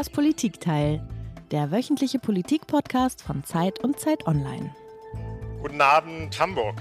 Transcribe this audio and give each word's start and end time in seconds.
Das 0.00 0.08
Politikteil, 0.08 1.06
der 1.50 1.70
wöchentliche 1.70 2.18
Politikpodcast 2.18 3.20
von 3.20 3.44
Zeit 3.44 3.84
und 3.84 4.00
Zeit 4.00 4.26
Online. 4.26 4.74
Guten 5.60 5.82
Abend, 5.82 6.40
Hamburg. 6.40 6.76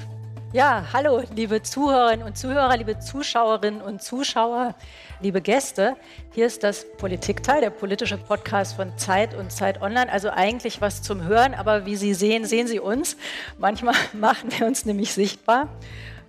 Ja, 0.53 0.85
hallo, 0.93 1.23
liebe 1.35 1.61
Zuhörerinnen 1.61 2.25
und 2.25 2.37
Zuhörer, 2.37 2.77
liebe 2.77 2.97
Zuschauerinnen 2.97 3.81
und 3.81 4.01
Zuschauer, 4.01 4.73
liebe 5.19 5.41
Gäste. 5.41 5.97
Hier 6.33 6.47
ist 6.47 6.63
das 6.63 6.85
Politikteil, 6.95 7.59
der 7.59 7.71
politische 7.71 8.15
Podcast 8.17 8.77
von 8.77 8.97
Zeit 8.97 9.35
und 9.35 9.51
Zeit 9.51 9.81
Online. 9.81 10.09
Also 10.09 10.29
eigentlich 10.29 10.79
was 10.79 11.01
zum 11.01 11.25
Hören, 11.25 11.55
aber 11.55 11.85
wie 11.85 11.97
Sie 11.97 12.13
sehen, 12.13 12.45
sehen 12.45 12.67
Sie 12.67 12.79
uns. 12.79 13.17
Manchmal 13.57 13.95
machen 14.13 14.49
wir 14.57 14.65
uns 14.65 14.85
nämlich 14.85 15.13
sichtbar. 15.13 15.67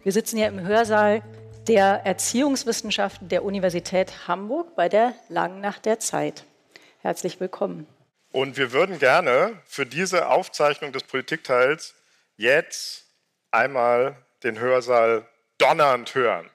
Wir 0.02 0.11
sitzen 0.11 0.38
hier 0.38 0.49
im 0.49 0.59
Hörsaal 0.59 1.23
der 1.69 2.05
Erziehungswissenschaften 2.05 3.29
der 3.29 3.45
Universität 3.45 4.27
Hamburg 4.27 4.75
bei 4.75 4.88
der 4.88 5.13
Langen 5.29 5.61
Nacht 5.61 5.85
der 5.85 6.01
Zeit. 6.01 6.47
Herzlich 7.03 7.41
willkommen. 7.41 7.87
Und 8.31 8.59
wir 8.59 8.73
würden 8.73 8.99
gerne 8.99 9.59
für 9.65 9.87
diese 9.87 10.29
Aufzeichnung 10.29 10.93
des 10.93 11.03
Politikteils 11.03 11.95
jetzt 12.37 13.07
einmal 13.51 14.17
den 14.43 14.59
Hörsaal 14.59 15.27
donnernd 15.57 16.15
hören. 16.15 16.49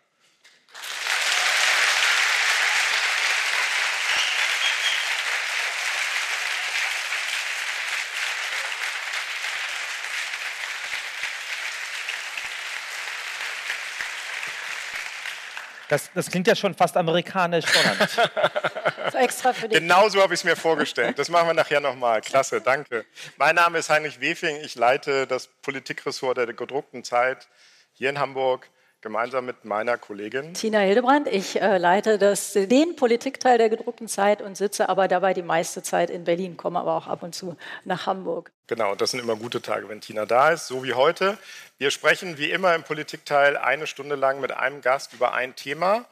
Das, 15.89 16.11
das, 16.13 16.29
klingt 16.29 16.47
ja 16.47 16.55
schon 16.55 16.73
fast 16.73 16.97
amerikanisch 16.97 17.65
donnernd. 17.65 18.09
so 19.11 19.17
extra 19.17 19.53
für 19.53 19.69
dich. 19.69 19.79
Genau 19.79 20.09
so 20.09 20.21
habe 20.21 20.33
ich 20.33 20.39
es 20.39 20.43
mir 20.43 20.55
vorgestellt. 20.55 21.19
Das 21.19 21.29
machen 21.29 21.47
wir 21.47 21.53
nachher 21.53 21.79
nochmal. 21.79 22.21
Klasse, 22.21 22.59
danke. 22.61 23.05
Mein 23.37 23.55
Name 23.55 23.77
ist 23.77 23.89
Heinrich 23.89 24.19
Wefing. 24.19 24.57
Ich 24.63 24.75
leite 24.75 25.27
das 25.27 25.47
Politikressort 25.47 26.37
der 26.37 26.53
gedruckten 26.53 27.03
Zeit 27.03 27.47
hier 27.93 28.09
in 28.09 28.19
Hamburg 28.19 28.69
gemeinsam 29.05 29.45
mit 29.45 29.65
meiner 29.65 29.99
Kollegin 29.99 30.55
Tina 30.55 30.79
Hildebrand. 30.79 31.27
Ich 31.27 31.61
äh, 31.61 31.77
leite 31.77 32.17
das, 32.17 32.53
den 32.53 32.95
Politikteil 32.95 33.59
der 33.59 33.69
gedruckten 33.69 34.07
Zeit 34.07 34.41
und 34.41 34.57
sitze 34.57 34.89
aber 34.89 35.07
dabei 35.07 35.35
die 35.35 35.43
meiste 35.43 35.83
Zeit 35.83 36.09
in 36.09 36.23
Berlin, 36.23 36.57
komme 36.57 36.79
aber 36.79 36.95
auch 36.95 37.05
ab 37.05 37.21
und 37.21 37.35
zu 37.35 37.55
nach 37.83 38.07
Hamburg. 38.07 38.51
Genau, 38.65 38.93
und 38.93 39.01
das 39.01 39.11
sind 39.11 39.19
immer 39.19 39.35
gute 39.35 39.61
Tage, 39.61 39.87
wenn 39.89 40.01
Tina 40.01 40.25
da 40.25 40.49
ist, 40.49 40.65
so 40.65 40.83
wie 40.83 40.95
heute. 40.95 41.37
Wir 41.77 41.91
sprechen 41.91 42.39
wie 42.39 42.49
immer 42.49 42.73
im 42.73 42.81
Politikteil 42.81 43.57
eine 43.57 43.85
Stunde 43.85 44.15
lang 44.15 44.41
mit 44.41 44.51
einem 44.51 44.81
Gast 44.81 45.13
über 45.13 45.35
ein 45.35 45.55
Thema. 45.55 46.05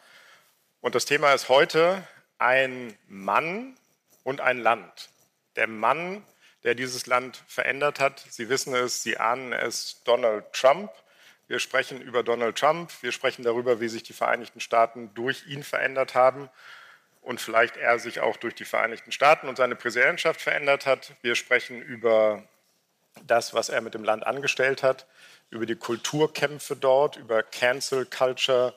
Und 0.80 0.94
das 0.94 1.06
Thema 1.06 1.34
ist 1.34 1.50
heute 1.50 2.04
ein 2.38 2.96
Mann 3.08 3.76
und 4.24 4.40
ein 4.40 4.60
Land. 4.60 5.10
Der 5.56 5.66
Mann, 5.66 6.24
der 6.64 6.76
dieses 6.76 7.08
Land 7.08 7.42
verändert 7.48 8.00
hat. 8.00 8.24
Sie 8.30 8.50
wissen 8.50 8.76
es, 8.76 9.02
Sie 9.02 9.18
ahnen 9.18 9.52
es, 9.52 10.04
Donald 10.04 10.54
Trump. 10.54 10.92
Wir 11.48 11.60
sprechen 11.60 12.02
über 12.02 12.24
Donald 12.24 12.58
Trump, 12.58 12.92
wir 13.02 13.12
sprechen 13.12 13.44
darüber, 13.44 13.80
wie 13.80 13.90
sich 13.90 14.04
die 14.04 14.14
Vereinigten 14.14 14.60
Staaten 14.60 15.14
durch 15.14 15.46
ihn 15.48 15.64
verändert 15.64 16.16
haben 16.16 16.50
und 17.22 17.42
vielleicht 17.42 17.78
er 17.78 18.00
sich 18.00 18.22
auch 18.22 18.38
durch 18.38 18.56
die 18.56 18.66
Vereinigten 18.66 19.12
Staaten 19.12 19.48
und 19.48 19.58
seine 19.58 19.76
Präsidentschaft 19.76 20.42
verändert 20.42 20.86
hat. 20.86 21.14
Wir 21.22 21.36
sprechen 21.36 21.82
über 21.82 22.44
das, 23.26 23.54
was 23.54 23.70
er 23.70 23.82
mit 23.82 23.94
dem 23.94 24.04
Land 24.04 24.26
angestellt 24.26 24.84
hat, 24.84 25.06
über 25.50 25.66
die 25.66 25.76
Kulturkämpfe 25.76 26.76
dort, 26.76 27.18
über 27.18 27.44
Cancel 27.44 28.06
Culture 28.06 28.74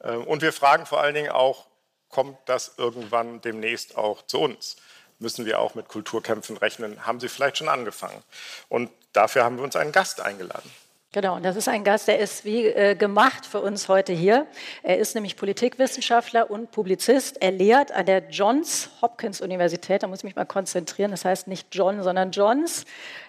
äh, 0.00 0.12
und 0.12 0.42
wir 0.42 0.52
fragen 0.52 0.86
vor 0.86 1.00
allen 1.00 1.14
Dingen 1.14 1.30
auch, 1.30 1.66
kommt 2.08 2.38
das 2.46 2.74
irgendwann 2.76 3.40
demnächst 3.40 3.96
auch 3.96 4.26
zu 4.26 4.40
uns? 4.40 4.76
Müssen 5.18 5.44
wir 5.44 5.58
auch 5.58 5.74
mit 5.74 5.88
Kulturkämpfen 5.88 6.56
rechnen? 6.56 7.06
Haben 7.06 7.20
sie 7.20 7.28
vielleicht 7.28 7.58
schon 7.58 7.68
angefangen? 7.68 8.22
Und 8.68 8.90
dafür 9.12 9.44
haben 9.44 9.58
wir 9.58 9.64
uns 9.64 9.76
einen 9.76 9.92
Gast 9.92 10.20
eingeladen. 10.20 10.70
Genau, 11.12 11.34
und 11.34 11.44
das 11.44 11.56
ist 11.56 11.66
ein 11.66 11.82
Gast, 11.82 12.06
der 12.06 12.20
ist 12.20 12.44
wie 12.44 12.66
äh, 12.66 12.94
gemacht 12.94 13.44
für 13.44 13.60
uns 13.60 13.88
heute 13.88 14.12
hier. 14.12 14.46
Er 14.84 14.98
ist 14.98 15.16
nämlich 15.16 15.34
Politikwissenschaftler 15.36 16.48
und 16.48 16.70
Publizist. 16.70 17.42
Er 17.42 17.50
lehrt 17.50 17.90
an 17.90 18.06
der 18.06 18.28
Johns 18.30 18.90
Hopkins 19.02 19.40
Universität, 19.40 20.04
da 20.04 20.06
muss 20.06 20.20
ich 20.20 20.24
mich 20.24 20.36
mal 20.36 20.44
konzentrieren, 20.44 21.10
das 21.10 21.24
heißt 21.24 21.48
nicht 21.48 21.66
John, 21.72 22.04
sondern 22.04 22.30
Johns 22.30 22.84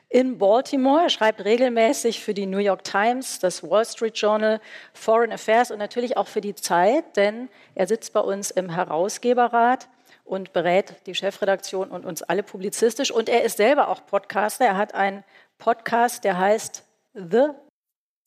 in 0.10 0.38
Baltimore. 0.38 1.02
Er 1.02 1.10
schreibt 1.10 1.44
regelmäßig 1.44 2.24
für 2.24 2.36
die 2.36 2.46
New 2.46 2.60
York 2.60 2.84
Times, 2.84 3.40
das 3.40 3.64
Wall 3.68 3.84
Street 3.84 4.16
Journal, 4.16 4.62
Foreign 4.94 5.32
Affairs 5.32 5.72
und 5.72 5.80
natürlich 5.80 6.18
auch 6.18 6.28
für 6.28 6.42
die 6.42 6.54
Zeit, 6.54 7.18
denn 7.18 7.50
er 7.74 7.88
sitzt 7.88 8.14
bei 8.14 8.20
uns 8.20 8.52
im 8.52 8.70
Herausgeberrat 8.70 9.88
und 10.24 10.54
berät 10.54 10.98
die 11.08 11.16
Chefredaktion 11.16 11.90
und 11.90 12.06
uns 12.06 12.22
alle 12.22 12.44
publizistisch. 12.44 13.10
Und 13.10 13.28
er 13.28 13.44
ist 13.44 13.58
selber 13.58 13.88
auch 13.88 14.06
Podcaster. 14.06 14.66
Er 14.66 14.78
hat 14.78 14.94
einen 14.94 15.24
Podcast, 15.58 16.24
der 16.26 16.38
heißt 16.38 16.84
The 17.16 17.48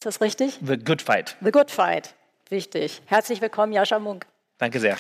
ist 0.07 0.17
das 0.17 0.21
richtig? 0.21 0.59
The 0.61 0.77
Good 0.77 1.01
Fight. 1.01 1.35
The 1.41 1.51
Good 1.51 1.71
Fight. 1.71 2.15
Wichtig. 2.51 3.01
Herzlich 3.07 3.41
willkommen, 3.41 3.73
Jascha 3.73 3.99
Munk. 3.99 4.27
Danke 4.59 4.79
sehr. 4.79 4.99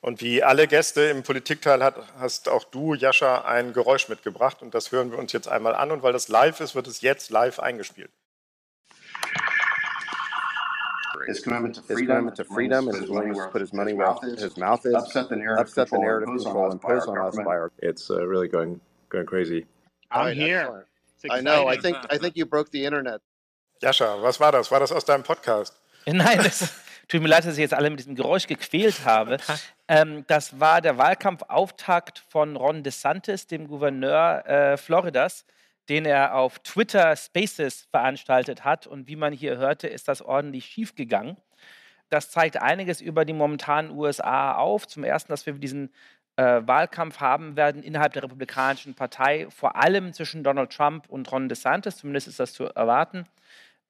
Und 0.00 0.22
wie 0.22 0.42
alle 0.42 0.66
Gäste 0.66 1.02
im 1.02 1.22
Politikteil 1.22 1.84
hat, 1.84 1.96
hast 2.18 2.48
auch 2.48 2.64
du, 2.64 2.94
Jascha, 2.94 3.42
ein 3.42 3.74
Geräusch 3.74 4.08
mitgebracht. 4.08 4.62
Und 4.62 4.72
das 4.72 4.90
hören 4.90 5.10
wir 5.10 5.18
uns 5.18 5.32
jetzt 5.32 5.48
einmal 5.48 5.74
an. 5.74 5.90
Und 5.90 6.02
weil 6.02 6.14
das 6.14 6.28
live 6.28 6.60
ist, 6.60 6.74
wird 6.74 6.86
es 6.86 7.02
jetzt 7.02 7.28
live 7.28 7.60
eingespielt. 7.60 8.10
His 11.28 11.40
commitment 11.40 11.74
to 11.74 11.82
freedom, 11.82 12.06
commitment 12.06 12.36
to 12.36 12.44
freedom 12.44 12.88
and 12.88 12.96
his 12.98 13.10
willingness 13.10 13.38
to 13.38 13.48
put 13.48 13.60
his 13.60 13.72
money 13.72 13.92
where 13.92 14.14
his 14.22 14.56
mouth 14.56 14.84
is, 14.86 14.94
upset 14.94 15.28
the 15.28 15.36
narrative, 15.36 15.66
upset 15.66 15.90
the 15.90 15.98
narrative 15.98 16.28
control 16.28 16.72
imposed 16.72 17.08
on 17.08 17.18
us 17.18 17.36
by 17.36 17.42
our. 17.44 17.70
It's 17.78 18.10
uh, 18.10 18.26
really 18.26 18.48
going 18.48 18.80
going 19.10 19.26
crazy. 19.26 19.66
I'm 20.10 20.34
here. 20.34 20.86
I 21.30 21.40
know. 21.40 21.68
I 21.68 21.76
think 21.76 21.96
I 22.10 22.16
think 22.16 22.36
you 22.36 22.46
broke 22.46 22.70
the 22.70 22.84
internet. 22.84 23.20
Jascha, 23.82 24.20
was 24.20 24.40
war 24.40 24.52
das? 24.52 24.70
War 24.70 24.80
das 24.80 24.90
aus 24.90 25.04
deinem 25.04 25.22
Podcast? 25.22 25.78
Nein, 26.06 26.38
das 26.42 26.72
tut 27.08 27.20
mir 27.20 27.28
leid, 27.28 27.44
dass 27.44 27.54
ich 27.54 27.60
jetzt 27.60 27.74
alle 27.74 27.90
mit 27.90 28.00
diesem 28.00 28.14
Geräusch 28.14 28.46
gequält 28.46 29.04
habe. 29.04 29.36
Ähm, 29.90 30.26
das 30.26 30.60
war 30.60 30.82
der 30.82 30.98
Wahlkampfauftakt 30.98 32.18
von 32.28 32.56
Ron 32.56 32.82
DeSantis, 32.82 33.46
dem 33.46 33.68
Gouverneur 33.68 34.44
äh, 34.46 34.76
Floridas 34.76 35.46
den 35.88 36.04
er 36.04 36.34
auf 36.34 36.58
Twitter 36.60 37.16
Spaces 37.16 37.86
veranstaltet 37.90 38.64
hat. 38.64 38.86
Und 38.86 39.08
wie 39.08 39.16
man 39.16 39.32
hier 39.32 39.56
hörte, 39.56 39.88
ist 39.88 40.08
das 40.08 40.22
ordentlich 40.22 40.66
schiefgegangen. 40.66 41.36
Das 42.10 42.30
zeigt 42.30 42.60
einiges 42.60 43.00
über 43.00 43.24
die 43.24 43.32
momentanen 43.32 43.90
USA 43.90 44.54
auf. 44.54 44.86
Zum 44.86 45.04
Ersten, 45.04 45.32
dass 45.32 45.46
wir 45.46 45.54
diesen 45.54 45.92
äh, 46.36 46.62
Wahlkampf 46.64 47.20
haben 47.20 47.56
werden 47.56 47.82
innerhalb 47.82 48.12
der 48.12 48.22
Republikanischen 48.22 48.94
Partei, 48.94 49.48
vor 49.50 49.76
allem 49.76 50.12
zwischen 50.12 50.44
Donald 50.44 50.70
Trump 50.70 51.08
und 51.08 51.30
Ron 51.30 51.48
DeSantis. 51.48 51.96
Zumindest 51.98 52.28
ist 52.28 52.40
das 52.40 52.52
zu 52.52 52.64
erwarten. 52.64 53.26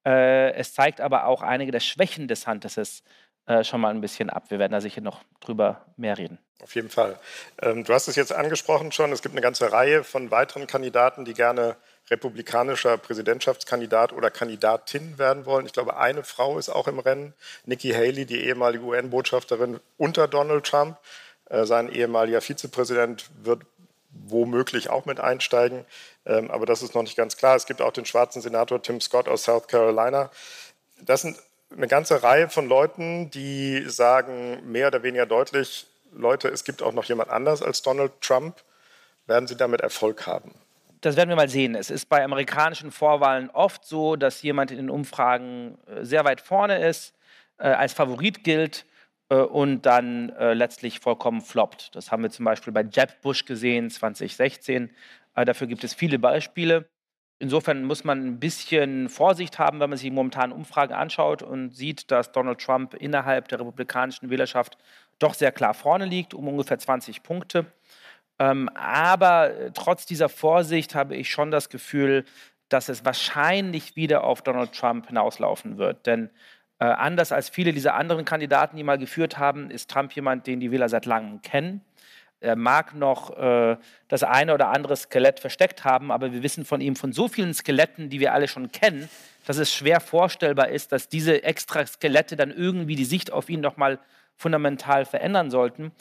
Äh, 0.05 0.53
es 0.53 0.73
zeigt 0.73 1.01
aber 1.01 1.25
auch 1.25 1.41
einige 1.41 1.71
der 1.71 1.79
Schwächen 1.79 2.27
des 2.27 2.41
DeSantis 2.41 3.03
äh, 3.45 3.63
schon 3.63 3.81
mal 3.81 3.89
ein 3.89 4.01
bisschen 4.01 4.29
ab. 4.29 4.45
Wir 4.49 4.59
werden 4.59 4.73
da 4.73 4.81
sicher 4.81 5.01
noch 5.01 5.23
drüber 5.39 5.85
mehr 5.97 6.17
reden. 6.17 6.39
Auf 6.61 6.75
jeden 6.75 6.89
Fall. 6.89 7.19
Ähm, 7.61 7.83
du 7.83 7.93
hast 7.93 8.07
es 8.07 8.15
jetzt 8.15 8.33
angesprochen 8.33 8.91
schon. 8.91 9.11
Es 9.11 9.21
gibt 9.21 9.33
eine 9.33 9.41
ganze 9.41 9.71
Reihe 9.71 10.03
von 10.03 10.29
weiteren 10.29 10.67
Kandidaten, 10.67 11.25
die 11.25 11.33
gerne 11.33 11.77
republikanischer 12.09 12.97
Präsidentschaftskandidat 12.97 14.13
oder 14.13 14.31
Kandidatin 14.31 15.17
werden 15.17 15.45
wollen. 15.45 15.65
Ich 15.65 15.73
glaube, 15.73 15.97
eine 15.97 16.23
Frau 16.23 16.57
ist 16.57 16.69
auch 16.69 16.87
im 16.87 16.99
Rennen, 16.99 17.33
Nikki 17.65 17.91
Haley, 17.91 18.25
die 18.25 18.43
ehemalige 18.43 18.83
UN-Botschafterin 18.83 19.79
unter 19.97 20.27
Donald 20.27 20.65
Trump. 20.65 20.97
Äh, 21.49 21.65
sein 21.65 21.89
ehemaliger 21.91 22.41
Vizepräsident 22.41 23.29
wird 23.43 23.61
womöglich 24.11 24.89
auch 24.89 25.05
mit 25.05 25.19
einsteigen, 25.19 25.85
ähm, 26.25 26.49
aber 26.49 26.65
das 26.65 26.81
ist 26.81 26.95
noch 26.95 27.03
nicht 27.03 27.15
ganz 27.15 27.37
klar. 27.37 27.55
Es 27.55 27.65
gibt 27.65 27.81
auch 27.81 27.91
den 27.93 28.05
schwarzen 28.05 28.41
Senator 28.41 28.81
Tim 28.81 29.01
Scott 29.01 29.27
aus 29.27 29.43
South 29.43 29.67
Carolina. 29.67 30.31
Das 31.01 31.21
sind 31.21 31.37
eine 31.75 31.87
ganze 31.87 32.23
Reihe 32.23 32.49
von 32.49 32.67
Leuten, 32.67 33.29
die 33.29 33.83
sagen 33.87 34.59
mehr 34.71 34.87
oder 34.87 35.03
weniger 35.03 35.25
deutlich, 35.27 35.85
Leute, 36.11 36.47
es 36.47 36.63
gibt 36.63 36.81
auch 36.81 36.93
noch 36.93 37.05
jemand 37.05 37.29
anders 37.29 37.61
als 37.61 37.81
Donald 37.81 38.19
Trump. 38.21 38.55
Werden 39.27 39.47
sie 39.47 39.55
damit 39.55 39.81
Erfolg 39.81 40.25
haben? 40.25 40.55
Das 41.01 41.15
werden 41.15 41.29
wir 41.29 41.35
mal 41.35 41.49
sehen. 41.49 41.75
Es 41.75 41.89
ist 41.89 42.07
bei 42.07 42.23
amerikanischen 42.23 42.91
Vorwahlen 42.91 43.49
oft 43.49 43.85
so, 43.85 44.15
dass 44.15 44.41
jemand 44.41 44.71
in 44.71 44.77
den 44.77 44.89
Umfragen 44.89 45.77
äh, 45.87 46.03
sehr 46.03 46.25
weit 46.25 46.41
vorne 46.41 46.85
ist, 46.85 47.13
äh, 47.57 47.67
als 47.67 47.93
Favorit 47.93 48.43
gilt 48.43 48.85
äh, 49.29 49.35
und 49.35 49.85
dann 49.85 50.29
letztlich 50.29 50.99
vollkommen 50.99 51.41
floppt. 51.41 51.95
Das 51.95 52.11
haben 52.11 52.23
wir 52.23 52.29
zum 52.29 52.45
Beispiel 52.45 52.73
bei 52.73 52.81
Jeb 52.81 53.21
Bush 53.21 53.45
gesehen 53.45 53.89
2016. 53.89 54.89
Äh, 55.35 55.45
dafür 55.45 55.67
gibt 55.67 55.83
es 55.83 55.93
viele 55.93 56.19
Beispiele. 56.19 56.89
Insofern 57.41 57.85
muss 57.85 58.03
man 58.03 58.25
ein 58.25 58.39
bisschen 58.39 59.07
Vorsicht 59.07 59.59
haben, 59.59 59.79
wenn 59.79 59.89
man 59.89 59.97
sich 59.97 60.09
die 60.09 60.15
momentanen 60.15 60.51
Umfragen 60.53 60.93
anschaut 60.93 61.41
und 61.41 61.71
sieht, 61.71 62.11
dass 62.11 62.33
Donald 62.33 62.59
Trump 62.59 62.93
innerhalb 62.93 63.47
der 63.47 63.61
republikanischen 63.61 64.29
Wählerschaft 64.29 64.77
doch 65.19 65.33
sehr 65.33 65.53
klar 65.53 65.73
vorne 65.73 66.05
liegt, 66.05 66.33
um 66.33 66.49
ungefähr 66.49 66.77
20 66.77 67.23
Punkte. 67.23 67.65
Ähm, 68.39 68.69
aber 68.69 69.51
äh, 69.51 69.71
trotz 69.73 70.05
dieser 70.05 70.29
Vorsicht 70.29 70.95
habe 70.95 71.15
ich 71.15 71.29
schon 71.29 71.51
das 71.51 71.69
Gefühl, 71.69 72.25
dass 72.69 72.87
es 72.87 73.03
wahrscheinlich 73.03 73.95
wieder 73.95 74.23
auf 74.23 74.41
Donald 74.41 74.73
Trump 74.73 75.07
hinauslaufen 75.07 75.77
wird. 75.77 76.05
Denn 76.05 76.29
äh, 76.79 76.85
anders 76.85 77.31
als 77.31 77.49
viele 77.49 77.73
dieser 77.73 77.95
anderen 77.95 78.25
Kandidaten, 78.25 78.77
die 78.77 78.83
mal 78.83 78.97
geführt 78.97 79.37
haben, 79.37 79.69
ist 79.69 79.89
Trump 79.89 80.13
jemand, 80.13 80.47
den 80.47 80.59
die 80.59 80.71
Wähler 80.71 80.87
seit 80.87 81.05
langem 81.05 81.41
kennen. 81.41 81.81
Er 82.41 82.55
mag 82.55 82.95
noch 82.95 83.37
äh, 83.37 83.75
das 84.07 84.23
eine 84.23 84.53
oder 84.53 84.69
andere 84.69 84.95
Skelett 84.95 85.41
versteckt 85.41 85.83
haben, 85.83 86.09
aber 86.09 86.31
wir 86.31 86.41
wissen 86.41 86.63
von 86.63 86.79
ihm 86.79 86.95
von 86.95 87.11
so 87.11 87.27
vielen 87.27 87.53
Skeletten, 87.53 88.09
die 88.09 88.21
wir 88.21 88.33
alle 88.33 88.47
schon 88.47 88.71
kennen, 88.71 89.09
dass 89.45 89.57
es 89.57 89.73
schwer 89.73 89.99
vorstellbar 89.99 90.69
ist, 90.69 90.93
dass 90.93 91.09
diese 91.09 91.43
extra 91.43 91.85
Skelette 91.85 92.37
dann 92.37 92.51
irgendwie 92.51 92.95
die 92.95 93.03
Sicht 93.03 93.33
auf 93.33 93.49
ihn 93.49 93.59
nochmal 93.59 93.99
fundamental 94.37 95.03
verändern 95.03 95.51
sollten. 95.51 95.91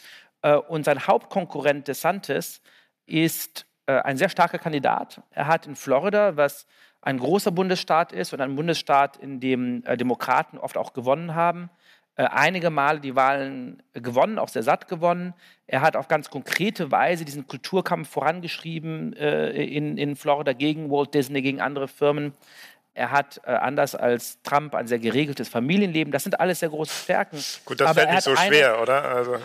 Äh, 0.43 0.57
und 0.57 0.85
sein 0.85 1.07
Hauptkonkurrent 1.07 1.89
DeSantis 1.89 2.61
ist 3.07 3.67
äh, 3.87 3.93
ein 4.01 4.17
sehr 4.17 4.29
starker 4.29 4.59
Kandidat. 4.59 5.23
Er 5.31 5.47
hat 5.47 5.67
in 5.67 5.77
Florida, 5.77 6.37
was 6.37 6.67
ein 7.01 7.19
großer 7.19 7.51
Bundesstaat 7.51 8.13
ist 8.13 8.33
und 8.33 8.41
ein 8.41 8.57
Bundesstaat, 8.57 9.17
in 9.17 9.41
dem 9.41 9.85
äh, 9.85 9.97
Demokraten 9.97 10.59
oft 10.59 10.77
auch 10.77 10.93
gewonnen 10.93 11.35
haben, 11.35 11.71
einige 12.21 12.71
Male 12.71 12.99
die 12.99 13.15
Wahlen 13.15 13.81
gewonnen, 13.93 14.41
auch 14.41 14.49
sehr 14.49 14.65
satt 14.65 14.89
gewonnen. 14.89 15.35
Er 15.69 15.83
hat 15.83 15.95
auf 15.95 16.09
ganz 16.09 16.31
konkrete 16.31 16.91
Weise 16.91 17.25
diesen 17.25 17.47
Kulturkampf 17.47 18.09
vorangeschrieben 18.09 19.13
in, 19.13 19.97
in 19.97 20.17
Florida 20.17 20.53
gegen 20.53 20.91
Walt 20.91 21.15
Disney, 21.15 21.43
gegen 21.43 21.61
andere 21.61 21.87
Firmen. 21.87 22.35
Er 22.99 23.13
hat 23.13 23.41
äh, 23.45 23.53
anders 23.53 23.95
als 23.95 24.43
Trump 24.43 24.75
ein 24.75 24.89
sehr 24.89 24.99
geregeltes 24.99 25.49
Familienleben. 25.49 26.11
Das 26.13 26.25
sind 26.25 26.41
alles 26.41 26.59
sehr 26.59 26.69
große 26.69 26.93
Stärken. 26.93 27.39
Gut, 27.65 27.81
das 27.81 27.93
fällt 27.93 28.11
nicht 28.11 28.23
so 28.23 28.35
schwer, 28.35 28.83
oder? 28.83 29.05
Also. 29.05 29.37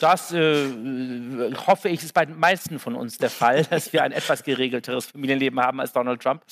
Das 0.00 0.32
äh, 0.32 0.68
hoffe 1.66 1.88
ich, 1.88 2.02
ist 2.02 2.12
bei 2.12 2.26
den 2.26 2.38
meisten 2.38 2.78
von 2.78 2.94
uns 2.94 3.18
der 3.18 3.30
Fall, 3.30 3.64
dass 3.64 3.92
wir 3.92 4.02
ein 4.02 4.12
etwas 4.12 4.42
geregelteres 4.42 5.06
Familienleben 5.06 5.60
haben 5.60 5.80
als 5.80 5.92
Donald 5.92 6.22
Trump. 6.22 6.42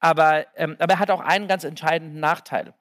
Aber, 0.00 0.46
ähm, 0.56 0.76
aber 0.78 0.94
er 0.94 0.98
hat 0.98 1.10
auch 1.10 1.20
einen 1.20 1.48
ganz 1.48 1.64
entscheidenden 1.64 2.20
Nachteil. 2.20 2.72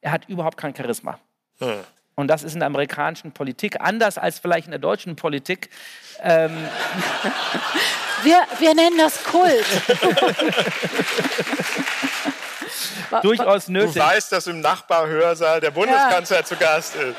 Er 0.00 0.12
hat 0.12 0.28
überhaupt 0.28 0.56
kein 0.56 0.74
Charisma. 0.74 1.18
Hm. 1.58 1.80
Und 2.14 2.28
das 2.28 2.42
ist 2.42 2.54
in 2.54 2.60
der 2.60 2.66
amerikanischen 2.66 3.32
Politik 3.32 3.80
anders 3.80 4.18
als 4.18 4.38
vielleicht 4.38 4.66
in 4.66 4.72
der 4.72 4.80
deutschen 4.80 5.16
Politik. 5.16 5.70
Ähm, 6.20 6.50
wir, 8.22 8.42
wir 8.58 8.74
nennen 8.74 8.98
das 8.98 9.24
Kult. 9.24 9.64
Durchaus 13.22 13.68
nötig. 13.68 13.94
Du 13.94 14.00
weißt, 14.00 14.32
dass 14.32 14.46
im 14.46 14.60
Nachbarhörsaal 14.60 15.60
der 15.60 15.70
Bundeskanzler 15.70 16.38
ja. 16.38 16.44
zu 16.44 16.56
Gast 16.56 16.96
ist. 16.96 17.16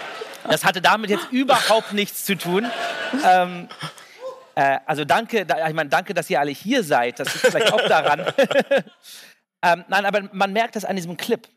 Das 0.49 0.65
hatte 0.65 0.81
damit 0.81 1.09
jetzt 1.09 1.31
überhaupt 1.31 1.93
nichts 1.93 2.25
zu 2.25 2.35
tun. 2.35 2.69
Ähm, 3.25 3.67
äh, 4.55 4.79
also 4.85 5.05
danke, 5.05 5.41
ich 5.67 5.73
meine, 5.73 5.89
danke, 5.89 6.13
dass 6.13 6.29
ihr 6.29 6.39
alle 6.39 6.51
hier 6.51 6.83
seid. 6.83 7.19
Das 7.19 7.33
liegt 7.33 7.47
vielleicht 7.47 7.73
auch 7.73 7.87
daran. 7.87 8.21
ähm, 9.61 9.85
nein, 9.87 10.05
aber 10.05 10.29
man 10.31 10.53
merkt 10.53 10.75
das 10.75 10.85
an 10.85 10.95
diesem 10.95 11.17
Clip. 11.17 11.47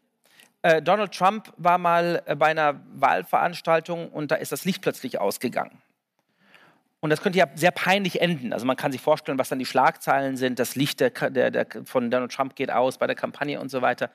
Äh, 0.62 0.82
Donald 0.82 1.12
Trump 1.12 1.52
war 1.56 1.78
mal 1.78 2.22
äh, 2.26 2.34
bei 2.34 2.46
einer 2.46 2.80
Wahlveranstaltung 2.94 4.08
und 4.10 4.30
da 4.30 4.36
ist 4.36 4.52
das 4.52 4.64
Licht 4.64 4.82
plötzlich 4.82 5.18
ausgegangen. 5.18 5.82
Und 7.00 7.10
das 7.10 7.20
könnte 7.20 7.38
ja 7.38 7.46
sehr 7.54 7.70
peinlich 7.70 8.20
enden. 8.20 8.52
Also 8.52 8.66
man 8.66 8.76
kann 8.76 8.90
sich 8.90 9.00
vorstellen, 9.00 9.38
was 9.38 9.48
dann 9.48 9.58
die 9.58 9.66
Schlagzeilen 9.66 10.36
sind. 10.36 10.58
Das 10.58 10.74
Licht 10.74 11.00
der, 11.00 11.10
der, 11.10 11.50
der 11.50 11.66
von 11.84 12.10
Donald 12.10 12.32
Trump 12.32 12.56
geht 12.56 12.70
aus 12.70 12.98
bei 12.98 13.06
der 13.06 13.14
Kampagne 13.14 13.60
und 13.60 13.70
so 13.70 13.82
weiter. 13.82 14.10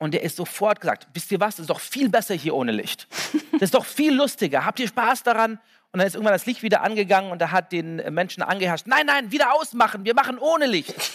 Und 0.00 0.14
er 0.14 0.22
ist 0.22 0.36
sofort 0.36 0.80
gesagt, 0.80 1.08
wisst 1.12 1.30
ihr 1.30 1.40
was, 1.40 1.54
es 1.54 1.60
ist 1.60 1.70
doch 1.70 1.78
viel 1.78 2.08
besser 2.08 2.34
hier 2.34 2.54
ohne 2.54 2.72
Licht. 2.72 3.06
Das 3.52 3.62
ist 3.62 3.74
doch 3.74 3.84
viel 3.84 4.14
lustiger. 4.14 4.64
Habt 4.64 4.80
ihr 4.80 4.88
Spaß 4.88 5.22
daran? 5.22 5.60
Und 5.92 5.98
dann 5.98 6.06
ist 6.06 6.14
irgendwann 6.14 6.32
das 6.32 6.46
Licht 6.46 6.62
wieder 6.62 6.82
angegangen 6.82 7.30
und 7.30 7.42
er 7.42 7.52
hat 7.52 7.70
den 7.70 7.96
Menschen 8.14 8.42
angeherrscht, 8.42 8.86
nein, 8.86 9.04
nein, 9.06 9.30
wieder 9.30 9.54
ausmachen, 9.54 10.04
wir 10.06 10.14
machen 10.14 10.38
ohne 10.38 10.66
Licht. 10.66 10.94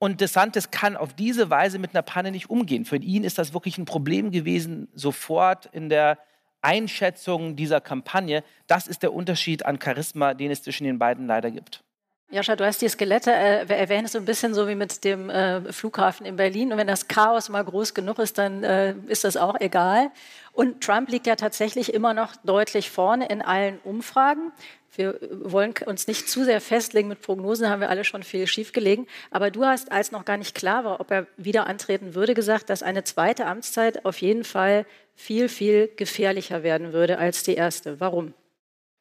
Und 0.00 0.20
DeSantis 0.20 0.70
kann 0.70 0.96
auf 0.96 1.12
diese 1.12 1.50
Weise 1.50 1.80
mit 1.80 1.92
einer 1.92 2.02
Panne 2.02 2.30
nicht 2.30 2.50
umgehen. 2.50 2.84
Für 2.84 2.98
ihn 2.98 3.24
ist 3.24 3.36
das 3.36 3.52
wirklich 3.52 3.78
ein 3.78 3.84
Problem 3.84 4.30
gewesen, 4.30 4.86
sofort 4.94 5.66
in 5.66 5.88
der 5.88 6.18
Einschätzung 6.60 7.56
dieser 7.56 7.80
Kampagne. 7.80 8.44
Das 8.68 8.86
ist 8.86 9.02
der 9.02 9.12
Unterschied 9.12 9.66
an 9.66 9.80
Charisma, 9.82 10.34
den 10.34 10.52
es 10.52 10.62
zwischen 10.62 10.84
den 10.84 11.00
beiden 11.00 11.26
leider 11.26 11.50
gibt. 11.50 11.82
Joscha, 12.30 12.56
du 12.56 12.66
hast 12.66 12.82
die 12.82 12.88
Skelette 12.90 13.32
äh, 13.32 13.64
erwähnt, 13.66 14.10
so 14.10 14.18
ein 14.18 14.26
bisschen 14.26 14.52
so 14.52 14.68
wie 14.68 14.74
mit 14.74 15.02
dem 15.02 15.30
äh, 15.30 15.72
Flughafen 15.72 16.26
in 16.26 16.36
Berlin. 16.36 16.70
Und 16.70 16.78
wenn 16.78 16.86
das 16.86 17.08
Chaos 17.08 17.48
mal 17.48 17.64
groß 17.64 17.94
genug 17.94 18.18
ist, 18.18 18.36
dann 18.36 18.62
äh, 18.64 18.94
ist 19.06 19.24
das 19.24 19.38
auch 19.38 19.58
egal. 19.60 20.10
Und 20.52 20.84
Trump 20.84 21.08
liegt 21.08 21.26
ja 21.26 21.36
tatsächlich 21.36 21.94
immer 21.94 22.12
noch 22.12 22.36
deutlich 22.44 22.90
vorne 22.90 23.28
in 23.28 23.40
allen 23.40 23.78
Umfragen. 23.78 24.52
Wir 24.94 25.18
wollen 25.30 25.72
uns 25.86 26.06
nicht 26.06 26.28
zu 26.28 26.44
sehr 26.44 26.60
festlegen 26.60 27.08
mit 27.08 27.22
Prognosen, 27.22 27.70
haben 27.70 27.80
wir 27.80 27.88
alle 27.88 28.04
schon 28.04 28.22
viel 28.22 28.46
schiefgelegen. 28.46 29.06
Aber 29.30 29.50
du 29.50 29.64
hast, 29.64 29.90
als 29.90 30.12
noch 30.12 30.26
gar 30.26 30.36
nicht 30.36 30.54
klar 30.54 30.84
war, 30.84 31.00
ob 31.00 31.10
er 31.10 31.26
wieder 31.38 31.66
antreten 31.66 32.14
würde, 32.14 32.34
gesagt, 32.34 32.68
dass 32.68 32.82
eine 32.82 33.04
zweite 33.04 33.46
Amtszeit 33.46 34.04
auf 34.04 34.20
jeden 34.20 34.44
Fall 34.44 34.84
viel, 35.14 35.48
viel 35.48 35.88
gefährlicher 35.96 36.62
werden 36.62 36.92
würde 36.92 37.16
als 37.16 37.42
die 37.42 37.54
erste. 37.54 38.00
Warum? 38.00 38.34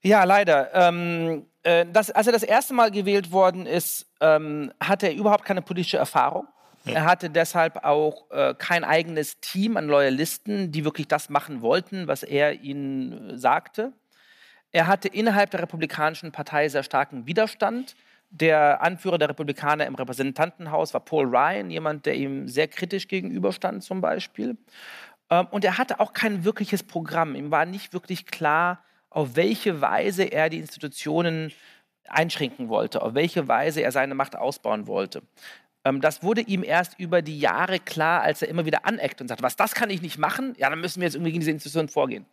Ja, 0.01 0.23
leider. 0.23 0.73
Ähm, 0.73 1.45
äh, 1.63 1.85
das, 1.91 2.11
als 2.11 2.27
er 2.27 2.33
das 2.33 2.43
erste 2.43 2.73
Mal 2.73 2.91
gewählt 2.91 3.31
worden 3.31 3.65
ist, 3.65 4.05
ähm, 4.21 4.71
hatte 4.81 5.07
er 5.07 5.15
überhaupt 5.15 5.45
keine 5.45 5.61
politische 5.61 5.97
Erfahrung. 5.97 6.47
Er 6.85 7.03
hatte 7.03 7.29
deshalb 7.29 7.83
auch 7.83 8.31
äh, 8.31 8.53
kein 8.57 8.83
eigenes 8.83 9.39
Team 9.39 9.77
an 9.77 9.87
Loyalisten, 9.87 10.71
die 10.71 10.85
wirklich 10.85 11.07
das 11.07 11.29
machen 11.29 11.61
wollten, 11.61 12.07
was 12.07 12.23
er 12.23 12.61
ihnen 12.61 13.31
äh, 13.31 13.37
sagte. 13.37 13.91
Er 14.71 14.87
hatte 14.87 15.07
innerhalb 15.07 15.51
der 15.51 15.61
Republikanischen 15.61 16.31
Partei 16.31 16.69
sehr 16.69 16.83
starken 16.83 17.25
Widerstand. 17.25 17.95
Der 18.29 18.81
Anführer 18.81 19.17
der 19.17 19.29
Republikaner 19.29 19.85
im 19.85 19.95
Repräsentantenhaus 19.95 20.93
war 20.93 21.01
Paul 21.01 21.25
Ryan, 21.25 21.69
jemand, 21.69 22.05
der 22.05 22.15
ihm 22.15 22.47
sehr 22.47 22.67
kritisch 22.67 23.07
gegenüberstand 23.07 23.83
zum 23.83 24.01
Beispiel. 24.01 24.57
Ähm, 25.29 25.47
und 25.51 25.65
er 25.65 25.77
hatte 25.77 25.99
auch 25.99 26.13
kein 26.13 26.43
wirkliches 26.43 26.83
Programm. 26.83 27.35
Ihm 27.35 27.51
war 27.51 27.65
nicht 27.65 27.93
wirklich 27.93 28.25
klar, 28.25 28.83
auf 29.17 29.35
welche 29.35 29.81
Weise 29.81 30.25
er 30.25 30.47
die 30.47 30.59
Institutionen 30.59 31.51
einschränken 32.07 32.69
wollte, 32.69 33.01
auf 33.01 33.15
welche 33.15 33.47
Weise 33.47 33.81
er 33.81 33.91
seine 33.91 34.13
Macht 34.13 34.35
ausbauen 34.35 34.85
wollte. 34.85 35.23
Ähm, 35.83 36.01
das 36.01 36.21
wurde 36.21 36.41
ihm 36.41 36.63
erst 36.63 36.99
über 36.99 37.23
die 37.23 37.39
Jahre 37.39 37.79
klar, 37.79 38.21
als 38.21 38.43
er 38.43 38.47
immer 38.47 38.67
wieder 38.67 38.85
aneckt 38.85 39.19
und 39.19 39.27
sagt, 39.27 39.41
was 39.41 39.55
das 39.55 39.73
kann 39.73 39.89
ich 39.89 40.03
nicht 40.03 40.19
machen, 40.19 40.53
ja, 40.59 40.69
dann 40.69 40.79
müssen 40.79 41.01
wir 41.01 41.07
jetzt 41.07 41.15
irgendwie 41.15 41.31
gegen 41.31 41.39
diese 41.39 41.49
Institutionen 41.49 41.89
vorgehen. 41.89 42.27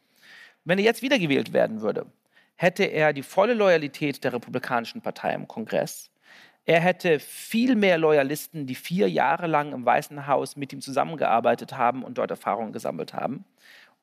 Wenn 0.66 0.78
er 0.78 0.84
jetzt 0.84 1.00
wiedergewählt 1.00 1.54
werden 1.54 1.80
würde, 1.80 2.04
hätte 2.54 2.84
er 2.84 3.14
die 3.14 3.22
volle 3.22 3.54
Loyalität 3.54 4.22
der 4.22 4.34
Republikanischen 4.34 5.00
Partei 5.00 5.32
im 5.32 5.48
Kongress. 5.48 6.10
Er 6.66 6.80
hätte 6.80 7.18
viel 7.18 7.76
mehr 7.76 7.96
Loyalisten, 7.96 8.66
die 8.66 8.74
vier 8.74 9.08
Jahre 9.08 9.46
lang 9.46 9.72
im 9.72 9.86
Weißen 9.86 10.26
Haus 10.26 10.54
mit 10.54 10.70
ihm 10.74 10.82
zusammengearbeitet 10.82 11.78
haben 11.78 12.04
und 12.04 12.18
dort 12.18 12.30
Erfahrungen 12.30 12.74
gesammelt 12.74 13.14
haben. 13.14 13.46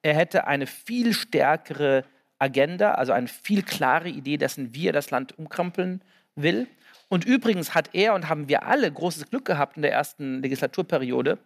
Er 0.01 0.15
hätte 0.15 0.47
eine 0.47 0.65
viel 0.65 1.13
stärkere 1.13 2.05
Agenda, 2.41 2.93
also 2.93 3.11
eine 3.11 3.27
viel 3.27 3.63
klare 3.63 4.09
Idee 4.09 4.37
dessen, 4.37 4.73
wie 4.73 4.87
er 4.87 4.93
das 4.93 5.11
Land 5.11 5.37
umkrempeln 5.37 6.01
will. 6.35 6.67
Und 7.07 7.25
übrigens 7.25 7.75
hat 7.75 7.89
er 7.93 8.13
und 8.13 8.29
haben 8.29 8.47
wir 8.47 8.65
alle 8.65 8.91
großes 8.91 9.29
Glück 9.29 9.45
gehabt 9.45 9.75
in 9.75 9.83
der 9.83 9.91
ersten 9.91 10.41
Legislaturperiode. 10.41 11.37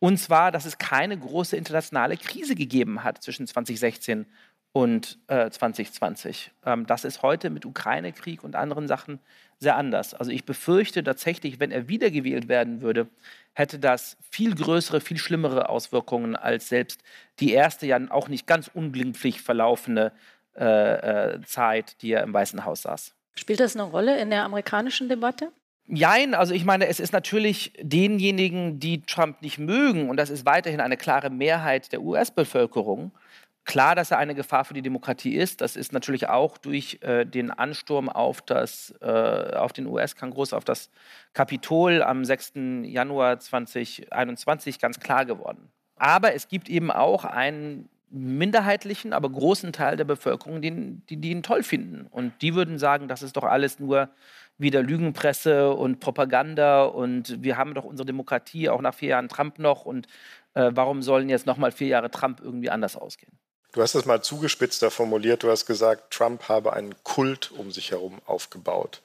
Und 0.00 0.18
zwar, 0.18 0.52
dass 0.52 0.64
es 0.64 0.78
keine 0.78 1.18
große 1.18 1.56
internationale 1.56 2.16
Krise 2.16 2.54
gegeben 2.54 3.02
hat 3.02 3.22
zwischen 3.22 3.46
2016 3.46 4.26
und 4.72 5.18
äh, 5.28 5.50
2020. 5.50 6.52
Ähm, 6.64 6.86
das 6.86 7.04
ist 7.04 7.22
heute 7.22 7.50
mit 7.50 7.64
Ukraine-Krieg 7.64 8.44
und 8.44 8.54
anderen 8.54 8.86
Sachen 8.86 9.18
sehr 9.58 9.76
anders. 9.76 10.14
Also 10.14 10.30
ich 10.30 10.44
befürchte 10.44 11.02
tatsächlich, 11.02 11.58
wenn 11.58 11.70
er 11.70 11.88
wiedergewählt 11.88 12.48
werden 12.48 12.80
würde, 12.80 13.08
hätte 13.54 13.78
das 13.78 14.16
viel 14.30 14.54
größere, 14.54 15.00
viel 15.00 15.18
schlimmere 15.18 15.68
Auswirkungen 15.68 16.36
als 16.36 16.68
selbst 16.68 17.02
die 17.40 17.52
erste 17.52 17.86
ja 17.86 17.98
auch 18.10 18.28
nicht 18.28 18.46
ganz 18.46 18.70
unglimpflich 18.72 19.42
verlaufende 19.42 20.12
äh, 20.56 21.34
äh, 21.34 21.40
Zeit, 21.42 22.00
die 22.02 22.12
er 22.12 22.22
im 22.22 22.32
Weißen 22.32 22.64
Haus 22.64 22.82
saß. 22.82 23.14
Spielt 23.36 23.60
das 23.60 23.76
eine 23.76 23.84
Rolle 23.84 24.20
in 24.20 24.30
der 24.30 24.44
amerikanischen 24.44 25.08
Debatte? 25.08 25.52
Jein, 25.86 26.34
also 26.34 26.52
ich 26.52 26.64
meine, 26.64 26.86
es 26.86 27.00
ist 27.00 27.12
natürlich 27.12 27.72
denjenigen, 27.80 28.78
die 28.78 29.00
Trump 29.02 29.40
nicht 29.40 29.58
mögen, 29.58 30.10
und 30.10 30.18
das 30.18 30.28
ist 30.28 30.44
weiterhin 30.44 30.80
eine 30.80 30.98
klare 30.98 31.30
Mehrheit 31.30 31.92
der 31.92 32.02
US-Bevölkerung, 32.02 33.12
klar, 33.68 33.94
dass 33.94 34.10
er 34.10 34.18
eine 34.18 34.34
Gefahr 34.34 34.64
für 34.64 34.72
die 34.72 34.82
Demokratie 34.82 35.36
ist. 35.36 35.60
Das 35.60 35.76
ist 35.76 35.92
natürlich 35.92 36.28
auch 36.28 36.56
durch 36.56 36.98
äh, 37.02 37.26
den 37.26 37.50
Ansturm 37.50 38.08
auf, 38.08 38.40
das, 38.40 38.94
äh, 39.02 39.06
auf 39.54 39.74
den 39.74 39.86
US-Kongress, 39.86 40.54
auf 40.54 40.64
das 40.64 40.90
Kapitol 41.34 42.02
am 42.02 42.24
6. 42.24 42.54
Januar 42.84 43.38
2021 43.38 44.80
ganz 44.80 44.98
klar 44.98 45.26
geworden. 45.26 45.68
Aber 45.96 46.34
es 46.34 46.48
gibt 46.48 46.70
eben 46.70 46.90
auch 46.90 47.24
einen 47.24 47.90
minderheitlichen, 48.10 49.12
aber 49.12 49.28
großen 49.28 49.74
Teil 49.74 49.98
der 49.98 50.04
Bevölkerung, 50.04 50.62
die, 50.62 51.02
die, 51.10 51.18
die 51.18 51.30
ihn 51.30 51.42
toll 51.42 51.62
finden. 51.62 52.06
Und 52.10 52.40
die 52.40 52.54
würden 52.54 52.78
sagen, 52.78 53.06
das 53.06 53.22
ist 53.22 53.36
doch 53.36 53.44
alles 53.44 53.78
nur 53.78 54.08
wieder 54.56 54.82
Lügenpresse 54.82 55.74
und 55.74 56.00
Propaganda 56.00 56.84
und 56.84 57.42
wir 57.42 57.58
haben 57.58 57.74
doch 57.74 57.84
unsere 57.84 58.06
Demokratie 58.06 58.70
auch 58.70 58.80
nach 58.80 58.94
vier 58.94 59.10
Jahren 59.10 59.28
Trump 59.28 59.58
noch 59.58 59.84
und 59.84 60.06
äh, 60.54 60.70
warum 60.72 61.02
sollen 61.02 61.28
jetzt 61.28 61.46
noch 61.46 61.58
mal 61.58 61.70
vier 61.70 61.88
Jahre 61.88 62.10
Trump 62.10 62.40
irgendwie 62.40 62.70
anders 62.70 62.96
ausgehen? 62.96 63.38
Du 63.72 63.82
hast 63.82 63.94
es 63.94 64.06
mal 64.06 64.22
zugespitzter 64.22 64.90
formuliert. 64.90 65.42
Du 65.42 65.50
hast 65.50 65.66
gesagt, 65.66 66.12
Trump 66.12 66.48
habe 66.48 66.72
einen 66.72 66.94
Kult 67.04 67.50
um 67.52 67.70
sich 67.70 67.90
herum 67.90 68.20
aufgebaut. 68.26 69.02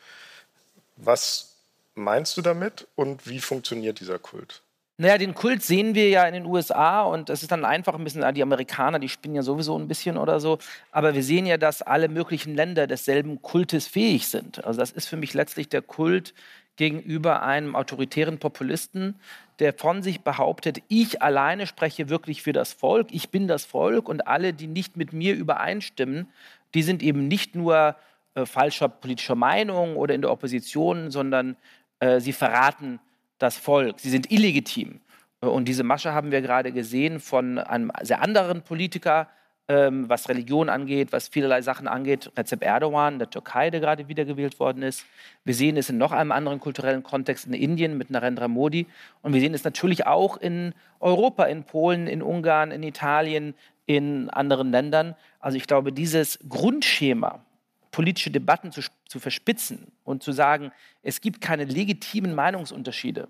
Was 0.96 1.55
meinst 1.96 2.38
du 2.38 2.41
damit 2.41 2.88
und 2.96 3.27
wie 3.27 3.39
funktioniert 3.39 4.00
dieser 4.00 4.20
Kult? 4.20 4.62
Naja, 4.98 5.17
den 5.17 5.34
Kult 5.34 5.63
sehen 5.63 5.96
wir 5.96 6.10
ja 6.10 6.25
in 6.27 6.36
den 6.36 6.46
USA 6.46 7.01
und 7.01 7.29
das 7.29 7.41
ist 7.41 7.51
dann 7.51 7.65
einfach 7.65 7.96
ein 7.96 8.03
bisschen, 8.03 8.32
die 8.36 8.43
Amerikaner, 8.43 9.00
die 9.00 9.10
spinnen 9.10 9.36
ja 9.36 9.41
sowieso 9.41 9.77
ein 9.77 9.88
bisschen 9.88 10.17
oder 10.17 10.39
so. 10.39 10.60
Aber 10.91 11.15
wir 11.15 11.24
sehen 11.24 11.48
ja, 11.48 11.58
dass 11.58 11.82
alle 11.82 12.10
möglichen 12.10 12.55
Länder 12.55 12.86
desselben 12.86 13.41
Kultes 13.41 13.88
fähig 13.88 14.27
sind. 14.27 14.63
Also 14.63 14.79
das 14.79 14.91
ist 14.91 15.08
für 15.08 15.17
mich 15.17 15.34
letztlich 15.34 15.67
der 15.67 15.82
Kult 15.82 16.36
gegenüber 16.75 17.41
einem 17.41 17.75
autoritären 17.75 18.38
Populisten, 18.38 19.20
der 19.60 19.74
von 19.74 20.01
sich 20.01 20.22
behauptet, 20.22 20.81
ich 20.88 21.22
alleine 21.22 21.67
spreche 21.67 22.10
wirklich 22.10 22.41
für 22.41 22.53
das 22.53 22.74
Volk, 22.74 23.07
ich 23.12 23.29
bin 23.29 23.48
das 23.48 23.65
Volk 23.65 24.10
und 24.10 24.27
alle, 24.27 24.53
die 24.53 24.67
nicht 24.67 24.98
mit 24.98 25.13
mir 25.13 25.36
übereinstimmen, 25.36 26.27
die 26.74 26.83
sind 26.83 27.03
eben 27.03 27.27
nicht 27.27 27.55
nur 27.55 27.95
äh, 28.36 28.45
falscher 28.45 28.89
politischer 28.89 29.36
Meinung 29.36 29.95
oder 29.95 30.15
in 30.15 30.22
der 30.22 30.31
Opposition, 30.31 31.12
sondern 31.12 31.55
äh, 32.00 32.19
sie 32.19 32.33
verraten 32.33 33.00
das 33.38 33.57
Volk. 33.57 34.00
Sie 34.00 34.10
sind 34.10 34.31
illegitim. 34.31 35.01
Und 35.39 35.67
diese 35.67 35.83
Masche 35.83 36.13
haben 36.13 36.31
wir 36.31 36.41
gerade 36.41 36.72
gesehen 36.72 37.19
von 37.19 37.57
einem 37.57 37.91
sehr 38.01 38.22
anderen 38.22 38.62
Politiker, 38.62 39.27
ähm, 39.67 40.10
was 40.10 40.27
Religion 40.27 40.70
angeht, 40.70 41.12
was 41.12 41.29
vielerlei 41.29 41.62
Sachen 41.62 41.88
angeht, 41.88 42.32
Recep 42.38 42.63
Erdogan, 42.63 43.20
der 43.20 43.29
Türkei, 43.29 43.70
der 43.70 43.79
gerade 43.79 44.08
wiedergewählt 44.08 44.60
worden 44.60 44.84
ist. 44.84 45.05
Wir 45.46 45.53
sehen 45.53 45.77
es 45.77 45.89
in 45.89 45.98
noch 45.98 46.12
einem 46.12 46.32
anderen 46.32 46.60
kulturellen 46.60 47.03
Kontext 47.03 47.48
in 47.48 47.53
Indien 47.53 47.98
mit 47.98 48.10
Narendra 48.10 48.48
Modi. 48.48 48.88
Und 49.22 49.34
wir 49.34 49.39
sehen 49.39 49.53
es 49.53 49.63
natürlich 49.63 50.05
auch 50.05 50.38
in 50.38 50.74
Europa, 51.00 51.46
in 51.46 51.63
Polen, 51.63 52.08
in 52.08 52.22
Ungarn, 52.22 52.72
in 52.72 52.84
Italien, 52.84 53.55
in 53.86 54.29
anderen 54.29 54.72
Ländern. 54.72 55.15
Also 55.39 55.58
ich 55.58 55.67
glaube, 55.67 55.93
dieses 55.93 56.39
Grundschema, 56.48 57.43
politische 57.91 58.32
Debatten 58.32 58.72
zu, 58.72 58.82
zu 59.08 59.20
verspitzen 59.20 59.91
und 60.03 60.24
zu 60.24 60.32
sagen, 60.32 60.72
es 61.03 61.22
gibt 61.22 61.41
keine 61.41 61.63
legitimen 61.65 62.36
Meinungsunterschiede, 62.36 63.29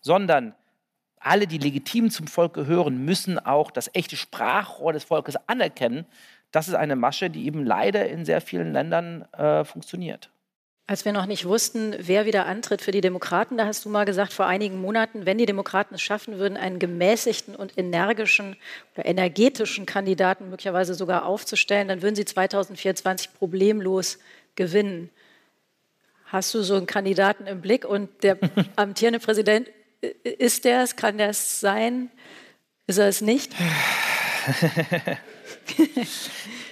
sondern 0.00 0.54
alle, 1.24 1.46
die 1.46 1.58
legitim 1.58 2.10
zum 2.10 2.26
Volk 2.26 2.54
gehören, 2.54 3.04
müssen 3.04 3.38
auch 3.38 3.70
das 3.70 3.90
echte 3.94 4.16
Sprachrohr 4.16 4.92
des 4.92 5.04
Volkes 5.04 5.36
anerkennen. 5.46 6.06
Das 6.50 6.68
ist 6.68 6.74
eine 6.74 6.96
Masche, 6.96 7.30
die 7.30 7.46
eben 7.46 7.64
leider 7.64 8.08
in 8.08 8.24
sehr 8.24 8.40
vielen 8.40 8.72
Ländern 8.72 9.22
äh, 9.32 9.64
funktioniert. 9.64 10.30
Als 10.86 11.04
wir 11.04 11.12
noch 11.12 11.26
nicht 11.26 11.46
wussten, 11.46 11.94
wer 11.98 12.26
wieder 12.26 12.46
antritt 12.46 12.82
für 12.82 12.90
die 12.90 13.00
Demokraten, 13.00 13.56
da 13.56 13.66
hast 13.66 13.84
du 13.84 13.88
mal 13.88 14.04
gesagt 14.04 14.32
vor 14.32 14.46
einigen 14.46 14.80
Monaten, 14.80 15.26
wenn 15.26 15.38
die 15.38 15.46
Demokraten 15.46 15.94
es 15.94 16.02
schaffen 16.02 16.38
würden, 16.38 16.56
einen 16.56 16.80
gemäßigten 16.80 17.54
und 17.54 17.78
energischen 17.78 18.56
oder 18.94 19.06
energetischen 19.06 19.86
Kandidaten 19.86 20.50
möglicherweise 20.50 20.94
sogar 20.94 21.24
aufzustellen, 21.24 21.86
dann 21.86 22.02
würden 22.02 22.16
sie 22.16 22.24
2024 22.24 23.32
problemlos 23.32 24.18
gewinnen. 24.56 25.10
Hast 26.26 26.52
du 26.52 26.62
so 26.62 26.74
einen 26.74 26.86
Kandidaten 26.86 27.46
im 27.46 27.60
Blick 27.60 27.84
und 27.84 28.10
der 28.24 28.38
amtierende 28.76 29.20
Präsident, 29.20 29.68
ist 30.22 30.64
der 30.64 30.82
es? 30.82 30.96
Kann 30.96 31.18
der 31.18 31.30
es 31.30 31.60
sein? 31.60 32.10
Ist 32.86 32.98
er 32.98 33.08
es 33.08 33.20
nicht? 33.20 33.52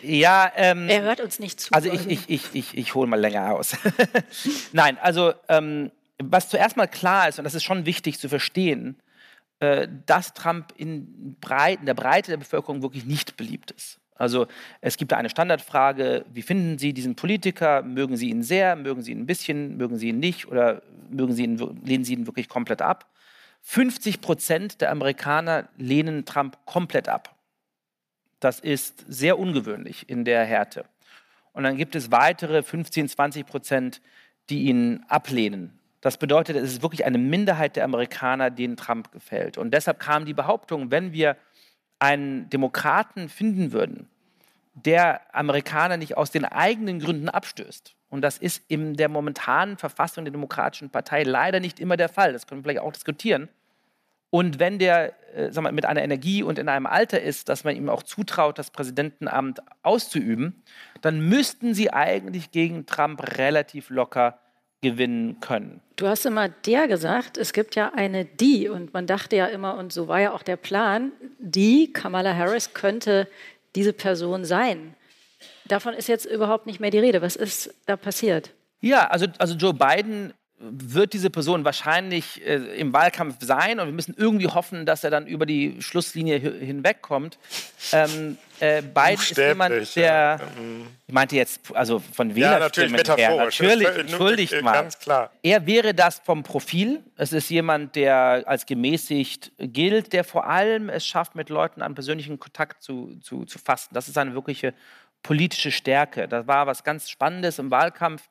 Ja, 0.02 0.50
ähm, 0.56 0.88
er 0.88 1.02
hört 1.02 1.20
uns 1.20 1.38
nicht 1.38 1.60
zu. 1.60 1.72
Also 1.72 1.92
ich, 1.92 2.06
ich, 2.08 2.28
ich, 2.28 2.54
ich, 2.54 2.76
ich 2.76 2.94
hole 2.94 3.06
mal 3.06 3.20
länger 3.20 3.54
aus. 3.54 3.76
Nein, 4.72 4.98
also 5.00 5.34
ähm, 5.48 5.90
was 6.18 6.48
zuerst 6.48 6.76
mal 6.76 6.86
klar 6.86 7.28
ist, 7.28 7.38
und 7.38 7.44
das 7.44 7.54
ist 7.54 7.64
schon 7.64 7.86
wichtig 7.86 8.18
zu 8.18 8.28
verstehen, 8.28 9.00
äh, 9.60 9.88
dass 10.06 10.34
Trump 10.34 10.72
in, 10.76 11.36
Breit, 11.40 11.80
in 11.80 11.86
der 11.86 11.94
Breite 11.94 12.30
der 12.30 12.38
Bevölkerung 12.38 12.82
wirklich 12.82 13.04
nicht 13.04 13.36
beliebt 13.36 13.70
ist. 13.72 13.99
Also 14.20 14.48
es 14.82 14.98
gibt 14.98 15.12
da 15.12 15.16
eine 15.16 15.30
Standardfrage, 15.30 16.26
wie 16.30 16.42
finden 16.42 16.76
Sie 16.76 16.92
diesen 16.92 17.16
Politiker? 17.16 17.80
Mögen 17.82 18.18
Sie 18.18 18.28
ihn 18.28 18.42
sehr, 18.42 18.76
mögen 18.76 19.00
Sie 19.00 19.12
ihn 19.12 19.20
ein 19.20 19.26
bisschen, 19.26 19.78
mögen 19.78 19.96
Sie 19.96 20.10
ihn 20.10 20.18
nicht 20.18 20.46
oder 20.46 20.82
mögen 21.08 21.32
Sie 21.32 21.44
ihn, 21.44 21.56
lehnen 21.82 22.04
Sie 22.04 22.12
ihn 22.12 22.26
wirklich 22.26 22.50
komplett 22.50 22.82
ab? 22.82 23.06
50 23.62 24.20
Prozent 24.20 24.82
der 24.82 24.90
Amerikaner 24.90 25.70
lehnen 25.78 26.26
Trump 26.26 26.58
komplett 26.66 27.08
ab. 27.08 27.34
Das 28.40 28.60
ist 28.60 29.06
sehr 29.08 29.38
ungewöhnlich 29.38 30.10
in 30.10 30.26
der 30.26 30.44
Härte. 30.44 30.84
Und 31.54 31.62
dann 31.62 31.78
gibt 31.78 31.94
es 31.94 32.12
weitere 32.12 32.62
15, 32.62 33.08
20 33.08 33.46
Prozent, 33.46 34.02
die 34.50 34.64
ihn 34.64 35.02
ablehnen. 35.08 35.78
Das 36.02 36.18
bedeutet, 36.18 36.56
es 36.56 36.72
ist 36.72 36.82
wirklich 36.82 37.06
eine 37.06 37.18
Minderheit 37.18 37.76
der 37.76 37.84
Amerikaner, 37.84 38.50
denen 38.50 38.76
Trump 38.76 39.12
gefällt. 39.12 39.56
Und 39.56 39.72
deshalb 39.72 39.98
kam 39.98 40.26
die 40.26 40.34
Behauptung, 40.34 40.90
wenn 40.90 41.14
wir 41.14 41.36
einen 42.00 42.50
Demokraten 42.50 43.28
finden 43.28 43.72
würden, 43.72 44.08
der 44.74 45.20
Amerikaner 45.32 45.96
nicht 45.96 46.16
aus 46.16 46.30
den 46.30 46.44
eigenen 46.44 46.98
Gründen 46.98 47.28
abstößt. 47.28 47.94
Und 48.08 48.22
das 48.22 48.38
ist 48.38 48.64
in 48.66 48.94
der 48.94 49.08
momentanen 49.08 49.76
Verfassung 49.76 50.24
der 50.24 50.32
Demokratischen 50.32 50.90
Partei 50.90 51.22
leider 51.22 51.60
nicht 51.60 51.78
immer 51.78 51.96
der 51.96 52.08
Fall. 52.08 52.32
Das 52.32 52.46
können 52.46 52.60
wir 52.60 52.64
vielleicht 52.64 52.84
auch 52.84 52.92
diskutieren. 52.92 53.48
Und 54.30 54.58
wenn 54.58 54.78
der 54.78 55.12
äh, 55.34 55.60
mal, 55.60 55.72
mit 55.72 55.84
einer 55.84 56.02
Energie 56.02 56.42
und 56.42 56.58
in 56.58 56.68
einem 56.68 56.86
Alter 56.86 57.20
ist, 57.20 57.48
dass 57.48 57.64
man 57.64 57.76
ihm 57.76 57.88
auch 57.88 58.02
zutraut, 58.02 58.58
das 58.58 58.70
Präsidentenamt 58.70 59.60
auszuüben, 59.82 60.62
dann 61.00 61.20
müssten 61.20 61.74
sie 61.74 61.92
eigentlich 61.92 62.50
gegen 62.50 62.86
Trump 62.86 63.38
relativ 63.38 63.90
locker 63.90 64.38
gewinnen 64.80 65.40
können. 65.40 65.80
Du 65.96 66.06
hast 66.06 66.24
immer 66.24 66.48
der 66.48 66.88
gesagt, 66.88 67.36
es 67.36 67.52
gibt 67.52 67.74
ja 67.74 67.92
eine 67.94 68.24
die 68.24 68.68
und 68.68 68.94
man 68.94 69.06
dachte 69.06 69.36
ja 69.36 69.46
immer, 69.46 69.76
und 69.76 69.92
so 69.92 70.08
war 70.08 70.20
ja 70.20 70.32
auch 70.32 70.42
der 70.42 70.56
Plan, 70.56 71.12
die 71.38 71.92
Kamala 71.92 72.34
Harris 72.34 72.72
könnte 72.72 73.28
diese 73.74 73.92
Person 73.92 74.44
sein. 74.44 74.94
Davon 75.66 75.94
ist 75.94 76.08
jetzt 76.08 76.24
überhaupt 76.24 76.66
nicht 76.66 76.80
mehr 76.80 76.90
die 76.90 76.98
Rede. 76.98 77.22
Was 77.22 77.36
ist 77.36 77.74
da 77.86 77.96
passiert? 77.96 78.52
Ja, 78.80 79.06
also, 79.08 79.26
also 79.38 79.54
Joe 79.54 79.74
Biden 79.74 80.32
wird 80.60 81.14
diese 81.14 81.30
Person 81.30 81.64
wahrscheinlich 81.64 82.44
äh, 82.46 82.56
im 82.78 82.92
Wahlkampf 82.92 83.36
sein 83.40 83.80
und 83.80 83.86
wir 83.86 83.94
müssen 83.94 84.14
irgendwie 84.16 84.46
hoffen, 84.46 84.84
dass 84.84 85.02
er 85.04 85.10
dann 85.10 85.26
über 85.26 85.46
die 85.46 85.80
Schlusslinie 85.80 86.38
hinwegkommt. 86.38 87.38
Ähm, 87.92 88.36
äh, 88.60 88.82
Biden 88.82 89.14
ist 89.14 89.38
jemand, 89.38 89.96
der, 89.96 90.38
ich 91.06 91.14
meinte 91.14 91.36
jetzt, 91.36 91.74
also 91.74 91.98
von 91.98 92.34
Wählerstimmen 92.34 92.90
ja, 92.90 92.96
natürlich 92.98 93.18
her, 93.18 93.36
natürlich, 93.36 93.88
entschuldigt 93.88 94.52
äh, 94.52 94.62
mal. 94.62 94.72
Ganz 94.72 94.98
klar. 94.98 95.30
Er 95.42 95.66
wäre 95.66 95.94
das 95.94 96.20
vom 96.22 96.42
Profil. 96.42 97.02
Es 97.16 97.32
ist 97.32 97.48
jemand, 97.48 97.96
der 97.96 98.42
als 98.46 98.66
gemäßigt 98.66 99.52
gilt, 99.58 100.12
der 100.12 100.24
vor 100.24 100.46
allem 100.46 100.90
es 100.90 101.06
schafft, 101.06 101.34
mit 101.36 101.48
Leuten 101.48 101.80
an 101.80 101.94
persönlichen 101.94 102.38
Kontakt 102.38 102.82
zu, 102.82 103.18
zu, 103.22 103.46
zu 103.46 103.58
fassen. 103.58 103.94
Das 103.94 104.08
ist 104.08 104.18
eine 104.18 104.34
wirkliche 104.34 104.74
politische 105.22 105.70
Stärke. 105.70 106.28
Das 106.28 106.46
war 106.46 106.66
was 106.66 106.84
ganz 106.84 107.08
Spannendes 107.08 107.58
im 107.58 107.70
Wahlkampf 107.70 108.28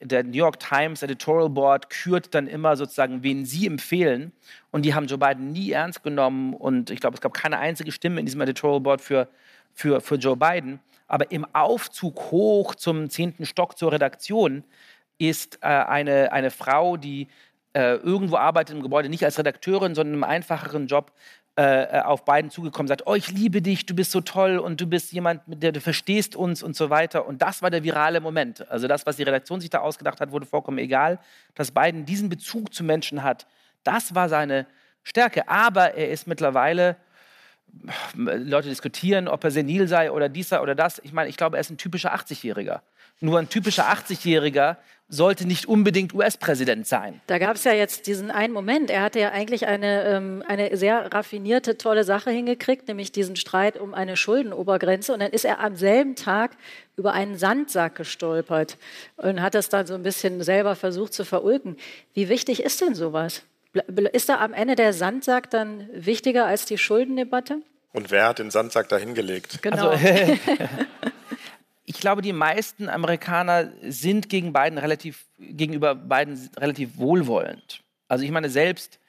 der 0.00 0.24
New 0.24 0.32
York 0.32 0.58
Times 0.60 1.02
Editorial 1.02 1.50
Board 1.50 1.90
kürt 1.90 2.34
dann 2.34 2.46
immer 2.46 2.76
sozusagen, 2.76 3.22
wen 3.22 3.44
sie 3.44 3.66
empfehlen. 3.66 4.32
Und 4.70 4.84
die 4.84 4.94
haben 4.94 5.06
Joe 5.06 5.18
Biden 5.18 5.52
nie 5.52 5.72
ernst 5.72 6.02
genommen. 6.02 6.54
Und 6.54 6.90
ich 6.90 7.00
glaube, 7.00 7.14
es 7.14 7.20
gab 7.20 7.34
keine 7.34 7.58
einzige 7.58 7.92
Stimme 7.92 8.20
in 8.20 8.26
diesem 8.26 8.40
Editorial 8.40 8.80
Board 8.80 9.00
für, 9.00 9.28
für, 9.74 10.00
für 10.00 10.16
Joe 10.16 10.36
Biden. 10.36 10.80
Aber 11.06 11.30
im 11.30 11.46
Aufzug 11.54 12.30
hoch 12.30 12.74
zum 12.74 13.10
zehnten 13.10 13.44
Stock 13.44 13.76
zur 13.76 13.92
Redaktion 13.92 14.64
ist 15.18 15.58
äh, 15.60 15.66
eine, 15.66 16.32
eine 16.32 16.50
Frau, 16.50 16.96
die 16.96 17.28
äh, 17.74 17.96
irgendwo 17.96 18.36
arbeitet 18.36 18.76
im 18.76 18.82
Gebäude, 18.82 19.08
nicht 19.08 19.24
als 19.24 19.38
Redakteurin, 19.38 19.94
sondern 19.94 20.14
im 20.14 20.24
einfacheren 20.24 20.86
Job, 20.86 21.12
äh, 21.60 21.98
äh, 21.98 22.00
auf 22.00 22.24
beiden 22.24 22.50
zugekommen, 22.50 22.88
sagt, 22.88 23.02
oh, 23.06 23.14
ich 23.14 23.30
liebe 23.30 23.60
dich, 23.60 23.84
du 23.84 23.94
bist 23.94 24.12
so 24.12 24.22
toll 24.22 24.56
und 24.56 24.80
du 24.80 24.86
bist 24.86 25.12
jemand, 25.12 25.46
mit 25.46 25.62
der 25.62 25.72
du 25.72 25.80
verstehst 25.82 26.34
uns 26.34 26.62
und 26.62 26.74
so 26.74 26.88
weiter. 26.88 27.26
Und 27.26 27.42
das 27.42 27.60
war 27.60 27.68
der 27.68 27.84
virale 27.84 28.22
Moment. 28.22 28.66
Also 28.70 28.88
das, 28.88 29.04
was 29.04 29.16
die 29.16 29.24
Redaktion 29.24 29.60
sich 29.60 29.68
da 29.68 29.80
ausgedacht 29.80 30.22
hat, 30.22 30.32
wurde 30.32 30.46
vollkommen 30.46 30.78
egal. 30.78 31.18
Dass 31.54 31.70
Biden 31.70 32.06
diesen 32.06 32.30
Bezug 32.30 32.72
zu 32.72 32.82
Menschen 32.82 33.22
hat, 33.22 33.46
das 33.84 34.14
war 34.14 34.30
seine 34.30 34.66
Stärke. 35.02 35.50
Aber 35.50 35.92
er 35.96 36.10
ist 36.10 36.26
mittlerweile, 36.26 36.96
Leute 38.14 38.70
diskutieren, 38.70 39.28
ob 39.28 39.44
er 39.44 39.50
senil 39.50 39.86
sei 39.86 40.10
oder 40.12 40.30
dies 40.30 40.54
oder 40.54 40.74
das. 40.74 40.98
Ich 41.04 41.12
meine, 41.12 41.28
ich 41.28 41.36
glaube, 41.36 41.58
er 41.58 41.60
ist 41.60 41.68
ein 41.68 41.76
typischer 41.76 42.14
80-Jähriger. 42.14 42.80
Nur 43.20 43.38
ein 43.38 43.50
typischer 43.50 43.84
80-Jähriger 43.84 44.78
sollte 45.10 45.46
nicht 45.46 45.66
unbedingt 45.66 46.14
US-Präsident 46.14 46.86
sein. 46.86 47.20
Da 47.26 47.38
gab 47.38 47.56
es 47.56 47.64
ja 47.64 47.72
jetzt 47.72 48.06
diesen 48.06 48.30
einen 48.30 48.52
Moment. 48.52 48.90
Er 48.90 49.02
hatte 49.02 49.18
ja 49.18 49.32
eigentlich 49.32 49.66
eine, 49.66 50.04
ähm, 50.04 50.44
eine 50.46 50.76
sehr 50.76 51.12
raffinierte, 51.12 51.76
tolle 51.76 52.04
Sache 52.04 52.30
hingekriegt, 52.30 52.86
nämlich 52.86 53.10
diesen 53.10 53.34
Streit 53.34 53.78
um 53.78 53.92
eine 53.92 54.16
Schuldenobergrenze. 54.16 55.12
Und 55.12 55.20
dann 55.20 55.32
ist 55.32 55.44
er 55.44 55.58
am 55.58 55.74
selben 55.74 56.14
Tag 56.14 56.52
über 56.96 57.12
einen 57.12 57.36
Sandsack 57.36 57.96
gestolpert 57.96 58.78
und 59.16 59.42
hat 59.42 59.54
das 59.54 59.68
dann 59.68 59.86
so 59.86 59.94
ein 59.94 60.04
bisschen 60.04 60.42
selber 60.42 60.76
versucht 60.76 61.12
zu 61.12 61.24
verulken. 61.24 61.76
Wie 62.14 62.28
wichtig 62.28 62.62
ist 62.62 62.80
denn 62.80 62.94
sowas? 62.94 63.42
Ist 64.12 64.28
da 64.28 64.38
am 64.38 64.52
Ende 64.52 64.76
der 64.76 64.92
Sandsack 64.92 65.50
dann 65.50 65.88
wichtiger 65.92 66.46
als 66.46 66.66
die 66.66 66.78
Schuldendebatte? 66.78 67.62
Und 67.92 68.12
wer 68.12 68.28
hat 68.28 68.38
den 68.38 68.50
Sandsack 68.50 68.88
da 68.88 68.96
hingelegt? 68.96 69.62
Genau. 69.62 69.88
Also, 69.88 70.04
ich 71.90 71.98
glaube, 71.98 72.22
die 72.22 72.32
meisten 72.32 72.88
Amerikaner 72.88 73.72
sind 73.82 74.28
gegen 74.28 74.52
Biden 74.52 74.78
relativ, 74.78 75.26
gegenüber 75.40 75.96
Biden 75.96 76.38
relativ 76.56 76.96
wohlwollend. 76.98 77.82
Also 78.06 78.24
ich 78.24 78.30
meine, 78.30 78.48
selbst 78.48 79.00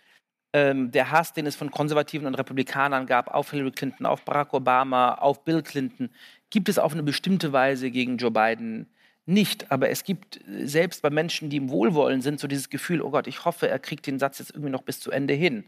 ähm, 0.52 0.90
der 0.90 1.12
Hass, 1.12 1.32
den 1.34 1.46
es 1.46 1.56
von 1.56 1.70
Konservativen 1.70 2.26
und 2.26 2.34
Republikanern 2.34 3.06
gab 3.06 3.28
auf 3.28 3.52
Hillary 3.52 3.70
Clinton, 3.70 4.08
auf 4.08 4.26
Barack 4.26 4.56
Obama, 4.56 5.14
auf 5.14 5.44
Bill 5.44 5.62
Clinton, 5.62 6.10
gibt 6.50 6.70
es 6.70 6.80
auf 6.80 6.94
eine 6.94 7.04
bestimmte 7.04 7.54
Weise 7.54 7.92
gegen 7.92 8.18
Joe 8.18 8.32
Biden 8.32 8.90
nicht. 9.28 9.72
Aber 9.72 9.90
es 9.90 10.04
gibt 10.04 10.40
selbst 10.48 11.04
bei 11.04 11.12
Menschen, 11.12 11.52
die 11.52 11.58
im 11.58 11.70
Wohlwollen 11.70 12.24
sind, 12.24 12.40
so 12.40 12.48
dieses 12.48 12.72
Gefühl, 12.72 13.04
oh 13.04 13.12
Gott, 13.12 13.28
ich 13.28 13.46
hoffe, 13.46 13.70
er 13.70 13.78
kriegt 13.78 14.08
den 14.08 14.18
Satz 14.18 14.40
jetzt 14.40 14.56
irgendwie 14.56 14.72
noch 14.72 14.82
bis 14.82 15.00
zu 15.00 15.12
Ende 15.12 15.36
hin. 15.36 15.66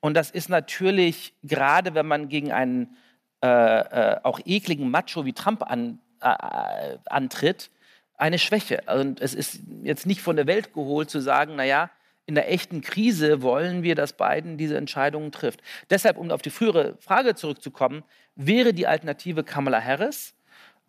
Und 0.00 0.12
das 0.18 0.30
ist 0.30 0.50
natürlich, 0.50 1.32
gerade 1.42 1.94
wenn 1.94 2.06
man 2.06 2.28
gegen 2.28 2.52
einen 2.52 2.94
äh, 3.42 3.46
äh, 3.46 4.20
auch 4.22 4.38
ekligen 4.44 4.90
Macho 4.90 5.24
wie 5.24 5.32
Trump 5.32 5.62
an, 5.62 5.98
äh, 6.22 6.98
antritt, 7.06 7.70
eine 8.16 8.38
Schwäche. 8.38 8.82
Und 8.86 9.20
es 9.20 9.34
ist 9.34 9.60
jetzt 9.82 10.06
nicht 10.06 10.22
von 10.22 10.36
der 10.36 10.46
Welt 10.46 10.72
geholt 10.74 11.10
zu 11.10 11.20
sagen, 11.20 11.56
naja, 11.56 11.90
in 12.26 12.34
der 12.34 12.52
echten 12.52 12.82
Krise 12.82 13.42
wollen 13.42 13.82
wir, 13.82 13.94
dass 13.94 14.12
Biden 14.12 14.56
diese 14.56 14.76
Entscheidungen 14.76 15.32
trifft. 15.32 15.60
Deshalb, 15.90 16.16
um 16.16 16.30
auf 16.30 16.42
die 16.42 16.50
frühere 16.50 16.96
Frage 16.98 17.34
zurückzukommen, 17.34 18.04
wäre 18.36 18.72
die 18.72 18.86
Alternative 18.86 19.42
Kamala 19.42 19.82
Harris. 19.82 20.34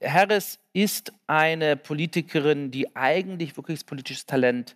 Harris 0.01 0.59
ist 0.73 1.11
eine 1.27 1.75
Politikerin, 1.75 2.71
die 2.71 2.95
eigentlich 2.95 3.57
wirkliches 3.57 3.83
politisches 3.83 4.25
Talent 4.25 4.75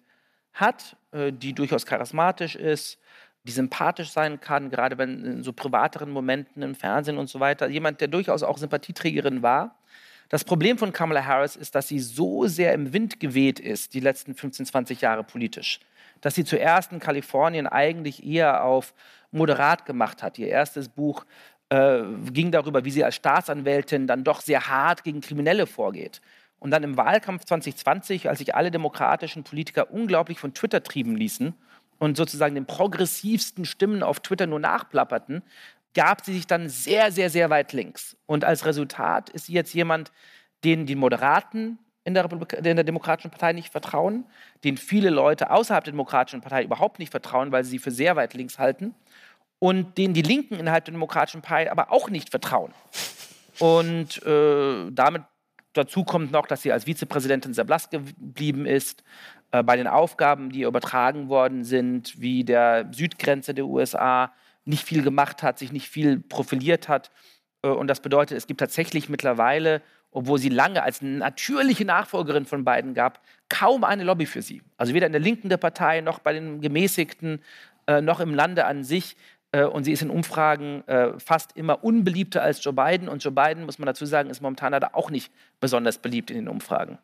hat, 0.54 0.98
äh, 1.12 1.32
die 1.32 1.54
durchaus 1.54 1.86
charismatisch 1.86 2.56
ist, 2.56 2.98
die 3.44 3.52
sympathisch 3.52 4.10
sein 4.10 4.42
kann, 4.42 4.70
gerade 4.70 4.98
wenn 4.98 5.24
in 5.24 5.44
so 5.44 5.54
privateren 5.54 6.10
Momenten 6.10 6.64
im 6.64 6.76
Fernsehen 6.76 7.18
und 7.18 7.30
so 7.30 7.40
weiter. 7.40 7.68
Jemand, 7.68 8.02
der 8.02 8.08
durchaus 8.08 8.44
auch 8.44 8.58
Sympathieträgerin 8.58 9.42
war. 9.42 9.77
Das 10.30 10.44
Problem 10.44 10.78
von 10.78 10.92
Kamala 10.92 11.26
Harris 11.26 11.56
ist, 11.56 11.76
dass 11.76 11.88
sie 11.88 12.00
so 12.00 12.48
sehr 12.48 12.74
im 12.74 12.92
Wind 12.92 13.20
geweht 13.20 13.60
ist, 13.60 13.94
die 13.94 14.02
letzten 14.02 14.36
15, 14.36 14.66
20 14.66 15.02
Jahre 15.02 15.24
politisch, 15.24 15.80
dass 16.22 16.36
sie 16.36 16.44
zuerst 16.44 16.92
in 16.92 17.00
Kalifornien 17.00 17.68
eigentlich 17.68 18.26
eher 18.26 18.64
auf 18.64 18.94
moderat 19.32 19.86
gemacht 19.86 20.24
hat. 20.24 20.38
Ihr 20.38 20.48
erstes 20.48 20.90
Buch 20.90 21.26
äh, 21.70 22.02
ging 22.32 22.52
darüber, 22.52 22.84
wie 22.84 22.92
sie 22.92 23.04
als 23.04 23.16
Staatsanwältin 23.16 24.08
dann 24.08 24.24
doch 24.24 24.42
sehr 24.42 24.68
hart 24.68 25.04
gegen 25.04 25.22
Kriminelle 25.22 25.66
vorgeht. 25.66 26.22
Und 26.60 26.72
dann 26.72 26.84
im 26.84 26.98
Wahlkampf 26.98 27.46
2020, 27.46 28.30
als 28.30 28.40
sich 28.40 28.56
alle 28.56 28.72
demokratischen 28.72 29.44
Politiker 29.44 29.92
unglaublich 29.92 30.40
von 30.40 30.54
Twitter 30.54 30.82
trieben 30.82 31.16
ließen 31.16 31.54
und 32.00 32.18
sozusagen 32.18 32.56
den 32.56 32.66
progressivsten 32.66 33.66
Stimmen 33.66 34.04
auf 34.04 34.20
Twitter 34.20 34.48
nur 34.48 34.60
nachplapperten, 34.60 35.44
gab 35.98 36.24
sie 36.24 36.34
sich 36.34 36.46
dann 36.46 36.70
sehr, 36.70 37.12
sehr, 37.12 37.32
sehr 37.32 37.50
weit 37.50 37.74
links. 37.74 38.16
Und 38.28 38.46
als 38.46 38.66
Resultat 38.66 39.32
ist 39.32 39.48
sie 39.48 39.54
jetzt 39.54 39.74
jemand, 39.74 40.12
den 40.64 40.86
die 40.86 40.96
Moderaten 40.96 41.80
in 42.04 42.14
der, 42.14 42.30
in 42.32 42.76
der, 42.76 42.84
Demokratischen 42.84 43.32
Partei 43.32 43.52
nicht 43.52 43.72
vertrauen, 43.72 44.26
den 44.64 44.78
viele 44.78 45.10
Leute 45.10 45.50
außerhalb 45.50 45.84
der 45.84 45.94
Demokratischen 45.94 46.42
Partei 46.42 46.64
überhaupt 46.64 47.00
nicht 47.00 47.10
vertrauen, 47.10 47.52
weil 47.52 47.64
sie 47.64 47.72
sie 47.72 47.80
für 47.80 47.90
sehr 47.90 48.16
weit 48.16 48.36
links 48.36 48.60
halten 48.60 48.94
und 49.58 49.98
denen 49.98 50.14
die 50.14 50.22
Linken 50.22 50.60
innerhalb 50.60 50.86
der 50.86 50.92
Demokratischen 50.92 51.42
Partei 51.42 51.72
aber 51.72 51.92
auch 51.92 52.12
nicht 52.12 52.30
vertrauen. 52.30 52.74
Und 53.58 54.24
äh, 54.24 54.92
damit 54.92 55.24
dazu 55.74 56.04
kommt 56.04 56.32
noch, 56.32 56.46
dass 56.46 56.62
sie 56.62 56.72
als 56.72 56.86
Vizepräsidentin 56.86 57.56
sehr 57.56 57.66
blass 57.66 57.90
geblieben 57.90 58.68
ist 58.68 59.04
äh, 59.52 59.64
bei 59.64 59.76
den 59.76 59.88
Aufgaben, 59.88 60.52
die 60.52 60.60
ihr 60.60 60.68
übertragen 60.68 61.28
worden 61.28 61.64
sind, 61.64 62.22
wie 62.22 62.44
der 62.44 62.88
Südgrenze 62.92 63.56
der 63.56 63.66
USA, 63.66 64.32
nicht 64.68 64.84
viel 64.84 65.04
gemacht 65.04 65.44
hat, 65.44 65.58
sich 65.60 65.72
nicht 65.72 65.90
viel 65.90 66.20
profiliert 66.20 66.88
hat. 66.88 67.12
Äh, 67.64 67.70
und 67.70 67.88
das 67.88 68.00
bedeutet, 68.00 68.38
es 68.38 68.48
gibt 68.48 68.60
tatsächlich 68.60 69.10
mittlerweile, 69.10 69.82
obwohl 70.12 70.40
sie 70.40 70.50
lange 70.50 70.84
als 70.84 71.02
natürliche 71.02 71.86
Nachfolgerin 71.86 72.46
von 72.46 72.66
Biden 72.66 72.94
gab, 72.94 73.22
kaum 73.50 73.84
eine 73.84 74.04
Lobby 74.04 74.26
für 74.26 74.42
sie. 74.42 74.62
Also 74.78 74.94
weder 74.94 75.06
in 75.06 75.12
der 75.12 75.22
Linken 75.22 75.50
der 75.50 75.58
Partei 75.58 76.02
noch 76.02 76.20
bei 76.20 76.34
den 76.34 76.62
Gemäßigten 76.62 77.42
äh, 77.88 78.02
noch 78.02 78.20
im 78.20 78.34
Lande 78.34 78.66
an 78.66 78.84
sich. 78.84 79.16
Äh, 79.52 79.64
und 79.64 79.84
sie 79.84 79.92
ist 79.92 80.02
in 80.02 80.10
Umfragen 80.10 80.84
fast 81.18 81.56
immer 81.56 81.84
unbeliebter 81.84 82.42
als 82.42 82.64
Joe 82.64 82.74
Biden. 82.74 83.08
Und 83.10 83.24
Joe 83.24 83.32
Biden, 83.32 83.66
muss 83.66 83.80
man 83.80 83.86
dazu 83.86 84.06
sagen, 84.06 84.30
ist 84.30 84.42
momentan 84.42 84.72
da 84.74 84.90
auch 84.94 85.10
nicht 85.10 85.32
besonders 85.60 85.98
beliebt 85.98 86.30
in 86.30 86.38
den 86.38 86.48
Umfragen. 86.48 86.98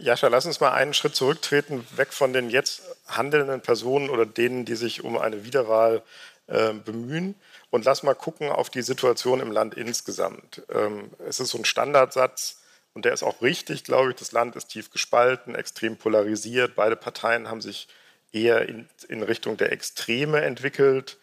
Jascha, 0.00 0.28
lass 0.28 0.46
uns 0.46 0.60
mal 0.60 0.72
einen 0.72 0.94
Schritt 0.94 1.16
zurücktreten, 1.16 1.84
weg 1.96 2.12
von 2.12 2.32
den 2.32 2.50
jetzt 2.50 2.82
handelnden 3.08 3.60
Personen 3.60 4.10
oder 4.10 4.26
denen, 4.26 4.64
die 4.64 4.76
sich 4.76 5.02
um 5.02 5.18
eine 5.18 5.44
Wiederwahl 5.44 6.02
äh, 6.48 6.72
bemühen. 6.72 7.34
Und 7.70 7.84
lass 7.84 8.02
mal 8.02 8.14
gucken 8.14 8.50
auf 8.50 8.70
die 8.70 8.82
Situation 8.82 9.40
im 9.40 9.52
Land 9.52 9.74
insgesamt. 9.74 10.62
Ähm, 10.72 11.10
es 11.26 11.40
ist 11.40 11.50
so 11.50 11.58
ein 11.58 11.64
Standardsatz 11.64 12.62
und 12.94 13.04
der 13.04 13.12
ist 13.12 13.22
auch 13.22 13.42
richtig, 13.42 13.84
glaube 13.84 14.10
ich. 14.10 14.16
Das 14.16 14.32
Land 14.32 14.56
ist 14.56 14.68
tief 14.68 14.90
gespalten, 14.90 15.54
extrem 15.54 15.96
polarisiert. 15.96 16.74
Beide 16.74 16.96
Parteien 16.96 17.48
haben 17.48 17.60
sich 17.60 17.88
eher 18.32 18.68
in, 18.68 18.88
in 19.08 19.22
Richtung 19.22 19.56
der 19.56 19.72
Extreme 19.72 20.40
entwickelt 20.42 21.18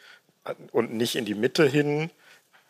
und 0.72 0.94
nicht 0.94 1.16
in 1.16 1.26
die 1.26 1.36
Mitte 1.36 1.66
hin. 1.66 2.12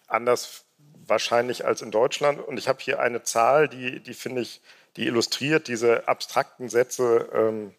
Anders 0.07 0.65
wahrscheinlich 1.07 1.65
als 1.65 1.81
in 1.81 1.91
Deutschland. 1.91 2.39
Und 2.39 2.57
ich 2.57 2.67
habe 2.67 2.79
hier 2.81 2.99
eine 2.99 3.23
Zahl, 3.23 3.67
die, 3.67 3.99
die 3.99 4.13
finde 4.13 4.41
ich, 4.41 4.61
die 4.95 5.07
illustriert 5.07 5.67
diese 5.67 6.07
abstrakten 6.07 6.69
Sätze, 6.69 7.29
ähm, 7.33 7.73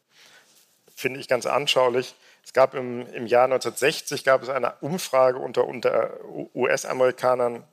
finde 0.94 1.20
ich 1.20 1.28
ganz 1.28 1.46
anschaulich. 1.46 2.14
Es 2.46 2.52
gab 2.52 2.74
im, 2.74 3.00
im 3.12 3.26
Jahr 3.26 3.44
1960 3.44 4.22
gab 4.22 4.42
es 4.42 4.48
eine 4.48 4.74
Umfrage 4.80 5.38
unter, 5.38 5.66
unter 5.66 6.12
US-Amerikanern, 6.54 7.64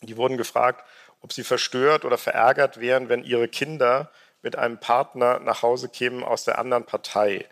die 0.00 0.16
wurden 0.16 0.38
gefragt, 0.38 0.84
ob 1.20 1.34
sie 1.34 1.44
verstört 1.44 2.04
oder 2.06 2.16
verärgert 2.16 2.80
wären, 2.80 3.10
wenn 3.10 3.22
ihre 3.22 3.46
Kinder 3.46 4.10
mit 4.40 4.56
einem 4.56 4.78
Partner 4.78 5.38
nach 5.40 5.62
Hause 5.62 5.90
kämen 5.90 6.24
aus 6.24 6.44
der 6.44 6.58
anderen 6.58 6.84
Partei 6.84 7.46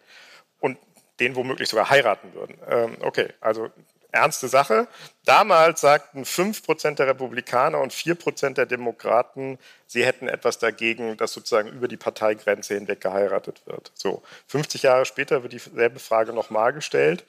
und 0.58 0.78
den 1.20 1.36
womöglich 1.36 1.68
sogar 1.68 1.90
heiraten 1.90 2.32
würden. 2.32 2.56
Ähm, 2.66 2.96
okay, 3.00 3.28
also 3.40 3.70
ernste 4.14 4.48
Sache. 4.48 4.88
Damals 5.24 5.80
sagten 5.80 6.24
5% 6.24 6.94
der 6.94 7.08
Republikaner 7.08 7.80
und 7.80 7.92
4% 7.92 8.54
der 8.54 8.66
Demokraten, 8.66 9.58
sie 9.86 10.04
hätten 10.04 10.28
etwas 10.28 10.58
dagegen, 10.58 11.16
dass 11.16 11.32
sozusagen 11.32 11.68
über 11.68 11.88
die 11.88 11.96
Parteigrenze 11.96 12.74
hinweg 12.74 13.00
geheiratet 13.00 13.62
wird. 13.66 13.92
So, 13.94 14.22
50 14.46 14.82
Jahre 14.82 15.04
später 15.04 15.42
wird 15.42 15.52
dieselbe 15.52 15.98
Frage 15.98 16.32
nochmal 16.32 16.72
gestellt. 16.72 17.24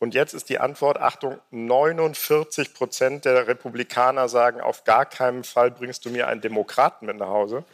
Und 0.00 0.14
jetzt 0.14 0.32
ist 0.32 0.48
die 0.48 0.60
Antwort, 0.60 0.98
Achtung, 0.98 1.40
49 1.50 2.72
Prozent 2.72 3.24
der 3.24 3.48
Republikaner 3.48 4.28
sagen, 4.28 4.60
auf 4.60 4.84
gar 4.84 5.04
keinen 5.04 5.42
Fall 5.42 5.72
bringst 5.72 6.04
du 6.04 6.10
mir 6.10 6.28
einen 6.28 6.40
Demokraten 6.40 7.06
mit 7.06 7.16
nach 7.16 7.28
Hause. 7.28 7.64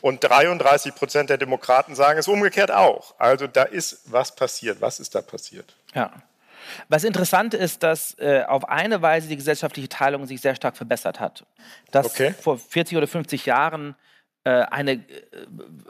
Und 0.00 0.22
33 0.24 0.94
Prozent 0.94 1.30
der 1.30 1.38
Demokraten 1.38 1.94
sagen 1.94 2.18
es 2.18 2.26
umgekehrt 2.26 2.72
auch. 2.72 3.14
Also 3.18 3.46
da 3.46 3.62
ist 3.62 4.00
was 4.06 4.34
passiert. 4.34 4.80
Was 4.80 4.98
ist 4.98 5.14
da 5.14 5.22
passiert? 5.22 5.76
Ja. 5.94 6.12
Was 6.88 7.04
interessant 7.04 7.54
ist, 7.54 7.82
dass 7.82 8.16
äh, 8.18 8.44
auf 8.46 8.68
eine 8.68 9.02
Weise 9.02 9.28
die 9.28 9.36
gesellschaftliche 9.36 9.88
Teilung 9.88 10.26
sich 10.26 10.40
sehr 10.40 10.54
stark 10.54 10.76
verbessert 10.76 11.20
hat. 11.20 11.46
Dass 11.90 12.06
okay. 12.06 12.34
vor 12.38 12.58
40 12.58 12.96
oder 12.96 13.06
50 13.06 13.46
Jahren 13.46 13.94
äh, 14.44 14.50
eine 14.50 14.92
äh, 14.92 15.00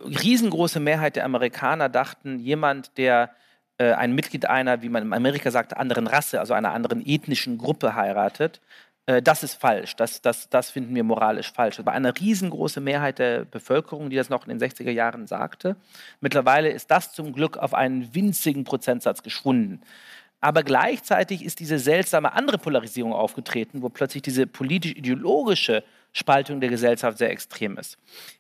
riesengroße 0.05 0.81
Mehrheit 0.81 1.17
der 1.17 1.25
Amerikaner 1.25 1.89
dachten, 1.89 2.39
jemand, 2.39 2.97
der 2.99 3.31
äh, 3.79 3.93
ein 3.93 4.15
Mitglied 4.15 4.47
einer, 4.47 4.83
wie 4.83 4.89
man 4.89 5.03
in 5.03 5.13
Amerika 5.13 5.51
sagt, 5.51 5.77
anderen 5.77 6.07
Rasse, 6.07 6.41
also 6.41 6.55
einer 6.55 6.73
anderen 6.73 7.05
ethnischen 7.05 7.59
Gruppe 7.59 7.95
heiratet, 7.95 8.61
äh, 9.07 9.23
das 9.23 9.43
ist 9.43 9.55
falsch. 9.55 9.97
Das, 9.97 10.23
das, 10.23 10.49
das 10.49 10.71
finden 10.71 10.95
wir 10.95 11.05
moralisch 11.05 11.53
falsch. 11.53 11.79
Aber 11.79 11.93
eine 11.93 12.19
riesengroße 12.19 12.81
Mehrheit 12.81 13.19
der 13.19 13.45
Bevölkerung, 13.45 14.11
die 14.11 14.17
das 14.17 14.29
noch 14.29 14.47
in 14.47 14.57
den 14.57 14.71
60er 14.71 14.91
Jahren 14.91 15.27
sagte. 15.27 15.77
Mittlerweile 16.21 16.71
ist 16.71 16.91
das 16.91 17.13
zum 17.13 17.33
Glück 17.33 17.57
auf 17.57 17.75
einen 17.75 18.15
winzigen 18.15 18.65
Prozentsatz 18.65 19.23
geschwunden. 19.23 19.83
Aber 20.45 20.63
gleichzeitig 20.63 21.43
ist 21.43 21.59
diese 21.59 21.79
seltsame 21.79 22.35
andere 22.35 22.59
Polarisierung 22.59 23.15
aufgetreten, 23.15 23.81
wo 23.81 23.89
plötzlich 23.89 24.23
diese 24.23 24.47
politisch-ideologische 24.47 25.83
Spaltung 26.13 26.61
der 26.61 26.69
Gesellschaft 26.69 27.17
sehr 27.17 27.31
extrem 27.31 27.79
ist. 27.79 27.97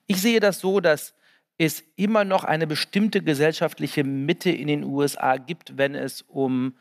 Ich 0.07 0.21
sehe 0.21 0.39
das 0.39 0.61
so, 0.61 0.81
dass 0.81 1.15
es 1.57 1.83
immer 1.97 2.25
noch 2.25 2.45
eine 2.45 2.67
bestimmte 2.67 3.23
gesellschaftliche 3.23 4.05
Mitte 4.05 4.51
in 4.51 4.67
den 4.67 4.85
USA 4.85 5.39
gibt, 5.39 5.79
wenn 5.79 5.95
es 5.95 6.21
um 6.21 6.75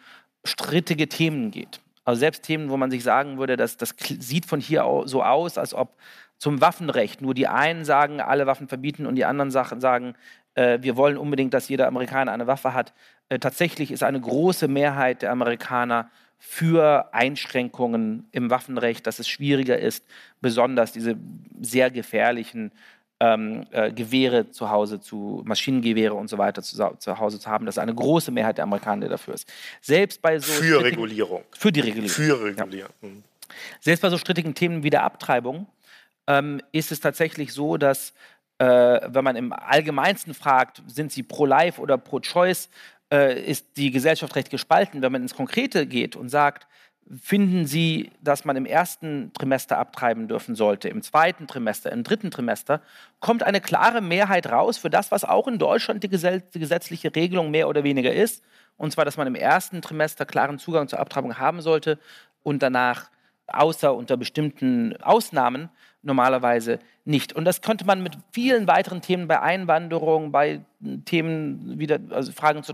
strittige 0.44 1.08
Themen 1.08 1.52
geht. 1.52 1.80
Also 2.04 2.20
selbst 2.20 2.44
Themen, 2.44 2.70
wo 2.70 2.76
man 2.76 2.92
sich 2.92 3.02
sagen 3.02 3.38
würde, 3.38 3.56
dass 3.56 3.78
das 3.78 3.96
sieht 4.20 4.46
von 4.46 4.60
hier 4.60 5.04
so 5.06 5.24
aus, 5.24 5.58
als 5.58 5.74
ob 5.74 5.96
zum 6.38 6.60
Waffenrecht 6.60 7.22
nur 7.22 7.34
die 7.34 7.48
einen 7.48 7.86
sagen, 7.86 8.20
alle 8.20 8.46
Waffen 8.46 8.68
verbieten 8.68 9.06
und 9.06 9.16
die 9.16 9.24
anderen 9.24 9.52
sagen, 9.52 10.16
äh, 10.56 10.80
wir 10.82 10.96
wollen 10.96 11.18
unbedingt, 11.18 11.54
dass 11.54 11.70
jeder 11.70 11.88
Amerikaner 11.88 12.32
eine 12.32 12.48
Waffe 12.48 12.74
hat. 12.74 12.94
Äh, 13.30 13.40
tatsächlich 13.40 13.92
ist 13.92 14.04
eine 14.04 14.20
große 14.20 14.68
Mehrheit 14.68 15.22
der 15.22 15.32
Amerikaner 15.32 16.10
für 16.40 17.14
Einschränkungen 17.14 18.28
im 18.32 18.50
Waffenrecht, 18.50 19.08
dass 19.08 19.20
es 19.20 19.30
schwieriger 19.30 19.80
ist, 19.80 20.06
besonders 20.42 20.92
diese 20.92 21.16
sehr 21.62 21.90
gefährlichen 21.90 22.72
ähm, 23.22 23.66
äh, 23.72 23.92
Gewehre 23.92 24.52
zu 24.52 24.70
Hause 24.70 25.00
zu, 25.00 25.42
Maschinengewehre 25.46 26.14
und 26.14 26.28
so 26.28 26.38
weiter 26.38 26.62
zu, 26.62 26.76
zu 27.00 27.18
Hause 27.18 27.40
zu 27.40 27.50
haben. 27.50 27.66
Das 27.66 27.78
ist 27.78 27.82
eine 27.82 27.96
große 27.96 28.32
Mehrheit 28.32 28.58
der 28.58 28.64
Amerikaner, 28.64 29.08
dafür 29.08 29.36
ist. 29.36 29.52
Selbst 29.80 30.22
bei 30.22 30.38
so 30.40 30.52
für 30.52 30.84
Regulierung. 30.84 31.44
Für 31.52 31.72
die 31.72 31.80
Regulierung. 31.80 32.10
Für 32.10 32.44
Regulierung. 32.44 32.92
Ja. 33.02 33.10
Selbst 33.80 34.02
bei 34.02 34.10
so 34.10 34.18
strittigen 34.18 34.54
Themen 34.54 34.84
wie 34.84 34.90
der 34.90 35.04
Abtreibung 35.04 35.68
ähm, 36.28 36.62
ist 36.74 36.92
es 36.92 37.00
tatsächlich 37.00 37.54
so, 37.54 37.78
dass 37.78 38.14
äh, 38.60 38.66
wenn 39.08 39.24
man 39.24 39.36
im 39.36 39.54
Allgemeinsten 39.54 40.34
fragt, 40.34 40.82
sind 40.88 41.12
sie 41.12 41.24
pro-life 41.24 41.82
oder 41.82 41.98
pro-choice, 41.98 42.70
äh, 43.12 43.42
ist 43.42 43.78
die 43.78 43.92
Gesellschaft 43.92 44.36
recht 44.36 44.50
gespalten. 44.50 45.02
Wenn 45.02 45.12
man 45.12 45.22
ins 45.22 45.36
Konkrete 45.36 45.86
geht 45.86 46.16
und 46.16 46.30
sagt, 46.30 46.68
finden 47.22 47.66
Sie, 47.66 48.12
dass 48.22 48.46
man 48.46 48.56
im 48.56 48.66
ersten 48.66 49.32
Trimester 49.34 49.78
abtreiben 49.78 50.28
dürfen 50.28 50.56
sollte, 50.56 50.90
im 50.90 51.02
zweiten 51.02 51.48
Trimester, 51.48 51.92
im 51.92 52.04
dritten 52.04 52.32
Trimester, 52.32 52.82
kommt 53.20 53.44
eine 53.44 53.62
klare 53.62 54.02
Mehrheit 54.02 54.52
raus 54.52 54.78
für 54.78 54.90
das, 54.90 55.12
was 55.12 55.26
auch 55.26 55.48
in 55.48 55.60
Deutschland 55.60 56.04
die, 56.04 56.10
gesetzliche 56.10 57.14
Regelung 57.16 57.52
mehr 57.52 57.68
oder 57.68 57.84
weniger 57.84 58.14
ist. 58.14 58.44
Und 58.78 58.92
zwar, 58.92 59.06
dass 59.06 59.18
man 59.18 59.28
im 59.28 59.36
ersten 59.36 59.82
Trimester 59.82 60.26
klaren 60.26 60.60
Zugang 60.60 60.88
zur 60.88 61.00
Abtreibung 61.00 61.38
haben 61.38 61.62
sollte 61.62 62.00
und 62.42 62.64
danach, 62.64 63.10
außer 63.48 63.94
unter 63.94 64.18
bestimmten 64.18 64.96
Ausnahmen, 65.02 65.70
normalerweise 66.04 66.80
nicht. 67.06 67.34
Und 67.34 67.46
das 67.46 67.62
könnte 67.62 67.86
man 67.86 68.04
mit 68.04 68.18
vielen 68.32 68.68
weiteren 68.68 69.02
Themen 69.02 69.28
bei 69.28 69.42
Einwanderung, 69.42 70.32
bei 70.32 70.62
Themen 71.06 71.80
wieder, 71.80 72.00
also 72.10 72.32
Fragen 72.32 72.64
zu 72.64 72.74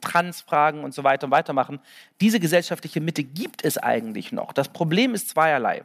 Transfragen 0.00 0.82
und 0.82 0.94
so 0.94 1.04
weiter 1.04 1.26
und 1.26 1.30
weitermachen. 1.30 1.80
Diese 2.20 2.40
gesellschaftliche 2.40 3.00
Mitte 3.00 3.22
gibt 3.22 3.64
es 3.64 3.78
eigentlich 3.78 4.32
noch. 4.32 4.52
Das 4.52 4.68
Problem 4.68 5.14
ist 5.14 5.28
zweierlei. 5.28 5.84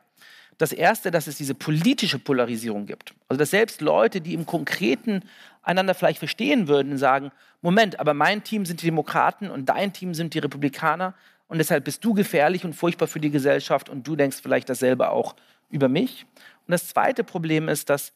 Das 0.57 0.71
erste, 0.71 1.11
dass 1.11 1.27
es 1.27 1.37
diese 1.37 1.53
politische 1.53 2.17
Polarisierung 2.17 2.85
gibt. 2.85 3.13
Also 3.27 3.39
dass 3.39 3.51
selbst 3.51 3.81
Leute, 3.81 4.21
die 4.21 4.33
im 4.33 4.45
Konkreten 4.45 5.21
einander 5.61 5.93
vielleicht 5.93 6.19
verstehen 6.19 6.67
würden, 6.67 6.97
sagen, 6.97 7.31
Moment, 7.61 7.99
aber 7.99 8.13
mein 8.13 8.43
Team 8.43 8.65
sind 8.65 8.81
die 8.81 8.85
Demokraten 8.85 9.49
und 9.49 9.67
dein 9.67 9.91
Team 9.91 10.13
sind 10.13 10.33
die 10.33 10.39
Republikaner 10.39 11.13
und 11.47 11.57
deshalb 11.57 11.83
bist 11.83 12.03
du 12.05 12.13
gefährlich 12.13 12.63
und 12.63 12.73
furchtbar 12.73 13.07
für 13.07 13.19
die 13.19 13.31
Gesellschaft 13.31 13.89
und 13.89 14.07
du 14.07 14.15
denkst 14.15 14.37
vielleicht 14.41 14.69
dasselbe 14.69 15.09
auch 15.09 15.35
über 15.69 15.89
mich. 15.89 16.25
Und 16.67 16.71
das 16.71 16.87
zweite 16.87 17.23
Problem 17.23 17.69
ist, 17.69 17.89
dass 17.89 18.13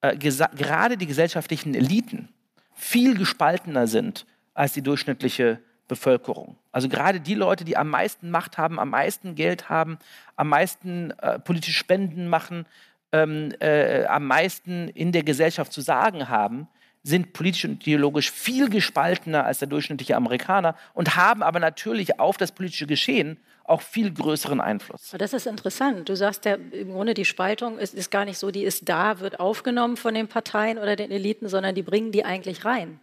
äh, 0.00 0.16
gerade 0.16 0.96
die 0.96 1.06
gesellschaftlichen 1.06 1.74
Eliten 1.74 2.28
viel 2.74 3.16
gespaltener 3.16 3.86
sind 3.86 4.26
als 4.54 4.72
die 4.72 4.82
durchschnittliche 4.82 5.60
Bevölkerung. 5.88 6.56
Also 6.70 6.88
gerade 6.88 7.20
die 7.20 7.34
Leute, 7.34 7.64
die 7.64 7.76
am 7.76 7.88
meisten 7.88 8.30
Macht 8.30 8.58
haben, 8.58 8.78
am 8.80 8.90
meisten 8.90 9.34
Geld 9.34 9.68
haben, 9.68 9.98
am 10.36 10.48
meisten 10.48 11.10
äh, 11.18 11.38
politische 11.38 11.76
Spenden 11.76 12.28
machen, 12.28 12.66
ähm, 13.12 13.52
äh, 13.60 14.04
am 14.06 14.26
meisten 14.26 14.88
in 14.88 15.12
der 15.12 15.22
Gesellschaft 15.22 15.72
zu 15.72 15.80
sagen 15.80 16.28
haben, 16.28 16.68
sind 17.02 17.32
politisch 17.32 17.64
und 17.64 17.82
ideologisch 17.82 18.30
viel 18.30 18.70
gespaltener 18.70 19.44
als 19.44 19.58
der 19.58 19.68
durchschnittliche 19.68 20.16
Amerikaner 20.16 20.76
und 20.94 21.16
haben 21.16 21.42
aber 21.42 21.60
natürlich 21.60 22.20
auf 22.20 22.36
das 22.36 22.52
politische 22.52 22.86
Geschehen 22.86 23.38
auch 23.64 23.82
viel 23.82 24.12
größeren 24.12 24.60
Einfluss. 24.60 25.14
Das 25.16 25.32
ist 25.32 25.46
interessant. 25.46 26.08
Du 26.08 26.16
sagst 26.16 26.44
ja 26.44 26.54
im 26.54 26.92
Grunde, 26.92 27.14
die 27.14 27.24
Spaltung 27.24 27.78
ist, 27.78 27.94
ist 27.94 28.10
gar 28.10 28.24
nicht 28.24 28.38
so, 28.38 28.50
die 28.50 28.64
ist 28.64 28.88
da, 28.88 29.20
wird 29.20 29.40
aufgenommen 29.40 29.96
von 29.96 30.14
den 30.14 30.28
Parteien 30.28 30.78
oder 30.78 30.96
den 30.96 31.10
Eliten, 31.10 31.48
sondern 31.48 31.74
die 31.74 31.82
bringen 31.82 32.12
die 32.12 32.24
eigentlich 32.24 32.64
rein. 32.64 33.00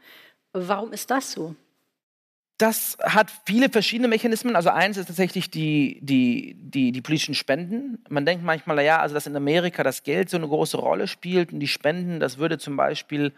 Warum 0.53 0.91
ist 0.91 1.11
das 1.11 1.31
so? 1.31 1.55
Das 2.57 2.97
hat 3.01 3.31
viele 3.45 3.69
verschiedene 3.69 4.09
Mechanismen. 4.09 4.57
Also 4.57 4.69
eins 4.69 4.97
ist 4.97 5.05
tatsächlich 5.05 5.49
die, 5.49 5.99
die, 6.01 6.55
die, 6.59 6.91
die 6.91 7.01
politischen 7.01 7.35
Spenden. 7.35 8.03
Man 8.09 8.25
denkt 8.25 8.43
manchmal, 8.43 8.83
ja, 8.83 8.99
also 8.99 9.15
dass 9.15 9.27
in 9.27 9.35
Amerika 9.35 9.81
das 9.81 10.03
Geld 10.03 10.29
so 10.29 10.35
eine 10.35 10.47
große 10.47 10.75
Rolle 10.75 11.07
spielt 11.07 11.53
und 11.53 11.61
die 11.61 11.69
Spenden, 11.69 12.19
das 12.19 12.37
würde 12.37 12.57
zum 12.57 12.75
Beispiel 12.75 13.31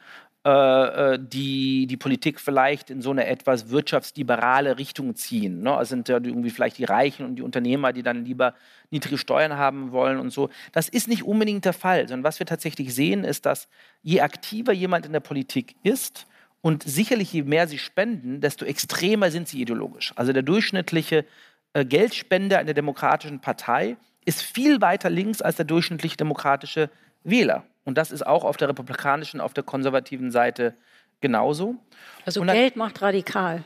äh, 0.45 1.13
äh, 1.13 1.19
die, 1.21 1.86
die 1.88 1.97
Politik 1.97 2.39
vielleicht 2.39 2.89
in 2.89 3.01
so 3.01 3.12
eine 3.12 3.27
etwas 3.27 3.69
wirtschaftsliberale 3.69 4.80
Richtung 4.80 5.15
ziehen. 5.15 5.62
Ne? 5.62 5.75
Also 5.75 5.89
sind 5.89 6.10
ja 6.10 6.15
irgendwie 6.15 6.49
vielleicht 6.49 6.77
die 6.77 6.86
Reichen 6.86 7.25
und 7.25 7.36
die 7.36 7.43
Unternehmer, 7.43 7.93
die 7.93 8.04
dann 8.04 8.25
lieber 8.25 8.56
niedrige 8.89 9.17
Steuern 9.17 9.58
haben 9.58 9.91
wollen 9.91 10.19
und 10.19 10.32
so. 10.32 10.49
Das 10.71 10.89
ist 10.89 11.08
nicht 11.08 11.23
unbedingt 11.23 11.65
der 11.65 11.73
Fall, 11.73 12.08
sondern 12.08 12.23
was 12.23 12.39
wir 12.39 12.47
tatsächlich 12.47 12.93
sehen, 12.95 13.23
ist, 13.23 13.45
dass 13.45 13.67
je 14.01 14.21
aktiver 14.21 14.73
jemand 14.73 15.06
in 15.06 15.13
der 15.13 15.19
Politik 15.19 15.75
ist, 15.84 16.27
und 16.62 16.84
sicherlich, 16.84 17.34
je 17.34 17.43
mehr 17.43 17.67
sie 17.67 17.80
spenden, 17.80 18.39
desto 18.39 18.65
extremer 18.65 19.32
sind 19.32 19.47
sie 19.47 19.62
ideologisch. 19.62 20.13
Also 20.15 20.32
der 20.32 20.43
durchschnittliche 20.43 21.25
äh, 21.73 21.86
Geldspender 21.86 22.60
in 22.60 22.67
der 22.67 22.75
Demokratischen 22.75 23.41
Partei 23.41 23.97
ist 24.25 24.43
viel 24.43 24.80
weiter 24.80 25.10
links 25.10 25.41
als 25.41 25.56
der 25.56 25.65
durchschnittliche 25.65 26.17
demokratische 26.17 26.89
Wähler. 27.23 27.65
Und 27.84 27.98
das 27.98 28.12
ist 28.12 28.26
auch 28.26 28.44
auf 28.44 28.58
der 28.58 28.70
republikanischen, 28.70 29.41
auf 29.41 29.54
der 29.54 29.63
konservativen 29.63 30.32
Seite 30.32 30.76
genauso. 31.20 31.76
Also 32.26 32.44
dann, 32.44 32.56
Geld 32.56 32.76
macht 32.76 33.02
radikal. 33.02 33.63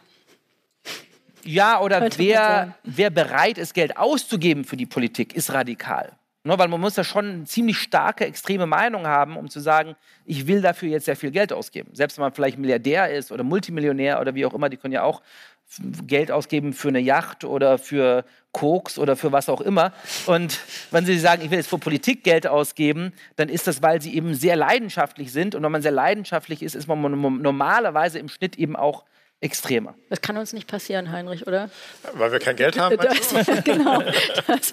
Ja, 1.43 1.79
oder 1.79 2.09
wer, 2.17 2.75
wer 2.83 3.09
bereit 3.09 3.57
ist, 3.57 3.73
Geld 3.73 3.97
auszugeben 3.97 4.63
für 4.65 4.77
die 4.77 4.85
Politik, 4.85 5.35
ist 5.35 5.53
radikal. 5.53 6.13
Nur 6.43 6.59
weil 6.59 6.67
man 6.67 6.79
muss 6.79 6.93
da 6.93 7.03
schon 7.03 7.25
eine 7.25 7.43
ziemlich 7.45 7.79
starke, 7.79 8.25
extreme 8.25 8.67
Meinung 8.67 9.07
haben, 9.07 9.35
um 9.35 9.49
zu 9.49 9.59
sagen, 9.59 9.95
ich 10.25 10.45
will 10.45 10.61
dafür 10.61 10.89
jetzt 10.89 11.05
sehr 11.05 11.15
viel 11.15 11.31
Geld 11.31 11.51
ausgeben. 11.51 11.89
Selbst 11.93 12.17
wenn 12.17 12.23
man 12.23 12.33
vielleicht 12.33 12.59
Milliardär 12.59 13.11
ist 13.11 13.31
oder 13.31 13.43
Multimillionär 13.43 14.21
oder 14.21 14.35
wie 14.35 14.45
auch 14.45 14.53
immer, 14.53 14.69
die 14.69 14.77
können 14.77 14.93
ja 14.93 15.01
auch 15.01 15.23
Geld 16.05 16.31
ausgeben 16.31 16.73
für 16.73 16.89
eine 16.89 16.99
Yacht 16.99 17.43
oder 17.43 17.79
für 17.79 18.25
Koks 18.55 18.97
oder 18.97 19.17
für 19.17 19.33
was 19.33 19.49
auch 19.49 19.59
immer. 19.59 19.91
Und 20.27 20.59
wenn 20.89 21.05
Sie 21.05 21.19
sagen, 21.19 21.43
ich 21.43 21.51
will 21.51 21.57
jetzt 21.57 21.67
für 21.67 21.77
Politik 21.77 22.23
Geld 22.23 22.47
ausgeben, 22.47 23.11
dann 23.35 23.49
ist 23.49 23.67
das, 23.67 23.81
weil 23.81 24.01
Sie 24.01 24.15
eben 24.15 24.33
sehr 24.33 24.55
leidenschaftlich 24.55 25.33
sind. 25.33 25.55
Und 25.55 25.63
wenn 25.63 25.73
man 25.73 25.81
sehr 25.81 25.91
leidenschaftlich 25.91 26.63
ist, 26.63 26.73
ist 26.73 26.87
man 26.87 27.01
normalerweise 27.41 28.17
im 28.17 28.29
Schnitt 28.29 28.57
eben 28.57 28.77
auch 28.77 29.03
extremer. 29.41 29.95
Das 30.09 30.21
kann 30.21 30.37
uns 30.37 30.53
nicht 30.53 30.67
passieren, 30.67 31.11
Heinrich, 31.11 31.45
oder? 31.45 31.69
Weil 32.13 32.31
wir 32.31 32.39
kein 32.39 32.55
Geld 32.55 32.79
haben. 32.79 32.95
Das, 32.95 33.29
genau. 33.65 34.01
Das, 34.47 34.69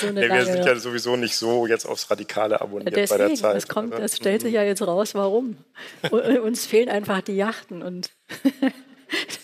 so 0.00 0.12
nee, 0.12 0.28
wir 0.28 0.46
sind 0.46 0.64
ja 0.64 0.76
sowieso 0.76 1.16
nicht 1.16 1.34
so 1.34 1.66
jetzt 1.66 1.84
aufs 1.84 2.08
Radikale 2.08 2.60
abonniert 2.60 2.94
Deswegen, 2.94 3.18
bei 3.18 3.26
der 3.26 3.36
Zeit. 3.36 3.56
Das, 3.56 3.66
kommt, 3.66 3.92
das 3.92 4.16
stellt 4.16 4.42
sich 4.42 4.54
ja 4.54 4.62
jetzt 4.62 4.82
raus, 4.82 5.16
warum. 5.16 5.56
uns 6.12 6.64
fehlen 6.64 6.88
einfach 6.88 7.22
die 7.22 7.34
Yachten 7.34 7.82
und 7.82 8.10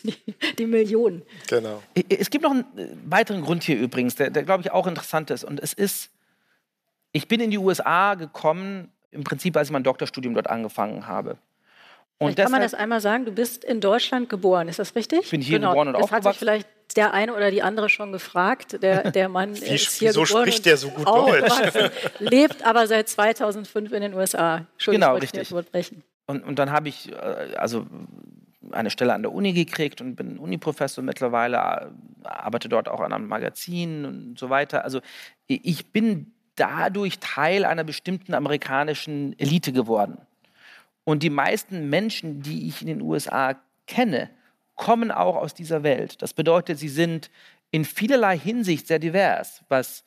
die, 0.03 0.16
die 0.59 0.66
Millionen. 0.66 1.22
Genau. 1.48 1.83
Es 2.09 2.31
gibt 2.31 2.44
noch 2.44 2.50
einen 2.50 2.64
äh, 2.77 2.88
weiteren 3.07 3.42
Grund 3.42 3.64
hier 3.64 3.79
übrigens, 3.79 4.14
der, 4.14 4.31
der 4.31 4.42
glaube 4.42 4.62
ich 4.62 4.70
auch 4.70 4.87
interessant 4.87 5.31
ist. 5.31 5.44
Und 5.44 5.61
es 5.61 5.72
ist, 5.72 6.11
ich 7.12 7.29
bin 7.29 7.40
in 7.40 7.50
die 7.50 7.59
USA 7.59 8.14
gekommen, 8.14 8.90
im 9.11 9.24
Prinzip, 9.24 9.57
als 9.57 9.68
ich 9.68 9.72
mein 9.72 9.85
Doktorstudium 9.85 10.35
dort 10.35 10.50
angefangen 10.50 11.07
habe. 11.07 11.38
Und 12.18 12.37
kann 12.37 12.50
man 12.50 12.61
das 12.61 12.74
einmal 12.74 13.00
sagen, 13.00 13.24
du 13.24 13.33
bist 13.33 13.64
in 13.64 13.81
Deutschland 13.81 14.29
geboren, 14.29 14.68
ist 14.68 14.79
das 14.79 14.94
richtig? 14.94 15.20
Ich 15.22 15.31
bin 15.31 15.40
hier 15.40 15.59
genau. 15.59 15.70
geboren 15.70 15.88
und 15.88 15.94
das 15.94 16.03
aufgewachsen. 16.05 16.27
Hat 16.27 16.35
sich 16.35 16.38
vielleicht 16.38 16.68
der 16.96 17.12
eine 17.12 17.35
oder 17.35 17.50
die 17.50 17.62
andere 17.62 17.88
schon 17.88 18.12
gefragt. 18.12 18.83
Der, 18.83 19.11
der 19.11 19.29
Mann 19.29 19.55
Wie, 19.61 19.66
ist 19.66 19.98
hier 19.98 20.11
wieso 20.11 20.22
geboren 20.22 20.42
spricht 20.42 20.66
der 20.66 20.77
so 20.77 20.90
gut 20.90 21.07
Deutsch? 21.07 21.53
lebt 22.20 22.64
aber 22.64 22.87
seit 22.87 23.09
2005 23.09 23.92
in 23.92 24.03
den 24.03 24.14
USA. 24.14 24.66
Genau, 24.85 25.16
richtig. 25.16 25.53
Und, 26.27 26.44
und 26.44 26.59
dann 26.59 26.70
habe 26.70 26.88
ich 26.88 27.12
äh, 27.12 27.14
also 27.57 27.87
eine 28.72 28.90
Stelle 28.90 29.14
an 29.14 29.22
der 29.22 29.33
Uni 29.33 29.53
gekriegt 29.53 30.00
und 30.00 30.16
bin 30.16 30.38
Uniprofessor 30.38 31.03
mittlerweile, 31.05 31.92
arbeite 32.22 32.68
dort 32.68 32.88
auch 32.88 33.00
an 33.00 33.12
einem 33.12 33.29
Magazin 33.29 34.05
und 34.05 34.38
so 34.38 34.50
weiter. 34.50 34.85
Also 34.85 35.00
ich 35.46 35.92
bin 35.92 36.33
dadurch 36.57 37.18
Teil 37.18 37.64
einer 37.64 37.85
bestimmten 37.85 38.35
amerikanischen 38.35 39.38
Elite 39.38 39.72
geworden. 39.72 40.18
Und 41.05 41.22
die 41.22 41.31
meisten 41.31 41.90
Menschen, 41.90 42.42
die 42.42 42.68
ich 42.68 42.81
in 42.81 42.88
den 42.88 43.03
USA 43.03 43.57
kenne, 43.87 44.31
kommen 44.74 45.11
auch 45.11 45.37
aus 45.37 45.55
dieser 45.55 45.83
Welt. 45.83 46.22
Das 46.22 46.33
bedeutet, 46.33 46.79
sie 46.79 46.88
sind 46.88 47.31
in 47.70 47.85
vielerlei 47.85 48.38
Hinsicht 48.38 48.87
sehr 48.87 48.98
divers, 48.98 49.62
was 49.68 50.05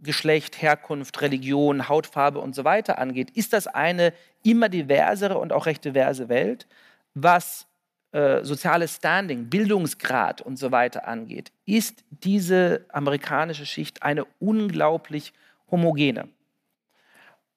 Geschlecht, 0.00 0.60
Herkunft, 0.62 1.20
Religion, 1.20 1.88
Hautfarbe 1.88 2.40
und 2.40 2.54
so 2.54 2.64
weiter 2.64 2.98
angeht. 2.98 3.30
Ist 3.30 3.52
das 3.52 3.66
eine 3.66 4.14
immer 4.42 4.68
diversere 4.68 5.38
und 5.38 5.52
auch 5.52 5.66
recht 5.66 5.84
diverse 5.84 6.28
Welt? 6.28 6.66
Was 7.14 7.66
äh, 8.12 8.44
soziales 8.44 8.96
Standing, 8.96 9.48
Bildungsgrad 9.48 10.40
und 10.40 10.58
so 10.58 10.72
weiter 10.72 11.06
angeht, 11.06 11.52
ist 11.64 12.04
diese 12.10 12.84
amerikanische 12.88 13.66
Schicht 13.66 14.02
eine 14.02 14.24
unglaublich 14.38 15.32
homogene. 15.70 16.28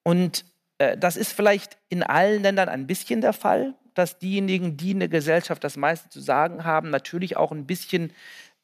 Und 0.04 0.44
äh, 0.78 0.96
das 0.96 1.16
ist 1.16 1.32
vielleicht 1.32 1.76
in 1.88 2.02
allen 2.02 2.42
Ländern 2.42 2.68
ein 2.68 2.86
bisschen 2.86 3.20
der 3.20 3.32
Fall, 3.32 3.74
dass 3.94 4.18
diejenigen, 4.18 4.76
die 4.76 4.92
in 4.92 5.00
der 5.00 5.08
Gesellschaft 5.08 5.64
das 5.64 5.76
meiste 5.76 6.08
zu 6.08 6.20
sagen 6.20 6.64
haben, 6.64 6.90
natürlich 6.90 7.36
auch 7.36 7.52
ein 7.52 7.66
bisschen 7.66 8.12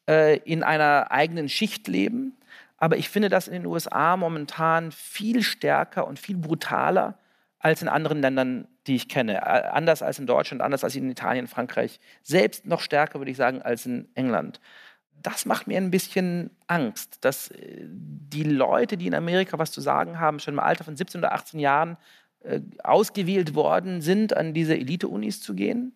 äh, 0.07 0.37
in 0.39 0.63
einer 0.63 1.11
eigenen 1.11 1.49
Schicht 1.49 1.87
leben. 1.87 2.37
Aber 2.77 2.97
ich 2.97 3.09
finde 3.09 3.29
das 3.29 3.47
in 3.47 3.53
den 3.53 3.65
USA 3.65 4.17
momentan 4.17 4.91
viel 4.91 5.43
stärker 5.43 6.07
und 6.07 6.19
viel 6.19 6.37
brutaler 6.37 7.17
als 7.59 7.81
in 7.81 7.87
anderen 7.87 8.21
Ländern, 8.21 8.67
die 8.87 8.95
ich 8.95 9.07
kenne. 9.07 9.45
Anders 9.73 10.01
als 10.01 10.19
in 10.19 10.27
Deutschland, 10.27 10.61
anders 10.61 10.83
als 10.83 10.95
in 10.95 11.09
Italien, 11.09 11.47
Frankreich. 11.47 11.99
Selbst 12.23 12.65
noch 12.65 12.81
stärker, 12.81 13.19
würde 13.19 13.31
ich 13.31 13.37
sagen, 13.37 13.61
als 13.61 13.85
in 13.85 14.09
England 14.15 14.59
das 15.21 15.45
macht 15.45 15.67
mir 15.67 15.77
ein 15.77 15.91
bisschen 15.91 16.51
Angst, 16.67 17.17
dass 17.21 17.49
äh, 17.51 17.85
die 17.87 18.43
Leute, 18.43 18.97
die 18.97 19.07
in 19.07 19.15
Amerika 19.15 19.59
was 19.59 19.71
zu 19.71 19.81
sagen 19.81 20.19
haben, 20.19 20.39
schon 20.39 20.55
im 20.55 20.59
Alter 20.59 20.83
von 20.83 20.95
17 20.95 21.19
oder 21.19 21.33
18 21.33 21.59
Jahren 21.59 21.97
äh, 22.41 22.61
ausgewählt 22.83 23.55
worden 23.55 24.01
sind, 24.01 24.35
an 24.35 24.53
diese 24.53 24.75
Elite-Unis 24.75 25.41
zu 25.41 25.53
gehen, 25.53 25.93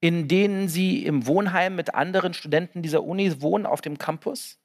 in 0.00 0.28
denen 0.28 0.68
sie 0.68 1.04
im 1.04 1.26
Wohnheim 1.26 1.76
mit 1.76 1.94
anderen 1.94 2.34
Studenten 2.34 2.82
dieser 2.82 3.04
Unis 3.04 3.40
wohnen 3.40 3.66
auf 3.66 3.80
dem 3.80 3.98
Campus, 3.98 4.58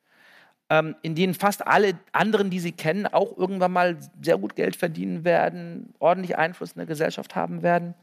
ähm, 0.69 0.95
in 1.01 1.15
denen 1.15 1.33
fast 1.33 1.65
alle 1.65 1.93
anderen, 2.11 2.49
die 2.49 2.59
sie 2.59 2.71
kennen, 2.71 3.05
auch 3.07 3.37
irgendwann 3.37 3.71
mal 3.71 3.97
sehr 4.21 4.37
gut 4.37 4.55
Geld 4.55 4.75
verdienen 4.75 5.23
werden, 5.23 5.93
ordentlich 5.99 6.37
Einfluss 6.37 6.71
in 6.71 6.79
der 6.79 6.85
Gesellschaft 6.85 7.35
haben 7.35 7.61
werden. 7.61 7.93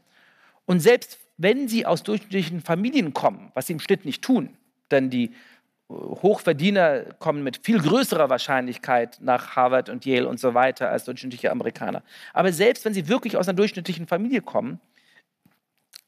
Und 0.65 0.79
selbst 0.79 1.19
wenn 1.37 1.67
sie 1.67 1.85
aus 1.85 2.03
durchschnittlichen 2.03 2.61
Familien 2.61 3.13
kommen, 3.13 3.51
was 3.53 3.67
sie 3.67 3.73
im 3.73 3.79
Schnitt 3.79 4.05
nicht 4.05 4.23
tun, 4.23 4.55
denn 4.89 5.09
die 5.09 5.31
Hochverdiener 5.89 7.13
kommen 7.19 7.43
mit 7.43 7.63
viel 7.63 7.79
größerer 7.79 8.29
Wahrscheinlichkeit 8.29 9.19
nach 9.21 9.55
Harvard 9.55 9.89
und 9.89 10.03
Yale 10.05 10.27
und 10.27 10.39
so 10.39 10.55
weiter 10.55 10.89
als 10.89 11.05
durchschnittliche 11.05 11.51
Amerikaner. 11.51 12.01
Aber 12.33 12.51
selbst 12.51 12.85
wenn 12.85 12.93
sie 12.95 13.07
wirklich 13.07 13.37
aus 13.37 13.47
einer 13.47 13.55
durchschnittlichen 13.55 14.07
Familie 14.07 14.41
kommen, 14.41 14.79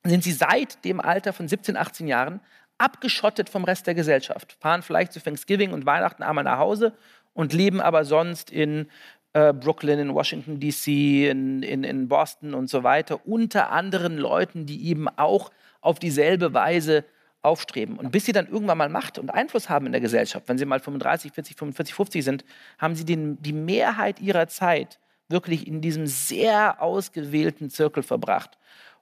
sind 0.03 0.23
sie 0.23 0.31
seit 0.31 0.83
dem 0.83 0.99
Alter 0.99 1.31
von 1.31 1.47
17, 1.47 1.77
18 1.77 2.07
Jahren 2.07 2.39
abgeschottet 2.77 3.49
vom 3.49 3.63
Rest 3.63 3.87
der 3.87 3.95
Gesellschaft, 3.95 4.57
fahren 4.59 4.81
vielleicht 4.81 5.13
zu 5.13 5.21
Thanksgiving 5.21 5.71
und 5.71 5.85
Weihnachten 5.85 6.23
einmal 6.23 6.43
nach 6.43 6.59
Hause 6.59 6.93
und 7.33 7.53
leben 7.53 7.81
aber 7.81 8.05
sonst 8.05 8.51
in 8.51 8.87
äh, 9.33 9.53
Brooklyn, 9.53 9.99
in 9.99 10.13
Washington, 10.13 10.59
DC, 10.59 10.87
in, 11.29 11.63
in, 11.63 11.83
in 11.83 12.07
Boston 12.07 12.53
und 12.53 12.69
so 12.69 12.83
weiter, 12.83 13.25
unter 13.27 13.71
anderen 13.71 14.17
Leuten, 14.17 14.65
die 14.65 14.87
eben 14.87 15.07
auch 15.07 15.51
auf 15.81 15.99
dieselbe 15.99 16.53
Weise 16.53 17.05
aufstreben. 17.41 17.97
Und 17.97 18.11
bis 18.11 18.25
sie 18.25 18.31
dann 18.31 18.47
irgendwann 18.47 18.77
mal 18.77 18.89
Macht 18.89 19.19
und 19.19 19.29
Einfluss 19.29 19.69
haben 19.69 19.85
in 19.85 19.91
der 19.91 20.01
Gesellschaft, 20.01 20.47
wenn 20.49 20.57
sie 20.57 20.65
mal 20.65 20.79
35, 20.79 21.31
40, 21.31 21.57
45, 21.57 21.95
50 21.95 22.23
sind, 22.23 22.45
haben 22.77 22.95
sie 22.95 23.05
den, 23.05 23.41
die 23.41 23.53
Mehrheit 23.53 24.19
ihrer 24.19 24.47
Zeit 24.47 24.99
wirklich 25.29 25.67
in 25.67 25.81
diesem 25.81 26.07
sehr 26.07 26.81
ausgewählten 26.81 27.69
Zirkel 27.69 28.03
verbracht. 28.03 28.57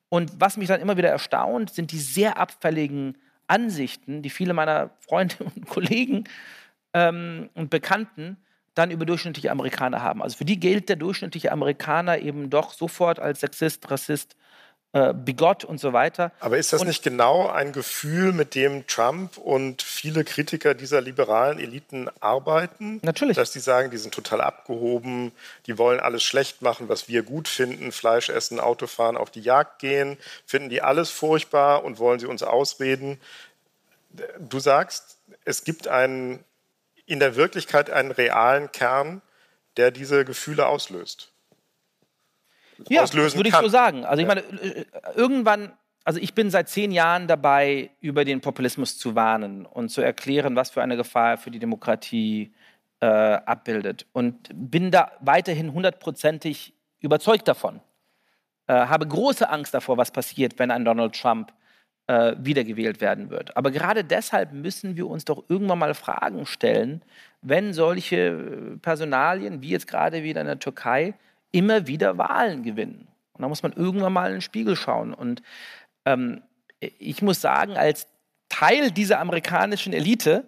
Und 0.10 0.32
was 0.40 0.58
mich 0.58 0.68
dann 0.68 0.82
immer 0.82 0.98
wieder 0.98 1.10
erstaunt, 1.10 1.74
sind 1.74 1.92
die 1.92 2.00
sehr 2.00 2.38
abfälligen 2.38 3.18
Ansichten, 3.48 4.22
die 4.22 4.30
viele 4.30 4.54
meiner 4.54 4.92
Freunde 5.00 5.36
und 5.56 5.68
Kollegen 5.68 6.26
ähm, 6.94 7.50
und 7.54 7.70
Bekannten 7.70 8.38
dann 8.74 8.92
über 8.92 9.06
durchschnittliche 9.06 9.52
Amerikaner 9.52 10.02
haben. 10.02 10.22
Also 10.22 10.38
für 10.38 10.46
die 10.46 10.60
gilt 10.60 10.90
der 10.90 10.98
durchschnittliche 10.98 11.52
Amerikaner 11.52 12.20
eben 12.20 12.50
doch 12.50 12.74
sofort 12.74 13.20
als 13.20 13.40
Sexist, 13.40 13.90
Rassist, 13.90 14.36
äh, 14.96 15.14
Bigott 15.14 15.66
und 15.66 15.78
so 15.78 15.92
weiter. 15.92 16.32
Aber 16.40 16.58
ist 16.58 16.72
das 16.72 16.80
und 16.80 16.88
nicht 16.88 17.04
genau 17.04 17.50
ein 17.50 17.74
Gefühl, 17.74 18.32
mit 18.32 18.56
dem 18.56 18.88
Trump 18.88 19.38
und 19.38 19.82
viele 19.82 20.24
Kritiker 20.24 20.74
dieser 20.74 21.02
liberalen 21.02 21.60
Eliten 21.60 22.10
arbeiten? 22.22 23.02
Natürlich. 23.04 23.36
Dass 23.36 23.52
die 23.52 23.60
sagen, 23.60 23.92
die 23.92 23.98
sind 23.98 24.14
total 24.14 24.40
abgehoben, 24.40 25.34
die 25.66 25.78
wollen 25.78 26.00
alles 26.00 26.24
schlecht 26.24 26.62
machen, 26.62 26.88
was 26.88 27.10
wir 27.10 27.24
gut 27.24 27.50
finden, 27.50 27.92
Fleisch 27.92 28.30
essen, 28.30 28.62
Auto 28.62 28.88
fahren, 28.88 29.18
auf 29.18 29.30
die 29.30 29.42
Jagd 29.42 29.80
gehen, 29.80 30.18
finden 30.46 30.70
die 30.70 30.82
alles 30.82 31.10
furchtbar 31.10 31.84
und 31.84 32.00
wollen 32.00 32.22
sie 32.22 32.28
uns 32.28 32.42
ausreden. 32.42 33.20
Du 34.40 34.62
sagst, 34.62 35.18
es 35.44 35.66
gibt 35.66 35.90
einen, 35.90 36.42
in 37.06 37.20
der 37.20 37.36
Wirklichkeit 37.36 37.90
einen 37.90 38.12
realen 38.12 38.72
Kern, 38.72 39.22
der 39.76 39.92
diese 39.92 40.24
Gefühle 40.24 40.68
auslöst 40.68 41.34
ja, 42.90 43.04
auslösen 43.04 43.38
würde 43.38 43.50
ich 43.50 43.56
so 43.56 43.68
sagen. 43.68 44.06
Also 44.06 44.22
ich 44.22 44.28
meine, 44.28 44.42
äh, 44.42 44.86
irgendwann, 45.16 45.74
also 46.04 46.20
ich 46.20 46.34
bin 46.34 46.50
seit 46.50 46.70
zehn 46.70 46.92
Jahren 46.92 47.28
dabei, 47.28 47.90
über 48.02 48.26
den 48.26 48.42
Populismus 48.42 48.98
zu 48.98 49.16
warnen 49.16 49.66
und 49.66 49.90
zu 49.90 50.02
erklären, 50.02 50.56
was 50.56 50.70
für 50.70 50.82
eine 50.82 50.98
Gefahr 50.98 51.38
für 51.38 51.52
die 51.52 51.60
Demokratie 51.60 52.54
äh, 53.00 53.06
abbildet. 53.06 54.06
Und 54.14 54.50
bin 54.54 54.92
da 54.92 55.12
weiterhin 55.20 55.74
hundertprozentig 55.74 56.74
überzeugt 57.00 57.48
davon. 57.48 57.82
Äh, 58.68 58.74
habe 58.74 59.08
große 59.08 59.50
Angst 59.50 59.74
davor, 59.74 59.98
was 59.98 60.12
passiert, 60.12 60.58
wenn 60.58 60.72
ein 60.72 60.86
Donald 60.86 61.20
Trump 61.20 61.54
äh, 62.08 62.36
wiedergewählt 62.40 63.02
werden 63.02 63.30
wird. 63.30 63.56
Aber 63.58 63.72
gerade 63.72 64.04
deshalb 64.04 64.54
müssen 64.54 64.96
wir 64.96 65.08
uns 65.08 65.26
doch 65.26 65.44
irgendwann 65.50 65.80
mal 65.80 65.94
Fragen 65.94 66.46
stellen, 66.46 67.04
wenn 67.42 67.74
solche 67.74 68.78
Personalien, 68.82 69.62
wie 69.62 69.70
jetzt 69.70 69.88
gerade 69.88 70.24
wieder 70.24 70.42
in 70.42 70.48
der 70.48 70.60
Türkei, 70.60 71.14
immer 71.56 71.88
wieder 71.88 72.18
Wahlen 72.18 72.64
gewinnen. 72.64 73.08
Und 73.32 73.42
da 73.42 73.48
muss 73.48 73.64
man 73.64 73.72
irgendwann 73.72 74.12
mal 74.12 74.28
in 74.28 74.34
den 74.34 74.42
Spiegel 74.42 74.76
schauen. 74.76 75.14
Und 75.14 75.42
ähm, 76.04 76.44
ich 76.80 77.22
muss 77.22 77.40
sagen, 77.40 77.78
als 77.78 78.08
Teil 78.50 78.92
dieser 78.92 79.22
amerikanischen 79.22 79.94
Elite, 79.94 80.44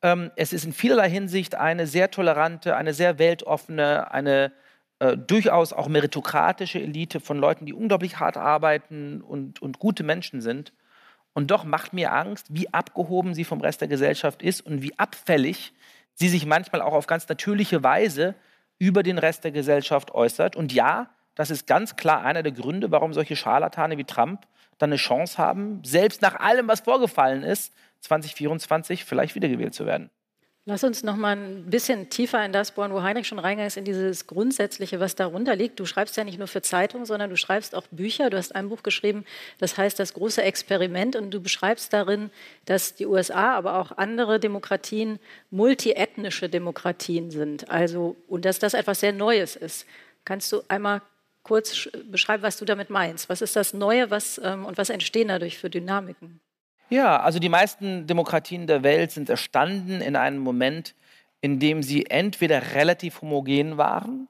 ähm, 0.00 0.30
es 0.36 0.54
ist 0.54 0.64
in 0.64 0.72
vielerlei 0.72 1.10
Hinsicht 1.10 1.54
eine 1.54 1.86
sehr 1.86 2.10
tolerante, 2.10 2.76
eine 2.76 2.94
sehr 2.94 3.18
weltoffene, 3.18 4.10
eine 4.10 4.52
äh, 5.00 5.18
durchaus 5.18 5.74
auch 5.74 5.88
meritokratische 5.88 6.80
Elite 6.80 7.20
von 7.20 7.38
Leuten, 7.38 7.66
die 7.66 7.74
unglaublich 7.74 8.18
hart 8.18 8.38
arbeiten 8.38 9.20
und, 9.20 9.60
und 9.60 9.78
gute 9.78 10.02
Menschen 10.02 10.40
sind. 10.40 10.72
Und 11.34 11.50
doch 11.50 11.64
macht 11.64 11.92
mir 11.92 12.12
Angst, 12.12 12.46
wie 12.48 12.72
abgehoben 12.72 13.34
sie 13.34 13.44
vom 13.44 13.60
Rest 13.60 13.82
der 13.82 13.88
Gesellschaft 13.88 14.42
ist 14.42 14.62
und 14.62 14.80
wie 14.82 14.98
abfällig 14.98 15.74
sie 16.14 16.28
sich 16.30 16.46
manchmal 16.46 16.80
auch 16.80 16.94
auf 16.94 17.06
ganz 17.06 17.28
natürliche 17.28 17.82
Weise 17.82 18.34
über 18.78 19.02
den 19.02 19.18
Rest 19.18 19.44
der 19.44 19.52
Gesellschaft 19.52 20.12
äußert. 20.12 20.56
Und 20.56 20.72
ja, 20.72 21.10
das 21.34 21.50
ist 21.50 21.66
ganz 21.66 21.96
klar 21.96 22.22
einer 22.22 22.42
der 22.42 22.52
Gründe, 22.52 22.90
warum 22.90 23.12
solche 23.12 23.36
Scharlatane 23.36 23.98
wie 23.98 24.04
Trump 24.04 24.46
dann 24.78 24.90
eine 24.90 24.96
Chance 24.96 25.38
haben, 25.38 25.82
selbst 25.84 26.22
nach 26.22 26.36
allem, 26.36 26.68
was 26.68 26.80
vorgefallen 26.80 27.42
ist, 27.42 27.74
2024 28.00 29.04
vielleicht 29.04 29.34
wiedergewählt 29.34 29.74
zu 29.74 29.86
werden. 29.86 30.10
Lass 30.68 30.84
uns 30.84 31.02
noch 31.02 31.16
mal 31.16 31.34
ein 31.34 31.64
bisschen 31.70 32.10
tiefer 32.10 32.44
in 32.44 32.52
das 32.52 32.72
bohren, 32.72 32.92
wo 32.92 33.00
Heinrich 33.00 33.26
schon 33.26 33.38
reingegangen 33.38 33.68
ist, 33.68 33.78
in 33.78 33.86
dieses 33.86 34.26
Grundsätzliche, 34.26 35.00
was 35.00 35.14
darunter 35.14 35.56
liegt. 35.56 35.80
Du 35.80 35.86
schreibst 35.86 36.14
ja 36.18 36.24
nicht 36.24 36.36
nur 36.36 36.46
für 36.46 36.60
Zeitungen, 36.60 37.06
sondern 37.06 37.30
du 37.30 37.38
schreibst 37.38 37.74
auch 37.74 37.86
Bücher. 37.90 38.28
Du 38.28 38.36
hast 38.36 38.54
ein 38.54 38.68
Buch 38.68 38.82
geschrieben, 38.82 39.24
das 39.56 39.78
heißt 39.78 39.98
Das 39.98 40.12
große 40.12 40.42
Experiment. 40.42 41.16
Und 41.16 41.30
du 41.30 41.40
beschreibst 41.40 41.94
darin, 41.94 42.28
dass 42.66 42.94
die 42.94 43.06
USA, 43.06 43.54
aber 43.54 43.78
auch 43.78 43.92
andere 43.96 44.38
Demokratien 44.40 45.20
multiethnische 45.50 46.50
Demokratien 46.50 47.30
sind. 47.30 47.70
Also, 47.70 48.16
und 48.28 48.44
dass 48.44 48.58
das 48.58 48.74
etwas 48.74 49.00
sehr 49.00 49.14
Neues 49.14 49.56
ist. 49.56 49.86
Kannst 50.26 50.52
du 50.52 50.60
einmal 50.68 51.00
kurz 51.44 51.88
beschreiben, 52.10 52.42
was 52.42 52.58
du 52.58 52.66
damit 52.66 52.90
meinst? 52.90 53.30
Was 53.30 53.40
ist 53.40 53.56
das 53.56 53.72
Neue 53.72 54.10
was, 54.10 54.38
ähm, 54.44 54.66
und 54.66 54.76
was 54.76 54.90
entstehen 54.90 55.28
dadurch 55.28 55.56
für 55.56 55.70
Dynamiken? 55.70 56.40
Ja, 56.90 57.20
also 57.20 57.38
die 57.38 57.50
meisten 57.50 58.06
Demokratien 58.06 58.66
der 58.66 58.82
Welt 58.82 59.10
sind 59.10 59.28
erstanden 59.28 60.00
in 60.00 60.16
einem 60.16 60.38
Moment, 60.38 60.94
in 61.40 61.58
dem 61.58 61.82
sie 61.82 62.06
entweder 62.06 62.74
relativ 62.74 63.20
homogen 63.20 63.76
waren 63.76 64.26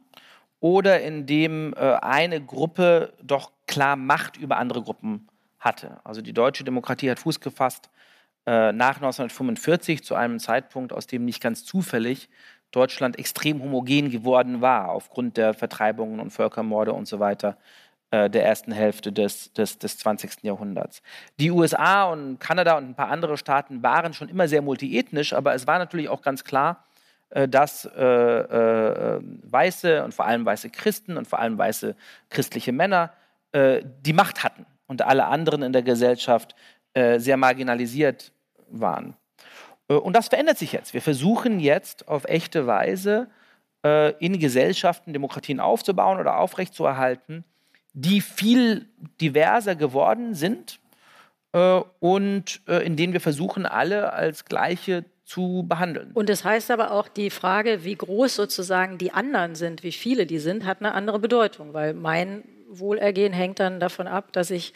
oder 0.61 1.01
in 1.01 1.27
dem 1.27 1.73
äh, 1.75 1.95
eine 2.03 2.45
Gruppe 2.45 3.13
doch 3.23 3.53
klar 3.67 3.97
Macht 3.97 4.37
über 4.37 4.57
andere 4.57 4.83
Gruppen 4.83 5.29
hatte. 5.61 6.01
Also 6.05 6.21
die 6.21 6.33
deutsche 6.33 6.65
Demokratie 6.65 7.11
hat 7.11 7.21
Fuß 7.21 7.41
gefasst 7.41 7.91
äh, 8.45 8.73
nach 8.73 8.97
1945 8.97 10.03
zu 10.03 10.17
einem 10.17 10.41
Zeitpunkt, 10.41 10.93
aus 10.93 11.07
dem 11.07 11.25
nicht 11.25 11.41
ganz 11.41 11.65
zufällig 11.65 12.29
Deutschland 12.73 13.19
extrem 13.19 13.63
homogen 13.63 14.11
geworden 14.11 14.61
war 14.61 14.91
aufgrund 14.91 15.37
der 15.37 15.55
Vertreibungen 15.55 16.21
und 16.21 16.31
Völkermorde 16.31 16.93
und 16.93 17.07
so 17.07 17.21
weiter 17.21 17.57
äh, 18.11 18.31
der 18.31 18.45
ersten 18.45 18.73
Hälfte 18.73 19.13
des, 19.13 19.53
des, 19.53 19.79
des 19.79 19.99
20. 19.99 20.43
Jahrhunderts. 20.43 21.03
Die 21.39 21.51
USA 21.51 22.05
und 22.05 22.39
Kanada 22.39 22.79
und 22.79 22.89
ein 22.89 22.95
paar 22.95 23.11
andere 23.11 23.37
Staaten 23.37 23.83
waren 23.83 24.15
schon 24.15 24.31
immer 24.31 24.49
sehr 24.49 24.63
multiethnisch, 24.63 25.35
aber 25.35 25.55
es 25.55 25.67
war 25.67 25.79
natürlich 25.79 26.09
auch 26.09 26.23
ganz 26.23 26.43
klar, 26.43 26.85
äh, 27.29 27.47
dass 27.47 27.85
äh, 27.85 28.01
äh, 28.03 29.21
weiße 29.21 30.03
und 30.03 30.15
vor 30.15 30.25
allem 30.25 30.47
weiße 30.47 30.71
Christen 30.71 31.19
und 31.19 31.29
vor 31.29 31.39
allem 31.39 31.59
weiße 31.59 31.95
christliche 32.31 32.73
Männer 32.73 33.13
äh, 33.53 33.83
die 34.01 34.15
Macht 34.15 34.43
hatten 34.43 34.65
und 34.87 35.03
alle 35.03 35.27
anderen 35.27 35.63
in 35.63 35.75
der 35.75 35.83
Gesellschaft 35.83 36.55
äh, 36.95 37.19
sehr 37.19 37.37
marginalisiert 37.37 38.33
waren. 38.71 39.17
Und 39.87 40.15
das 40.15 40.29
verändert 40.29 40.57
sich 40.59 40.73
jetzt. 40.73 40.95
Wir 40.95 41.01
versuchen 41.01 41.61
jetzt 41.61 42.09
auf 42.09 42.25
echte 42.25 42.67
Weise 42.67 43.29
in 44.19 44.39
Gesellschaften 44.39 45.15
Demokratien 45.15 45.61
aufzubauen 45.61 46.21
oder 46.21 46.37
aufrechtzuerhalten, 46.37 47.43
die 48.01 48.21
viel 48.21 48.87
diverser 49.21 49.75
geworden 49.75 50.35
sind 50.35 50.79
äh, 51.53 51.81
und 51.99 52.61
äh, 52.69 52.87
in 52.87 52.97
denen 52.97 53.13
wir 53.13 53.21
versuchen, 53.21 53.67
alle 53.67 54.13
als 54.13 54.45
gleiche 54.45 55.05
zu 55.25 55.65
behandeln. 55.69 56.13
Und 56.15 56.29
das 56.29 56.45
heißt 56.45 56.71
aber 56.71 56.93
auch, 56.93 57.09
die 57.09 57.31
Frage, 57.31 57.85
wie 57.85 57.97
groß 57.97 58.37
sozusagen 58.37 58.99
die 58.99 59.13
anderen 59.13 59.57
sind, 59.57 59.83
wie 59.83 59.93
viele 59.93 60.27
die 60.27 60.39
sind, 60.39 60.65
hat 60.65 60.81
eine 60.81 60.95
andere 60.95 61.19
Bedeutung, 61.19 61.75
weil 61.75 61.93
mein 61.93 62.45
Wohlergehen 62.71 63.33
hängt 63.33 63.59
dann 63.59 63.81
davon 63.81 64.07
ab, 64.07 64.33
dass 64.33 64.51
ich 64.51 64.75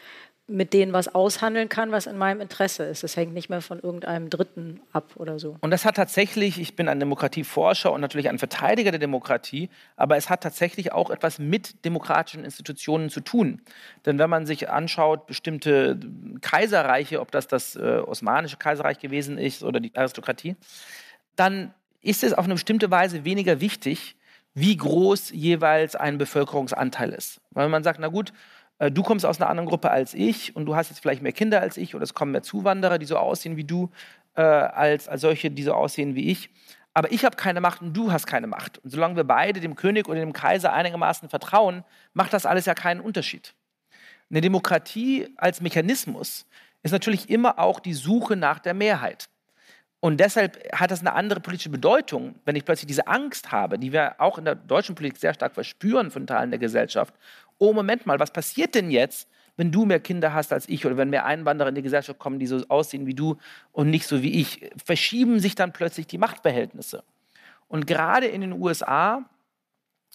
mit 0.48 0.72
denen 0.72 0.92
was 0.92 1.14
aushandeln 1.14 1.68
kann, 1.68 1.92
was 1.92 2.06
in 2.06 2.18
meinem 2.18 2.40
Interesse 2.40 2.82
ist. 2.84 3.04
Es 3.04 3.16
hängt 3.16 3.32
nicht 3.32 3.48
mehr 3.48 3.60
von 3.60 3.78
irgendeinem 3.78 4.28
Dritten 4.28 4.80
ab 4.92 5.12
oder 5.14 5.38
so. 5.38 5.56
Und 5.60 5.70
das 5.70 5.84
hat 5.84 5.94
tatsächlich, 5.94 6.60
ich 6.60 6.74
bin 6.74 6.88
ein 6.88 6.98
Demokratieforscher 6.98 7.92
und 7.92 8.00
natürlich 8.00 8.28
ein 8.28 8.38
Verteidiger 8.38 8.90
der 8.90 8.98
Demokratie, 8.98 9.70
aber 9.96 10.16
es 10.16 10.28
hat 10.28 10.42
tatsächlich 10.42 10.92
auch 10.92 11.10
etwas 11.10 11.38
mit 11.38 11.84
demokratischen 11.84 12.44
Institutionen 12.44 13.08
zu 13.08 13.20
tun. 13.20 13.62
Denn 14.04 14.18
wenn 14.18 14.28
man 14.28 14.44
sich 14.44 14.68
anschaut, 14.68 15.26
bestimmte 15.26 15.98
Kaiserreiche, 16.40 17.20
ob 17.20 17.30
das 17.30 17.46
das 17.46 17.76
äh, 17.76 18.02
Osmanische 18.04 18.56
Kaiserreich 18.56 18.98
gewesen 18.98 19.38
ist 19.38 19.62
oder 19.62 19.78
die 19.78 19.94
Aristokratie, 19.94 20.56
dann 21.36 21.72
ist 22.02 22.24
es 22.24 22.34
auf 22.34 22.44
eine 22.44 22.54
bestimmte 22.54 22.90
Weise 22.90 23.24
weniger 23.24 23.60
wichtig, 23.60 24.16
wie 24.54 24.76
groß 24.76 25.30
jeweils 25.30 25.96
ein 25.96 26.18
Bevölkerungsanteil 26.18 27.10
ist. 27.10 27.40
Weil 27.52 27.68
man 27.68 27.84
sagt, 27.84 28.00
na 28.00 28.08
gut, 28.08 28.32
du 28.90 29.02
kommst 29.02 29.24
aus 29.24 29.40
einer 29.40 29.50
anderen 29.50 29.68
Gruppe 29.68 29.90
als 29.90 30.14
ich 30.14 30.56
und 30.56 30.66
du 30.66 30.74
hast 30.74 30.90
jetzt 30.90 31.00
vielleicht 31.00 31.22
mehr 31.22 31.32
Kinder 31.32 31.60
als 31.60 31.76
ich 31.76 31.94
oder 31.94 32.04
es 32.04 32.14
kommen 32.14 32.32
mehr 32.32 32.42
Zuwanderer, 32.42 32.98
die 32.98 33.06
so 33.06 33.16
aussehen 33.16 33.56
wie 33.56 33.64
du, 33.64 33.90
äh, 34.34 34.42
als, 34.42 35.08
als 35.08 35.20
solche, 35.20 35.50
die 35.50 35.62
so 35.62 35.74
aussehen 35.74 36.14
wie 36.14 36.30
ich. 36.30 36.50
Aber 36.94 37.10
ich 37.10 37.24
habe 37.24 37.36
keine 37.36 37.60
Macht 37.60 37.80
und 37.80 37.94
du 37.94 38.12
hast 38.12 38.26
keine 38.26 38.46
Macht. 38.46 38.78
Und 38.78 38.90
solange 38.90 39.16
wir 39.16 39.24
beide 39.24 39.60
dem 39.60 39.76
König 39.76 40.08
oder 40.08 40.20
dem 40.20 40.32
Kaiser 40.32 40.72
einigermaßen 40.72 41.28
vertrauen, 41.28 41.84
macht 42.12 42.32
das 42.32 42.44
alles 42.44 42.66
ja 42.66 42.74
keinen 42.74 43.00
Unterschied. 43.00 43.54
Eine 44.30 44.40
Demokratie 44.40 45.28
als 45.36 45.60
Mechanismus 45.60 46.46
ist 46.82 46.92
natürlich 46.92 47.30
immer 47.30 47.58
auch 47.58 47.80
die 47.80 47.94
Suche 47.94 48.36
nach 48.36 48.58
der 48.58 48.74
Mehrheit. 48.74 49.28
Und 50.00 50.18
deshalb 50.18 50.58
hat 50.72 50.90
das 50.90 51.00
eine 51.00 51.12
andere 51.12 51.38
politische 51.38 51.70
Bedeutung, 51.70 52.34
wenn 52.44 52.56
ich 52.56 52.64
plötzlich 52.64 52.88
diese 52.88 53.06
Angst 53.06 53.52
habe, 53.52 53.78
die 53.78 53.92
wir 53.92 54.20
auch 54.20 54.36
in 54.36 54.44
der 54.44 54.56
deutschen 54.56 54.96
Politik 54.96 55.18
sehr 55.18 55.32
stark 55.32 55.54
verspüren 55.54 56.10
von 56.10 56.26
Teilen 56.26 56.50
der 56.50 56.58
Gesellschaft. 56.58 57.14
Oh, 57.62 57.72
Moment 57.72 58.06
mal, 58.06 58.18
was 58.18 58.32
passiert 58.32 58.74
denn 58.74 58.90
jetzt, 58.90 59.28
wenn 59.56 59.70
du 59.70 59.84
mehr 59.84 60.00
Kinder 60.00 60.34
hast 60.34 60.52
als 60.52 60.68
ich 60.68 60.84
oder 60.84 60.96
wenn 60.96 61.10
mehr 61.10 61.26
Einwanderer 61.26 61.68
in 61.68 61.76
die 61.76 61.82
Gesellschaft 61.82 62.18
kommen, 62.18 62.40
die 62.40 62.48
so 62.48 62.60
aussehen 62.66 63.06
wie 63.06 63.14
du 63.14 63.36
und 63.70 63.88
nicht 63.88 64.08
so 64.08 64.20
wie 64.20 64.40
ich? 64.40 64.68
Verschieben 64.84 65.38
sich 65.38 65.54
dann 65.54 65.72
plötzlich 65.72 66.08
die 66.08 66.18
Machtverhältnisse. 66.18 67.04
Und 67.68 67.86
gerade 67.86 68.26
in 68.26 68.40
den 68.40 68.52
USA 68.52 69.24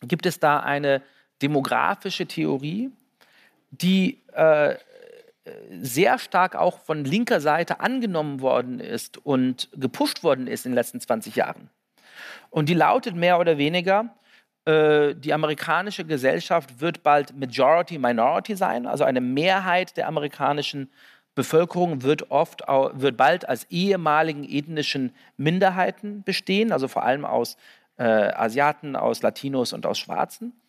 gibt 0.01 0.25
es 0.25 0.41
da 0.41 0.59
eine 0.59 1.01
demografische 1.41 2.25
Theorie, 2.25 2.91
die 3.71 4.21
äh, 4.33 4.75
sehr 5.79 6.19
stark 6.19 6.53
auch 6.53 6.81
von 6.81 7.05
linker 7.05 7.39
Seite 7.39 7.79
angenommen 7.79 8.41
worden 8.41 8.81
ist 8.81 9.25
und 9.25 9.69
gepusht 9.73 10.21
worden 10.21 10.47
ist 10.47 10.65
in 10.65 10.73
den 10.73 10.75
letzten 10.75 10.99
20 10.99 11.37
Jahren. 11.37 11.69
Und 12.49 12.67
die 12.67 12.73
lautet 12.73 13.15
mehr 13.15 13.39
oder 13.39 13.57
weniger, 13.57 14.13
die 14.67 15.33
amerikanische 15.33 16.03
Gesellschaft 16.03 16.81
wird 16.81 17.01
bald 17.01 17.37
Majority 17.37 17.97
Minority 17.97 18.55
sein, 18.57 18.85
also 18.85 19.05
eine 19.05 19.21
Mehrheit 19.21 19.95
der 19.95 20.07
amerikanischen 20.09 20.89
Bevölkerung 21.35 22.01
wird 22.01 22.31
oft 22.31 22.63
wird 22.67 23.15
bald 23.15 23.47
als 23.47 23.65
ehemaligen 23.69 24.43
ethnischen 24.43 25.13
Minderheiten 25.37 26.23
bestehen, 26.23 26.71
also 26.71 26.87
vor 26.87 27.03
allem 27.03 27.25
aus 27.25 27.57
äh, 27.97 28.03
Asiaten, 28.03 28.95
aus 28.95 29.21
Latinos 29.21 29.71
und 29.71 29.85
aus 29.85 29.99
Schwarzen. 29.99 30.59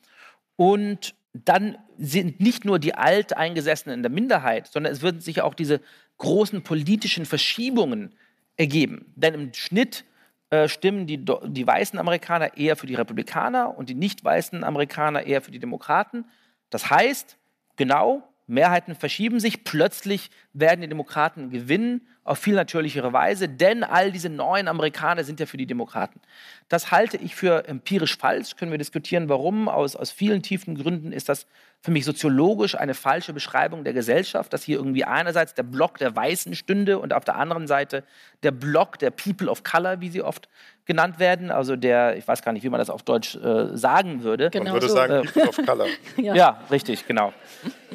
Und 0.57 1.15
dann 1.33 1.79
sind 1.97 2.41
nicht 2.41 2.67
nur 2.67 2.79
die 2.79 2.95
Alteingesessenen 2.95 3.99
in 3.99 4.03
der 4.03 4.13
Minderheit, 4.13 4.67
sondern 4.67 4.93
es 4.93 5.03
würden 5.03 5.21
sich 5.21 5.43
auch 5.43 5.55
diese 5.55 5.81
großen 6.19 6.63
politischen 6.63 7.25
Verschiebungen 7.25 8.15
ergeben. 8.57 9.13
Denn 9.17 9.35
im 9.35 9.55
Schnitt 9.55 10.05
äh, 10.51 10.69
stimmen 10.69 11.07
die, 11.07 11.25
die 11.25 11.67
weißen 11.67 11.99
Amerikaner 11.99 12.57
eher 12.57 12.77
für 12.77 12.87
die 12.87 12.95
Republikaner 12.95 13.77
und 13.77 13.89
die 13.89 13.95
nicht 13.95 14.25
weißen 14.25 14.65
Amerikaner 14.65 15.27
eher 15.27 15.43
für 15.43 15.51
die 15.51 15.59
Demokraten. 15.59 16.25
Das 16.71 16.91
heißt, 16.91 17.37
genau, 17.77 18.23
Mehrheiten 18.49 18.95
verschieben 18.95 19.41
sich, 19.41 19.63
plötzlich 19.63 20.31
werden 20.53 20.81
die 20.81 20.89
Demokraten 20.89 21.51
gewinnen 21.51 22.07
auf 22.25 22.39
viel 22.39 22.55
natürlichere 22.55 23.13
Weise, 23.13 23.49
denn 23.49 23.85
all 23.85 24.11
diese 24.11 24.29
neuen 24.29 24.69
Amerikaner 24.69 25.25
sind 25.25 25.41
ja 25.41 25.47
für 25.47 25.57
die 25.57 25.67
Demokraten. 25.67 26.21
Das 26.69 26.91
halte 26.91 27.17
ich 27.17 27.35
für 27.35 27.67
empirisch 27.69 28.17
falsch, 28.17 28.57
können 28.57 28.71
wir 28.71 28.79
diskutieren, 28.79 29.29
warum. 29.29 29.69
Aus, 29.69 29.97
aus 29.97 30.11
vielen 30.11 30.43
tiefen 30.43 30.75
Gründen 30.77 31.13
ist 31.13 31.29
das 31.29 31.47
für 31.81 31.91
mich 31.91 32.05
soziologisch 32.05 32.75
eine 32.75 32.95
falsche 32.95 33.33
Beschreibung 33.33 33.85
der 33.85 33.93
Gesellschaft, 33.93 34.53
dass 34.53 34.65
hier 34.65 34.77
irgendwie 34.77 35.05
einerseits 35.05 35.55
der 35.55 35.63
Block 35.63 35.99
der 35.99 36.15
Weißen 36.17 36.55
stünde 36.55 36.99
und 36.99 37.13
auf 37.13 37.25
der 37.25 37.37
anderen 37.37 37.67
Seite 37.67 38.05
der 38.43 38.51
Block 38.51 38.99
der 38.99 39.11
People 39.11 39.49
of 39.49 39.63
Color, 39.63 40.01
wie 40.01 40.09
sie 40.09 40.23
oft 40.23 40.49
genannt 40.88 41.18
werden, 41.18 41.51
also 41.51 41.77
der, 41.77 42.16
ich 42.16 42.27
weiß 42.27 42.42
gar 42.42 42.53
nicht, 42.53 42.64
wie 42.64 42.70
man 42.70 42.79
das 42.79 42.88
auf 42.90 43.03
Deutsch 43.03 43.37
äh, 43.37 43.77
sagen 43.77 44.24
würde. 44.24 44.48
Genau 44.51 44.64
man 44.64 44.72
würde 44.72 44.88
so. 44.88 44.94
sagen 44.94 45.12
äh, 45.12 45.22
People 45.22 45.48
of 45.51 45.57
Color. 45.64 45.87
ja. 46.16 46.35
ja. 46.35 46.62
richtig, 46.70 47.07
genau. 47.07 47.33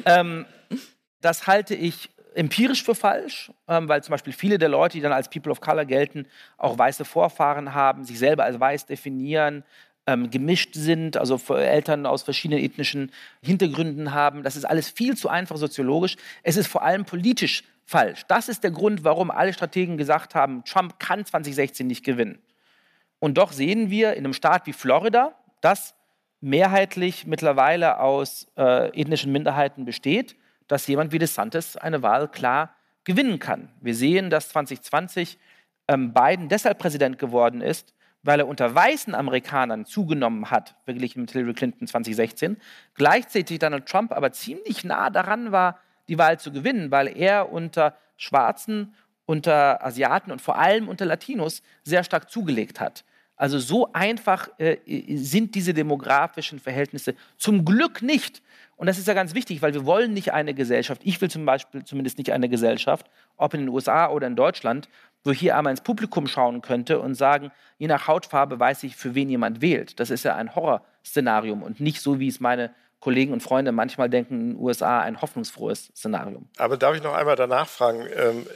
ähm, 0.06 0.46
das 1.20 1.46
halte 1.48 1.74
ich 1.74 2.08
empirisch 2.34 2.84
für 2.84 2.94
falsch, 2.94 3.50
ähm, 3.68 3.88
weil 3.88 4.02
zum 4.02 4.12
Beispiel 4.12 4.32
viele 4.32 4.58
der 4.58 4.68
Leute, 4.68 4.96
die 4.96 5.00
dann 5.02 5.12
als 5.12 5.28
People 5.28 5.50
of 5.50 5.60
Color 5.60 5.84
gelten, 5.84 6.26
auch 6.56 6.78
weiße 6.78 7.04
Vorfahren 7.04 7.74
haben, 7.74 8.04
sich 8.04 8.18
selber 8.18 8.44
als 8.44 8.60
weiß 8.60 8.86
definieren, 8.86 9.64
ähm, 10.06 10.30
gemischt 10.30 10.74
sind, 10.74 11.16
also 11.16 11.40
Eltern 11.52 12.06
aus 12.06 12.22
verschiedenen 12.22 12.62
ethnischen 12.62 13.10
Hintergründen 13.42 14.14
haben. 14.14 14.44
Das 14.44 14.54
ist 14.54 14.66
alles 14.66 14.88
viel 14.88 15.16
zu 15.16 15.28
einfach 15.28 15.56
soziologisch. 15.56 16.16
Es 16.44 16.56
ist 16.56 16.68
vor 16.68 16.82
allem 16.82 17.04
politisch 17.04 17.64
falsch. 17.84 18.22
Das 18.28 18.48
ist 18.48 18.62
der 18.62 18.70
Grund, 18.70 19.02
warum 19.02 19.32
alle 19.32 19.52
Strategen 19.52 19.96
gesagt 19.96 20.36
haben, 20.36 20.62
Trump 20.64 21.00
kann 21.00 21.24
2016 21.24 21.86
nicht 21.86 22.04
gewinnen. 22.04 22.38
Und 23.24 23.38
doch 23.38 23.52
sehen 23.52 23.88
wir 23.88 24.12
in 24.12 24.26
einem 24.26 24.34
Staat 24.34 24.66
wie 24.66 24.74
Florida, 24.74 25.34
das 25.62 25.94
mehrheitlich 26.42 27.26
mittlerweile 27.26 27.98
aus 27.98 28.48
äh, 28.54 28.88
ethnischen 29.00 29.32
Minderheiten 29.32 29.86
besteht, 29.86 30.36
dass 30.68 30.86
jemand 30.88 31.10
wie 31.10 31.18
DeSantis 31.18 31.78
eine 31.78 32.02
Wahl 32.02 32.28
klar 32.28 32.76
gewinnen 33.04 33.38
kann. 33.38 33.70
Wir 33.80 33.94
sehen, 33.94 34.28
dass 34.28 34.50
2020 34.50 35.38
ähm, 35.88 36.12
Biden 36.12 36.50
deshalb 36.50 36.78
Präsident 36.78 37.18
geworden 37.18 37.62
ist, 37.62 37.94
weil 38.22 38.40
er 38.40 38.46
unter 38.46 38.74
weißen 38.74 39.14
Amerikanern 39.14 39.86
zugenommen 39.86 40.50
hat, 40.50 40.74
verglichen 40.84 41.22
mit 41.22 41.30
Hillary 41.30 41.54
Clinton 41.54 41.86
2016. 41.86 42.58
Gleichzeitig 42.92 43.58
Donald 43.58 43.86
Trump 43.86 44.12
aber 44.12 44.32
ziemlich 44.32 44.84
nah 44.84 45.08
daran 45.08 45.50
war, 45.50 45.78
die 46.08 46.18
Wahl 46.18 46.38
zu 46.38 46.52
gewinnen, 46.52 46.90
weil 46.90 47.08
er 47.16 47.50
unter 47.50 47.96
Schwarzen, 48.18 48.94
unter 49.24 49.82
Asiaten 49.82 50.30
und 50.30 50.42
vor 50.42 50.58
allem 50.58 50.90
unter 50.90 51.06
Latinos 51.06 51.62
sehr 51.84 52.04
stark 52.04 52.28
zugelegt 52.28 52.80
hat. 52.80 53.02
Also 53.36 53.58
so 53.58 53.92
einfach 53.92 54.48
äh, 54.58 54.78
sind 55.16 55.54
diese 55.54 55.74
demografischen 55.74 56.60
Verhältnisse 56.60 57.14
zum 57.36 57.64
Glück 57.64 58.00
nicht. 58.00 58.42
Und 58.76 58.86
das 58.86 58.98
ist 58.98 59.08
ja 59.08 59.14
ganz 59.14 59.34
wichtig, 59.34 59.62
weil 59.62 59.74
wir 59.74 59.86
wollen 59.86 60.12
nicht 60.12 60.32
eine 60.32 60.54
Gesellschaft, 60.54 61.00
ich 61.04 61.20
will 61.20 61.30
zum 61.30 61.44
Beispiel 61.44 61.84
zumindest 61.84 62.18
nicht 62.18 62.32
eine 62.32 62.48
Gesellschaft, 62.48 63.06
ob 63.36 63.54
in 63.54 63.60
den 63.60 63.68
USA 63.68 64.08
oder 64.08 64.26
in 64.26 64.36
Deutschland, 64.36 64.88
wo 65.22 65.30
ich 65.30 65.40
hier 65.40 65.56
einmal 65.56 65.72
ins 65.72 65.80
Publikum 65.80 66.26
schauen 66.26 66.60
könnte 66.60 67.00
und 67.00 67.14
sagen, 67.14 67.50
je 67.78 67.86
nach 67.86 68.08
Hautfarbe 68.08 68.58
weiß 68.58 68.82
ich, 68.84 68.96
für 68.96 69.14
wen 69.14 69.30
jemand 69.30 69.60
wählt. 69.60 69.98
Das 70.00 70.10
ist 70.10 70.24
ja 70.24 70.36
ein 70.36 70.54
Horrorszenarium 70.54 71.62
und 71.62 71.80
nicht 71.80 72.00
so, 72.00 72.20
wie 72.20 72.28
es 72.28 72.40
meine 72.40 72.74
Kollegen 73.00 73.32
und 73.32 73.42
Freunde 73.42 73.70
manchmal 73.72 74.08
denken, 74.08 74.40
in 74.40 74.48
den 74.50 74.58
USA 74.58 75.00
ein 75.00 75.20
hoffnungsfrohes 75.20 75.92
Szenarium. 75.94 76.48
Aber 76.56 76.76
darf 76.76 76.96
ich 76.96 77.02
noch 77.02 77.14
einmal 77.14 77.36
danach 77.36 77.68
fragen? 77.68 78.06
Ähm, 78.14 78.46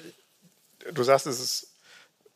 du 0.93 1.03
sagst, 1.03 1.27
es 1.27 1.41
ist 1.41 1.68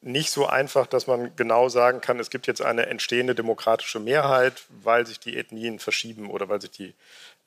nicht 0.03 0.31
so 0.31 0.47
einfach, 0.47 0.87
dass 0.87 1.07
man 1.07 1.35
genau 1.37 1.69
sagen 1.69 2.01
kann, 2.01 2.19
es 2.19 2.29
gibt 2.29 2.47
jetzt 2.47 2.61
eine 2.61 2.87
entstehende 2.87 3.35
demokratische 3.35 4.01
Mehrheit, 4.01 4.65
weil 4.69 5.07
sich 5.07 5.21
die 5.21 5.37
Ethnien 5.37 5.79
verschieben 5.79 6.29
oder 6.29 6.49
weil 6.49 6.61
sich 6.61 6.73
die 6.73 6.95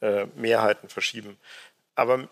äh, 0.01 0.25
Mehrheiten 0.35 0.87
verschieben. 0.89 1.37
Aber 1.95 2.29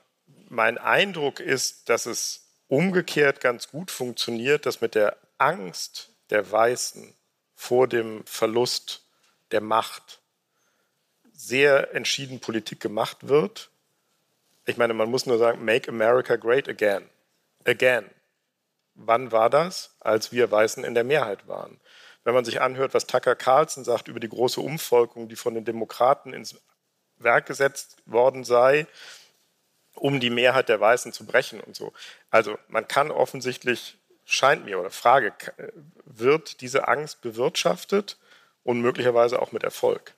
mein 0.50 0.78
Eindruck 0.78 1.40
ist, 1.40 1.90
dass 1.90 2.06
es 2.06 2.46
umgekehrt 2.70 3.42
ganz 3.42 3.68
gut 3.70 3.92
funktioniert, 3.92 4.66
dass 4.66 4.82
mit 4.82 4.96
der 4.96 5.18
Angst 5.38 6.10
der 6.30 6.50
Weißen 6.50 7.14
vor 7.56 7.88
dem 7.88 8.26
Verlust 8.26 9.04
der 9.52 9.62
Macht 9.62 10.20
sehr 11.34 11.94
entschieden 11.94 12.40
Politik 12.40 12.80
gemacht 12.80 13.28
wird. 13.28 13.70
Ich 14.66 14.78
meine, 14.78 14.94
man 14.94 15.10
muss 15.10 15.26
nur 15.26 15.38
sagen, 15.38 15.66
Make 15.66 15.90
America 15.90 16.38
Great 16.38 16.70
Again. 16.70 17.10
Again. 17.66 18.10
Wann 18.96 19.32
war 19.32 19.50
das? 19.50 19.96
Als 20.00 20.32
wir 20.32 20.52
Weißen 20.52 20.84
in 20.84 20.94
der 20.94 21.04
Mehrheit 21.04 21.48
waren. 21.48 21.80
Wenn 22.24 22.34
man 22.34 22.46
sich 22.46 22.62
anhört, 22.62 22.94
was 22.94 23.08
Tucker 23.08 23.36
Carlson 23.36 23.84
sagt 23.84 24.08
über 24.08 24.20
die 24.20 24.30
große 24.30 24.62
Umvolkung, 24.62 25.28
die 25.28 25.36
von 25.36 25.54
den 25.56 25.66
Demokraten 25.66 26.34
ins 26.34 26.56
Werk 27.18 27.46
gesetzt 27.46 27.98
worden 28.06 28.44
sei, 28.44 28.88
um 29.96 30.20
die 30.20 30.30
Mehrheit 30.30 30.70
der 30.70 30.80
Weißen 30.80 31.12
zu 31.12 31.26
brechen 31.26 31.60
und 31.60 31.76
so. 31.76 31.94
Also 32.30 32.58
man 32.68 32.88
kann 32.88 33.12
offensichtlich, 33.12 33.98
scheint 34.26 34.66
mir, 34.66 34.80
oder 34.80 34.90
Frage, 34.90 35.34
wird 36.06 36.62
diese 36.62 36.88
Angst 36.88 37.22
bewirtschaftet 37.22 38.18
und 38.64 38.82
möglicherweise 38.82 39.42
auch 39.42 39.52
mit 39.52 39.64
Erfolg? 39.64 40.14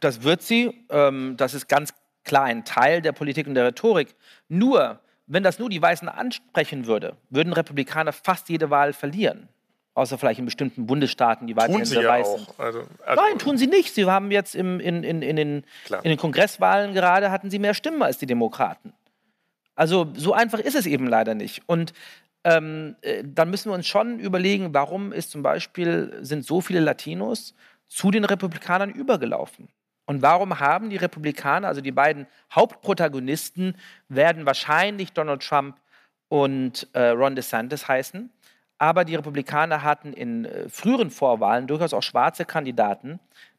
Das 0.00 0.22
wird 0.22 0.42
sie. 0.42 0.86
Ähm, 0.90 1.36
das 1.36 1.54
ist 1.54 1.68
ganz 1.68 1.94
klar 2.24 2.44
ein 2.44 2.64
Teil 2.64 3.00
der 3.00 3.12
Politik 3.12 3.46
und 3.46 3.54
der 3.54 3.66
Rhetorik. 3.66 4.14
Nur, 4.48 5.00
wenn 5.26 5.42
das 5.42 5.58
nur 5.58 5.70
die 5.70 5.80
Weißen 5.80 6.08
ansprechen 6.08 6.86
würde, 6.86 7.16
würden 7.30 7.52
Republikaner 7.52 8.12
fast 8.12 8.48
jede 8.48 8.70
Wahl 8.70 8.92
verlieren 8.92 9.48
außer 9.94 10.18
vielleicht 10.18 10.40
in 10.40 10.44
bestimmten 10.44 10.86
Bundesstaaten, 10.86 11.46
die 11.46 11.56
weiterhin 11.56 11.84
sehr 11.84 12.06
weiß 12.06 12.32
sind. 12.34 12.48
Also, 12.58 12.80
also 13.04 13.22
Nein, 13.22 13.38
tun 13.38 13.56
sie 13.56 13.68
nicht. 13.68 13.94
Sie 13.94 14.04
haben 14.06 14.30
jetzt 14.30 14.54
im, 14.54 14.80
in, 14.80 15.04
in, 15.04 15.22
in, 15.22 15.36
den, 15.36 15.64
in 16.02 16.10
den 16.10 16.18
Kongresswahlen 16.18 16.94
gerade 16.94 17.30
hatten 17.30 17.50
sie 17.50 17.58
mehr 17.58 17.74
Stimmen 17.74 18.02
als 18.02 18.18
die 18.18 18.26
Demokraten. 18.26 18.92
Also 19.76 20.12
so 20.14 20.32
einfach 20.32 20.58
ist 20.58 20.74
es 20.74 20.86
eben 20.86 21.06
leider 21.06 21.34
nicht. 21.34 21.62
Und 21.66 21.92
ähm, 22.44 22.96
äh, 23.02 23.22
dann 23.24 23.50
müssen 23.50 23.70
wir 23.70 23.74
uns 23.74 23.86
schon 23.86 24.18
überlegen, 24.18 24.74
warum 24.74 25.12
ist 25.12 25.30
zum 25.30 25.42
Beispiel, 25.42 26.18
sind 26.20 26.44
so 26.44 26.60
viele 26.60 26.80
Latinos 26.80 27.54
zu 27.88 28.10
den 28.10 28.24
Republikanern 28.24 28.90
übergelaufen? 28.90 29.68
Und 30.06 30.22
warum 30.22 30.60
haben 30.60 30.90
die 30.90 30.96
Republikaner, 30.96 31.68
also 31.68 31.80
die 31.80 31.92
beiden 31.92 32.26
Hauptprotagonisten, 32.54 33.76
werden 34.08 34.46
wahrscheinlich 34.46 35.12
Donald 35.12 35.42
Trump 35.42 35.76
und 36.28 36.88
äh, 36.92 37.08
Ron 37.08 37.36
DeSantis 37.36 37.88
heißen? 37.88 38.30
Aber 38.78 39.04
die 39.04 39.14
Republikaner 39.14 39.82
hatten 39.82 40.12
in 40.12 40.44
äh, 40.44 40.68
früheren 40.68 41.10
Vorwahlen 41.10 41.66
durchaus 41.66 41.94
auch 41.94 42.02
schwarze 42.02 42.44
Kandidaten, 42.44 43.18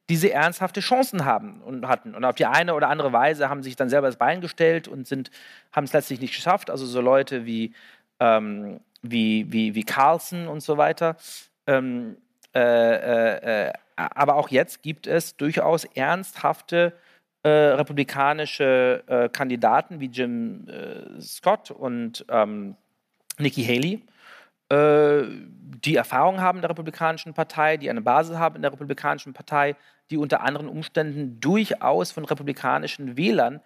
die 0.09 0.17
sie 0.17 0.29
ernsthafte 0.29 0.81
Chancen 0.81 1.25
haben 1.25 1.61
und 1.61 1.87
hatten. 1.87 2.13
Und 2.13 2.25
auf 2.25 2.35
die 2.35 2.45
eine 2.45 2.75
oder 2.75 2.89
andere 2.89 3.11
Weise 3.11 3.49
haben 3.49 3.63
sich 3.63 3.75
dann 3.75 3.89
selber 3.89 4.07
das 4.07 4.17
Bein 4.17 4.41
gestellt 4.41 4.87
und 4.87 5.07
sind, 5.07 5.31
haben 5.71 5.85
es 5.85 5.93
letztlich 5.93 6.19
nicht 6.19 6.35
geschafft. 6.35 6.69
Also 6.69 6.85
so 6.85 7.01
Leute 7.01 7.45
wie, 7.45 7.73
ähm, 8.19 8.79
wie, 9.01 9.51
wie, 9.51 9.73
wie 9.73 9.83
Carlson 9.83 10.47
und 10.47 10.61
so 10.61 10.77
weiter. 10.77 11.15
Ähm, 11.65 12.17
äh, 12.53 12.59
äh, 12.59 13.67
äh 13.69 13.73
aber 13.95 14.35
auch 14.35 14.49
jetzt 14.49 14.81
gibt 14.81 15.07
es 15.07 15.37
durchaus 15.37 15.85
ernsthafte 15.85 16.93
äh, 17.43 17.49
republikanische 17.49 19.03
äh, 19.07 19.29
Kandidaten 19.29 19.99
wie 19.99 20.07
Jim 20.07 20.67
Scott 21.19 21.71
und 21.71 22.25
ähm, 22.29 22.75
Nikki 23.37 23.63
Haley, 23.63 24.01
äh, 24.69 25.27
die 25.85 25.95
Erfahrung 25.95 26.41
haben 26.41 26.57
in 26.57 26.61
der 26.61 26.71
Republikanischen 26.71 27.33
Partei, 27.33 27.77
die 27.77 27.89
eine 27.89 28.01
Basis 28.01 28.37
haben 28.37 28.55
in 28.55 28.61
der 28.63 28.71
Republikanischen 28.71 29.33
Partei, 29.33 29.75
die 30.09 30.17
unter 30.17 30.41
anderen 30.41 30.67
Umständen 30.67 31.39
durchaus 31.39 32.11
von 32.11 32.25
republikanischen 32.25 33.15
Wählern 33.17 33.61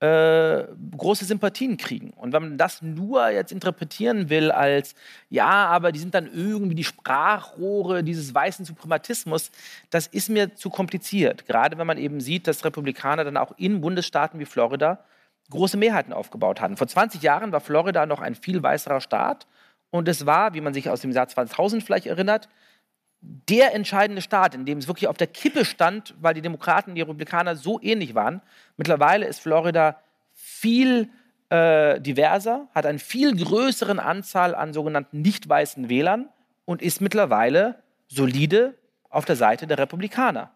äh, 0.00 0.64
große 0.96 1.24
Sympathien 1.24 1.76
kriegen. 1.76 2.10
Und 2.10 2.32
wenn 2.32 2.42
man 2.42 2.58
das 2.58 2.82
nur 2.82 3.28
jetzt 3.28 3.52
interpretieren 3.52 4.28
will 4.28 4.50
als, 4.50 4.94
ja, 5.30 5.46
aber 5.46 5.92
die 5.92 5.98
sind 5.98 6.14
dann 6.14 6.28
irgendwie 6.32 6.74
die 6.74 6.84
Sprachrohre 6.84 8.02
dieses 8.02 8.34
weißen 8.34 8.64
Suprematismus, 8.64 9.50
das 9.90 10.06
ist 10.06 10.28
mir 10.28 10.54
zu 10.56 10.68
kompliziert. 10.68 11.46
Gerade 11.46 11.78
wenn 11.78 11.86
man 11.86 11.98
eben 11.98 12.20
sieht, 12.20 12.46
dass 12.46 12.64
Republikaner 12.64 13.24
dann 13.24 13.36
auch 13.36 13.52
in 13.56 13.80
Bundesstaaten 13.80 14.40
wie 14.40 14.44
Florida 14.44 15.04
große 15.50 15.76
Mehrheiten 15.76 16.12
aufgebaut 16.12 16.60
hatten. 16.60 16.76
Vor 16.76 16.88
20 16.88 17.22
Jahren 17.22 17.52
war 17.52 17.60
Florida 17.60 18.06
noch 18.06 18.20
ein 18.20 18.34
viel 18.34 18.62
weißerer 18.62 19.00
Staat 19.00 19.46
und 19.90 20.08
es 20.08 20.26
war, 20.26 20.54
wie 20.54 20.60
man 20.60 20.74
sich 20.74 20.90
aus 20.90 21.02
dem 21.02 21.12
Jahr 21.12 21.28
2000 21.28 21.82
vielleicht 21.82 22.06
erinnert, 22.06 22.48
der 23.48 23.74
entscheidende 23.74 24.22
Staat, 24.22 24.54
in 24.54 24.66
dem 24.66 24.78
es 24.78 24.86
wirklich 24.86 25.08
auf 25.08 25.16
der 25.16 25.26
Kippe 25.26 25.64
stand, 25.64 26.14
weil 26.20 26.34
die 26.34 26.42
Demokraten 26.42 26.90
und 26.90 26.96
die 26.96 27.02
Republikaner 27.02 27.56
so 27.56 27.80
ähnlich 27.80 28.14
waren. 28.14 28.42
Mittlerweile 28.76 29.26
ist 29.26 29.40
Florida 29.40 29.98
viel 30.32 31.08
äh, 31.48 32.00
diverser, 32.00 32.68
hat 32.74 32.86
eine 32.86 32.98
viel 32.98 33.34
größeren 33.36 33.98
Anzahl 33.98 34.54
an 34.54 34.72
sogenannten 34.72 35.22
nicht 35.22 35.48
weißen 35.48 35.88
Wählern 35.88 36.28
und 36.64 36.82
ist 36.82 37.00
mittlerweile 37.00 37.82
solide 38.08 38.74
auf 39.08 39.24
der 39.24 39.36
Seite 39.36 39.66
der 39.66 39.78
Republikaner. 39.78 40.50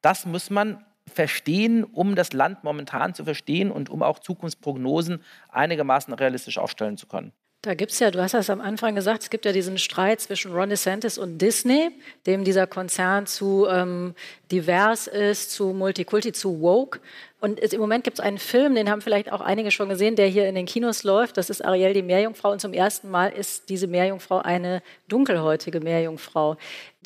Das 0.00 0.26
muss 0.26 0.50
man 0.50 0.84
verstehen, 1.12 1.84
um 1.84 2.14
das 2.14 2.32
Land 2.32 2.64
momentan 2.64 3.14
zu 3.14 3.24
verstehen 3.24 3.70
und 3.70 3.90
um 3.90 4.02
auch 4.02 4.18
Zukunftsprognosen 4.18 5.22
einigermaßen 5.50 6.14
realistisch 6.14 6.58
aufstellen 6.58 6.96
zu 6.96 7.06
können. 7.06 7.32
Da 7.64 7.74
gibt 7.74 7.92
es 7.92 8.00
ja, 8.00 8.10
du 8.10 8.20
hast 8.20 8.34
das 8.34 8.50
am 8.50 8.60
Anfang 8.60 8.96
gesagt, 8.96 9.22
es 9.22 9.30
gibt 9.30 9.44
ja 9.44 9.52
diesen 9.52 9.78
Streit 9.78 10.20
zwischen 10.20 10.52
Ron 10.52 10.68
DeSantis 10.68 11.16
und 11.16 11.38
Disney, 11.38 11.90
dem 12.26 12.42
dieser 12.42 12.66
Konzern 12.66 13.26
zu 13.28 13.68
ähm, 13.70 14.16
divers 14.50 15.06
ist, 15.06 15.52
zu 15.52 15.66
Multikulti, 15.66 16.32
zu 16.32 16.60
woke. 16.60 16.98
Und 17.40 17.60
im 17.60 17.80
Moment 17.80 18.02
gibt 18.02 18.18
es 18.18 18.24
einen 18.24 18.38
Film, 18.38 18.74
den 18.74 18.90
haben 18.90 19.00
vielleicht 19.00 19.30
auch 19.30 19.40
einige 19.40 19.70
schon 19.70 19.88
gesehen, 19.88 20.16
der 20.16 20.26
hier 20.26 20.48
in 20.48 20.56
den 20.56 20.66
Kinos 20.66 21.04
läuft. 21.04 21.36
Das 21.36 21.50
ist 21.50 21.64
Ariel 21.64 21.94
die 21.94 22.02
Meerjungfrau. 22.02 22.50
Und 22.50 22.60
zum 22.60 22.72
ersten 22.72 23.08
Mal 23.08 23.28
ist 23.28 23.68
diese 23.68 23.86
Meerjungfrau 23.86 24.38
eine 24.38 24.82
dunkelhäutige 25.06 25.78
Meerjungfrau. 25.78 26.56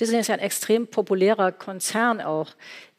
Disney 0.00 0.20
ist 0.20 0.28
ja 0.28 0.36
ein 0.36 0.40
extrem 0.40 0.86
populärer 0.86 1.52
Konzern 1.52 2.22
auch 2.22 2.52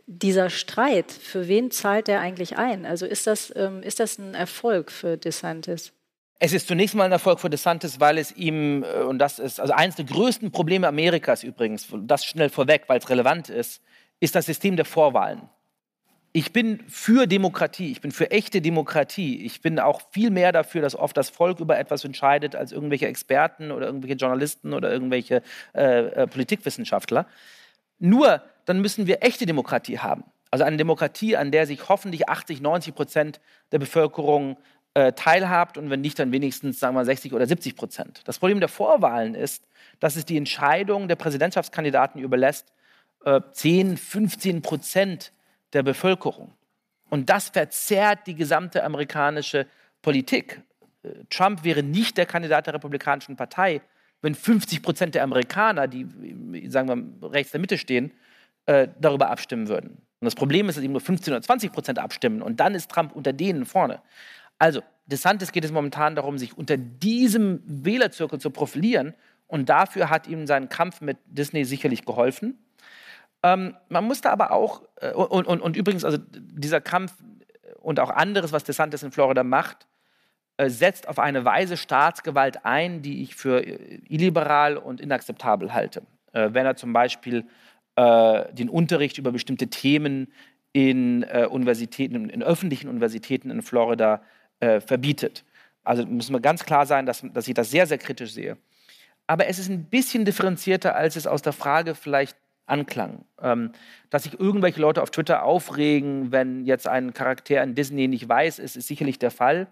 dieser 0.06 0.52
Streit, 0.52 1.12
für 1.12 1.48
wen 1.48 1.72
zahlt 1.72 2.08
der 2.08 2.22
eigentlich 2.22 2.56
ein? 2.58 2.86
Also 2.86 3.08
ist 3.08 3.26
das, 3.26 3.52
ähm, 3.56 3.82
ist 3.82 4.00
das 4.00 4.20
ein 4.20 4.36
Erfolg 4.36 4.92
für 4.92 5.18
DeSantis? 5.18 5.92
Es 6.40 6.54
ist 6.54 6.68
zunächst 6.68 6.94
mal 6.94 7.06
ein 7.06 7.12
Erfolg 7.12 7.40
für 7.40 7.50
DeSantis, 7.50 8.00
weil 8.00 8.18
es 8.18 8.32
ihm, 8.32 8.84
äh, 8.84 9.02
und 9.02 9.20
das 9.20 9.40
ist 9.40 9.60
also 9.60 9.74
eines 9.74 9.96
der 9.96 10.06
größten 10.06 10.52
Probleme 10.52 10.88
Amerikas 10.88 11.44
übrigens, 11.44 11.88
das 11.92 12.26
schnell 12.26 12.50
vorweg, 12.50 12.84
weil 12.88 13.00
es 13.00 13.10
relevant 13.10 13.50
ist, 13.50 13.82
ist 14.20 14.36
das 14.36 14.46
System 14.46 14.76
der 14.76 14.86
Vorwahlen. 14.86 15.50
Ich 16.34 16.54
bin 16.54 16.84
für 16.88 17.26
Demokratie, 17.26 17.92
ich 17.92 18.02
bin 18.02 18.12
für 18.12 18.30
echte 18.30 18.62
Demokratie. 18.62 19.44
Ich 19.44 19.62
bin 19.62 19.80
auch 19.80 20.02
viel 20.12 20.30
mehr 20.30 20.52
dafür, 20.52 20.82
dass 20.82 20.96
oft 20.96 21.18
das 21.18 21.32
Volk 21.32 21.60
über 21.60 21.80
etwas 21.80 22.04
entscheidet 22.04 22.56
als 22.56 22.72
irgendwelche 22.72 23.08
Experten 23.08 23.72
oder 23.72 23.88
irgendwelche 23.88 24.18
Journalisten 24.18 24.74
oder 24.74 24.92
irgendwelche 24.92 25.42
äh, 25.74 26.06
äh, 26.06 26.28
Politikwissenschaftler. 26.28 27.26
Nur 27.98 28.44
dann 28.66 28.82
müssen 28.82 29.08
wir 29.08 29.24
echte 29.24 29.48
Demokratie 29.48 29.98
haben. 29.98 30.26
Also 30.52 30.64
eine 30.64 30.78
Demokratie, 30.78 31.36
an 31.36 31.52
der 31.52 31.66
sich 31.66 31.90
hoffentlich 31.90 32.30
80, 32.30 32.62
90 32.62 32.94
Prozent 32.94 33.40
der 33.72 33.80
Bevölkerung 33.80 34.58
äh, 34.98 35.14
teilhabt 35.14 35.78
und 35.78 35.92
wenn 35.92 36.02
nicht, 36.02 36.18
dann 36.18 36.32
wenigstens, 36.32 36.80
sagen 36.80 36.96
wir 36.96 37.06
60 37.06 37.32
oder 37.32 37.46
70 37.46 37.76
Prozent. 37.76 38.22
Das 38.26 38.40
Problem 38.40 38.60
der 38.60 38.68
Vorwahlen 38.68 39.36
ist, 39.36 39.68
dass 40.00 40.16
es 40.16 40.26
die 40.26 40.38
Entscheidung 40.38 41.08
der 41.08 41.16
Präsidentschaftskandidaten 41.16 42.20
überlässt, 42.20 42.74
äh, 43.24 43.40
10, 43.52 43.98
15 43.98 44.64
Prozent 44.64 45.34
der 45.74 45.84
Bevölkerung. 45.84 46.52
Und 47.12 47.30
das 47.30 47.50
verzerrt 47.50 48.26
die 48.26 48.34
gesamte 48.34 48.84
amerikanische 48.84 49.68
Politik. 50.02 50.62
Äh, 51.04 51.10
Trump 51.30 51.64
wäre 51.64 51.84
nicht 51.84 52.18
der 52.18 52.26
Kandidat 52.26 52.66
der 52.66 52.74
Republikanischen 52.74 53.36
Partei, 53.36 53.82
wenn 54.24 54.34
50 54.34 54.82
Prozent 54.82 55.14
der 55.14 55.22
Amerikaner, 55.22 55.88
die, 55.88 56.08
sagen 56.70 57.20
wir, 57.22 57.32
rechts 57.34 57.52
der 57.52 57.62
Mitte 57.62 57.78
stehen, 57.78 58.14
äh, 58.66 58.88
darüber 59.00 59.30
abstimmen 59.30 59.68
würden. 59.68 59.90
Und 60.20 60.26
das 60.26 60.34
Problem 60.34 60.68
ist, 60.70 60.76
dass 60.76 60.84
eben 60.84 60.94
nur 60.94 61.02
15 61.02 61.34
oder 61.34 61.44
20 61.44 61.72
Prozent 61.72 62.00
abstimmen 62.00 62.42
und 62.42 62.60
dann 62.60 62.74
ist 62.74 62.90
Trump 62.90 63.16
unter 63.16 63.32
denen 63.32 63.68
vorne. 63.68 64.02
Also, 64.60 64.82
DeSantis 65.06 65.52
geht 65.52 65.66
es 65.66 65.72
momentan 65.72 66.16
darum, 66.16 66.38
sich 66.38 66.58
unter 66.58 66.78
diesem 66.78 67.62
Wählerzirkel 67.66 68.40
zu 68.40 68.50
profilieren. 68.50 69.14
Und 69.48 69.70
dafür 69.70 70.10
hat 70.10 70.28
ihm 70.28 70.46
sein 70.46 70.70
Kampf 70.70 71.02
mit 71.02 71.18
Disney 71.26 71.64
sicherlich 71.64 72.06
geholfen. 72.06 72.58
Ähm, 73.44 73.76
man 73.90 74.04
musste 74.04 74.30
aber 74.30 74.52
auch, 74.52 74.82
äh, 75.00 75.14
und, 75.14 75.48
und, 75.48 75.62
und, 75.62 75.78
übrigens, 75.78 76.04
also 76.04 76.18
dieser 76.32 76.82
Kampf 76.82 77.14
und 77.80 78.00
auch 78.00 78.10
anderes, 78.10 78.52
was 78.52 78.64
DeSantis 78.64 79.04
in 79.04 79.12
Florida 79.12 79.44
macht, 79.44 79.88
äh, 80.58 80.70
setzt 80.70 81.08
auf 81.08 81.20
eine 81.20 81.46
weise 81.46 81.78
Staatsgewalt 81.78 82.66
ein, 82.66 83.02
die 83.02 83.22
ich 83.22 83.36
für 83.36 83.66
äh, 83.66 84.02
illiberal 84.10 84.76
und 84.76 85.00
inakzeptabel 85.00 85.74
halte. 85.74 86.02
Äh, 86.34 86.50
wenn 86.52 86.66
er 86.66 86.76
zum 86.76 86.92
Beispiel 86.92 87.46
äh, 87.96 88.54
den 88.54 88.70
Unterricht 88.70 89.18
über 89.18 89.32
bestimmte 89.32 89.68
Themen 89.68 90.34
in 90.74 91.24
äh, 91.24 91.48
Universitäten, 91.50 92.30
in 92.30 92.44
öffentlichen 92.44 92.90
Universitäten 92.90 93.50
in 93.50 93.62
Florida 93.62 94.22
äh, 94.60 94.80
verbietet. 94.80 95.44
Also 95.84 96.06
müssen 96.06 96.34
wir 96.34 96.42
ganz 96.42 96.66
klar 96.66 96.86
sein, 96.86 97.06
dass, 97.06 97.24
dass 97.34 97.48
ich 97.48 97.54
das 97.54 97.72
sehr, 97.72 97.88
sehr 97.88 97.98
kritisch 97.98 98.34
sehe. 98.34 98.58
Aber 99.26 99.48
es 99.48 99.60
ist 99.60 99.70
ein 99.70 99.86
bisschen 99.86 100.26
differenzierter, 100.26 100.96
als 100.96 101.16
es 101.16 101.28
aus 101.28 101.42
der 101.42 101.54
Frage 101.54 101.96
vielleicht 101.96 102.38
anklang. 102.66 103.26
Ähm, 103.42 103.72
dass 104.10 104.24
sich 104.24 104.40
irgendwelche 104.40 104.82
Leute 104.82 105.02
auf 105.02 105.12
Twitter 105.12 105.44
aufregen, 105.44 106.32
wenn 106.32 106.66
jetzt 106.66 106.88
ein 106.88 107.14
Charakter 107.14 107.64
in 107.64 107.76
Disney 107.76 108.08
nicht 108.08 108.28
weiß, 108.28 108.60
ist, 108.60 108.76
ist 108.76 108.88
sicherlich 108.88 109.20
der 109.20 109.32
Fall. 109.32 109.68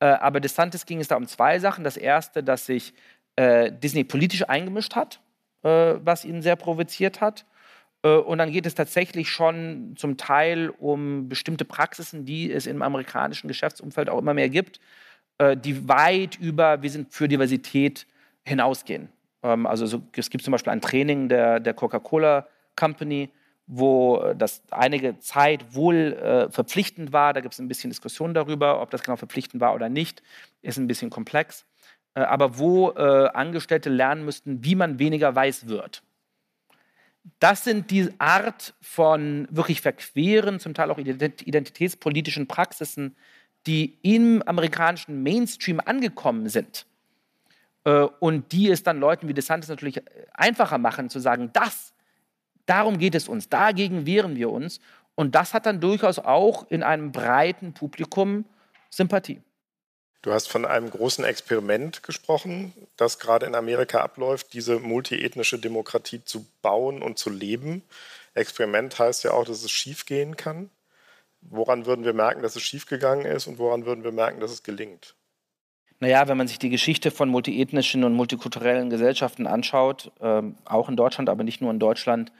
Äh, 0.00 0.06
aber 0.06 0.40
DeSantis 0.40 0.86
ging 0.86 1.00
es 1.00 1.08
da 1.08 1.16
um 1.16 1.26
zwei 1.26 1.58
Sachen. 1.58 1.84
Das 1.84 1.96
erste, 1.96 2.42
dass 2.42 2.66
sich 2.66 2.94
äh, 3.36 3.70
Disney 3.70 4.04
politisch 4.04 4.48
eingemischt 4.48 4.96
hat, 4.96 5.20
äh, 5.62 5.94
was 6.02 6.24
ihn 6.24 6.42
sehr 6.42 6.56
provoziert 6.56 7.20
hat. 7.20 7.44
Äh, 8.02 8.16
und 8.16 8.38
dann 8.38 8.52
geht 8.52 8.66
es 8.66 8.74
tatsächlich 8.74 9.28
schon 9.28 9.94
zum 9.96 10.16
Teil 10.16 10.70
um 10.78 11.28
bestimmte 11.28 11.64
Praxisen, 11.64 12.24
die 12.24 12.50
es 12.52 12.66
im 12.66 12.82
amerikanischen 12.82 13.48
Geschäftsumfeld 13.48 14.08
auch 14.08 14.18
immer 14.18 14.34
mehr 14.34 14.48
gibt, 14.48 14.80
äh, 15.38 15.56
die 15.56 15.88
weit 15.88 16.38
über 16.38 16.82
wir 16.82 16.90
sind 16.90 17.12
für 17.12 17.28
Diversität 17.28 18.06
hinausgehen. 18.44 19.08
Ähm, 19.42 19.66
also 19.66 20.02
es 20.16 20.30
gibt 20.30 20.44
zum 20.44 20.52
Beispiel 20.52 20.72
ein 20.72 20.80
Training 20.80 21.28
der, 21.28 21.60
der 21.60 21.74
Coca-Cola 21.74 22.46
Company, 22.76 23.30
wo 23.66 24.18
äh, 24.18 24.36
das 24.36 24.62
einige 24.70 25.18
Zeit 25.20 25.74
wohl 25.74 26.48
verpflichtend 26.50 27.12
war. 27.12 27.32
Da 27.32 27.40
gibt 27.40 27.54
es 27.54 27.60
ein 27.60 27.68
bisschen 27.68 27.90
Diskussion 27.90 28.34
darüber, 28.34 28.80
ob 28.80 28.90
das 28.90 29.02
genau 29.02 29.16
verpflichtend 29.16 29.60
war 29.60 29.74
oder 29.74 29.88
nicht. 29.88 30.22
Ist 30.62 30.78
ein 30.78 30.86
bisschen 30.86 31.10
komplex. 31.10 31.66
aber 32.14 32.58
wo 32.58 32.88
Angestellte 32.90 33.88
lernen 33.88 34.24
müssten, 34.24 34.64
wie 34.64 34.74
man 34.74 34.98
weniger 34.98 35.34
weiß 35.34 35.68
wird. 35.68 36.02
Das 37.38 37.64
sind 37.64 37.90
die 37.90 38.08
Art 38.18 38.74
von 38.80 39.46
wirklich 39.50 39.80
verqueren, 39.80 40.58
zum 40.58 40.74
Teil 40.74 40.90
auch 40.90 40.98
identitätspolitischen 40.98 42.46
Praxisen, 42.46 43.16
die 43.66 43.98
im 44.02 44.42
amerikanischen 44.46 45.22
Mainstream 45.22 45.80
angekommen 45.84 46.48
sind. 46.48 46.86
Äh, 47.84 48.06
und 48.20 48.52
die 48.52 48.70
es 48.70 48.82
dann 48.82 49.00
Leuten 49.00 49.28
wie 49.28 49.34
DeSantis 49.34 49.68
natürlich 49.68 49.98
äh, 49.98 50.02
einfacher 50.32 50.78
machen, 50.78 51.10
zu 51.10 51.18
sagen, 51.18 51.50
das, 51.52 51.92
darum 52.66 52.98
geht 52.98 53.14
es 53.14 53.28
uns, 53.28 53.48
dagegen 53.48 54.06
wehren 54.06 54.36
wir 54.36 54.50
uns. 54.50 54.80
Und 55.14 55.34
das 55.34 55.52
hat 55.52 55.66
dann 55.66 55.80
durchaus 55.80 56.18
auch 56.18 56.70
in 56.70 56.82
einem 56.82 57.12
breiten 57.12 57.74
Publikum 57.74 58.44
Sympathie. 58.88 59.42
Du 60.22 60.32
hast 60.32 60.48
von 60.48 60.66
einem 60.66 60.90
großen 60.90 61.24
Experiment 61.24 62.02
gesprochen, 62.02 62.74
das 62.96 63.18
gerade 63.18 63.46
in 63.46 63.54
Amerika 63.54 64.00
abläuft, 64.00 64.52
diese 64.52 64.78
multiethnische 64.78 65.58
Demokratie 65.58 66.22
zu 66.22 66.46
bauen 66.60 67.02
und 67.02 67.18
zu 67.18 67.30
leben. 67.30 67.82
Experiment 68.34 68.98
heißt 68.98 69.24
ja 69.24 69.32
auch, 69.32 69.44
dass 69.44 69.62
es 69.62 69.70
schiefgehen 69.70 70.36
kann. 70.36 70.68
Woran 71.40 71.86
würden 71.86 72.04
wir 72.04 72.12
merken, 72.12 72.42
dass 72.42 72.54
es 72.54 72.62
schiefgegangen 72.62 73.24
ist 73.24 73.46
und 73.46 73.58
woran 73.58 73.86
würden 73.86 74.04
wir 74.04 74.12
merken, 74.12 74.40
dass 74.40 74.50
es 74.50 74.62
gelingt? 74.62 75.14
Naja, 76.00 76.28
wenn 76.28 76.36
man 76.36 76.48
sich 76.48 76.58
die 76.58 76.70
Geschichte 76.70 77.10
von 77.10 77.30
multiethnischen 77.30 78.04
und 78.04 78.12
multikulturellen 78.12 78.90
Gesellschaften 78.90 79.46
anschaut, 79.46 80.12
äh, 80.20 80.42
auch 80.66 80.90
in 80.90 80.96
Deutschland, 80.96 81.30
aber 81.30 81.44
nicht 81.44 81.62
nur 81.62 81.70
in 81.70 81.78
Deutschland, 81.78 82.30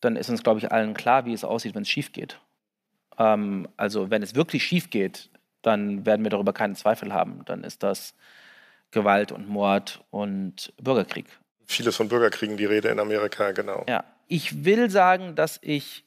dann 0.00 0.16
ist 0.16 0.30
uns, 0.30 0.42
glaube 0.42 0.60
ich, 0.60 0.72
allen 0.72 0.94
klar, 0.94 1.26
wie 1.26 1.32
es 1.34 1.44
aussieht, 1.44 1.74
wenn 1.74 1.82
es 1.82 1.88
schief 1.88 2.12
geht. 2.12 2.40
Ähm, 3.18 3.68
also 3.76 4.10
wenn 4.10 4.22
es 4.22 4.34
wirklich 4.34 4.64
schief 4.64 4.90
geht, 4.90 5.30
dann 5.68 6.06
werden 6.06 6.24
wir 6.24 6.30
darüber 6.30 6.52
keinen 6.52 6.74
Zweifel 6.74 7.12
haben. 7.12 7.42
Dann 7.44 7.62
ist 7.62 7.82
das 7.82 8.14
Gewalt 8.90 9.32
und 9.32 9.48
Mord 9.48 10.02
und 10.10 10.72
Bürgerkrieg. 10.82 11.26
Vieles 11.66 11.96
von 11.96 12.08
Bürgerkriegen 12.08 12.56
die 12.56 12.64
Rede 12.64 12.88
in 12.88 12.98
Amerika, 12.98 13.52
genau. 13.52 13.84
Ja, 13.86 14.04
ich 14.26 14.64
will 14.64 14.90
sagen, 14.90 15.34
dass 15.34 15.58
ich 15.62 16.04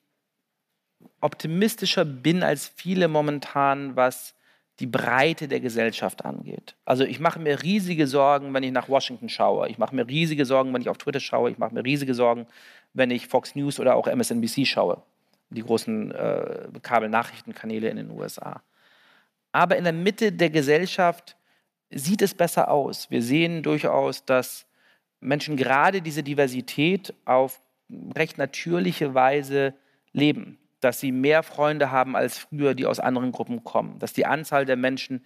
optimistischer 1.19 2.05
bin 2.05 2.41
als 2.43 2.71
viele 2.75 3.07
momentan, 3.07 3.95
was 3.95 4.33
die 4.79 4.87
Breite 4.87 5.47
der 5.47 5.59
Gesellschaft 5.59 6.25
angeht. 6.25 6.75
Also 6.85 7.03
ich 7.03 7.19
mache 7.19 7.39
mir 7.39 7.61
riesige 7.61 8.07
Sorgen, 8.07 8.51
wenn 8.55 8.63
ich 8.63 8.71
nach 8.71 8.89
Washington 8.89 9.29
schaue. 9.29 9.69
Ich 9.69 9.77
mache 9.77 9.95
mir 9.95 10.07
riesige 10.07 10.45
Sorgen, 10.45 10.73
wenn 10.73 10.81
ich 10.81 10.89
auf 10.89 10.97
Twitter 10.97 11.19
schaue. 11.19 11.51
Ich 11.51 11.59
mache 11.59 11.75
mir 11.75 11.83
riesige 11.83 12.15
Sorgen, 12.15 12.47
wenn 12.93 13.11
ich 13.11 13.27
Fox 13.27 13.53
News 13.53 13.79
oder 13.79 13.95
auch 13.95 14.07
MSNBC 14.07 14.65
schaue. 14.65 15.03
Die 15.51 15.61
großen 15.61 16.11
äh, 16.11 16.67
Kabelnachrichtenkanäle 16.81 17.89
in 17.89 17.97
den 17.97 18.09
USA. 18.09 18.63
Aber 19.51 19.77
in 19.77 19.83
der 19.83 19.93
Mitte 19.93 20.31
der 20.31 20.49
Gesellschaft 20.49 21.35
sieht 21.89 22.21
es 22.21 22.33
besser 22.33 22.71
aus. 22.71 23.09
Wir 23.09 23.21
sehen 23.21 23.63
durchaus, 23.63 24.25
dass 24.25 24.65
Menschen 25.19 25.57
gerade 25.57 26.01
diese 26.01 26.23
Diversität 26.23 27.13
auf 27.25 27.61
recht 28.15 28.37
natürliche 28.37 29.13
Weise 29.13 29.73
leben 30.13 30.57
dass 30.81 30.99
sie 30.99 31.11
mehr 31.11 31.43
Freunde 31.43 31.91
haben 31.91 32.15
als 32.15 32.39
früher, 32.39 32.73
die 32.73 32.85
aus 32.85 32.99
anderen 32.99 33.31
Gruppen 33.31 33.63
kommen, 33.63 33.99
dass 33.99 34.13
die 34.13 34.25
Anzahl 34.25 34.65
der 34.65 34.75
Menschen, 34.75 35.23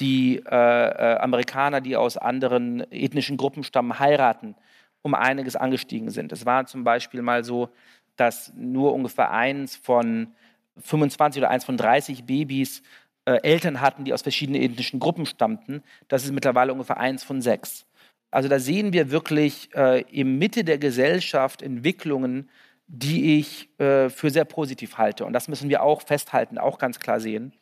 die 0.00 0.42
äh, 0.44 0.50
äh, 0.50 1.18
Amerikaner, 1.18 1.80
die 1.80 1.96
aus 1.96 2.18
anderen 2.18 2.80
ethnischen 2.92 3.38
Gruppen 3.38 3.64
stammen, 3.64 3.98
heiraten, 3.98 4.56
um 5.02 5.14
einiges 5.14 5.56
angestiegen 5.56 6.10
sind. 6.10 6.32
Es 6.32 6.44
war 6.44 6.66
zum 6.66 6.84
Beispiel 6.84 7.22
mal 7.22 7.44
so, 7.44 7.70
dass 8.16 8.52
nur 8.54 8.92
ungefähr 8.92 9.30
eins 9.30 9.76
von 9.76 10.34
25 10.78 11.40
oder 11.40 11.50
eins 11.50 11.64
von 11.64 11.76
30 11.76 12.24
Babys 12.24 12.82
äh, 13.26 13.40
Eltern 13.42 13.80
hatten, 13.80 14.04
die 14.04 14.14
aus 14.14 14.22
verschiedenen 14.22 14.62
ethnischen 14.62 14.98
Gruppen 15.00 15.26
stammten. 15.26 15.82
Das 16.08 16.24
ist 16.24 16.32
mittlerweile 16.32 16.72
ungefähr 16.72 16.96
eins 16.96 17.22
von 17.22 17.42
sechs. 17.42 17.84
Also 18.30 18.48
da 18.48 18.58
sehen 18.58 18.92
wir 18.92 19.10
wirklich 19.10 19.68
äh, 19.74 20.02
im 20.10 20.38
Mitte 20.38 20.64
der 20.64 20.78
Gesellschaft 20.78 21.62
Entwicklungen, 21.62 22.48
die 22.86 23.38
ich 23.38 23.68
äh, 23.78 24.08
für 24.08 24.30
sehr 24.30 24.44
positiv 24.44 24.96
halte. 24.96 25.24
Und 25.24 25.32
das 25.32 25.48
müssen 25.48 25.68
wir 25.68 25.82
auch 25.82 26.02
festhalten, 26.02 26.58
auch 26.58 26.78
ganz 26.78 26.98
klar 27.00 27.20
sehen. 27.20 27.52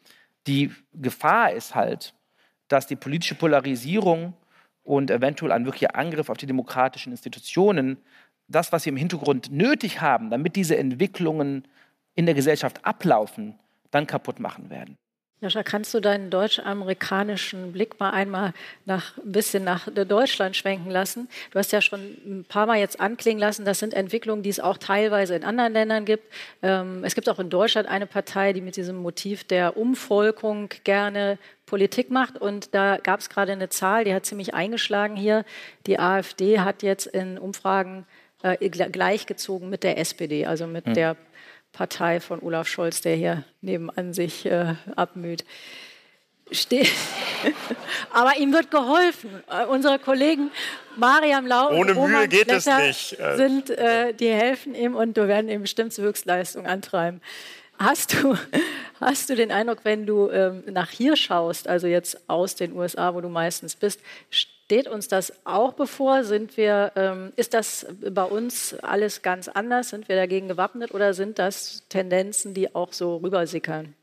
Die 0.46 0.70
Gefahr 0.92 1.52
ist 1.52 1.74
halt, 1.74 2.14
dass 2.68 2.86
die 2.86 2.96
politische 2.96 3.34
Polarisierung 3.34 4.34
und 4.82 5.10
eventuell 5.10 5.52
ein 5.52 5.64
wirklicher 5.64 5.96
Angriff 5.96 6.28
auf 6.28 6.36
die 6.36 6.46
demokratischen 6.46 7.10
Institutionen 7.10 7.98
das, 8.48 8.72
was 8.72 8.84
wir 8.84 8.92
im 8.92 8.98
Hintergrund 8.98 9.50
nötig 9.50 10.02
haben, 10.02 10.28
damit 10.28 10.56
diese 10.56 10.76
Entwicklungen 10.76 11.66
in 12.14 12.26
der 12.26 12.34
Gesellschaft 12.34 12.84
ablaufen, 12.84 13.58
dann 13.90 14.06
kaputt 14.06 14.38
machen 14.38 14.68
werden. 14.68 14.98
Jascha, 15.45 15.62
kannst 15.62 15.92
du 15.92 16.01
deinen 16.01 16.30
deutsch-amerikanischen 16.30 17.72
Blick 17.72 18.01
mal 18.01 18.11
einmal 18.11 18.55
nach, 18.86 19.18
ein 19.18 19.32
bisschen 19.32 19.62
nach 19.62 19.86
Deutschland 19.90 20.57
schwenken 20.57 20.90
lassen? 20.90 21.28
Du 21.51 21.59
hast 21.59 21.70
ja 21.70 21.82
schon 21.82 22.01
ein 22.01 22.47
paar 22.49 22.64
Mal 22.64 22.78
jetzt 22.78 22.99
anklingen 22.99 23.38
lassen, 23.38 23.66
das 23.66 23.78
sind 23.78 23.92
Entwicklungen, 23.92 24.42
die 24.42 24.49
es 24.49 24.59
auch 24.59 24.78
teilweise 24.78 25.34
in 25.34 25.45
anderen 25.45 25.74
Ländern 25.74 26.07
gibt. 26.07 26.32
Ähm, 26.62 27.05
es 27.05 27.14
gibt 27.14 27.28
auch 27.28 27.38
in 27.38 27.51
Deutschland 27.51 27.88
eine 27.88 28.07
Partei, 28.07 28.55
die 28.55 28.62
mit 28.62 28.76
diesem 28.76 28.97
Motiv 28.97 29.45
der 29.45 29.76
Umvolkung 29.76 30.70
gerne 30.82 31.36
Politik 31.66 32.11
macht. 32.11 32.38
Und 32.38 32.74
da 32.74 32.97
gab 32.97 33.20
es 33.20 33.28
gerade 33.28 33.53
eine 33.53 33.68
Zahl, 33.68 34.05
die 34.05 34.14
hat 34.14 34.24
ziemlich 34.24 34.55
eingeschlagen 34.55 35.14
hier. 35.14 35.45
Die 35.86 35.99
AfD 35.99 36.61
hat 36.61 36.82
jetzt 36.82 37.05
in 37.07 37.36
Umfragen 37.36 38.07
äh, 38.42 38.57
gleichgezogen 38.70 39.68
mit 39.68 39.82
der 39.82 39.99
SPD, 39.99 40.47
also 40.47 40.66
mit 40.66 40.86
hm. 40.86 40.95
der 40.95 41.16
Partei 41.74 42.20
von 42.20 42.40
Olaf 42.40 42.68
Scholz, 42.68 43.00
der 43.02 43.16
hier 43.16 43.44
nebenan 43.60 44.14
sich 44.14 44.46
äh, 44.46 44.74
abmüht. 44.96 45.44
Ste 46.50 46.84
Aber 48.12 48.36
ihm 48.36 48.52
wird 48.52 48.70
geholfen. 48.70 49.42
Äh, 49.50 49.66
unsere 49.66 49.98
Kollegen 49.98 50.50
Mariam 50.96 51.46
Lau 51.46 51.70
Ohne 51.70 51.92
und 51.92 51.98
Roman 51.98 52.12
Mühe 52.12 52.28
geht 52.28 52.50
es 52.50 52.66
nicht. 52.66 53.16
Sind, 53.36 53.70
äh, 53.70 54.14
die 54.14 54.28
helfen 54.28 54.74
ihm 54.74 54.94
und 54.94 55.16
wir 55.16 55.28
werden 55.28 55.50
ihm 55.50 55.62
bestimmt 55.62 55.92
zur 55.92 56.04
Höchstleistung 56.04 56.66
antreiben. 56.66 57.20
Hast 57.78 58.14
du, 58.14 58.36
hast 59.00 59.28
du 59.28 59.34
den 59.34 59.50
Eindruck, 59.50 59.80
wenn 59.82 60.06
du 60.06 60.30
ähm, 60.30 60.62
nach 60.70 60.90
hier 60.90 61.16
schaust, 61.16 61.66
also 61.66 61.86
jetzt 61.86 62.28
aus 62.28 62.54
den 62.54 62.72
USA, 62.74 63.14
wo 63.14 63.20
du 63.20 63.28
meistens 63.28 63.74
bist, 63.74 64.00
Steht 64.74 64.88
uns 64.88 65.06
das 65.06 65.32
auch 65.44 65.74
bevor? 65.74 66.24
Sind 66.24 66.56
wir, 66.56 66.90
ähm, 66.96 67.32
ist 67.36 67.54
das 67.54 67.86
bei 68.10 68.24
uns 68.24 68.74
alles 68.82 69.22
ganz 69.22 69.46
anders? 69.46 69.90
Sind 69.90 70.08
wir 70.08 70.16
dagegen 70.16 70.48
gewappnet 70.48 70.92
oder 70.92 71.14
sind 71.14 71.38
das 71.38 71.86
Tendenzen, 71.88 72.54
die 72.54 72.74
auch 72.74 72.92
so 72.92 73.18
rübersickern? 73.18 73.94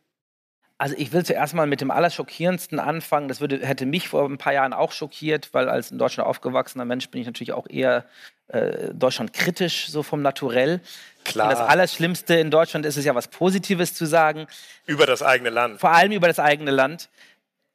Also 0.77 0.95
ich 0.97 1.11
will 1.11 1.25
zuerst 1.25 1.55
mal 1.55 1.67
mit 1.67 1.81
dem 1.81 1.91
Allerschockierendsten 1.91 2.79
anfangen. 2.79 3.27
Das 3.27 3.41
würde, 3.41 3.59
hätte 3.59 3.85
mich 3.85 4.07
vor 4.07 4.23
ein 4.23 4.37
paar 4.37 4.53
Jahren 4.53 4.71
auch 4.71 4.93
schockiert, 4.93 5.49
weil 5.51 5.67
als 5.67 5.91
in 5.91 5.97
Deutschland 5.97 6.29
aufgewachsener 6.29 6.85
Mensch 6.85 7.09
bin 7.09 7.19
ich 7.19 7.27
natürlich 7.27 7.51
auch 7.51 7.67
eher 7.69 8.05
äh, 8.47 8.93
Deutschland 8.93 9.33
kritisch, 9.33 9.89
so 9.89 10.03
vom 10.03 10.21
Naturell. 10.21 10.79
Klar. 11.25 11.49
Und 11.49 11.51
das 11.51 11.67
Allerschlimmste 11.67 12.35
in 12.35 12.49
Deutschland 12.49 12.85
ist 12.85 12.95
es 12.95 13.03
ja, 13.03 13.13
was 13.13 13.27
Positives 13.27 13.93
zu 13.93 14.05
sagen. 14.05 14.47
Über 14.85 15.05
das 15.05 15.21
eigene 15.21 15.49
Land. 15.49 15.81
Vor 15.81 15.91
allem 15.91 16.13
über 16.13 16.29
das 16.29 16.39
eigene 16.39 16.71
Land. 16.71 17.09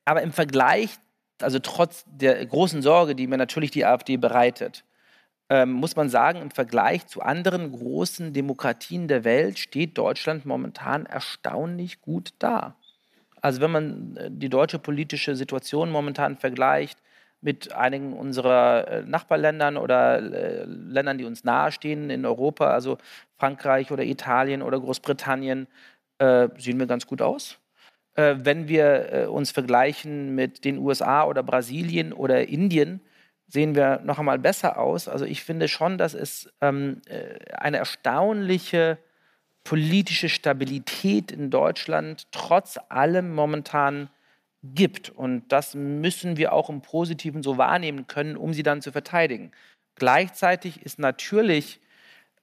Aber 0.06 0.22
im 0.22 0.32
Vergleich 0.32 0.98
also 1.42 1.58
trotz 1.58 2.04
der 2.06 2.44
großen 2.44 2.82
Sorge, 2.82 3.14
die 3.14 3.26
mir 3.26 3.36
natürlich 3.36 3.70
die 3.70 3.84
AfD 3.84 4.16
bereitet, 4.16 4.84
ähm, 5.48 5.72
muss 5.72 5.96
man 5.96 6.08
sagen, 6.08 6.40
im 6.40 6.50
Vergleich 6.50 7.06
zu 7.06 7.22
anderen 7.22 7.70
großen 7.70 8.32
Demokratien 8.32 9.06
der 9.06 9.24
Welt 9.24 9.58
steht 9.58 9.96
Deutschland 9.96 10.44
momentan 10.44 11.06
erstaunlich 11.06 12.00
gut 12.00 12.32
da. 12.38 12.76
Also 13.40 13.60
wenn 13.60 13.70
man 13.70 14.16
äh, 14.16 14.30
die 14.30 14.48
deutsche 14.48 14.78
politische 14.78 15.36
Situation 15.36 15.90
momentan 15.90 16.36
vergleicht 16.36 16.98
mit 17.40 17.72
einigen 17.72 18.12
unserer 18.14 18.88
äh, 18.88 19.02
Nachbarländern 19.02 19.76
oder 19.76 20.18
äh, 20.18 20.64
Ländern, 20.64 21.18
die 21.18 21.24
uns 21.24 21.44
nahestehen 21.44 22.10
in 22.10 22.26
Europa, 22.26 22.70
also 22.70 22.98
Frankreich 23.38 23.92
oder 23.92 24.02
Italien 24.02 24.62
oder 24.62 24.80
Großbritannien, 24.80 25.68
äh, 26.18 26.48
sehen 26.58 26.78
wir 26.80 26.86
ganz 26.86 27.06
gut 27.06 27.22
aus 27.22 27.58
äh, 28.16 28.36
wenn 28.38 28.68
wir 28.68 29.12
äh, 29.12 29.26
uns 29.26 29.50
vergleichen 29.50 30.34
mit 30.34 30.64
den 30.64 30.78
USA 30.78 31.24
oder 31.24 31.42
Brasilien 31.42 32.12
oder 32.12 32.48
Indien, 32.48 33.00
sehen 33.46 33.74
wir 33.74 34.00
noch 34.00 34.18
einmal 34.18 34.38
besser 34.38 34.78
aus. 34.78 35.08
Also 35.08 35.24
ich 35.24 35.44
finde 35.44 35.68
schon, 35.68 35.98
dass 35.98 36.14
es 36.14 36.52
ähm, 36.60 37.00
äh, 37.06 37.52
eine 37.54 37.76
erstaunliche 37.76 38.98
politische 39.64 40.28
Stabilität 40.28 41.32
in 41.32 41.50
Deutschland 41.50 42.28
trotz 42.30 42.78
allem 42.88 43.34
momentan 43.34 44.08
gibt. 44.62 45.10
Und 45.10 45.48
das 45.48 45.74
müssen 45.74 46.36
wir 46.36 46.52
auch 46.52 46.70
im 46.70 46.82
Positiven 46.82 47.42
so 47.42 47.58
wahrnehmen 47.58 48.06
können, 48.06 48.36
um 48.36 48.52
sie 48.52 48.62
dann 48.62 48.82
zu 48.82 48.92
verteidigen. 48.92 49.52
Gleichzeitig 49.96 50.82
ist 50.82 50.98
natürlich 50.98 51.80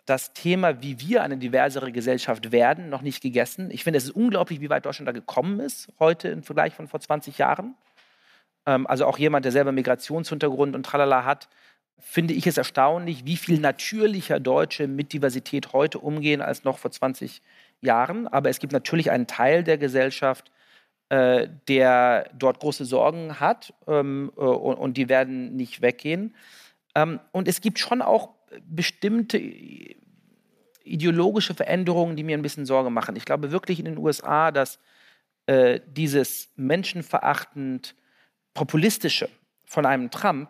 das 0.05 0.33
Thema, 0.33 0.81
wie 0.81 0.99
wir 0.99 1.23
eine 1.23 1.37
diversere 1.37 1.91
Gesellschaft 1.91 2.51
werden, 2.51 2.89
noch 2.89 3.01
nicht 3.01 3.21
gegessen. 3.21 3.71
Ich 3.71 3.83
finde, 3.83 3.97
es 3.97 4.05
ist 4.05 4.15
unglaublich, 4.15 4.59
wie 4.59 4.69
weit 4.69 4.85
Deutschland 4.85 5.07
da 5.07 5.13
gekommen 5.13 5.59
ist, 5.59 5.87
heute 5.99 6.27
im 6.27 6.43
Vergleich 6.43 6.73
von 6.73 6.87
vor 6.87 6.99
20 6.99 7.37
Jahren. 7.37 7.75
Ähm, 8.65 8.85
also 8.87 9.05
auch 9.05 9.17
jemand, 9.17 9.45
der 9.45 9.51
selber 9.51 9.71
Migrationshintergrund 9.71 10.75
und 10.75 10.85
tralala 10.85 11.23
hat, 11.23 11.47
finde 11.99 12.33
ich 12.33 12.47
es 12.47 12.57
erstaunlich, 12.57 13.25
wie 13.25 13.37
viel 13.37 13.59
natürlicher 13.59 14.39
Deutsche 14.39 14.87
mit 14.87 15.13
Diversität 15.13 15.71
heute 15.71 15.99
umgehen 15.99 16.41
als 16.41 16.65
noch 16.65 16.77
vor 16.77 16.91
20 16.91 17.41
Jahren. 17.79 18.27
Aber 18.27 18.49
es 18.49 18.59
gibt 18.59 18.73
natürlich 18.73 19.09
einen 19.09 19.27
Teil 19.27 19.63
der 19.63 19.77
Gesellschaft, 19.77 20.51
äh, 21.09 21.47
der 21.67 22.29
dort 22.33 22.59
große 22.59 22.83
Sorgen 22.85 23.39
hat 23.39 23.73
ähm, 23.87 24.31
äh, 24.35 24.41
und, 24.41 24.97
die 24.97 25.07
werden 25.07 25.55
nicht 25.55 25.81
weggehen. 25.81 26.35
Ähm, 26.95 27.19
und 27.31 27.47
es 27.47 27.61
gibt 27.61 27.79
schon 27.79 28.01
auch 28.01 28.29
bestimmte 28.65 29.37
ideologische 30.83 31.53
Veränderungen, 31.53 32.15
die 32.15 32.23
mir 32.23 32.37
ein 32.37 32.41
bisschen 32.41 32.65
Sorge 32.65 32.89
machen. 32.89 33.15
Ich 33.15 33.25
glaube 33.25 33.51
wirklich 33.51 33.79
in 33.79 33.85
den 33.85 33.97
USA, 33.97 34.51
dass 34.51 34.79
äh, 35.45 35.79
dieses 35.87 36.49
menschenverachtend 36.55 37.95
populistische 38.53 39.29
von 39.65 39.85
einem 39.85 40.11
Trump 40.11 40.49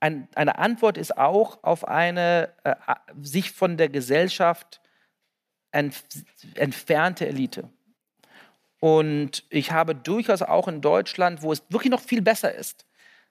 ein, 0.00 0.28
eine 0.34 0.58
Antwort 0.58 0.96
ist 0.96 1.16
auch 1.16 1.62
auf 1.62 1.86
eine 1.86 2.52
äh, 2.64 2.74
sich 3.20 3.52
von 3.52 3.76
der 3.76 3.90
Gesellschaft 3.90 4.80
entf 5.72 6.02
entfernte 6.54 7.28
Elite. 7.28 7.68
Und 8.80 9.44
ich 9.50 9.72
habe 9.72 9.94
durchaus 9.94 10.40
auch 10.40 10.68
in 10.68 10.80
Deutschland, 10.80 11.42
wo 11.42 11.52
es 11.52 11.62
wirklich 11.68 11.90
noch 11.90 12.00
viel 12.00 12.22
besser 12.22 12.52
ist, 12.54 12.86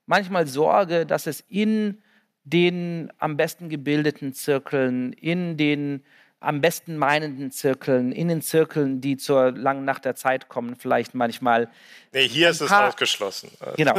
manchmal 0.05 0.45
Sorge, 0.45 1.07
dass 1.07 1.25
es 1.25 1.41
in 1.41 2.03
den 2.49 3.11
am 3.17 3.37
besten 3.37 3.69
gebildeten 3.69 4.33
Zirkeln, 4.33 5.13
in 5.13 5.57
den 5.57 6.03
am 6.39 6.61
besten 6.61 6.97
meinenden 6.97 7.51
Zirkeln, 7.51 8.11
in 8.11 8.29
den 8.29 8.41
Zirkeln, 8.41 9.01
die 9.01 9.17
zur 9.17 9.51
langen 9.51 9.83
Nacht 9.83 10.05
der 10.05 10.15
Zeit 10.15 10.47
kommen, 10.47 10.75
vielleicht 10.77 11.13
manchmal. 11.13 11.69
Nee, 12.13 12.27
hier 12.27 12.49
ist 12.49 12.65
paar, 12.65 12.87
es 12.87 12.93
ausgeschlossen. 12.93 13.51
Genau. 13.75 13.95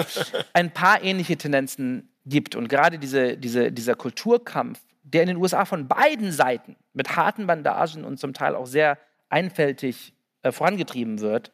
Ein 0.55 0.73
paar 0.73 1.03
ähnliche 1.03 1.37
Tendenzen 1.37 2.09
gibt. 2.25 2.55
Und 2.55 2.69
gerade 2.69 2.99
diese, 2.99 3.37
diese, 3.37 3.71
dieser 3.73 3.95
Kulturkampf, 3.95 4.81
der 5.03 5.23
in 5.23 5.29
den 5.29 5.37
USA 5.37 5.65
von 5.65 5.87
beiden 5.87 6.33
Seiten 6.33 6.77
mit 6.95 7.17
harten 7.17 7.47
Bandagen 7.47 8.05
und 8.05 8.19
zum 8.19 8.33
Teil 8.33 8.55
auch 8.55 8.67
sehr 8.67 8.99
einfältig 9.29 10.15
äh, 10.43 10.51
vorangetrieben 10.51 11.21
wird, 11.21 11.53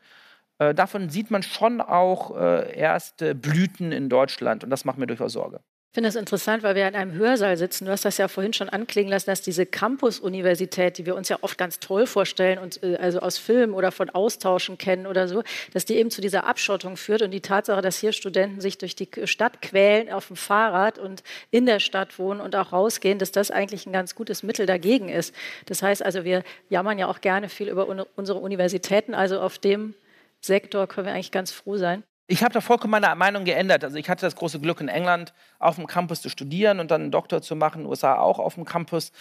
äh, 0.59 0.73
davon 0.73 1.11
sieht 1.11 1.31
man 1.31 1.43
schon 1.43 1.81
auch 1.81 2.37
äh, 2.37 2.77
erste 2.77 3.35
Blüten 3.35 3.91
in 3.91 4.09
Deutschland. 4.09 4.63
Und 4.63 4.71
das 4.71 4.85
macht 4.85 4.99
mir 4.99 5.07
durchaus 5.07 5.33
Sorge. 5.33 5.61
Finde 5.97 6.11
es 6.11 6.17
interessant, 6.17 6.63
weil 6.63 6.75
wir 6.75 6.87
in 6.87 6.95
einem 6.95 7.15
Hörsaal 7.15 7.57
sitzen. 7.57 7.87
Du 7.87 7.91
hast 7.91 8.05
das 8.05 8.19
ja 8.19 8.29
vorhin 8.29 8.53
schon 8.53 8.69
anklingen 8.69 9.11
lassen, 9.11 9.31
dass 9.31 9.41
diese 9.41 9.65
Campus-Universität, 9.65 10.99
die 10.99 11.07
wir 11.07 11.17
uns 11.17 11.31
ja 11.31 11.39
oft 11.41 11.57
ganz 11.57 11.81
toll 11.81 12.07
vorstellen 12.07 12.59
und 12.59 12.83
äh, 12.83 12.97
also 12.97 13.21
aus 13.21 13.39
Filmen 13.39 13.73
oder 13.73 13.91
von 13.91 14.11
Austauschen 14.11 14.77
kennen 14.77 15.07
oder 15.07 15.27
so, 15.27 15.43
dass 15.73 15.87
die 15.87 15.95
eben 15.95 16.11
zu 16.11 16.21
dieser 16.21 16.45
Abschottung 16.45 16.99
führt 16.99 17.23
und 17.23 17.31
die 17.31 17.41
Tatsache, 17.41 17.81
dass 17.81 17.97
hier 17.97 18.13
Studenten 18.13 18.61
sich 18.61 18.77
durch 18.77 18.95
die 18.95 19.09
Stadt 19.25 19.63
quälen 19.63 20.13
auf 20.13 20.27
dem 20.27 20.37
Fahrrad 20.37 20.99
und 20.99 21.23
in 21.51 21.65
der 21.65 21.81
Stadt 21.81 22.19
wohnen 22.19 22.43
und 22.43 22.55
auch 22.57 22.75
rausgehen, 22.75 23.19
dass 23.19 23.33
das 23.33 23.51
eigentlich 23.51 23.87
ein 23.87 23.93
ganz 23.95 24.15
gutes 24.15 24.43
Mittel 24.43 24.67
dagegen 24.67 25.09
ist. 25.09 25.35
Das 25.65 25.83
heißt 25.83 26.05
also, 26.05 26.25
wir 26.25 26.43
jammern 26.69 26.99
ja 26.99 27.07
auch 27.07 27.23
gerne 27.23 27.49
viel 27.49 27.71
über 27.71 27.89
unsere 28.17 28.39
Universitäten, 28.39 29.15
also 29.15 29.41
auf 29.41 29.57
dem 29.59 29.95
Sektor 30.43 30.89
können 30.89 31.07
wir 31.07 31.15
eigentlich 31.15 31.33
ganz 31.33 31.53
froh 31.53 31.79
sein. 31.79 32.05
Ich 32.29 32.43
habe 32.43 32.53
da 32.53 32.61
vollkommen 32.61 32.91
meine 32.91 33.15
Meinung 33.15 33.45
geändert. 33.45 33.85
Also 33.85 33.97
ich 33.97 34.09
hatte 34.09 34.27
das 34.27 34.35
große 34.35 34.59
Glück, 34.61 34.81
in 34.81 34.89
England 34.89 35.33
auf 35.59 35.77
dem 35.77 35.87
Campus 35.87 36.23
zu 36.23 36.29
studieren 36.29 36.81
und 36.81 36.91
dann 36.91 37.03
einen 37.03 37.11
Doktor 37.11 37.41
zu 37.41 37.55
machen, 37.55 37.87
USA 37.87 38.17
auch 38.17 38.39
auf 38.39 38.55
dem 38.55 38.65
Campus. 38.65 39.13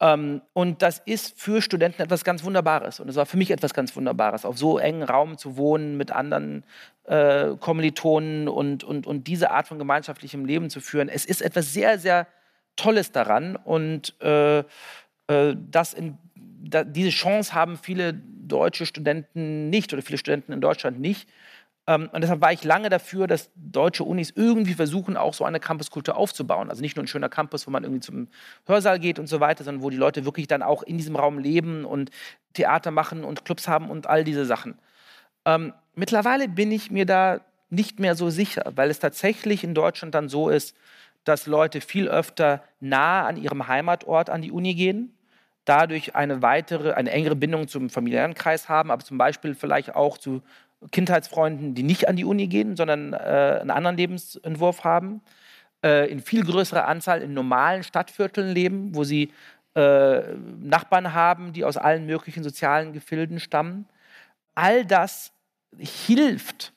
Ähm, 0.00 0.42
und 0.54 0.82
das 0.82 0.98
ist 1.04 1.38
für 1.38 1.60
Studenten 1.60 2.02
etwas 2.02 2.24
ganz 2.24 2.44
Wunderbares. 2.44 3.00
Und 3.00 3.08
es 3.08 3.16
war 3.16 3.26
für 3.26 3.36
mich 3.36 3.50
etwas 3.50 3.74
ganz 3.74 3.94
Wunderbares, 3.94 4.44
auf 4.44 4.56
so 4.56 4.78
engen 4.78 5.02
Raum 5.02 5.36
zu 5.36 5.56
wohnen, 5.56 5.96
mit 5.98 6.12
anderen 6.12 6.64
äh, 7.04 7.56
Kommilitonen 7.60 8.48
und, 8.48 8.84
und, 8.84 9.06
und 9.06 9.26
diese 9.26 9.50
Art 9.50 9.68
von 9.68 9.78
gemeinschaftlichem 9.78 10.44
Leben 10.44 10.70
zu 10.70 10.80
führen. 10.80 11.08
Es 11.08 11.26
ist 11.26 11.42
etwas 11.42 11.72
sehr, 11.74 11.98
sehr 11.98 12.26
Tolles 12.76 13.12
daran. 13.12 13.56
Und 13.56 14.20
äh, 14.22 14.60
äh, 14.60 14.64
das 15.70 15.92
in, 15.92 16.18
da, 16.34 16.84
diese 16.84 17.10
Chance 17.10 17.54
haben 17.54 17.76
viele 17.76 18.14
deutsche 18.14 18.86
Studenten 18.86 19.70
nicht 19.70 19.92
oder 19.92 20.02
viele 20.02 20.18
Studenten 20.18 20.52
in 20.52 20.60
Deutschland 20.60 21.00
nicht. 21.00 21.28
Ähm, 21.86 22.08
und 22.12 22.20
deshalb 22.22 22.40
war 22.40 22.52
ich 22.52 22.64
lange 22.64 22.88
dafür, 22.88 23.26
dass 23.26 23.50
deutsche 23.54 24.04
Unis 24.04 24.32
irgendwie 24.34 24.74
versuchen, 24.74 25.16
auch 25.16 25.34
so 25.34 25.44
eine 25.44 25.60
Campuskultur 25.60 26.16
aufzubauen. 26.16 26.70
Also 26.70 26.82
nicht 26.82 26.96
nur 26.96 27.04
ein 27.04 27.08
schöner 27.08 27.28
Campus, 27.28 27.66
wo 27.66 27.70
man 27.70 27.84
irgendwie 27.84 28.00
zum 28.00 28.28
Hörsaal 28.66 28.98
geht 28.98 29.18
und 29.18 29.28
so 29.28 29.40
weiter, 29.40 29.64
sondern 29.64 29.82
wo 29.82 29.90
die 29.90 29.96
Leute 29.96 30.24
wirklich 30.24 30.48
dann 30.48 30.62
auch 30.62 30.82
in 30.82 30.98
diesem 30.98 31.16
Raum 31.16 31.38
leben 31.38 31.84
und 31.84 32.10
Theater 32.54 32.90
machen 32.90 33.24
und 33.24 33.44
Clubs 33.44 33.68
haben 33.68 33.90
und 33.90 34.06
all 34.06 34.24
diese 34.24 34.44
Sachen. 34.44 34.78
Ähm, 35.44 35.72
mittlerweile 35.94 36.48
bin 36.48 36.72
ich 36.72 36.90
mir 36.90 37.06
da 37.06 37.40
nicht 37.70 38.00
mehr 38.00 38.14
so 38.14 38.30
sicher, 38.30 38.72
weil 38.74 38.90
es 38.90 38.98
tatsächlich 38.98 39.64
in 39.64 39.74
Deutschland 39.74 40.14
dann 40.14 40.28
so 40.28 40.48
ist, 40.48 40.76
dass 41.24 41.46
Leute 41.46 41.80
viel 41.80 42.08
öfter 42.08 42.62
nah 42.80 43.26
an 43.26 43.36
ihrem 43.36 43.66
Heimatort 43.66 44.30
an 44.30 44.42
die 44.42 44.52
Uni 44.52 44.74
gehen, 44.74 45.16
dadurch 45.64 46.14
eine 46.14 46.42
weitere, 46.42 46.92
eine 46.92 47.10
engere 47.10 47.34
Bindung 47.34 47.66
zum 47.66 47.90
Familienkreis 47.90 48.68
haben, 48.68 48.90
aber 48.90 49.04
zum 49.04 49.18
Beispiel 49.18 49.54
vielleicht 49.54 49.94
auch 49.96 50.18
zu 50.18 50.42
Kindheitsfreunden, 50.90 51.74
die 51.74 51.82
nicht 51.82 52.08
an 52.08 52.16
die 52.16 52.24
Uni 52.24 52.48
gehen, 52.48 52.76
sondern 52.76 53.12
äh, 53.12 53.58
einen 53.60 53.70
anderen 53.70 53.96
Lebensentwurf 53.96 54.84
haben, 54.84 55.22
äh, 55.84 56.10
in 56.10 56.20
viel 56.20 56.44
größerer 56.44 56.86
Anzahl 56.86 57.22
in 57.22 57.34
normalen 57.34 57.82
Stadtvierteln 57.82 58.52
leben, 58.52 58.94
wo 58.94 59.04
sie 59.04 59.32
äh, 59.74 60.22
Nachbarn 60.60 61.12
haben, 61.12 61.52
die 61.52 61.64
aus 61.64 61.76
allen 61.76 62.06
möglichen 62.06 62.42
sozialen 62.42 62.92
Gefilden 62.92 63.40
stammen. 63.40 63.86
All 64.54 64.84
das 64.84 65.32
hilft 65.78 66.72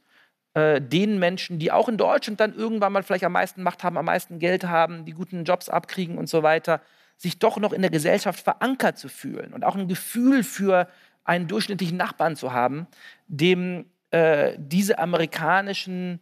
äh, 0.53 0.81
den 0.81 1.19
Menschen, 1.19 1.59
die 1.59 1.71
auch 1.71 1.87
in 1.87 1.97
Deutschland 1.97 2.39
dann 2.39 2.55
irgendwann 2.55 2.91
mal 2.91 3.03
vielleicht 3.03 3.23
am 3.23 3.33
meisten 3.33 3.63
Macht 3.63 3.83
haben, 3.83 3.97
am 3.97 4.05
meisten 4.05 4.39
Geld 4.39 4.65
haben, 4.65 5.05
die 5.05 5.13
guten 5.13 5.43
Jobs 5.43 5.69
abkriegen 5.69 6.17
und 6.17 6.27
so 6.27 6.43
weiter, 6.43 6.81
sich 7.17 7.39
doch 7.39 7.57
noch 7.57 7.73
in 7.73 7.81
der 7.81 7.91
Gesellschaft 7.91 8.43
verankert 8.43 8.97
zu 8.97 9.09
fühlen 9.09 9.53
und 9.53 9.63
auch 9.63 9.75
ein 9.75 9.87
Gefühl 9.87 10.43
für 10.43 10.87
einen 11.30 11.47
durchschnittlichen 11.47 11.95
Nachbarn 11.95 12.36
zu 12.36 12.53
haben, 12.53 12.88
dem 13.27 13.86
äh, 14.09 14.53
diese 14.57 14.97
amerikanischen 14.97 16.19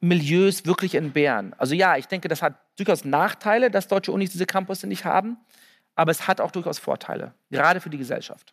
Milieus 0.00 0.66
wirklich 0.66 0.94
entbehren. 0.94 1.54
Also 1.56 1.74
ja, 1.74 1.96
ich 1.96 2.06
denke, 2.06 2.28
das 2.28 2.42
hat 2.42 2.54
durchaus 2.76 3.06
Nachteile, 3.06 3.70
dass 3.70 3.88
deutsche 3.88 4.12
Unis 4.12 4.30
diese 4.30 4.44
Campus 4.44 4.82
nicht 4.82 5.06
haben, 5.06 5.38
aber 5.94 6.10
es 6.10 6.28
hat 6.28 6.42
auch 6.42 6.50
durchaus 6.50 6.78
Vorteile, 6.78 7.32
gerade 7.50 7.80
für 7.80 7.88
die 7.88 7.96
Gesellschaft. 7.96 8.52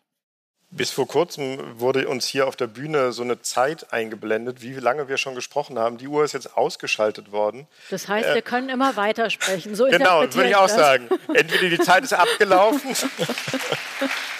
Bis 0.70 0.90
vor 0.90 1.06
kurzem 1.06 1.58
wurde 1.78 2.08
uns 2.08 2.26
hier 2.26 2.46
auf 2.46 2.56
der 2.56 2.68
Bühne 2.68 3.12
so 3.12 3.22
eine 3.22 3.42
Zeit 3.42 3.92
eingeblendet, 3.92 4.62
wie 4.62 4.72
lange 4.74 5.08
wir 5.08 5.18
schon 5.18 5.34
gesprochen 5.34 5.78
haben. 5.78 5.98
Die 5.98 6.06
Uhr 6.06 6.24
ist 6.24 6.32
jetzt 6.32 6.56
ausgeschaltet 6.56 7.32
worden. 7.32 7.66
Das 7.90 8.08
heißt, 8.08 8.28
äh, 8.28 8.34
wir 8.36 8.42
können 8.42 8.68
immer 8.68 8.96
weitersprechen. 8.96 9.74
So 9.74 9.84
genau, 9.90 10.20
würde 10.22 10.48
ich 10.48 10.56
auch 10.56 10.68
das. 10.68 10.76
sagen. 10.76 11.08
Entweder 11.34 11.76
die 11.76 11.82
Zeit 11.82 12.04
ist 12.04 12.12
abgelaufen 12.12 12.94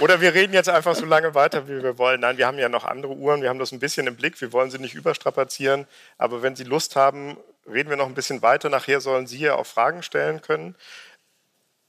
Oder 0.00 0.20
wir 0.20 0.34
reden 0.34 0.52
jetzt 0.52 0.68
einfach 0.68 0.94
so 0.94 1.04
lange 1.04 1.34
weiter, 1.34 1.68
wie 1.68 1.82
wir 1.82 1.98
wollen. 1.98 2.20
Nein, 2.20 2.38
wir 2.38 2.46
haben 2.46 2.58
ja 2.58 2.68
noch 2.68 2.84
andere 2.84 3.12
Uhren, 3.12 3.42
wir 3.42 3.48
haben 3.48 3.58
das 3.58 3.72
ein 3.72 3.78
bisschen 3.78 4.06
im 4.06 4.16
Blick, 4.16 4.40
wir 4.40 4.52
wollen 4.52 4.70
sie 4.70 4.78
nicht 4.78 4.94
überstrapazieren. 4.94 5.86
Aber 6.18 6.42
wenn 6.42 6.56
Sie 6.56 6.64
Lust 6.64 6.96
haben, 6.96 7.36
reden 7.66 7.90
wir 7.90 7.96
noch 7.96 8.06
ein 8.06 8.14
bisschen 8.14 8.42
weiter. 8.42 8.68
Nachher 8.70 9.00
sollen 9.00 9.26
Sie 9.26 9.38
ja 9.38 9.54
auch 9.54 9.66
Fragen 9.66 10.02
stellen 10.02 10.40
können. 10.40 10.74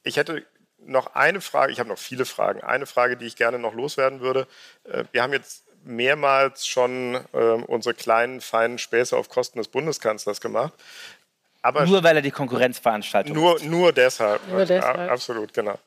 Ich 0.03 0.17
hätte 0.17 0.45
noch 0.85 1.15
eine 1.15 1.41
Frage, 1.41 1.71
ich 1.71 1.79
habe 1.79 1.89
noch 1.89 1.97
viele 1.97 2.25
Fragen. 2.25 2.61
Eine 2.61 2.85
Frage, 2.85 3.17
die 3.17 3.25
ich 3.25 3.35
gerne 3.35 3.59
noch 3.59 3.73
loswerden 3.73 4.19
würde. 4.19 4.47
Äh, 4.83 5.05
wir 5.11 5.23
haben 5.23 5.33
jetzt 5.33 5.63
mehrmals 5.83 6.67
schon 6.67 7.15
äh, 7.33 7.37
unsere 7.37 7.95
kleinen, 7.95 8.41
feinen 8.41 8.77
Späße 8.77 9.15
auf 9.15 9.29
Kosten 9.29 9.57
des 9.57 9.67
Bundeskanzlers 9.67 10.41
gemacht. 10.41 10.73
Aber 11.63 11.85
nur 11.85 12.03
weil 12.03 12.15
er 12.15 12.21
die 12.21 12.31
Konkurrenzveranstaltung 12.31 13.35
nur, 13.35 13.55
ist. 13.55 13.65
Nur 13.65 13.93
deshalb. 13.93 14.47
Nur 14.47 14.65
deshalb. 14.65 14.97
Ja, 14.97 15.07
absolut, 15.09 15.53
genau. 15.53 15.77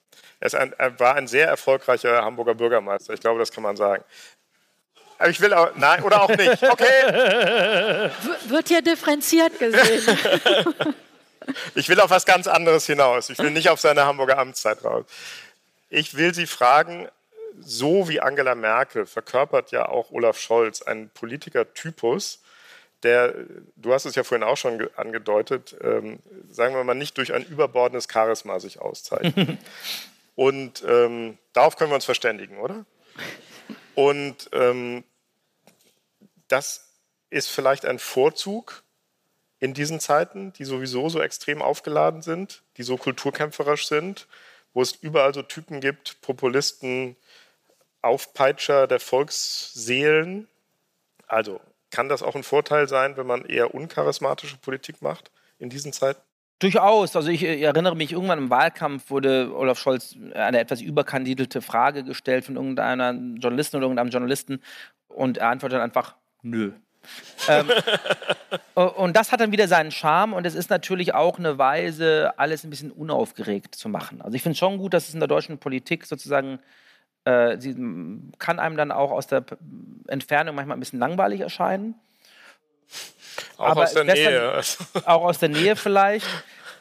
Er, 0.45 0.61
ein, 0.61 0.75
er, 0.77 1.01
war 1.01 1.15
ein 1.15 1.27
sehr 1.27 1.49
erfolgreicher 1.49 2.23
Hamburger 2.23 2.55
Bürgermeister. 2.55 3.15
Ich 3.15 3.21
glaube, 3.21 3.39
das 3.39 3.51
kann 3.51 3.63
man 3.63 3.77
sagen. 3.77 4.05
Aber 5.19 5.31
ich 5.31 5.41
will 5.41 5.55
auch, 5.55 5.75
nein, 5.77 6.03
oder 6.03 6.23
auch 6.23 6.29
nicht. 6.29 6.63
Okay. 6.63 8.11
Wird 8.49 8.69
hier 8.69 8.83
differenziert 8.83 9.59
gesehen. 9.59 10.05
ich 11.75 11.89
will 11.89 11.99
auf 11.99 12.11
was 12.11 12.27
ganz 12.27 12.47
anderes 12.47 12.85
hinaus. 12.85 13.31
Ich 13.31 13.39
will 13.39 13.53
nicht 13.53 13.71
auf 13.71 13.81
seine 13.81 14.05
Hamburger 14.05 14.37
Amtszeit 14.37 14.85
raus. 14.85 15.07
Ich 15.89 16.15
will 16.15 16.35
Sie 16.35 16.47
fragen, 16.47 17.09
so 17.61 18.07
wie 18.11 18.21
Angela 18.21 18.55
Merkel 18.55 19.07
verkörpert 19.07 19.71
ja 19.71 19.89
auch 19.89 20.11
Olaf 20.11 20.39
Scholz 20.39 20.83
einen 20.83 21.09
Politikertypus, 21.09 22.41
der, 23.03 23.35
du 23.77 23.95
hast 23.95 24.05
es 24.05 24.15
ja 24.15 24.25
vorhin 24.25 24.47
auch 24.47 24.57
schon 24.57 24.91
angedeutet, 24.97 25.75
ähm, 25.83 26.19
sagen 26.51 26.75
wir 26.75 26.85
mal, 26.85 26.95
nicht 26.95 27.17
durch 27.17 27.33
ein 27.33 27.45
überbordendes 27.45 28.09
Charisma 28.13 28.61
sich 28.61 28.79
auszeichnet. 28.81 29.59
Und 30.35 30.85
ähm, 30.87 31.39
darauf 31.53 31.77
können 31.77 31.91
wir 31.91 31.97
uns 31.97 32.05
verständigen, 32.05 32.59
oder? 32.59 32.85
Und 33.95 34.49
ähm, 34.53 35.05
das 36.49 36.93
ist 37.31 37.49
vielleicht 37.49 37.85
ein 37.85 37.99
Vorzug 37.99 38.83
in 39.61 39.75
diesen 39.75 40.01
Zeiten, 40.01 40.53
die 40.53 40.65
sowieso 40.65 41.09
so 41.09 41.21
extrem 41.21 41.63
aufgeladen 41.63 42.23
sind, 42.23 42.63
die 42.77 42.83
so 42.83 42.97
kulturkämpferisch 42.97 43.87
sind, 43.87 44.27
wo 44.73 44.83
es 44.83 44.93
überall 44.93 45.33
so 45.33 45.43
Typen 45.43 45.81
gibt, 45.81 46.21
Populisten, 46.21 47.17
Aufpeitscher 48.03 48.87
der 48.87 49.01
Volksseelen. 49.01 50.49
Also 51.27 51.61
kann 51.91 52.09
das 52.09 52.23
auch 52.23 52.35
ein 52.35 52.43
Vorteil 52.43 52.89
sein, 52.89 53.17
wenn 53.17 53.27
man 53.27 53.45
eher 53.45 53.75
uncharismatische 53.75 54.59
Politik 54.59 55.01
macht 55.01 55.31
in 55.59 55.71
diesen 55.71 55.93
Zeiten? 55.93 56.21
Durchaus. 56.59 57.17
Also 57.17 57.29
ich 57.31 57.43
äh, 57.43 57.61
erinnere 57.61 57.97
mich, 57.97 58.13
irgendwann 58.13 58.39
im 58.39 58.51
Wahlkampf 58.51 59.11
wurde 59.11 59.55
Olaf 59.55 59.79
Scholz 59.79 60.17
eine 60.35 60.61
etwas 60.61 60.81
überkandidelte 60.81 61.61
Frage 61.61 62.05
gestellt 62.05 62.45
von 62.45 62.57
irgendeiner 62.57 63.13
Journalistin 63.13 63.79
oder 63.79 63.87
irgendeinem 63.87 64.11
Journalisten 64.11 64.61
und 65.09 65.39
er 65.39 65.49
antwortet 65.49 65.81
einfach, 65.81 66.15
nö. 66.43 66.73
ähm, 67.49 67.71
und 68.75 69.15
das 69.15 69.31
hat 69.31 69.41
dann 69.41 69.53
wieder 69.53 69.69
seinen 69.69 69.91
Charme 69.91 70.33
und 70.33 70.47
es 70.47 70.55
ist 70.55 70.71
natürlich 70.71 71.15
auch 71.15 71.39
eine 71.39 71.59
Weise, 71.59 72.33
alles 72.39 72.65
ein 72.65 72.71
bisschen 72.71 72.91
unaufgeregt 72.91 73.75
zu 73.75 73.91
machen. 73.91 74.23
Also 74.23 74.35
ich 74.37 74.43
finde 74.43 74.55
es 74.55 74.59
schon 74.59 74.79
gut, 74.79 74.95
dass 74.95 75.09
es 75.09 75.15
in 75.15 75.21
der 75.21 75.29
deutschen 75.29 75.59
Politik 75.59 76.07
sozusagen, 76.07 76.61
äh, 77.25 77.59
sie 77.59 77.75
kann 78.39 78.59
einem 78.59 78.79
dann 78.79 78.91
auch 78.91 79.11
aus 79.11 79.27
der 79.27 79.45
Entfernung 80.09 80.55
manchmal 80.55 80.77
ein 80.77 80.81
bisschen 80.81 80.99
langweilig 80.99 81.41
erscheinen. 81.41 81.95
Auch 83.57 83.69
aber 83.69 83.83
aus 83.85 83.95
der 83.95 84.05
Nähe. 84.05 84.61
Auch 85.05 85.25
aus 85.25 85.39
der 85.39 85.49
Nähe 85.49 85.77
vielleicht. 85.77 86.27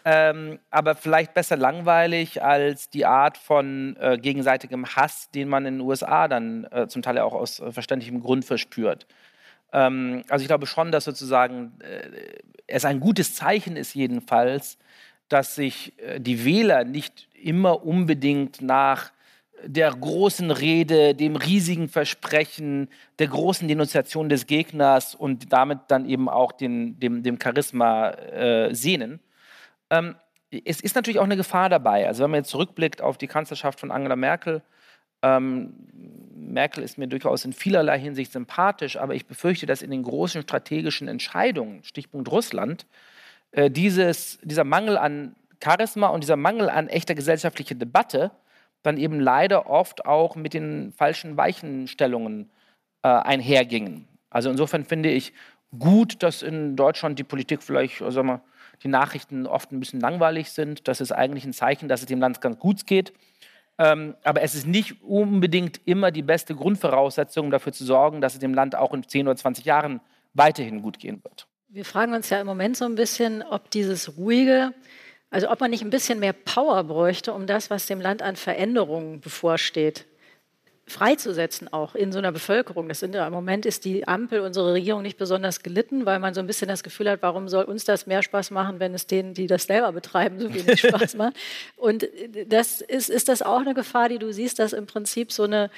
Ähm, 0.06 0.60
aber 0.70 0.96
vielleicht 0.96 1.34
besser 1.34 1.56
langweilig 1.56 2.44
als 2.44 2.90
die 2.90 3.06
Art 3.06 3.38
von 3.38 3.96
äh, 4.00 4.18
gegenseitigem 4.18 4.86
Hass, 4.86 5.32
den 5.32 5.48
man 5.48 5.66
in 5.66 5.76
den 5.76 5.82
USA 5.82 6.28
dann 6.28 6.66
äh, 6.66 6.88
zum 6.88 7.02
Teil 7.02 7.20
auch 7.20 7.34
aus 7.34 7.62
äh, 7.62 7.72
verständlichem 7.72 8.22
Grund 8.22 8.44
verspürt. 8.44 9.08
Ähm, 9.72 10.24
also 10.30 10.44
ich 10.44 10.48
glaube 10.48 10.68
schon, 10.68 10.92
dass 10.92 11.06
sozusagen 11.06 11.80
äh, 11.80 12.10
es 12.68 12.84
ein 12.84 13.00
gutes 13.00 13.36
Zeichen 13.36 13.78
ist 13.78 13.96
jedenfalls, 13.96 14.78
dass 15.30 15.56
sich 15.56 15.98
äh, 16.00 16.20
die 16.20 16.44
Wähler 16.44 16.84
nicht 16.84 17.30
immer 17.34 17.86
unbedingt 17.86 18.62
nach 18.62 19.12
der 19.66 19.92
großen 19.92 20.52
Rede, 20.52 21.16
dem 21.16 21.36
riesigen 21.36 21.88
Versprechen, 21.88 22.90
der 23.20 23.28
großen 23.28 23.68
Denunziation 23.68 24.30
des 24.30 24.46
Gegners 24.46 25.16
und 25.16 25.54
damit 25.54 25.80
dann 25.88 26.08
eben 26.08 26.28
auch 26.30 26.52
den, 26.52 27.00
dem, 27.00 27.24
dem 27.24 27.40
Charisma 27.42 28.10
äh, 28.10 28.74
sehnen. 28.74 29.20
Ähm, 29.90 30.16
es 30.66 30.82
ist 30.82 30.96
natürlich 30.96 31.20
auch 31.20 31.24
eine 31.24 31.38
Gefahr 31.38 31.70
dabei. 31.70 32.08
Also 32.08 32.24
wenn 32.24 32.32
man 32.32 32.40
jetzt 32.42 32.50
zurückblickt 32.50 33.02
auf 33.02 33.18
die 33.18 33.28
Kanzlerschaft 33.28 33.80
von 33.80 33.92
Angela 33.92 34.16
Merkel, 34.16 34.62
ähm, 35.22 35.74
Merkel 36.36 36.84
ist 36.84 36.98
mir 36.98 37.08
durchaus 37.08 37.46
in 37.46 37.54
vielerlei 37.54 37.98
Hinsicht 37.98 38.32
sympathisch, 38.32 38.98
aber 38.98 39.16
ich 39.16 39.26
befürchte, 39.26 39.66
dass 39.66 39.82
in 39.82 39.90
den 39.90 40.04
großen 40.04 40.42
strategischen 40.42 41.08
Entscheidungen, 41.08 41.84
Stichpunkt 41.84 42.30
Russland, 42.30 42.86
äh, 43.52 43.72
dieses, 43.72 44.40
dieser 44.44 44.66
Mangel 44.66 44.98
an 44.98 45.36
Charisma 45.64 46.08
und 46.08 46.24
dieser 46.24 46.36
Mangel 46.36 46.70
an 46.70 46.90
echter 46.90 47.16
gesellschaftlicher 47.16 47.76
Debatte 47.76 48.32
dann 48.84 48.98
eben 48.98 49.20
leider 49.20 49.70
oft 49.70 50.06
auch 50.06 50.36
mit 50.36 50.54
den 50.54 50.92
falschen 50.92 51.38
Weichenstellungen 51.38 52.52
äh, 53.02 53.08
einhergingen. 53.08 54.08
Also 54.30 54.50
insofern 54.50 54.86
finde 54.86 55.10
ich 55.10 55.34
gut, 55.78 56.22
dass 56.22 56.42
in 56.42 56.76
Deutschland 56.76 57.18
die 57.18 57.24
Politik 57.24 57.64
vielleicht, 57.64 58.02
äh, 58.02 58.12
sagen 58.12 58.28
wir, 58.28 58.42
die 58.84 58.88
Nachrichten 58.88 59.48
oft 59.48 59.72
ein 59.72 59.80
bisschen 59.80 60.00
langweilig 60.00 60.52
sind. 60.52 60.88
Das 60.88 61.00
ist 61.00 61.12
eigentlich 61.12 61.46
ein 61.46 61.54
Zeichen, 61.54 61.88
dass 61.88 62.02
es 62.02 62.08
dem 62.08 62.20
Land 62.20 62.42
ganz 62.42 62.60
gut 62.60 62.86
geht. 62.86 63.14
Ähm, 63.80 64.16
aber 64.24 64.42
es 64.42 64.54
ist 64.54 64.68
nicht 64.68 65.02
unbedingt 65.02 65.82
immer 65.86 66.12
die 66.12 66.22
beste 66.22 66.54
Grundvoraussetzung, 66.56 67.46
um 67.46 67.52
dafür 67.52 67.74
zu 67.74 67.86
sorgen, 67.86 68.22
dass 68.22 68.34
es 68.34 68.40
dem 68.40 68.54
Land 68.54 68.76
auch 68.76 68.94
in 68.94 69.08
10 69.08 69.28
oder 69.28 69.36
20 69.36 69.66
Jahren 69.66 70.00
weiterhin 70.34 70.82
gut 70.82 71.00
gehen 71.00 71.24
wird. 71.24 71.48
Wir 71.70 71.86
fragen 71.86 72.14
uns 72.14 72.30
ja 72.30 72.40
im 72.40 72.46
Moment 72.46 72.78
so 72.78 72.86
ein 72.86 72.96
bisschen, 72.96 73.42
ob 73.42 73.72
dieses 73.72 74.18
ruhige, 74.18 74.74
also 75.34 75.50
ob 75.50 75.60
man 75.62 75.72
nicht 75.72 75.82
ein 75.82 75.90
bisschen 75.90 76.20
mehr 76.20 76.34
Power 76.34 76.84
bräuchte, 76.84 77.34
um 77.34 77.48
das, 77.48 77.72
was 77.72 77.88
dem 77.88 78.00
Land 78.00 78.22
an 78.22 78.36
Veränderungen 78.36 79.20
bevorsteht, 79.20 80.06
freizusetzen, 80.86 81.74
auch 81.74 81.96
in 81.96 82.12
so 82.12 82.20
einer 82.20 82.32
Bevölkerung. 82.32 82.88
Das 82.88 83.00
sind 83.00 83.16
Im 83.16 83.34
Moment 83.34 83.66
ist 83.66 83.84
die 83.84 84.08
Ampel, 84.08 84.42
unsere 84.42 84.74
Regierung, 84.74 85.02
nicht 85.02 85.18
besonders 85.18 85.64
gelitten, 85.64 86.06
weil 86.06 86.20
man 86.20 86.36
so 86.36 86.40
ein 86.40 86.46
bisschen 86.46 86.68
das 86.68 86.84
Gefühl 86.84 87.10
hat, 87.10 87.24
warum 87.24 87.50
soll 87.50 87.64
uns 87.64 87.84
das 87.84 88.06
mehr 88.06 88.22
Spaß 88.22 88.52
machen, 88.52 88.80
wenn 88.80 88.94
es 88.94 89.08
denen, 89.08 89.34
die 89.34 89.48
das 89.48 89.64
selber 89.64 89.92
betreiben, 89.92 90.40
so 90.40 90.54
wenig 90.54 90.80
Spaß 90.88 91.16
macht. 91.16 91.36
Und 91.78 92.08
das 92.48 92.82
ist, 92.82 93.10
ist 93.10 93.28
das 93.28 93.42
auch 93.42 93.62
eine 93.62 93.74
Gefahr, 93.74 94.10
die 94.10 94.20
du 94.20 94.32
siehst, 94.32 94.60
dass 94.60 94.72
im 94.72 94.86
Prinzip 94.86 95.32
so 95.32 95.44
eine 95.44 95.72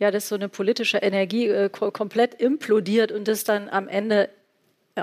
ja, 0.00 0.12
dass 0.12 0.28
so 0.28 0.36
eine 0.36 0.48
politische 0.48 0.98
Energie 0.98 1.48
äh, 1.48 1.68
komplett 1.68 2.40
implodiert 2.40 3.10
und 3.10 3.26
das 3.26 3.42
dann 3.42 3.68
am 3.68 3.88
Ende 3.88 4.30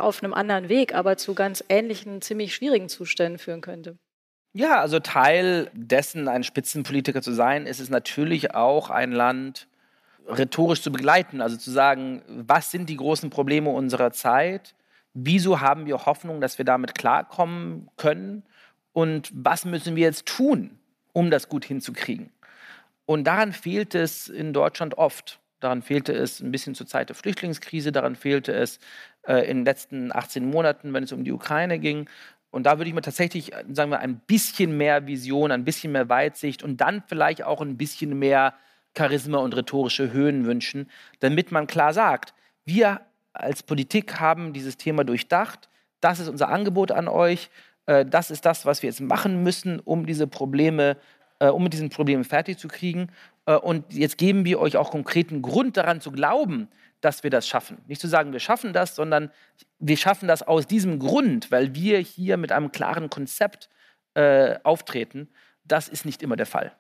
auf 0.04 0.24
einem 0.24 0.34
anderen 0.34 0.70
Weg, 0.70 0.94
aber 0.94 1.18
zu 1.18 1.34
ganz 1.34 1.64
ähnlichen, 1.70 2.22
ziemlich 2.22 2.56
schwierigen 2.56 2.90
Zuständen 2.90 3.40
führen 3.40 3.62
könnte. 3.62 3.98
Ja, 4.54 4.80
also 4.80 5.00
Teil 5.00 5.70
dessen, 5.74 6.28
ein 6.28 6.44
Spitzenpolitiker 6.44 7.22
zu 7.22 7.34
sein, 7.34 7.66
ist 7.66 7.80
es 7.80 7.90
natürlich 7.90 8.56
auch, 8.56 8.90
ein 8.90 9.12
Land 9.12 9.68
rhetorisch 10.28 10.82
zu 10.82 10.92
begleiten. 10.92 11.42
Also 11.42 11.58
zu 11.58 11.72
sagen, 11.72 12.22
was 12.28 12.72
sind 12.72 12.90
die 12.90 12.98
großen 12.98 13.30
Probleme 13.30 13.70
unserer 13.70 14.12
Zeit? 14.12 14.76
Wieso 15.14 15.60
haben 15.60 15.86
wir 15.86 16.06
Hoffnung, 16.06 16.42
dass 16.42 16.58
wir 16.58 16.66
damit 16.66 16.96
klarkommen 16.96 17.90
können? 17.98 18.44
Und 18.94 19.30
was 19.34 19.66
müssen 19.66 19.96
wir 19.96 20.04
jetzt 20.04 20.26
tun, 20.26 20.80
um 21.14 21.32
das 21.32 21.50
gut 21.50 21.66
hinzukriegen? 21.66 22.32
Und 23.06 23.26
daran 23.26 23.54
fehlt 23.54 23.94
es 23.94 24.28
in 24.28 24.54
Deutschland 24.54 24.98
oft. 24.98 25.40
Daran 25.60 25.82
fehlte 25.82 26.14
es 26.14 26.42
ein 26.42 26.52
bisschen 26.52 26.76
zur 26.76 26.88
Zeit 26.88 27.10
der 27.10 27.16
Flüchtlingskrise, 27.16 27.92
daran 27.92 28.16
fehlte 28.16 28.54
es 28.54 28.80
äh, 29.28 29.50
in 29.50 29.58
den 29.58 29.66
letzten 29.66 30.12
18 30.12 30.50
Monaten, 30.50 30.94
wenn 30.94 31.04
es 31.04 31.12
um 31.12 31.24
die 31.24 31.32
Ukraine 31.32 31.80
ging. 31.80 32.10
Und 32.52 32.66
da 32.66 32.78
würde 32.78 32.88
ich 32.88 32.96
mir 32.96 33.02
tatsächlich, 33.02 33.52
sagen 33.72 33.92
wir, 33.92 34.00
ein 34.00 34.20
bisschen 34.20 34.78
mehr 34.78 35.08
Vision, 35.08 35.52
ein 35.52 35.66
bisschen 35.66 35.92
mehr 35.92 36.08
Weitsicht 36.08 36.64
und 36.64 36.80
dann 36.80 37.04
vielleicht 37.08 37.44
auch 37.44 37.62
ein 37.62 37.78
bisschen 37.78 38.18
mehr 38.18 38.54
Charisma 38.98 39.40
und 39.40 39.56
rhetorische 39.56 40.14
Höhen 40.14 40.46
wünschen, 40.46 40.90
damit 41.20 41.52
man 41.52 41.68
klar 41.68 41.94
sagt, 41.94 42.34
wir 42.64 43.02
als 43.34 43.64
Politik 43.64 44.20
haben 44.20 44.54
dieses 44.54 44.78
Thema 44.78 45.04
durchdacht, 45.04 45.70
das 46.00 46.20
ist 46.20 46.30
unser 46.30 46.50
Angebot 46.50 46.92
an 46.92 47.08
euch, 47.08 47.50
äh, 47.86 48.06
das 48.06 48.32
ist 48.32 48.46
das, 48.46 48.66
was 48.66 48.82
wir 48.82 48.90
jetzt 48.90 49.02
machen 49.02 49.44
müssen, 49.44 49.80
um 49.80 50.06
diese 50.06 50.28
Probleme, 50.28 50.98
äh, 51.40 51.48
um 51.48 51.64
mit 51.64 51.74
diesen 51.74 51.90
Problemen 51.90 52.24
fertig 52.24 52.58
zu 52.58 52.68
kriegen. 52.68 53.10
Äh, 53.46 53.56
und 53.56 53.94
jetzt 53.94 54.18
geben 54.18 54.46
wir 54.46 54.60
euch 54.60 54.78
auch 54.78 54.92
konkreten 54.92 55.42
Grund 55.42 55.78
daran 55.78 56.02
zu 56.02 56.12
glauben, 56.12 56.70
dass 57.06 57.24
wir 57.24 57.30
das 57.30 57.48
schaffen. 57.48 57.78
Nicht 57.88 58.02
zu 58.02 58.08
sagen, 58.08 58.34
wir 58.34 58.40
schaffen 58.40 58.74
das, 58.74 58.96
sondern 58.96 59.32
wir 59.78 59.96
schaffen 59.96 60.28
das 60.28 60.42
aus 60.42 60.66
diesem 60.66 60.98
Grund, 60.98 61.52
weil 61.52 61.76
wir 61.76 62.00
hier 62.00 62.36
mit 62.38 62.52
einem 62.52 62.72
klaren 62.72 63.12
Konzept 63.12 63.70
äh, 64.16 64.56
auftreten. 64.64 65.30
Das 65.64 65.88
ist 65.88 66.04
nicht 66.04 66.24
immer 66.24 66.36
der 66.36 66.48
Fall. 66.48 66.72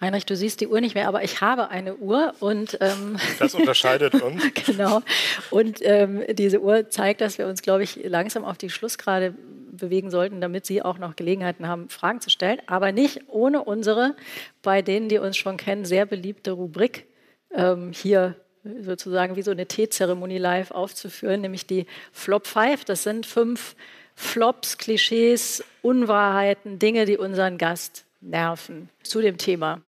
Heinrich, 0.00 0.24
du 0.24 0.36
siehst 0.36 0.60
die 0.60 0.68
Uhr 0.68 0.80
nicht 0.80 0.94
mehr, 0.94 1.08
aber 1.08 1.24
ich 1.24 1.40
habe 1.40 1.70
eine 1.70 1.96
Uhr 1.96 2.34
und 2.38 2.78
ähm, 2.80 3.16
das 3.40 3.56
unterscheidet 3.56 4.14
uns. 4.14 4.40
genau. 4.66 5.02
Und 5.50 5.78
ähm, 5.82 6.22
diese 6.30 6.60
Uhr 6.60 6.88
zeigt, 6.88 7.20
dass 7.20 7.38
wir 7.38 7.48
uns, 7.48 7.62
glaube 7.62 7.82
ich, 7.82 7.98
langsam 8.04 8.44
auf 8.44 8.58
die 8.58 8.70
Schlussgrade 8.70 9.34
bewegen 9.72 10.10
sollten, 10.10 10.40
damit 10.40 10.64
Sie 10.64 10.80
auch 10.80 10.98
noch 10.98 11.16
Gelegenheiten 11.16 11.66
haben, 11.66 11.88
Fragen 11.88 12.20
zu 12.20 12.30
stellen, 12.30 12.60
aber 12.68 12.92
nicht 12.92 13.22
ohne 13.26 13.64
unsere, 13.64 14.14
bei 14.62 14.80
denen, 14.80 15.08
die 15.08 15.18
uns 15.18 15.36
schon 15.36 15.56
kennen, 15.56 15.84
sehr 15.84 16.06
beliebte 16.06 16.52
Rubrik 16.52 17.06
ähm, 17.52 17.90
hier 17.92 18.36
sozusagen 18.82 19.36
wie 19.36 19.42
so 19.42 19.50
eine 19.50 19.66
Teezeremonie 19.66 20.38
live 20.38 20.70
aufzuführen, 20.70 21.40
nämlich 21.40 21.66
die 21.66 21.86
Flop 22.12 22.46
5. 22.46 22.84
Das 22.84 23.02
sind 23.02 23.26
fünf 23.26 23.76
Flops, 24.14 24.78
Klischees, 24.78 25.62
Unwahrheiten, 25.82 26.78
Dinge, 26.78 27.04
die 27.04 27.18
unseren 27.18 27.58
Gast 27.58 28.04
nerven. 28.20 28.88
Zu 29.02 29.20
dem 29.20 29.36
Thema. 29.36 29.82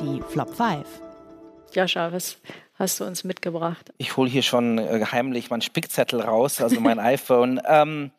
Die 0.00 0.22
Flop 0.30 0.54
5. 0.56 0.86
Jascha, 1.74 2.12
was 2.12 2.38
hast 2.74 3.00
du 3.00 3.04
uns 3.04 3.24
mitgebracht? 3.24 3.92
Ich 3.98 4.16
hole 4.16 4.30
hier 4.30 4.42
schon 4.42 4.78
äh, 4.78 5.04
heimlich 5.10 5.50
meinen 5.50 5.62
Spickzettel 5.62 6.20
raus, 6.20 6.60
also 6.60 6.80
mein 6.80 6.98
iPhone. 7.00 7.60
Ähm, 7.66 8.10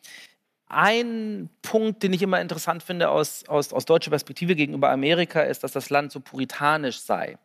ein 0.67 1.49
Punkt, 1.61 2.03
den 2.03 2.13
ich 2.13 2.21
immer 2.21 2.41
interessant 2.41 2.83
finde 2.83 3.09
aus, 3.09 3.47
aus, 3.47 3.71
aus 3.71 3.85
deutscher 3.85 4.09
Perspektive 4.09 4.55
gegenüber 4.55 4.89
Amerika, 4.89 5.41
ist, 5.41 5.63
dass 5.63 5.71
das 5.71 5.89
Land 5.89 6.11
so 6.11 6.19
puritanisch 6.19 6.99
sei. 6.99 7.37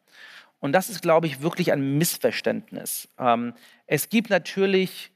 Und 0.58 0.72
das 0.72 0.90
ist, 0.90 1.02
glaube 1.02 1.26
ich, 1.26 1.42
wirklich 1.42 1.72
ein 1.72 1.98
Missverständnis. 1.98 3.08
Ähm, 3.18 3.54
es 3.86 4.08
gibt 4.08 4.30
natürlich 4.30 5.10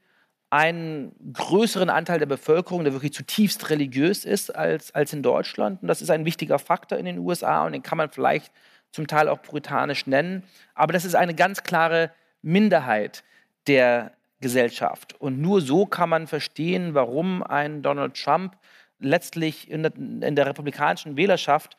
einen 0.49 1.13
größeren 1.33 1.89
Anteil 1.89 2.19
der 2.19 2.25
Bevölkerung, 2.27 2.83
der 2.83 2.93
wirklich 2.93 3.13
zutiefst 3.13 3.69
religiös 3.69 4.25
ist 4.25 4.55
als, 4.55 4.93
als 4.93 5.11
in 5.13 5.21
Deutschland. 5.21 5.81
Und 5.81 5.87
das 5.87 6.01
ist 6.01 6.09
ein 6.09 6.25
wichtiger 6.25 6.59
Faktor 6.59 6.97
in 6.97 7.05
den 7.05 7.19
USA 7.19 7.65
und 7.65 7.73
den 7.73 7.83
kann 7.83 7.97
man 7.97 8.09
vielleicht 8.09 8.51
zum 8.91 9.07
Teil 9.07 9.27
auch 9.27 9.41
puritanisch 9.41 10.07
nennen. 10.07 10.43
Aber 10.73 10.93
das 10.93 11.03
ist 11.03 11.15
eine 11.15 11.35
ganz 11.35 11.63
klare 11.63 12.11
Minderheit 12.41 13.23
der 13.67 14.14
Gesellschaft. 14.41 15.19
Und 15.19 15.39
nur 15.39 15.61
so 15.61 15.85
kann 15.85 16.09
man 16.09 16.27
verstehen, 16.27 16.93
warum 16.93 17.43
ein 17.43 17.81
Donald 17.81 18.15
Trump 18.21 18.57
letztlich 18.99 19.69
in 19.69 19.83
der, 19.83 19.95
in 19.95 20.35
der 20.35 20.45
republikanischen 20.45 21.17
Wählerschaft 21.17 21.77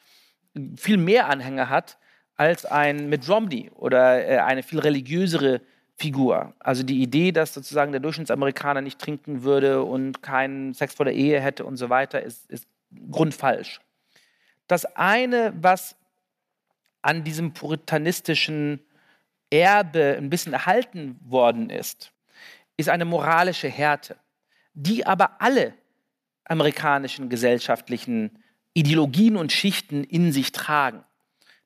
viel 0.76 0.96
mehr 0.96 1.28
Anhänger 1.28 1.68
hat 1.68 1.98
als 2.36 2.64
ein 2.64 3.08
Mitt 3.08 3.28
Romney 3.28 3.70
oder 3.74 4.28
äh, 4.28 4.38
eine 4.38 4.62
viel 4.62 4.78
religiösere 4.78 5.60
Figur. 5.96 6.52
Also 6.58 6.82
die 6.82 7.02
Idee, 7.02 7.32
dass 7.32 7.54
sozusagen 7.54 7.92
der 7.92 8.00
Durchschnittsamerikaner 8.00 8.82
nicht 8.82 8.98
trinken 8.98 9.42
würde 9.42 9.82
und 9.82 10.22
keinen 10.22 10.74
Sex 10.74 10.94
vor 10.94 11.06
der 11.06 11.14
Ehe 11.14 11.40
hätte 11.40 11.64
und 11.64 11.76
so 11.76 11.88
weiter, 11.88 12.22
ist, 12.22 12.50
ist 12.50 12.68
grundfalsch. 13.10 13.80
Das 14.66 14.84
eine, 14.96 15.54
was 15.58 15.96
an 17.00 17.24
diesem 17.24 17.52
puritanistischen 17.52 18.80
Erbe 19.50 20.16
ein 20.18 20.28
bisschen 20.28 20.52
erhalten 20.52 21.18
worden 21.24 21.70
ist, 21.70 22.12
ist 22.76 22.88
eine 22.88 23.04
moralische 23.04 23.68
Härte, 23.68 24.16
die 24.74 25.06
aber 25.06 25.40
alle 25.40 25.74
amerikanischen 26.44 27.28
gesellschaftlichen 27.28 28.42
Ideologien 28.74 29.36
und 29.36 29.52
Schichten 29.52 30.04
in 30.04 30.32
sich 30.32 30.52
tragen. 30.52 31.02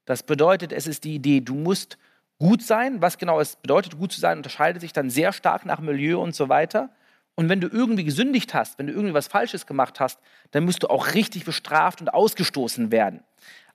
Das 0.05 0.23
bedeutet, 0.23 0.73
es 0.73 0.87
ist 0.87 1.05
die 1.05 1.15
Idee, 1.15 1.41
du 1.41 1.55
musst 1.55 1.99
gut 2.39 2.63
sein. 2.63 3.03
Was 3.03 3.19
genau 3.19 3.41
es 3.41 3.57
bedeutet, 3.57 3.99
gut 3.99 4.13
zu 4.13 4.21
sein, 4.21 4.39
unterscheidet 4.39 4.81
sich 4.81 4.93
dann 4.93 5.11
sehr 5.11 5.33
stark 5.33 5.67
nach 5.67 5.81
Milieu 5.81 6.21
und 6.21 6.35
so 6.35 6.49
weiter. 6.49 6.91
Und 7.35 7.49
wenn 7.49 7.61
du 7.61 7.69
irgendwie 7.69 8.05
gesündigt 8.05 8.55
hast, 8.55 8.79
wenn 8.79 8.87
du 8.87 8.93
irgendwie 8.93 9.15
was 9.15 9.29
Falsches 9.29 9.67
gemacht 9.67 10.01
hast, 10.01 10.19
dann 10.51 10.65
musst 10.65 10.83
du 10.83 10.89
auch 10.89 11.15
richtig 11.15 11.45
bestraft 11.45 12.01
und 12.01 12.13
ausgestoßen 12.13 12.91
werden. 12.91 13.23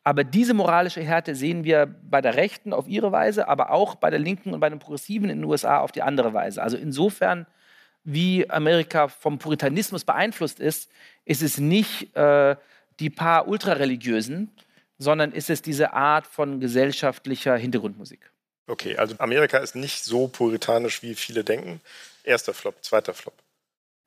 Aber 0.05 0.23
diese 0.23 0.53
moralische 0.53 1.01
Härte 1.01 1.33
sehen 1.33 1.63
wir 1.63 1.87
bei 1.87 2.21
der 2.21 2.35
Rechten 2.35 2.73
auf 2.73 2.87
ihre 2.87 3.11
Weise, 3.11 3.47
aber 3.47 3.71
auch 3.71 3.95
bei 3.95 4.11
der 4.11 4.19
Linken 4.19 4.53
und 4.53 4.59
bei 4.59 4.69
den 4.69 4.77
Progressiven 4.77 5.31
in 5.31 5.39
den 5.39 5.45
USA 5.45 5.79
auf 5.79 5.91
die 5.91 6.03
andere 6.03 6.31
Weise. 6.31 6.61
Also 6.61 6.77
insofern, 6.77 7.47
wie 8.03 8.47
Amerika 8.47 9.07
vom 9.07 9.39
Puritanismus 9.39 10.05
beeinflusst 10.05 10.59
ist, 10.59 10.91
ist 11.25 11.41
es 11.41 11.57
nicht 11.57 12.15
äh, 12.15 12.55
die 12.99 13.09
paar 13.09 13.47
Ultrareligiösen, 13.47 14.51
sondern 14.99 15.31
ist 15.31 15.49
es 15.49 15.63
diese 15.63 15.93
Art 15.93 16.27
von 16.27 16.59
gesellschaftlicher 16.59 17.57
Hintergrundmusik. 17.57 18.31
Okay, 18.67 18.97
also 18.97 19.15
Amerika 19.17 19.57
ist 19.57 19.75
nicht 19.75 20.03
so 20.03 20.27
puritanisch, 20.27 21.01
wie 21.01 21.15
viele 21.15 21.43
denken. 21.43 21.81
Erster 22.23 22.53
Flop, 22.53 22.83
zweiter 22.83 23.15
Flop. 23.15 23.33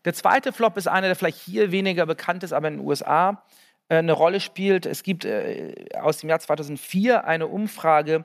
Der 0.05 0.15
zweite 0.15 0.53
Flop 0.53 0.77
ist 0.77 0.87
einer, 0.87 1.09
der 1.09 1.17
vielleicht 1.17 1.41
hier 1.41 1.73
weniger 1.73 2.07
bekannt 2.07 2.45
ist, 2.45 2.53
aber 2.53 2.69
in 2.69 2.79
den 2.79 2.87
USA 2.87 3.43
eine 3.89 4.13
Rolle 4.13 4.41
spielt. 4.41 4.87
Es 4.87 5.03
gibt 5.03 5.25
äh, 5.25 5.75
aus 6.01 6.19
dem 6.19 6.31
Jahr 6.31 6.41
2004 6.41 7.27
eine 7.27 7.47
Umfrage, 7.47 8.25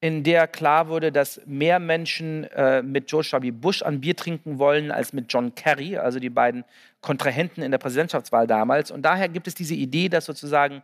in 0.00 0.24
der 0.24 0.48
klar 0.48 0.88
wurde, 0.88 1.12
dass 1.12 1.40
mehr 1.46 1.78
Menschen 1.78 2.44
äh, 2.44 2.82
mit 2.82 3.06
George 3.06 3.30
W. 3.40 3.50
Bush 3.52 3.82
an 3.82 4.00
Bier 4.00 4.16
trinken 4.16 4.58
wollen 4.58 4.90
als 4.90 5.12
mit 5.12 5.32
John 5.32 5.54
Kerry, 5.54 5.96
also 5.96 6.18
die 6.18 6.30
beiden 6.30 6.64
Kontrahenten 7.00 7.62
in 7.62 7.70
der 7.70 7.78
Präsidentschaftswahl 7.78 8.46
damals. 8.46 8.90
Und 8.90 9.02
daher 9.02 9.28
gibt 9.28 9.46
es 9.46 9.54
diese 9.54 9.74
Idee, 9.74 10.08
dass 10.08 10.24
sozusagen 10.24 10.82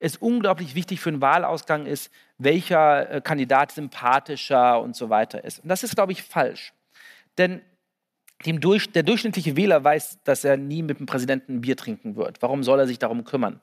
es 0.00 0.16
unglaublich 0.16 0.74
wichtig 0.74 1.00
für 1.00 1.10
einen 1.10 1.20
Wahlausgang 1.20 1.86
ist, 1.86 2.10
welcher 2.38 3.20
Kandidat 3.22 3.72
sympathischer 3.72 4.80
und 4.80 4.94
so 4.94 5.10
weiter 5.10 5.44
ist. 5.44 5.60
Und 5.60 5.68
das 5.68 5.84
ist, 5.84 5.94
glaube 5.94 6.12
ich, 6.12 6.22
falsch. 6.22 6.74
Denn 7.38 7.62
Durch, 8.44 8.92
der 8.92 9.02
durchschnittliche 9.02 9.56
Wähler 9.56 9.82
weiß, 9.82 10.18
dass 10.24 10.44
er 10.44 10.56
nie 10.56 10.82
mit 10.82 10.98
dem 10.98 11.06
Präsidenten 11.06 11.56
ein 11.56 11.60
Bier 11.62 11.76
trinken 11.76 12.16
wird. 12.16 12.42
Warum 12.42 12.62
soll 12.62 12.78
er 12.78 12.86
sich 12.86 12.98
darum 12.98 13.24
kümmern? 13.24 13.60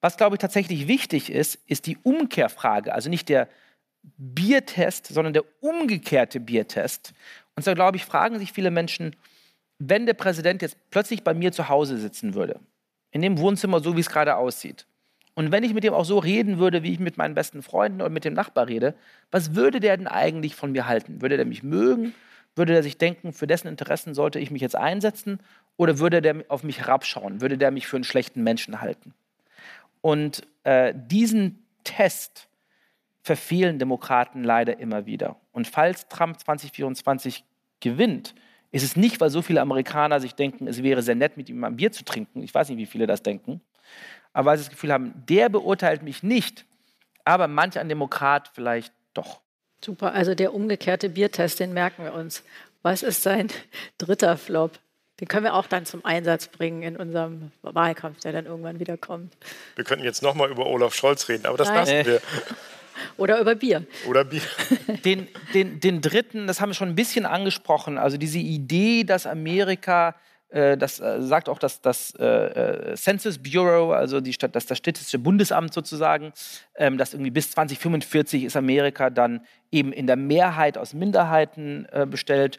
Was, 0.00 0.16
glaube 0.16 0.36
ich, 0.36 0.40
tatsächlich 0.40 0.86
wichtig 0.86 1.30
ist, 1.30 1.56
ist 1.66 1.86
die 1.86 1.98
Umkehrfrage. 2.04 2.94
Also 2.94 3.10
nicht 3.10 3.28
der 3.28 3.48
Biertest, 4.16 5.08
sondern 5.08 5.32
der 5.32 5.44
umgekehrte 5.60 6.38
Biertest. 6.38 7.12
Und 7.56 7.64
zwar, 7.64 7.74
glaube 7.74 7.96
ich, 7.96 8.04
fragen 8.04 8.38
sich 8.38 8.52
viele 8.52 8.70
Menschen, 8.70 9.16
wenn 9.78 10.06
der 10.06 10.14
Präsident 10.14 10.62
jetzt 10.62 10.76
plötzlich 10.90 11.24
bei 11.24 11.34
mir 11.34 11.52
zu 11.52 11.68
Hause 11.68 11.98
sitzen 11.98 12.34
würde, 12.34 12.60
in 13.10 13.22
dem 13.22 13.38
Wohnzimmer, 13.38 13.80
so 13.80 13.96
wie 13.96 14.00
es 14.00 14.08
gerade 14.08 14.36
aussieht, 14.36 14.86
und 15.38 15.52
wenn 15.52 15.62
ich 15.62 15.72
mit 15.72 15.84
dem 15.84 15.94
auch 15.94 16.04
so 16.04 16.18
reden 16.18 16.58
würde, 16.58 16.82
wie 16.82 16.90
ich 16.90 16.98
mit 16.98 17.16
meinen 17.16 17.36
besten 17.36 17.62
Freunden 17.62 18.00
oder 18.00 18.10
mit 18.10 18.24
dem 18.24 18.34
Nachbar 18.34 18.66
rede, 18.66 18.96
was 19.30 19.54
würde 19.54 19.78
der 19.78 19.96
denn 19.96 20.08
eigentlich 20.08 20.56
von 20.56 20.72
mir 20.72 20.88
halten? 20.88 21.22
Würde 21.22 21.36
der 21.36 21.46
mich 21.46 21.62
mögen? 21.62 22.12
Würde 22.58 22.74
der 22.74 22.82
sich 22.82 22.98
denken, 22.98 23.32
für 23.32 23.46
dessen 23.46 23.68
Interessen 23.68 24.14
sollte 24.14 24.38
ich 24.38 24.50
mich 24.50 24.60
jetzt 24.60 24.76
einsetzen? 24.76 25.40
Oder 25.76 25.98
würde 25.98 26.20
der 26.20 26.44
auf 26.48 26.62
mich 26.62 26.80
herabschauen? 26.80 27.40
Würde 27.40 27.56
der 27.56 27.70
mich 27.70 27.86
für 27.86 27.96
einen 27.96 28.04
schlechten 28.04 28.42
Menschen 28.42 28.80
halten? 28.80 29.14
Und 30.00 30.46
äh, 30.64 30.92
diesen 30.94 31.64
Test 31.84 32.48
verfehlen 33.22 33.78
Demokraten 33.78 34.44
leider 34.44 34.78
immer 34.78 35.06
wieder. 35.06 35.36
Und 35.52 35.66
falls 35.66 36.08
Trump 36.08 36.38
2024 36.38 37.44
gewinnt, 37.80 38.34
ist 38.70 38.82
es 38.82 38.96
nicht, 38.96 39.20
weil 39.20 39.30
so 39.30 39.40
viele 39.40 39.60
Amerikaner 39.60 40.20
sich 40.20 40.34
denken, 40.34 40.66
es 40.66 40.82
wäre 40.82 41.02
sehr 41.02 41.14
nett, 41.14 41.36
mit 41.36 41.48
ihm 41.48 41.64
ein 41.64 41.76
Bier 41.76 41.92
zu 41.92 42.04
trinken. 42.04 42.42
Ich 42.42 42.54
weiß 42.54 42.68
nicht, 42.68 42.78
wie 42.78 42.86
viele 42.86 43.06
das 43.06 43.22
denken. 43.22 43.60
Aber 44.32 44.50
weil 44.50 44.58
sie 44.58 44.64
das 44.64 44.70
Gefühl 44.70 44.92
haben, 44.92 45.14
der 45.28 45.48
beurteilt 45.48 46.02
mich 46.02 46.22
nicht, 46.22 46.66
aber 47.24 47.48
manch 47.48 47.78
ein 47.78 47.88
Demokrat 47.88 48.50
vielleicht 48.52 48.92
doch. 49.14 49.40
Super, 49.84 50.12
also 50.12 50.34
der 50.34 50.54
umgekehrte 50.54 51.08
Biertest, 51.08 51.60
den 51.60 51.72
merken 51.72 52.04
wir 52.04 52.14
uns. 52.14 52.42
Was 52.82 53.02
ist 53.02 53.22
sein 53.22 53.48
dritter 53.98 54.36
Flop? 54.36 54.78
Den 55.20 55.26
können 55.26 55.44
wir 55.44 55.54
auch 55.54 55.66
dann 55.66 55.84
zum 55.84 56.04
Einsatz 56.04 56.46
bringen 56.46 56.82
in 56.82 56.96
unserem 56.96 57.50
Wahlkampf, 57.62 58.20
der 58.20 58.32
dann 58.32 58.46
irgendwann 58.46 58.78
wieder 58.78 58.96
kommt. 58.96 59.36
Wir 59.74 59.84
könnten 59.84 60.04
jetzt 60.04 60.22
nochmal 60.22 60.48
über 60.48 60.66
Olaf 60.66 60.94
Scholz 60.94 61.28
reden, 61.28 61.46
aber 61.46 61.56
das 61.56 61.68
Nein. 61.68 61.76
lassen 61.76 62.06
wir. 62.06 62.20
Oder 63.16 63.40
über 63.40 63.54
Bier. 63.54 63.84
Oder 64.08 64.24
Bier. 64.24 64.42
Den, 65.04 65.28
den, 65.54 65.78
den 65.78 66.00
dritten, 66.00 66.48
das 66.48 66.60
haben 66.60 66.70
wir 66.70 66.74
schon 66.74 66.88
ein 66.88 66.94
bisschen 66.96 67.26
angesprochen, 67.26 67.96
also 67.96 68.16
diese 68.16 68.38
Idee, 68.38 69.04
dass 69.04 69.24
Amerika 69.26 70.10
äh, 70.10 70.12
das 70.50 70.98
äh, 71.00 71.20
sagt 71.20 71.48
auch 71.48 71.58
das, 71.58 71.80
das 71.80 72.14
äh, 72.14 72.94
Census 72.96 73.38
Bureau, 73.38 73.92
also 73.92 74.20
die 74.20 74.32
das, 74.32 74.66
das 74.66 74.78
Städtische 74.78 75.18
Bundesamt 75.18 75.74
sozusagen, 75.74 76.32
ähm, 76.76 76.96
dass 76.96 77.12
irgendwie 77.12 77.30
bis 77.30 77.50
2045 77.50 78.44
ist 78.44 78.56
Amerika 78.56 79.10
dann 79.10 79.40
eben 79.70 79.92
in 79.92 80.06
der 80.06 80.16
Mehrheit 80.16 80.78
aus 80.78 80.94
Minderheiten 80.94 81.86
bestellt 82.06 82.58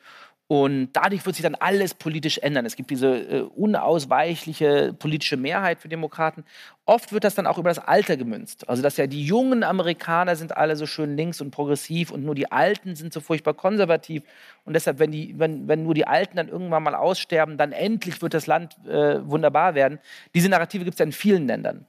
und 0.51 0.93
dadurch 0.93 1.23
wird 1.27 1.35
sich 1.35 1.43
dann 1.43 1.53
alles 1.53 1.93
politisch 1.93 2.39
ändern. 2.39 2.65
Es 2.65 2.75
gibt 2.75 2.89
diese 2.89 3.07
äh, 3.07 3.41
unausweichliche 3.41 4.95
politische 4.97 5.37
Mehrheit 5.37 5.79
für 5.79 5.89
Demokraten. 5.89 6.43
Oft 6.87 7.13
wird 7.13 7.23
das 7.23 7.35
dann 7.35 7.45
auch 7.45 7.59
über 7.59 7.69
das 7.69 7.77
Alter 7.77 8.17
gemünzt. 8.17 8.67
Also, 8.67 8.81
dass 8.81 8.97
ja 8.97 9.05
die 9.05 9.23
jungen 9.23 9.63
Amerikaner 9.63 10.35
sind 10.35 10.57
alle 10.57 10.75
so 10.75 10.87
schön 10.87 11.15
links 11.15 11.39
und 11.39 11.51
progressiv 11.51 12.09
und 12.09 12.25
nur 12.25 12.33
die 12.33 12.51
Alten 12.51 12.95
sind 12.95 13.13
so 13.13 13.21
furchtbar 13.21 13.53
konservativ. 13.53 14.23
Und 14.65 14.73
deshalb, 14.73 14.97
wenn, 14.97 15.11
die, 15.11 15.37
wenn, 15.37 15.67
wenn 15.67 15.83
nur 15.83 15.93
die 15.93 16.07
Alten 16.07 16.37
dann 16.37 16.47
irgendwann 16.47 16.81
mal 16.81 16.95
aussterben, 16.95 17.55
dann 17.57 17.71
endlich 17.71 18.19
wird 18.23 18.33
das 18.33 18.47
Land 18.47 18.75
äh, 18.87 19.19
wunderbar 19.29 19.75
werden. 19.75 19.99
Diese 20.33 20.49
Narrative 20.49 20.83
gibt 20.83 20.95
es 20.95 20.99
ja 20.99 21.05
in 21.05 21.11
vielen 21.11 21.45
Ländern. 21.45 21.85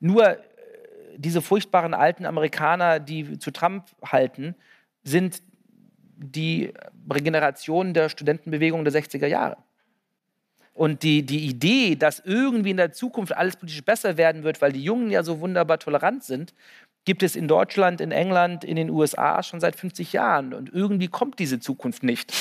Nur 0.00 0.28
äh, 0.28 0.36
diese 1.16 1.40
furchtbaren 1.40 1.94
alten 1.94 2.26
Amerikaner, 2.26 3.00
die 3.00 3.38
zu 3.38 3.50
Trump 3.50 3.86
halten, 4.04 4.56
sind 5.04 5.40
die 6.16 6.72
Regeneration 7.10 7.94
der 7.94 8.08
Studentenbewegung 8.08 8.84
der 8.84 8.92
60er 8.92 9.26
Jahre. 9.26 9.56
Und 10.72 11.04
die, 11.04 11.24
die 11.24 11.46
Idee, 11.46 11.94
dass 11.94 12.20
irgendwie 12.24 12.70
in 12.70 12.76
der 12.76 12.92
Zukunft 12.92 13.36
alles 13.36 13.56
politisch 13.56 13.84
besser 13.84 14.16
werden 14.16 14.42
wird, 14.42 14.60
weil 14.60 14.72
die 14.72 14.82
Jungen 14.82 15.10
ja 15.10 15.22
so 15.22 15.38
wunderbar 15.40 15.78
tolerant 15.78 16.24
sind, 16.24 16.52
gibt 17.04 17.22
es 17.22 17.36
in 17.36 17.48
Deutschland, 17.48 18.00
in 18.00 18.10
England, 18.10 18.64
in 18.64 18.76
den 18.76 18.90
USA 18.90 19.42
schon 19.42 19.60
seit 19.60 19.76
50 19.76 20.12
Jahren. 20.12 20.52
Und 20.52 20.72
irgendwie 20.72 21.08
kommt 21.08 21.38
diese 21.38 21.60
Zukunft 21.60 22.02
nicht. 22.02 22.32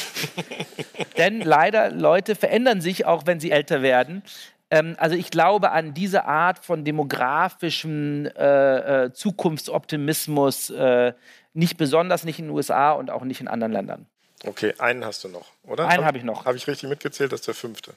Denn 1.17 1.41
leider, 1.41 1.91
Leute 1.91 2.35
verändern 2.35 2.81
sich, 2.81 3.05
auch 3.05 3.27
wenn 3.27 3.39
sie 3.39 3.51
älter 3.51 3.81
werden. 3.81 4.23
Ähm, 4.71 4.95
also 4.97 5.15
ich 5.15 5.29
glaube 5.29 5.71
an 5.71 5.93
diese 5.93 6.25
Art 6.25 6.59
von 6.59 6.83
demografischem 6.83 8.25
äh, 8.25 9.05
äh, 9.05 9.13
Zukunftsoptimismus, 9.13 10.71
äh, 10.71 11.13
nicht 11.53 11.77
besonders, 11.77 12.23
nicht 12.23 12.39
in 12.39 12.45
den 12.45 12.51
USA 12.51 12.91
und 12.91 13.11
auch 13.11 13.23
nicht 13.23 13.41
in 13.41 13.47
anderen 13.47 13.73
Ländern. 13.73 14.05
Okay, 14.45 14.73
einen 14.77 15.05
hast 15.05 15.23
du 15.23 15.29
noch, 15.29 15.47
oder? 15.63 15.87
Einen 15.87 16.05
habe 16.05 16.17
ich 16.17 16.23
noch. 16.23 16.45
Habe 16.45 16.57
ich 16.57 16.67
richtig 16.67 16.89
mitgezählt, 16.89 17.31
das 17.31 17.41
ist 17.41 17.47
der 17.47 17.53
fünfte. 17.53 17.93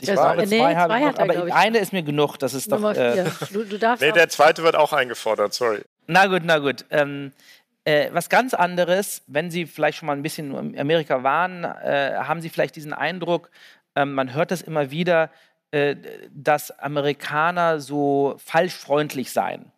Ich 0.00 0.10
glaube, 0.10 0.46
nee, 0.46 0.58
zwei 0.58 0.76
habe 0.76 0.98
ich 0.98 1.04
noch, 1.04 1.18
aber 1.18 1.34
er, 1.34 1.56
eine 1.56 1.78
ist 1.78 1.92
mir 1.92 2.02
genug. 2.02 2.36
Das 2.36 2.54
ist 2.54 2.70
Nummer 2.70 2.94
doch. 2.94 3.00
Äh, 3.00 3.24
du, 3.52 3.64
du 3.64 3.78
darfst 3.78 4.02
nee, 4.04 4.12
der 4.12 4.28
zweite 4.28 4.62
wird 4.62 4.76
auch 4.76 4.92
eingefordert, 4.92 5.54
sorry. 5.54 5.82
Na 6.06 6.26
gut, 6.26 6.42
na 6.44 6.58
gut. 6.58 6.84
Ähm, 6.90 7.32
äh, 7.84 8.10
was 8.12 8.28
ganz 8.28 8.54
anderes, 8.54 9.22
wenn 9.26 9.50
Sie 9.50 9.66
vielleicht 9.66 9.98
schon 9.98 10.06
mal 10.06 10.16
ein 10.16 10.22
bisschen 10.22 10.54
in 10.74 10.78
Amerika 10.78 11.22
waren, 11.22 11.64
äh, 11.64 12.14
haben 12.16 12.40
Sie 12.40 12.48
vielleicht 12.48 12.76
diesen 12.76 12.92
Eindruck, 12.92 13.50
ähm, 13.96 14.14
man 14.14 14.34
hört 14.34 14.50
das 14.50 14.62
immer 14.62 14.90
wieder, 14.90 15.30
äh, 15.70 15.96
dass 16.30 16.70
Amerikaner 16.78 17.80
so 17.80 18.36
falsch 18.44 18.74
freundlich 18.74 19.32
seien. 19.32 19.72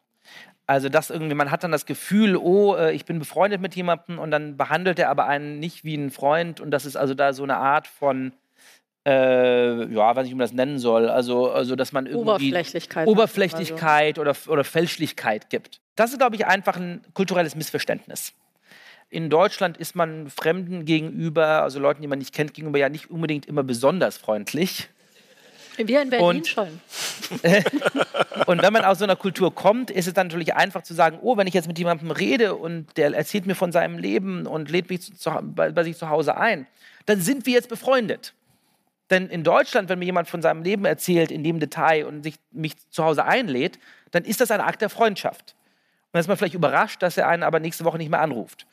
Also 0.70 0.88
dass 0.88 1.10
irgendwie, 1.10 1.34
man 1.34 1.50
hat 1.50 1.64
dann 1.64 1.72
das 1.72 1.84
Gefühl, 1.84 2.36
oh, 2.36 2.76
äh, 2.76 2.92
ich 2.92 3.04
bin 3.04 3.18
befreundet 3.18 3.60
mit 3.60 3.74
jemandem 3.74 4.20
und 4.20 4.30
dann 4.30 4.56
behandelt 4.56 5.00
er 5.00 5.10
aber 5.10 5.26
einen 5.26 5.58
nicht 5.58 5.82
wie 5.82 5.94
einen 5.94 6.12
Freund 6.12 6.60
und 6.60 6.70
das 6.70 6.86
ist 6.86 6.94
also 6.94 7.12
da 7.12 7.32
so 7.32 7.42
eine 7.42 7.56
Art 7.56 7.88
von, 7.88 8.32
äh, 9.04 9.92
ja, 9.92 10.14
weiß 10.14 10.22
nicht, 10.22 10.30
wie 10.30 10.36
man 10.36 10.44
das 10.44 10.52
nennen 10.52 10.78
soll, 10.78 11.08
also, 11.08 11.50
also 11.50 11.74
dass 11.74 11.90
man 11.90 12.06
irgendwie 12.06 12.50
Oberflächlichkeit, 12.50 13.08
Oberflächlichkeit 13.08 14.20
oder, 14.20 14.36
oder 14.46 14.62
Fälschlichkeit 14.62 15.50
gibt. 15.50 15.80
Das 15.96 16.12
ist, 16.12 16.18
glaube 16.18 16.36
ich, 16.36 16.46
einfach 16.46 16.76
ein 16.76 17.00
kulturelles 17.14 17.56
Missverständnis. 17.56 18.32
In 19.08 19.28
Deutschland 19.28 19.76
ist 19.76 19.96
man 19.96 20.30
Fremden 20.30 20.84
gegenüber, 20.84 21.62
also 21.62 21.80
Leuten, 21.80 22.00
die 22.00 22.06
man 22.06 22.20
nicht 22.20 22.32
kennt, 22.32 22.54
gegenüber 22.54 22.78
ja 22.78 22.88
nicht 22.88 23.10
unbedingt 23.10 23.46
immer 23.46 23.64
besonders 23.64 24.18
freundlich. 24.18 24.88
Wir 25.88 26.02
in 26.02 26.10
Berlin 26.10 26.26
und, 26.26 26.46
schon. 26.46 26.80
und 28.46 28.62
wenn 28.62 28.72
man 28.72 28.84
aus 28.84 28.98
so 28.98 29.04
einer 29.04 29.16
Kultur 29.16 29.54
kommt, 29.54 29.90
ist 29.90 30.06
es 30.06 30.14
dann 30.14 30.28
natürlich 30.28 30.54
einfach 30.54 30.82
zu 30.82 30.94
sagen, 30.94 31.18
oh, 31.22 31.36
wenn 31.36 31.46
ich 31.46 31.54
jetzt 31.54 31.68
mit 31.68 31.78
jemandem 31.78 32.10
rede 32.10 32.54
und 32.54 32.96
der 32.96 33.14
erzählt 33.14 33.46
mir 33.46 33.54
von 33.54 33.72
seinem 33.72 33.98
Leben 33.98 34.46
und 34.46 34.70
lädt 34.70 34.90
mich 34.90 35.14
zu, 35.16 35.30
bei, 35.42 35.70
bei 35.70 35.84
sich 35.84 35.96
zu 35.96 36.08
Hause 36.08 36.36
ein, 36.36 36.66
dann 37.06 37.20
sind 37.20 37.46
wir 37.46 37.54
jetzt 37.54 37.68
befreundet. 37.68 38.34
Denn 39.10 39.28
in 39.28 39.42
Deutschland, 39.42 39.88
wenn 39.88 39.98
mir 39.98 40.04
jemand 40.04 40.28
von 40.28 40.40
seinem 40.40 40.62
Leben 40.62 40.84
erzählt 40.84 41.30
in 41.32 41.42
dem 41.42 41.58
Detail 41.58 42.06
und 42.06 42.22
sich, 42.22 42.36
mich 42.52 42.74
zu 42.90 43.04
Hause 43.04 43.24
einlädt, 43.24 43.78
dann 44.12 44.24
ist 44.24 44.40
das 44.40 44.50
ein 44.50 44.60
Akt 44.60 44.82
der 44.82 44.88
Freundschaft. 44.88 45.54
Und 45.56 46.14
dann 46.14 46.20
ist 46.20 46.28
man 46.28 46.36
vielleicht 46.36 46.54
überrascht, 46.54 47.02
dass 47.02 47.16
er 47.16 47.28
einen 47.28 47.42
aber 47.42 47.60
nächste 47.60 47.84
Woche 47.84 47.98
nicht 47.98 48.10
mehr 48.10 48.20
anruft. 48.20 48.66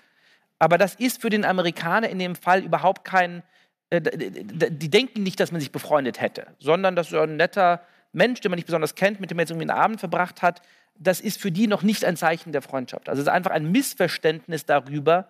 Aber 0.60 0.78
das 0.78 0.96
ist 0.96 1.22
für 1.22 1.30
den 1.30 1.46
Amerikaner 1.46 2.10
in 2.10 2.20
dem 2.20 2.36
Fall 2.36 2.64
überhaupt 2.64 3.04
kein, 3.04 3.44
die 3.92 4.90
denken 4.90 5.24
nicht, 5.24 5.40
dass 5.40 5.52
man 5.52 5.62
sich 5.62 5.72
befreundet 5.72 6.20
hätte, 6.20 6.48
sondern 6.60 6.96
dass 6.96 7.10
so 7.10 7.20
ein 7.20 7.38
netter 7.38 7.82
Mensch, 8.12 8.42
den 8.42 8.52
man 8.52 8.58
nicht 8.58 8.66
besonders 8.66 8.96
kennt, 8.96 9.20
mit 9.20 9.32
dem 9.32 9.38
man 9.38 9.44
jetzt 9.44 9.52
irgendwie 9.52 9.70
einen 9.70 9.80
Abend 9.80 10.00
verbracht 10.00 10.42
hat, 10.42 10.62
das 11.00 11.22
ist 11.22 11.40
für 11.40 11.52
die 11.52 11.68
noch 11.68 11.84
nicht 11.84 12.04
ein 12.04 12.18
Zeichen 12.18 12.52
der 12.52 12.62
Freundschaft. 12.62 13.08
Also 13.08 13.22
es 13.22 13.28
ist 13.28 13.34
einfach 13.34 13.52
ein 13.52 13.72
Missverständnis 13.72 14.66
darüber, 14.66 15.30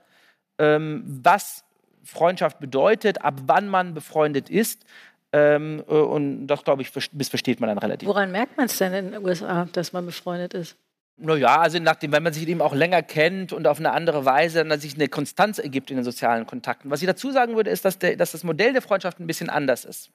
ähm, 0.58 1.04
was 1.24 1.66
Freundschaft 2.04 2.60
bedeutet, 2.60 3.22
ab 3.22 3.42
wann 3.46 3.68
man 3.68 3.94
befreundet 3.94 4.50
ist. 4.50 4.86
Ähm, 5.34 5.84
äh, 5.88 5.94
und 5.94 6.48
das, 6.48 6.64
glaube 6.64 6.82
ich, 6.82 6.92
missversteht 7.12 7.60
man 7.60 7.68
dann 7.68 7.78
relativ. 7.78 8.08
Woran 8.08 8.32
merkt 8.32 8.56
man 8.58 8.68
es 8.68 8.78
denn 8.78 8.94
in 8.94 9.12
den 9.12 9.26
USA, 9.26 9.68
dass 9.74 9.92
man 9.92 10.06
befreundet 10.06 10.54
ist? 10.54 10.78
Naja, 11.20 11.62
also 11.62 11.80
nachdem, 11.80 12.12
wenn 12.12 12.22
man 12.22 12.32
sich 12.32 12.48
eben 12.48 12.62
auch 12.62 12.76
länger 12.76 13.02
kennt 13.02 13.52
und 13.52 13.66
auf 13.66 13.80
eine 13.80 13.92
andere 13.92 14.24
Weise 14.24 14.64
dann 14.64 14.80
sich 14.80 14.94
eine 14.94 15.08
Konstanz 15.08 15.58
ergibt 15.58 15.90
in 15.90 15.98
den 15.98 16.06
sozialen 16.06 16.46
Kontakten. 16.46 16.92
Was 16.92 17.02
ich 17.02 17.08
dazu 17.08 17.32
sagen 17.32 17.56
würde, 17.56 17.72
ist, 17.72 17.86
dass, 17.86 17.98
der, 17.98 18.16
dass 18.16 18.34
das 18.34 18.44
Modell 18.44 18.74
der 18.74 18.84
Freundschaft 18.84 19.20
ein 19.20 19.26
bisschen 19.26 19.50
anders 19.50 19.84
ist. 19.84 20.12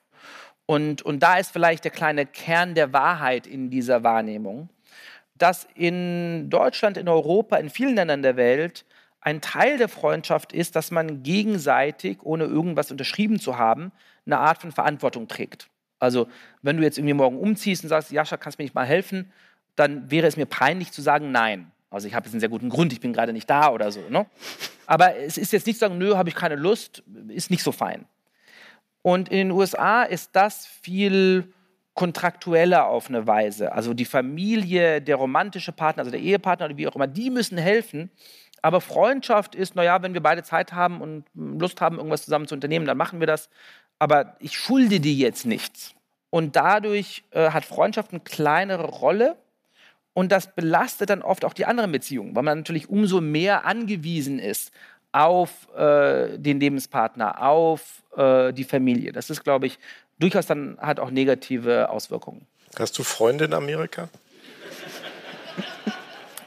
Und, 0.65 1.01
und 1.01 1.19
da 1.21 1.37
ist 1.37 1.51
vielleicht 1.51 1.83
der 1.83 1.91
kleine 1.91 2.25
Kern 2.25 2.73
der 2.73 2.93
Wahrheit 2.93 3.47
in 3.47 3.69
dieser 3.69 4.03
Wahrnehmung, 4.03 4.69
dass 5.35 5.67
in 5.75 6.49
Deutschland, 6.49 6.95
in 6.95 7.09
Europa, 7.09 7.57
in 7.57 7.69
vielen 7.69 7.95
Ländern 7.95 8.21
der 8.21 8.37
Welt 8.37 8.85
ein 9.19 9.41
Teil 9.41 9.77
der 9.77 9.89
Freundschaft 9.89 10.53
ist, 10.53 10.77
dass 10.77 10.89
man 10.89 11.21
gegenseitig, 11.21 12.19
ohne 12.23 12.45
irgendwas 12.45 12.91
unterschrieben 12.91 13.41
zu 13.41 13.57
haben, 13.57 13.91
eine 14.25 14.39
Art 14.39 14.59
von 14.59 14.71
Verantwortung 14.71 15.27
trägt. 15.27 15.67
Also 15.99 16.27
wenn 16.61 16.77
du 16.77 16.83
jetzt 16.83 16.97
irgendwie 16.97 17.13
morgen 17.13 17.37
umziehst 17.37 17.83
und 17.83 17.89
sagst, 17.89 18.11
Jascha, 18.11 18.37
kannst 18.37 18.57
du 18.57 18.61
mir 18.61 18.65
nicht 18.65 18.75
mal 18.75 18.85
helfen, 18.85 19.31
dann 19.75 20.11
wäre 20.11 20.27
es 20.27 20.37
mir 20.37 20.45
peinlich 20.45 20.91
zu 20.91 21.01
sagen 21.01 21.31
Nein. 21.31 21.71
Also 21.89 22.07
ich 22.07 22.15
habe 22.15 22.25
jetzt 22.25 22.33
einen 22.33 22.39
sehr 22.39 22.49
guten 22.49 22.69
Grund, 22.69 22.91
ich 22.91 23.01
bin 23.01 23.13
gerade 23.13 23.33
nicht 23.33 23.47
da 23.47 23.69
oder 23.69 23.91
so. 23.91 24.01
Ne? 24.09 24.25
Aber 24.87 25.15
es 25.15 25.37
ist 25.37 25.53
jetzt 25.53 25.67
nicht 25.67 25.75
zu 25.75 25.81
sagen, 25.81 25.99
nö, 25.99 26.15
habe 26.15 26.27
ich 26.27 26.33
keine 26.33 26.55
Lust, 26.55 27.03
ist 27.27 27.51
nicht 27.51 27.61
so 27.61 27.71
fein. 27.71 28.05
Und 29.03 29.29
in 29.29 29.37
den 29.37 29.51
USA 29.51 30.01
ist 30.01 30.31
das 30.33 30.65
viel 30.65 31.53
kontraktueller 31.93 32.87
auf 32.87 33.09
eine 33.09 33.27
Weise. 33.27 33.73
Also 33.73 33.93
die 33.93 34.05
Familie, 34.05 35.01
der 35.01 35.17
romantische 35.17 35.71
Partner, 35.71 36.01
also 36.01 36.11
der 36.11 36.19
Ehepartner 36.19 36.65
oder 36.65 36.77
wie 36.77 36.87
auch 36.87 36.95
immer, 36.95 37.05
die 37.05 37.29
müssen 37.29 37.57
helfen. 37.57 38.09
Aber 38.63 38.81
Freundschaft 38.81 39.55
ist, 39.55 39.75
naja, 39.75 40.01
wenn 40.01 40.13
wir 40.13 40.23
beide 40.23 40.41
Zeit 40.41 40.73
haben 40.73 41.01
und 41.01 41.25
Lust 41.35 41.81
haben, 41.81 41.97
irgendwas 41.97 42.23
zusammen 42.23 42.47
zu 42.47 42.55
unternehmen, 42.55 42.85
dann 42.85 42.97
machen 42.97 43.19
wir 43.19 43.27
das. 43.27 43.49
Aber 43.99 44.35
ich 44.39 44.57
schulde 44.57 44.99
dir 44.99 45.13
jetzt 45.13 45.45
nichts. 45.45 45.93
Und 46.29 46.55
dadurch 46.55 47.23
äh, 47.31 47.51
hat 47.51 47.65
Freundschaft 47.65 48.11
eine 48.11 48.21
kleinere 48.21 48.85
Rolle. 48.85 49.35
Und 50.13 50.31
das 50.31 50.53
belastet 50.53 51.09
dann 51.09 51.21
oft 51.21 51.43
auch 51.43 51.53
die 51.53 51.65
anderen 51.65 51.91
Beziehungen, 51.91 52.35
weil 52.35 52.43
man 52.43 52.59
natürlich 52.59 52.89
umso 52.89 53.19
mehr 53.19 53.65
angewiesen 53.65 54.39
ist 54.39 54.71
auf 55.11 55.67
äh, 55.75 56.37
den 56.37 56.59
Lebenspartner, 56.59 57.41
auf 57.41 58.03
äh, 58.15 58.53
die 58.53 58.63
Familie. 58.63 59.11
Das 59.11 59.29
ist, 59.29 59.43
glaube 59.43 59.67
ich, 59.67 59.79
durchaus 60.19 60.45
dann 60.45 60.77
hat 60.79 60.99
auch 60.99 61.11
negative 61.11 61.89
Auswirkungen. 61.89 62.47
Hast 62.77 62.97
du 62.97 63.03
Freunde 63.03 63.45
in 63.45 63.53
Amerika? 63.53 64.09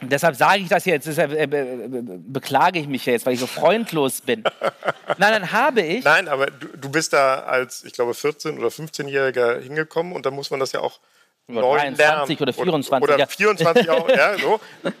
Deshalb 0.01 0.35
sage 0.35 0.61
ich 0.61 0.69
das 0.69 0.85
jetzt, 0.85 1.07
deshalb 1.07 1.33
äh, 1.33 1.47
beklage 1.47 2.79
ich 2.79 2.87
mich 2.87 3.05
jetzt, 3.05 3.25
weil 3.25 3.33
ich 3.33 3.39
so 3.39 3.47
freundlos 3.47 4.21
bin. 4.21 4.43
Nein, 5.17 5.33
dann 5.33 5.51
habe 5.51 5.81
ich. 5.81 6.05
Nein, 6.05 6.27
aber 6.27 6.47
du, 6.47 6.67
du 6.67 6.89
bist 6.89 7.13
da 7.13 7.39
als, 7.39 7.83
ich 7.83 7.93
glaube, 7.93 8.11
14- 8.11 8.59
oder 8.59 8.67
15-Jähriger 8.67 9.59
hingekommen 9.59 10.13
und 10.13 10.25
da 10.25 10.31
muss 10.31 10.51
man 10.51 10.59
das 10.59 10.71
ja 10.71 10.81
auch 10.81 10.99
Oder 11.49 11.61
neu 11.61 11.77
23 11.77 11.97
lernen. 11.97 12.41
oder 12.41 12.53
24, 12.53 13.03
Oder, 13.03 13.17
ja. 13.17 13.25
oder 13.25 13.27
24 13.27 13.89
auch, 13.89 14.09
ja, 14.09 14.37
so. 14.37 14.59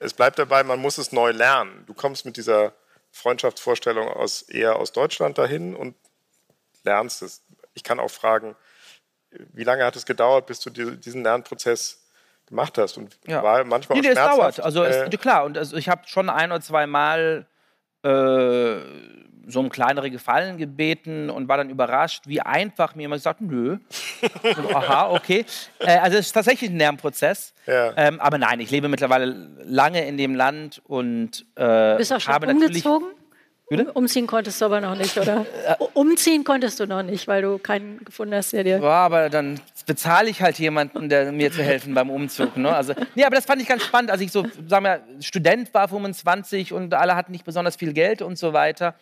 Es 0.00 0.12
bleibt 0.12 0.38
dabei, 0.38 0.62
man 0.64 0.80
muss 0.80 0.98
es 0.98 1.12
neu 1.12 1.30
lernen. 1.30 1.84
Du 1.86 1.94
kommst 1.94 2.26
mit 2.26 2.36
dieser 2.36 2.72
Freundschaftsvorstellung 3.12 4.08
aus, 4.08 4.42
eher 4.42 4.76
aus 4.76 4.92
Deutschland 4.92 5.38
dahin 5.38 5.74
und 5.74 5.94
lernst 6.82 7.22
es. 7.22 7.42
Ich 7.72 7.84
kann 7.84 7.98
auch 8.00 8.10
fragen, 8.10 8.54
wie 9.30 9.64
lange 9.64 9.84
hat 9.84 9.96
es 9.96 10.04
gedauert, 10.04 10.46
bis 10.46 10.60
du 10.60 10.68
die- 10.70 10.96
diesen 11.00 11.22
Lernprozess 11.22 12.02
gemacht 12.46 12.76
hast? 12.76 12.98
Und 12.98 13.16
Ja. 13.26 13.42
war 13.42 13.64
manchmal 13.64 13.98
Nee, 13.98 14.08
auch 14.10 14.12
nee, 14.14 14.18
es 14.20 14.26
dauert. 14.26 14.60
Also, 14.60 14.84
Äh, 14.84 15.08
klar, 15.16 15.44
und 15.44 15.56
also 15.56 15.76
ich 15.76 15.88
habe 15.88 16.02
schon 16.06 16.28
ein 16.28 16.52
oder 16.52 16.60
zwei 16.60 16.86
Mal 16.86 17.46
äh, 18.04 18.80
so 19.46 19.60
um 19.60 19.68
kleinere 19.68 20.10
Gefallen 20.10 20.56
gebeten 20.56 21.30
und 21.30 21.48
war 21.48 21.56
dann 21.56 21.70
überrascht, 21.70 22.22
wie 22.26 22.40
einfach 22.40 22.94
mir 22.94 23.02
jemand 23.02 23.20
gesagt 23.20 23.40
nö. 23.40 23.78
Und, 24.42 24.74
aha, 24.74 25.10
okay. 25.10 25.44
Äh, 25.80 25.98
also 25.98 26.16
es 26.18 26.26
ist 26.26 26.32
tatsächlich 26.32 26.70
ein 26.70 26.78
Lernprozess. 26.78 27.52
Ja. 27.66 27.92
Ähm, 27.96 28.20
aber 28.20 28.38
nein, 28.38 28.60
ich 28.60 28.70
lebe 28.70 28.88
mittlerweile 28.88 29.50
lange 29.64 30.06
in 30.06 30.16
dem 30.16 30.34
Land 30.34 30.80
und 30.86 31.44
äh, 31.56 31.92
Du 31.92 31.96
bist 31.98 32.12
auch 32.12 32.20
schon 32.20 32.34
habe 32.34 32.46
natürlich 32.46 32.84
umgezogen? 32.86 33.08
Bitte? 33.10 33.23
Um- 33.70 33.86
Umziehen 33.94 34.26
konntest 34.26 34.60
du 34.60 34.66
aber 34.66 34.80
noch 34.80 34.94
nicht, 34.94 35.16
oder? 35.18 35.46
Umziehen 35.94 36.44
konntest 36.44 36.80
du 36.80 36.86
noch 36.86 37.02
nicht, 37.02 37.26
weil 37.26 37.42
du 37.42 37.58
keinen 37.58 38.04
gefunden 38.04 38.34
hast, 38.34 38.52
der 38.52 38.64
dir. 38.64 38.78
Ja, 38.78 38.82
aber 39.06 39.30
dann 39.30 39.58
bezahle 39.86 40.28
ich 40.28 40.42
halt 40.42 40.58
jemanden, 40.58 41.08
der 41.08 41.32
mir 41.32 41.50
zu 41.50 41.62
helfen 41.62 41.94
beim 41.94 42.10
Umzug. 42.10 42.56
Ne? 42.56 42.74
Also, 42.74 42.92
nee, 43.14 43.24
aber 43.24 43.36
das 43.36 43.46
fand 43.46 43.62
ich 43.62 43.68
ganz 43.68 43.82
spannend, 43.82 44.10
als 44.10 44.20
ich 44.20 44.30
so, 44.32 44.46
sagen 44.68 44.84
wir, 44.84 45.00
Student 45.20 45.72
war, 45.72 45.88
25 45.88 46.72
und 46.72 46.92
alle 46.94 47.16
hatten 47.16 47.32
nicht 47.32 47.44
besonders 47.44 47.76
viel 47.76 47.92
Geld 47.94 48.20
und 48.22 48.36
so 48.38 48.52
weiter. 48.52 48.94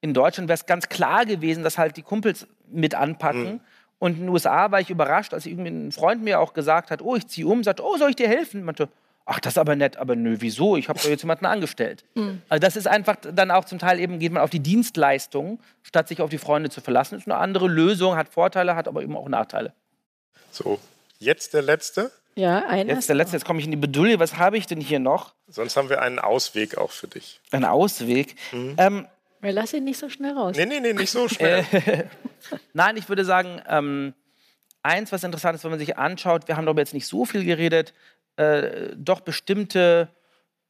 In 0.00 0.14
Deutschland 0.14 0.48
wäre 0.48 0.54
es 0.58 0.66
ganz 0.66 0.88
klar 0.88 1.24
gewesen, 1.26 1.64
dass 1.64 1.78
halt 1.78 1.96
die 1.96 2.02
Kumpels 2.02 2.46
mit 2.68 2.94
anpacken. 2.94 3.60
Und 3.98 4.12
in 4.14 4.20
den 4.20 4.28
USA 4.28 4.70
war 4.70 4.80
ich 4.80 4.90
überrascht, 4.90 5.32
als 5.34 5.46
irgendwie 5.46 5.70
ein 5.70 5.92
Freund 5.92 6.22
mir 6.22 6.38
auch 6.40 6.52
gesagt 6.52 6.90
hat, 6.90 7.00
oh, 7.02 7.16
ich 7.16 7.26
ziehe 7.26 7.46
um, 7.46 7.64
sagt, 7.64 7.80
oh, 7.80 7.96
soll 7.96 8.10
ich 8.10 8.16
dir 8.16 8.28
helfen? 8.28 8.60
Ich 8.60 8.64
meinte, 8.64 8.88
ach, 9.26 9.40
das 9.40 9.54
ist 9.54 9.58
aber 9.58 9.76
nett, 9.76 9.96
aber 9.96 10.16
nö, 10.16 10.36
wieso? 10.40 10.76
Ich 10.76 10.88
habe 10.88 10.98
doch 10.98 11.08
jetzt 11.08 11.22
jemanden 11.22 11.46
angestellt. 11.46 12.04
Also 12.48 12.60
das 12.60 12.76
ist 12.76 12.86
einfach 12.86 13.16
dann 13.16 13.50
auch 13.50 13.64
zum 13.64 13.78
Teil 13.78 13.98
eben, 14.00 14.18
geht 14.18 14.32
man 14.32 14.42
auf 14.42 14.50
die 14.50 14.60
Dienstleistung, 14.60 15.60
statt 15.82 16.08
sich 16.08 16.20
auf 16.20 16.30
die 16.30 16.38
Freunde 16.38 16.70
zu 16.70 16.80
verlassen. 16.80 17.16
ist 17.18 17.26
eine 17.26 17.36
andere 17.36 17.68
Lösung, 17.68 18.16
hat 18.16 18.28
Vorteile, 18.28 18.76
hat 18.76 18.86
aber 18.88 19.02
eben 19.02 19.16
auch 19.16 19.28
Nachteile. 19.28 19.72
so, 20.50 20.78
jetzt 21.18 21.54
der 21.54 21.62
letzte. 21.62 22.10
Ja, 22.36 22.66
einer. 22.66 22.94
Jetzt 22.94 23.08
der 23.08 23.16
letzte, 23.16 23.36
jetzt 23.36 23.44
komme 23.44 23.60
ich 23.60 23.64
in 23.64 23.70
die 23.70 23.76
Bedulie. 23.76 24.18
Was 24.18 24.36
habe 24.38 24.58
ich 24.58 24.66
denn 24.66 24.80
hier 24.80 24.98
noch? 24.98 25.34
Sonst 25.48 25.76
haben 25.76 25.88
wir 25.88 26.02
einen 26.02 26.18
Ausweg 26.18 26.76
auch 26.76 26.90
für 26.90 27.06
dich. 27.06 27.40
Ein 27.52 27.64
Ausweg. 27.64 28.34
Mhm. 28.52 28.74
Ähm, 28.76 29.06
Wir 29.40 29.52
lassen 29.52 29.76
ihn 29.76 29.84
nicht 29.84 29.98
so 29.98 30.08
schnell 30.08 30.32
raus. 30.32 30.56
Nee, 30.56 30.66
nee, 30.66 30.80
nee, 30.80 30.92
nicht 30.92 31.10
so 31.12 31.28
schnell. 31.28 31.64
nein, 32.72 32.96
ich 32.96 33.08
würde 33.08 33.24
sagen, 33.24 33.62
ähm, 33.68 34.14
eins, 34.82 35.12
was 35.12 35.22
interessant 35.22 35.54
ist, 35.56 35.62
wenn 35.64 35.70
man 35.70 35.78
sich 35.78 35.96
anschaut, 35.96 36.48
wir 36.48 36.56
haben 36.56 36.66
darüber 36.66 36.80
jetzt 36.82 36.94
nicht 36.94 37.06
so 37.06 37.24
viel 37.24 37.44
geredet, 37.44 37.94
äh, 38.36 38.94
doch 38.96 39.20
bestimmte 39.20 40.08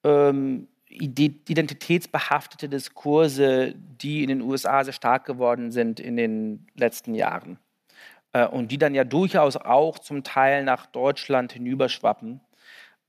ähm, 0.05 0.69
ide- 0.89 1.41
identitätsbehaftete 1.49 2.69
Diskurse, 2.69 3.75
die 3.77 4.23
in 4.23 4.29
den 4.29 4.43
USA 4.43 4.85
sehr 4.85 4.93
stark 4.93 5.25
geworden 5.25 5.73
sind 5.73 6.01
in 6.01 6.17
den 6.17 6.67
letzten 6.75 7.15
Jahren. 7.15 7.59
Äh, 8.33 8.47
und 8.47 8.71
die 8.71 8.79
dann 8.79 8.95
ja 8.95 9.05
durchaus 9.05 9.57
auch 9.57 9.99
zum 9.99 10.23
Teil 10.25 10.65
nach 10.65 10.87
Deutschland 10.87 11.53
hinüberschwappen, 11.53 12.41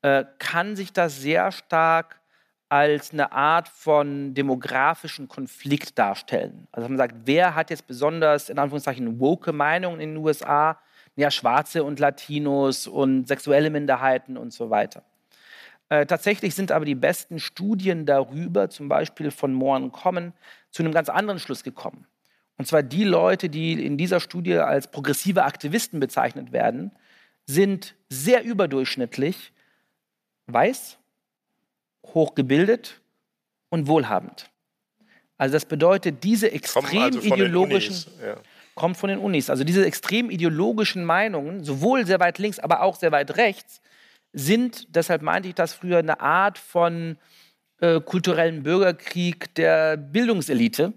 äh, 0.01 0.26
kann 0.39 0.76
sich 0.76 0.93
das 0.93 1.20
sehr 1.20 1.51
stark 1.51 2.22
als 2.70 3.14
eine 3.14 3.32
Art 3.32 3.68
von 3.68 4.34
demografischen 4.34 5.28
Konflikt 5.28 5.99
darstellen. 5.99 6.68
Also 6.72 6.89
man 6.89 6.97
sagt, 6.97 7.16
wer 7.26 7.56
hat 7.56 7.70
jetzt 7.70 7.88
besonders, 7.88 8.49
in 8.49 8.58
Anführungszeichen, 8.58 9.20
woke 9.20 9.53
Meinungen 9.53 9.99
in 9.99 10.16
den 10.16 10.18
USA? 10.18 10.80
Ja, 11.16 11.32
Schwarze 11.32 11.84
und 11.84 11.99
Latinos 11.99 12.88
und 12.88 13.28
sexuelle 13.28 13.70
Minderheiten 13.70 14.38
und 14.38 14.51
so 14.51 14.70
weiter. 14.70 15.03
Äh, 15.89 16.05
tatsächlich 16.05 16.55
sind 16.55 16.72
aber 16.72 16.86
die 16.86 16.95
besten 16.95 17.39
Studien 17.39 18.05
darüber, 18.05 18.70
zum 18.70 18.89
Beispiel 18.89 19.32
von 19.32 19.53
Moore 19.53 19.89
Common, 19.89 20.34
zu 20.72 20.84
einem 20.84 20.91
ganz 20.91 21.09
anderen 21.09 21.39
Schluss 21.39 21.63
gekommen. 21.63 22.05
Und 22.57 22.68
zwar 22.68 22.84
die 22.84 23.03
Leute, 23.03 23.49
die 23.49 23.86
in 23.86 23.97
dieser 23.97 24.20
Studie 24.20 24.55
als 24.55 24.89
progressive 24.89 25.43
Aktivisten 25.43 25.99
bezeichnet 25.99 26.51
werden, 26.51 26.91
sind 27.45 27.95
sehr 28.09 28.43
überdurchschnittlich 28.43 29.51
weiß, 30.47 30.97
hochgebildet 32.05 33.01
und 33.70 33.88
wohlhabend. 33.88 34.49
Also 35.38 35.53
das 35.53 35.66
bedeutet, 35.66 36.24
diese 36.24 36.47
Kommen 36.47 36.55
extrem 36.55 37.01
also 37.01 37.20
ideologischen 37.20 37.93
Unis. 37.93 38.09
Ja. 38.24 38.38
Kommt 38.76 38.97
von 38.97 39.09
den 39.09 39.19
Unis. 39.19 39.49
Also 39.49 39.63
diese 39.63 39.86
extrem 39.86 40.30
ideologischen 40.30 41.05
Meinungen, 41.05 41.63
sowohl 41.63 42.05
sehr 42.05 42.19
weit 42.19 42.38
links, 42.38 42.59
aber 42.59 42.82
auch 42.82 42.95
sehr 42.95 43.11
weit 43.11 43.38
rechts, 43.38 43.82
sind, 44.34 44.95
deshalb 44.95 45.21
meinte 45.21 45.47
ich 45.47 45.55
das 45.55 45.73
früher, 45.73 45.99
eine 45.99 46.19
Art 46.19 46.57
von 46.57 47.17
äh, 47.80 48.01
kulturellen 48.01 48.63
Bürgerkrieg 48.63 49.55
der 49.55 49.97
Bildungselite, 49.97 50.93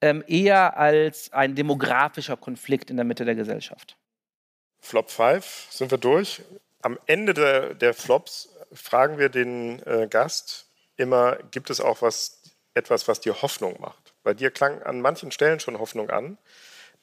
ähm, 0.00 0.24
eher 0.26 0.76
als 0.76 1.32
ein 1.32 1.54
demografischer 1.54 2.36
Konflikt 2.36 2.90
in 2.90 2.96
der 2.96 3.04
Mitte 3.04 3.24
der 3.24 3.36
Gesellschaft. 3.36 3.96
Flop 4.80 5.10
5 5.10 5.68
sind 5.70 5.90
wir 5.90 5.98
durch. 5.98 6.42
Am 6.82 6.98
Ende 7.06 7.32
der, 7.32 7.74
der 7.74 7.94
Flops 7.94 8.50
fragen 8.72 9.18
wir 9.18 9.28
den 9.28 9.80
äh, 9.86 10.06
Gast 10.08 10.68
immer, 10.96 11.38
gibt 11.50 11.70
es 11.70 11.80
auch 11.80 12.02
was, 12.02 12.42
etwas, 12.74 13.08
was 13.08 13.20
dir 13.20 13.40
Hoffnung 13.40 13.80
macht? 13.80 14.14
Bei 14.22 14.34
dir 14.34 14.50
klang 14.50 14.82
an 14.82 15.00
manchen 15.00 15.30
Stellen 15.30 15.60
schon 15.60 15.78
Hoffnung 15.78 16.10
an. 16.10 16.38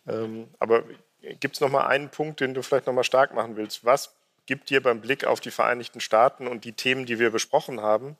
Ähm, 0.08 0.50
aber 0.60 0.84
gibt 1.40 1.56
es 1.56 1.62
noch 1.62 1.70
mal 1.70 1.88
einen 1.88 2.10
Punkt, 2.10 2.40
den 2.40 2.54
du 2.54 2.62
vielleicht 2.64 2.88
noch 2.88 2.94
mal 2.94 3.04
stark 3.04 3.34
machen 3.34 3.56
willst? 3.56 3.86
Was 3.86 4.16
gibt 4.46 4.70
dir 4.70 4.82
beim 4.82 5.02
Blick 5.02 5.26
auf 5.26 5.40
die 5.40 5.52
Vereinigten 5.52 6.00
Staaten 6.00 6.48
und 6.48 6.66
die 6.66 6.74
Themen, 6.74 7.06
die 7.06 7.20
wir 7.20 7.32
besprochen 7.32 7.82
haben, 7.82 8.18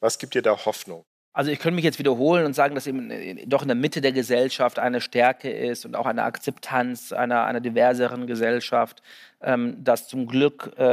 was 0.00 0.18
gibt 0.18 0.34
dir 0.34 0.42
da 0.42 0.64
Hoffnung? 0.66 1.04
Also 1.34 1.50
ich 1.50 1.58
könnte 1.58 1.74
mich 1.74 1.84
jetzt 1.84 1.98
wiederholen 1.98 2.46
und 2.46 2.54
sagen, 2.54 2.76
dass 2.76 2.86
eben 2.86 3.10
äh, 3.10 3.44
doch 3.46 3.62
in 3.62 3.68
der 3.68 3.74
Mitte 3.74 4.00
der 4.00 4.12
Gesellschaft 4.12 4.78
eine 4.78 5.00
Stärke 5.00 5.50
ist 5.50 5.84
und 5.84 5.96
auch 5.96 6.06
eine 6.06 6.22
Akzeptanz 6.22 7.12
einer, 7.12 7.44
einer 7.44 7.60
diverseren 7.60 8.28
Gesellschaft, 8.28 9.02
ähm, 9.42 9.82
dass 9.82 10.06
zum 10.06 10.28
Glück 10.28 10.72
äh, 10.78 10.84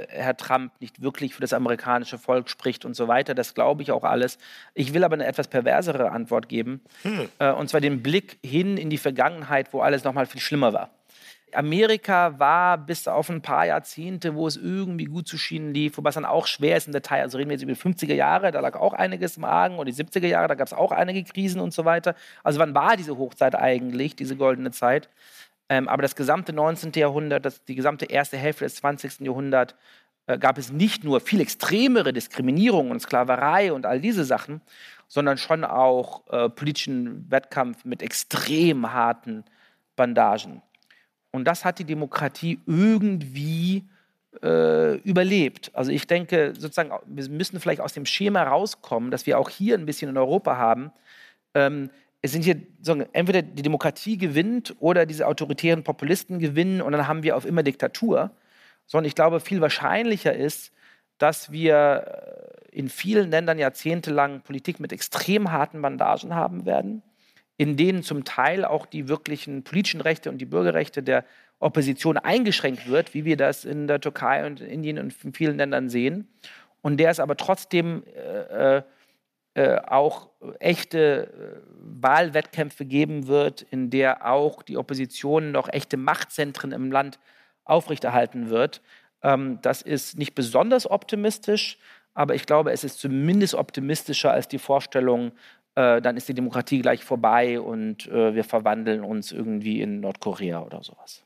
äh, 0.00 0.06
Herr 0.10 0.36
Trump 0.36 0.72
nicht 0.80 1.00
wirklich 1.00 1.32
für 1.32 1.40
das 1.40 1.52
amerikanische 1.52 2.18
Volk 2.18 2.50
spricht 2.50 2.84
und 2.84 2.94
so 2.94 3.06
weiter. 3.06 3.36
Das 3.36 3.54
glaube 3.54 3.82
ich 3.82 3.92
auch 3.92 4.02
alles. 4.02 4.38
Ich 4.74 4.94
will 4.94 5.04
aber 5.04 5.14
eine 5.14 5.26
etwas 5.26 5.46
perversere 5.46 6.10
Antwort 6.10 6.48
geben, 6.48 6.82
äh, 7.38 7.52
und 7.52 7.70
zwar 7.70 7.80
den 7.80 8.02
Blick 8.02 8.38
hin 8.44 8.78
in 8.78 8.90
die 8.90 8.98
Vergangenheit, 8.98 9.72
wo 9.72 9.80
alles 9.80 10.02
noch 10.02 10.12
mal 10.12 10.26
viel 10.26 10.40
schlimmer 10.40 10.72
war. 10.72 10.90
Amerika 11.54 12.38
war 12.38 12.78
bis 12.78 13.08
auf 13.08 13.30
ein 13.30 13.42
paar 13.42 13.66
Jahrzehnte, 13.66 14.34
wo 14.34 14.46
es 14.46 14.56
irgendwie 14.56 15.06
gut 15.06 15.28
zu 15.28 15.38
schienen 15.38 15.72
lief, 15.74 15.96
wobei 15.96 16.10
es 16.10 16.14
dann 16.14 16.24
auch 16.24 16.46
schwer 16.46 16.76
ist 16.76 16.86
im 16.86 16.92
Detail. 16.92 17.22
Also 17.22 17.38
reden 17.38 17.50
wir 17.50 17.54
jetzt 17.56 17.62
über 17.62 17.72
die 17.72 17.80
50er 17.80 18.14
Jahre, 18.14 18.50
da 18.50 18.60
lag 18.60 18.76
auch 18.76 18.92
einiges 18.92 19.36
im 19.36 19.44
Argen, 19.44 19.76
oder 19.76 19.90
die 19.90 19.94
70er 19.94 20.26
Jahre, 20.26 20.48
da 20.48 20.54
gab 20.54 20.66
es 20.66 20.72
auch 20.72 20.92
einige 20.92 21.24
Krisen 21.24 21.60
und 21.60 21.72
so 21.72 21.84
weiter. 21.84 22.14
Also 22.42 22.58
wann 22.58 22.74
war 22.74 22.96
diese 22.96 23.16
Hochzeit 23.18 23.54
eigentlich, 23.54 24.16
diese 24.16 24.36
goldene 24.36 24.70
Zeit? 24.70 25.08
Ähm, 25.68 25.88
aber 25.88 26.02
das 26.02 26.16
gesamte 26.16 26.52
19. 26.52 26.92
Jahrhundert, 26.94 27.44
das, 27.44 27.64
die 27.64 27.74
gesamte 27.74 28.06
erste 28.06 28.36
Hälfte 28.36 28.64
des 28.64 28.76
20. 28.76 29.20
Jahrhunderts 29.20 29.74
äh, 30.26 30.38
gab 30.38 30.58
es 30.58 30.72
nicht 30.72 31.04
nur 31.04 31.20
viel 31.20 31.40
extremere 31.40 32.12
Diskriminierung 32.12 32.90
und 32.90 33.00
Sklaverei 33.00 33.72
und 33.72 33.86
all 33.86 34.00
diese 34.00 34.24
Sachen, 34.24 34.60
sondern 35.08 35.38
schon 35.38 35.64
auch 35.64 36.26
äh, 36.30 36.48
politischen 36.48 37.30
Wettkampf 37.30 37.84
mit 37.84 38.02
extrem 38.02 38.92
harten 38.92 39.44
Bandagen. 39.96 40.62
Und 41.30 41.44
das 41.44 41.64
hat 41.64 41.78
die 41.78 41.84
Demokratie 41.84 42.58
irgendwie 42.66 43.84
äh, 44.42 44.96
überlebt. 44.98 45.70
Also 45.74 45.90
ich 45.90 46.06
denke, 46.06 46.54
sozusagen, 46.56 46.92
wir 47.06 47.28
müssen 47.28 47.60
vielleicht 47.60 47.80
aus 47.80 47.92
dem 47.92 48.06
Schema 48.06 48.42
rauskommen, 48.42 49.10
dass 49.10 49.26
wir 49.26 49.38
auch 49.38 49.50
hier 49.50 49.76
ein 49.76 49.86
bisschen 49.86 50.10
in 50.10 50.16
Europa 50.16 50.56
haben. 50.56 50.92
Ähm, 51.54 51.90
es 52.20 52.32
sind 52.32 52.42
hier 52.42 52.60
entweder 53.12 53.42
die 53.42 53.62
Demokratie 53.62 54.18
gewinnt 54.18 54.74
oder 54.80 55.06
diese 55.06 55.26
autoritären 55.26 55.84
Populisten 55.84 56.38
gewinnen 56.40 56.82
und 56.82 56.92
dann 56.92 57.06
haben 57.06 57.22
wir 57.22 57.36
auf 57.36 57.44
immer 57.44 57.62
Diktatur. 57.62 58.30
Sondern 58.86 59.06
ich 59.06 59.14
glaube, 59.14 59.40
viel 59.40 59.60
wahrscheinlicher 59.60 60.34
ist, 60.34 60.72
dass 61.18 61.52
wir 61.52 62.58
äh, 62.72 62.76
in 62.76 62.88
vielen 62.88 63.30
Ländern 63.30 63.58
jahrzehntelang 63.58 64.40
Politik 64.42 64.80
mit 64.80 64.92
extrem 64.92 65.52
harten 65.52 65.82
Bandagen 65.82 66.34
haben 66.34 66.64
werden, 66.64 67.02
in 67.58 67.76
denen 67.76 68.02
zum 68.02 68.24
Teil 68.24 68.64
auch 68.64 68.86
die 68.86 69.08
wirklichen 69.08 69.64
politischen 69.64 70.00
Rechte 70.00 70.30
und 70.30 70.38
die 70.38 70.46
Bürgerrechte 70.46 71.02
der 71.02 71.24
Opposition 71.58 72.16
eingeschränkt 72.16 72.88
wird, 72.88 73.14
wie 73.14 73.24
wir 73.24 73.36
das 73.36 73.64
in 73.64 73.88
der 73.88 74.00
Türkei 74.00 74.46
und 74.46 74.60
in 74.60 74.70
Indien 74.70 74.98
und 74.98 75.14
in 75.24 75.34
vielen 75.34 75.58
Ländern 75.58 75.90
sehen. 75.90 76.28
Und 76.82 76.98
der 76.98 77.10
es 77.10 77.18
aber 77.18 77.36
trotzdem 77.36 78.04
äh, 78.14 78.76
äh, 78.76 78.82
äh 79.54 79.78
auch 79.80 80.30
echte 80.60 81.26
äh, 81.26 82.02
Wahlwettkämpfe 82.02 82.84
geben 82.84 83.26
wird, 83.26 83.62
in 83.62 83.90
der 83.90 84.30
auch 84.30 84.62
die 84.62 84.76
Opposition 84.76 85.50
noch 85.50 85.68
echte 85.68 85.96
Machtzentren 85.96 86.70
im 86.70 86.92
Land 86.92 87.18
aufrechterhalten 87.64 88.50
wird. 88.50 88.82
Ähm, 89.22 89.58
das 89.62 89.82
ist 89.82 90.16
nicht 90.16 90.36
besonders 90.36 90.88
optimistisch, 90.88 91.76
aber 92.14 92.36
ich 92.36 92.46
glaube, 92.46 92.70
es 92.70 92.84
ist 92.84 93.00
zumindest 93.00 93.54
optimistischer 93.54 94.30
als 94.32 94.46
die 94.46 94.58
Vorstellung, 94.58 95.32
äh, 95.78 96.02
dann 96.02 96.16
ist 96.16 96.28
die 96.28 96.34
Demokratie 96.34 96.82
gleich 96.82 97.04
vorbei 97.04 97.60
und 97.60 98.08
äh, 98.08 98.34
wir 98.34 98.42
verwandeln 98.42 99.04
uns 99.04 99.30
irgendwie 99.30 99.80
in 99.80 100.00
Nordkorea 100.00 100.62
oder 100.62 100.82
sowas. 100.82 101.22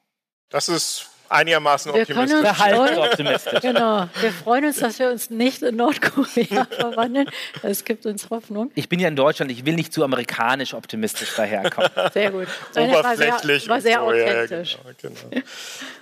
Das 0.50 0.68
ist 0.68 1.08
einigermaßen 1.30 1.94
wir 1.94 2.02
optimistisch. 2.02 2.58
Können 2.58 2.78
uns 2.78 2.98
optimistisch. 2.98 3.60
Genau. 3.62 4.08
Wir 4.20 4.30
freuen 4.30 4.66
uns, 4.66 4.78
dass 4.80 4.98
wir 4.98 5.08
uns 5.08 5.30
nicht 5.30 5.62
in 5.62 5.76
Nordkorea 5.76 6.66
verwandeln. 6.70 7.30
Es 7.62 7.86
gibt 7.86 8.04
uns 8.04 8.28
Hoffnung. 8.28 8.70
Ich 8.74 8.90
bin 8.90 9.00
ja 9.00 9.08
in 9.08 9.16
Deutschland, 9.16 9.50
ich 9.50 9.64
will 9.64 9.74
nicht 9.74 9.94
zu 9.94 10.04
amerikanisch 10.04 10.74
optimistisch 10.74 11.34
daherkommen. 11.34 11.90
Sehr 12.12 12.30
gut. 12.30 12.48
Oberflächlich. 12.76 13.70
War 13.70 13.80
sehr, 13.80 14.02
war 14.02 14.12
sehr 14.12 14.26
authentisch. 14.26 14.78
Ja, 14.84 14.92
genau, 15.00 15.14
genau. 15.30 15.42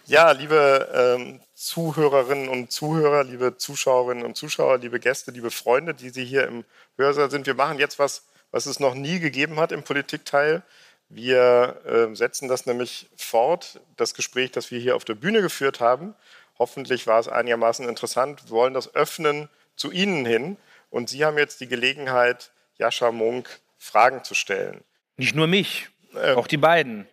ja 0.06 0.32
liebe 0.32 0.88
ähm, 0.92 1.40
Zuhörerinnen 1.54 2.48
und 2.48 2.72
Zuhörer, 2.72 3.22
liebe 3.22 3.56
Zuschauerinnen 3.56 4.24
und 4.24 4.36
Zuschauer, 4.36 4.78
liebe 4.78 4.98
Gäste, 4.98 5.30
liebe 5.30 5.52
Freunde, 5.52 5.94
die 5.94 6.10
Sie 6.10 6.24
hier 6.24 6.48
im 6.48 6.64
Hörsaal 6.96 7.30
sind, 7.30 7.46
wir 7.46 7.54
machen 7.54 7.78
jetzt 7.78 8.00
was, 8.00 8.24
was 8.50 8.66
es 8.66 8.80
noch 8.80 8.94
nie 8.94 9.20
gegeben 9.20 9.58
hat 9.60 9.72
im 9.72 9.82
Politikteil. 9.82 10.62
Wir 11.08 11.80
äh, 11.84 12.14
setzen 12.14 12.48
das 12.48 12.66
nämlich 12.66 13.08
fort, 13.16 13.80
das 13.96 14.14
Gespräch, 14.14 14.52
das 14.52 14.70
wir 14.70 14.78
hier 14.78 14.96
auf 14.96 15.04
der 15.04 15.14
Bühne 15.14 15.42
geführt 15.42 15.80
haben. 15.80 16.14
Hoffentlich 16.58 17.06
war 17.06 17.18
es 17.18 17.28
einigermaßen 17.28 17.88
interessant. 17.88 18.44
Wir 18.44 18.50
wollen 18.50 18.74
das 18.74 18.94
öffnen 18.94 19.48
zu 19.76 19.90
Ihnen 19.90 20.24
hin. 20.24 20.56
Und 20.90 21.08
Sie 21.08 21.24
haben 21.24 21.38
jetzt 21.38 21.60
die 21.60 21.68
Gelegenheit, 21.68 22.52
Jascha 22.78 23.10
Munk 23.12 23.60
Fragen 23.78 24.22
zu 24.24 24.34
stellen. 24.34 24.84
Nicht 25.16 25.34
nur 25.34 25.46
mich, 25.46 25.88
äh, 26.14 26.34
auch 26.34 26.46
die 26.46 26.56
beiden. 26.56 27.08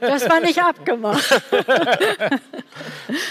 Das 0.00 0.28
war 0.28 0.40
nicht 0.40 0.62
abgemacht. 0.62 1.42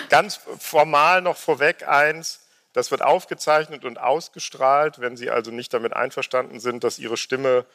Ganz 0.09 0.39
formal 0.59 1.21
noch 1.21 1.37
vorweg 1.37 1.87
eins. 1.87 2.44
Das 2.75 2.91
wird 2.91 3.01
aufgezeichnet 3.01 3.85
und 3.85 3.99
ausgestrahlt. 3.99 4.99
Wenn 4.99 5.15
Sie 5.15 5.29
also 5.29 5.49
nicht 5.49 5.73
damit 5.73 5.93
einverstanden 5.93 6.59
sind, 6.59 6.83
dass 6.83 6.99
Ihre 6.99 7.15
Stimme 7.15 7.65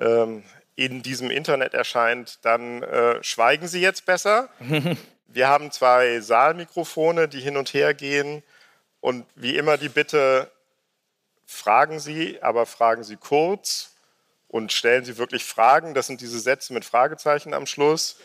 ähm, 0.00 0.42
in 0.74 1.02
diesem 1.02 1.30
Internet 1.30 1.72
erscheint, 1.72 2.44
dann 2.44 2.82
äh, 2.82 3.22
schweigen 3.22 3.68
Sie 3.68 3.80
jetzt 3.80 4.06
besser. 4.06 4.48
Wir 5.28 5.46
haben 5.46 5.70
zwei 5.70 6.18
Saalmikrofone, 6.18 7.28
die 7.28 7.38
hin 7.38 7.56
und 7.56 7.72
her 7.74 7.94
gehen. 7.94 8.42
Und 9.00 9.24
wie 9.36 9.56
immer 9.56 9.78
die 9.78 9.88
Bitte, 9.88 10.50
fragen 11.46 12.00
Sie, 12.00 12.42
aber 12.42 12.66
fragen 12.66 13.04
Sie 13.04 13.16
kurz 13.16 13.92
und 14.48 14.72
stellen 14.72 15.04
Sie 15.04 15.16
wirklich 15.16 15.44
Fragen. 15.44 15.94
Das 15.94 16.08
sind 16.08 16.20
diese 16.20 16.40
Sätze 16.40 16.72
mit 16.72 16.84
Fragezeichen 16.84 17.54
am 17.54 17.66
Schluss. 17.66 18.16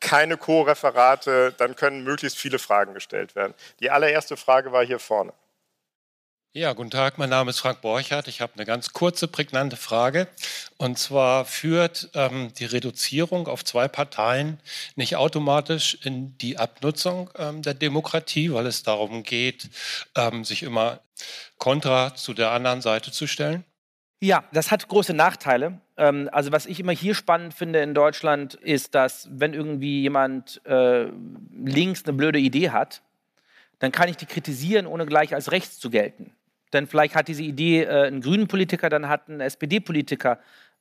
Keine 0.00 0.36
Co-Referate, 0.36 1.54
dann 1.56 1.76
können 1.76 2.02
möglichst 2.04 2.38
viele 2.38 2.58
Fragen 2.58 2.94
gestellt 2.94 3.34
werden. 3.34 3.54
Die 3.80 3.90
allererste 3.90 4.36
Frage 4.36 4.72
war 4.72 4.84
hier 4.84 4.98
vorne. 4.98 5.32
Ja, 6.52 6.72
guten 6.72 6.90
Tag, 6.90 7.16
mein 7.16 7.30
Name 7.30 7.50
ist 7.50 7.60
Frank 7.60 7.80
Borchardt. 7.80 8.26
Ich 8.26 8.40
habe 8.40 8.54
eine 8.56 8.64
ganz 8.64 8.92
kurze, 8.92 9.28
prägnante 9.28 9.76
Frage. 9.76 10.26
Und 10.78 10.98
zwar 10.98 11.44
führt 11.44 12.10
ähm, 12.14 12.52
die 12.54 12.64
Reduzierung 12.64 13.46
auf 13.46 13.64
zwei 13.64 13.86
Parteien 13.86 14.58
nicht 14.96 15.14
automatisch 15.14 15.96
in 16.02 16.36
die 16.38 16.58
Abnutzung 16.58 17.30
ähm, 17.36 17.62
der 17.62 17.74
Demokratie, 17.74 18.52
weil 18.52 18.66
es 18.66 18.82
darum 18.82 19.22
geht, 19.22 19.70
ähm, 20.16 20.44
sich 20.44 20.64
immer 20.64 20.98
kontra 21.58 22.16
zu 22.16 22.34
der 22.34 22.50
anderen 22.50 22.82
Seite 22.82 23.12
zu 23.12 23.28
stellen? 23.28 23.64
Ja, 24.22 24.44
das 24.52 24.70
hat 24.70 24.86
große 24.86 25.14
Nachteile. 25.14 25.80
Ähm, 25.96 26.28
also 26.30 26.52
was 26.52 26.66
ich 26.66 26.78
immer 26.78 26.92
hier 26.92 27.14
spannend 27.14 27.54
finde 27.54 27.80
in 27.80 27.94
Deutschland, 27.94 28.54
ist, 28.54 28.94
dass 28.94 29.28
wenn 29.32 29.54
irgendwie 29.54 30.02
jemand 30.02 30.60
äh, 30.66 31.06
links 31.64 32.04
eine 32.04 32.12
blöde 32.12 32.38
Idee 32.38 32.70
hat, 32.70 33.02
dann 33.78 33.92
kann 33.92 34.10
ich 34.10 34.16
die 34.16 34.26
kritisieren, 34.26 34.86
ohne 34.86 35.06
gleich 35.06 35.34
als 35.34 35.52
rechts 35.52 35.78
zu 35.78 35.88
gelten. 35.88 36.32
Denn 36.74 36.86
vielleicht 36.86 37.14
hat 37.14 37.28
diese 37.28 37.42
Idee 37.42 37.84
äh, 37.84 38.08
ein 38.08 38.20
grünen 38.20 38.46
Politiker, 38.46 38.90
dann 38.90 39.08
hat 39.08 39.28
ein 39.28 39.40
SPD-Politiker 39.40 40.38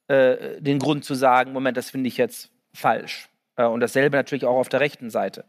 äh, 0.09 0.61
den 0.61 0.77
Grund 0.77 1.05
zu 1.05 1.15
sagen, 1.15 1.53
Moment, 1.53 1.77
das 1.77 1.91
finde 1.91 2.09
ich 2.09 2.17
jetzt 2.17 2.51
falsch. 2.73 3.29
Äh, 3.55 3.65
und 3.65 3.79
dasselbe 3.79 4.17
natürlich 4.17 4.45
auch 4.45 4.57
auf 4.57 4.69
der 4.69 4.81
rechten 4.81 5.09
Seite. 5.09 5.45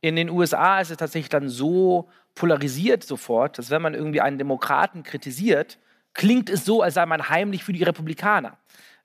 In 0.00 0.14
den 0.14 0.30
USA 0.30 0.80
ist 0.80 0.90
es 0.90 0.98
tatsächlich 0.98 1.30
dann 1.30 1.48
so 1.48 2.08
polarisiert 2.36 3.02
sofort, 3.02 3.58
dass 3.58 3.70
wenn 3.70 3.82
man 3.82 3.94
irgendwie 3.94 4.20
einen 4.20 4.38
Demokraten 4.38 5.02
kritisiert, 5.02 5.78
klingt 6.14 6.48
es 6.48 6.64
so, 6.64 6.82
als 6.82 6.94
sei 6.94 7.04
man 7.06 7.28
heimlich 7.28 7.64
für 7.64 7.72
die 7.72 7.82
Republikaner. 7.82 8.56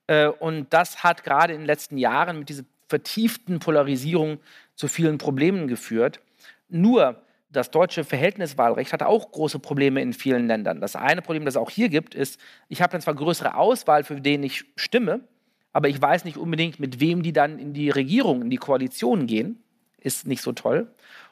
Äh, 0.08 0.28
und 0.28 0.74
das 0.74 1.04
hat 1.04 1.24
gerade 1.24 1.54
in 1.54 1.62
den 1.62 1.68
letzten 1.68 1.98
Jahren 1.98 2.40
mit 2.40 2.50
dieser 2.50 2.64
vertieften 2.88 3.60
Polarisierung 3.60 4.40
zu 4.76 4.88
vielen 4.88 5.18
Problemen 5.18 5.68
geführt. 5.68 6.20
Nur 6.70 7.22
das 7.52 7.72
deutsche 7.72 8.04
Verhältniswahlrecht 8.04 8.94
hat 8.94 9.04
auch 9.04 9.32
große 9.32 9.60
Probleme 9.60 10.02
in 10.02 10.14
vielen 10.14 10.48
Ländern. 10.48 10.82
Das 10.82 10.96
eine 10.96 11.22
Problem, 11.22 11.46
das 11.46 11.56
es 11.56 11.62
auch 11.62 11.72
hier 11.72 11.90
gibt, 11.90 12.14
ist, 12.14 12.40
ich 12.68 12.82
habe 12.82 12.92
dann 12.92 13.02
zwar 13.02 13.16
größere 13.16 13.56
Auswahl, 13.56 14.04
für 14.04 14.22
den 14.22 14.44
ich 14.44 14.66
stimme, 14.76 15.22
aber 15.74 15.90
ich 15.90 16.00
weiß 16.02 16.26
nicht 16.26 16.38
unbedingt, 16.38 16.80
mit 16.80 17.00
wem 17.00 17.24
die 17.24 17.34
dann 17.34 17.60
in 17.60 17.74
die 17.74 17.90
Regierung, 17.90 18.44
in 18.44 18.50
die 18.50 18.58
Koalition 18.58 19.28
gehen. 19.28 19.64
Ist 20.00 20.28
nicht 20.28 20.42
so 20.42 20.52
toll. 20.52 20.92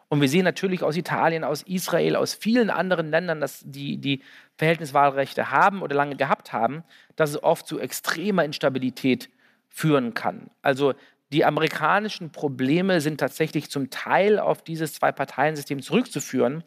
Und 0.09 0.21
wir 0.21 0.29
sehen 0.29 0.43
natürlich 0.43 0.83
aus 0.83 0.95
Italien, 0.95 1.43
aus 1.43 1.63
Israel, 1.63 2.15
aus 2.15 2.33
vielen 2.33 2.69
anderen 2.69 3.09
Ländern, 3.09 3.41
dass 3.41 3.61
die, 3.65 3.97
die 3.97 4.21
Verhältniswahlrechte 4.57 5.51
haben 5.51 5.81
oder 5.81 5.95
lange 5.95 6.15
gehabt 6.15 6.51
haben, 6.53 6.83
dass 7.15 7.31
es 7.31 7.43
oft 7.43 7.67
zu 7.67 7.79
extremer 7.79 8.43
Instabilität 8.43 9.29
führen 9.69 10.13
kann. 10.13 10.49
Also 10.61 10.93
die 11.31 11.45
amerikanischen 11.45 12.31
Probleme 12.31 13.01
sind 13.01 13.19
tatsächlich 13.19 13.69
zum 13.69 13.89
Teil 13.89 14.39
auf 14.39 14.61
dieses 14.61 14.93
Zwei-Parteien-System 14.93 15.81
zurückzuführen. 15.81 16.63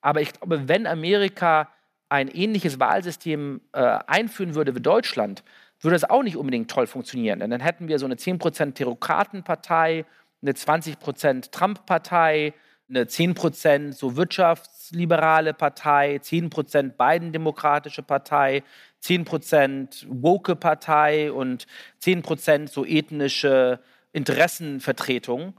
Aber 0.00 0.20
ich 0.20 0.32
glaube, 0.32 0.68
wenn 0.68 0.86
Amerika 0.86 1.68
ein 2.08 2.28
ähnliches 2.28 2.80
Wahlsystem 2.80 3.60
äh, 3.72 3.98
einführen 4.06 4.54
würde 4.54 4.74
wie 4.74 4.80
Deutschland, 4.80 5.44
würde 5.80 5.94
das 5.94 6.08
auch 6.08 6.22
nicht 6.22 6.36
unbedingt 6.36 6.70
toll 6.70 6.86
funktionieren. 6.86 7.40
Denn 7.40 7.50
dann 7.50 7.60
hätten 7.60 7.88
wir 7.88 7.98
so 7.98 8.06
eine 8.06 8.14
10% 8.14 8.74
Terokratenpartei, 8.74 10.06
eine 10.40 10.52
20% 10.52 11.50
Trump-Partei, 11.50 12.54
eine 12.88 13.04
10% 13.04 13.92
so 13.92 14.16
wirtschaftsliberale 14.16 15.54
Partei, 15.54 16.16
10% 16.16 16.92
Biden-demokratische 16.96 18.02
Partei, 18.02 18.62
10% 19.02 20.06
woke 20.08 20.56
Partei 20.56 21.30
und 21.30 21.66
10% 22.02 22.68
so 22.68 22.84
ethnische 22.84 23.80
Interessenvertretung. 24.12 25.54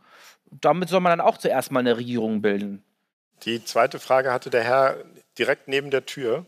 Damit 0.51 0.89
soll 0.89 1.01
man 1.01 1.11
dann 1.11 1.21
auch 1.21 1.37
zuerst 1.37 1.71
mal 1.71 1.81
eine 1.81 1.97
Regierung 1.97 2.41
bilden. 2.41 2.83
Die 3.43 3.63
zweite 3.63 3.99
Frage 3.99 4.33
hatte 4.33 4.49
der 4.49 4.63
Herr 4.63 4.97
direkt 5.37 5.67
neben 5.67 5.91
der 5.91 6.05
Tür. 6.05 6.45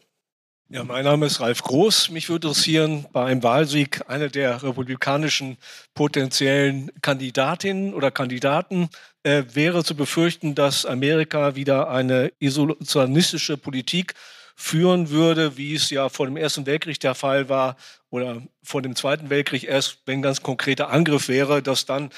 Ja, 0.74 0.86
mein 0.86 1.04
Name 1.04 1.26
ist 1.26 1.42
Ralf 1.42 1.64
Groß. 1.64 2.12
Mich 2.12 2.30
würde 2.30 2.48
interessieren, 2.48 3.06
bei 3.12 3.26
einem 3.26 3.44
Wahlsieg 3.44 4.10
einer 4.10 4.30
der 4.30 4.64
republikanischen 4.64 5.58
potenziellen 5.94 6.90
Kandidatinnen 7.02 7.94
oder 7.94 8.10
Kandidaten 8.10 8.90
äh, 9.24 9.44
wäre 9.54 9.84
zu 9.84 9.96
befürchten, 9.96 10.56
dass 10.56 10.86
Amerika 10.86 11.56
wieder 11.56 11.90
eine 11.90 12.32
isolationistische 12.40 13.58
Politik 13.58 14.14
führen 14.56 15.10
würde, 15.10 15.58
wie 15.58 15.76
es 15.76 15.90
ja 15.90 16.10
vor 16.10 16.28
dem 16.28 16.38
Ersten 16.38 16.66
Weltkrieg 16.66 17.00
der 17.00 17.16
Fall 17.16 17.50
war 17.50 17.76
oder 18.10 18.42
vor 18.64 18.82
dem 18.82 18.96
Zweiten 18.96 19.30
Weltkrieg 19.30 19.64
erst, 19.64 20.02
wenn 20.06 20.22
ganz 20.22 20.42
konkreter 20.42 20.90
Angriff 20.90 21.28
wäre, 21.28 21.64
dass 21.64 21.86
dann, 21.86 22.12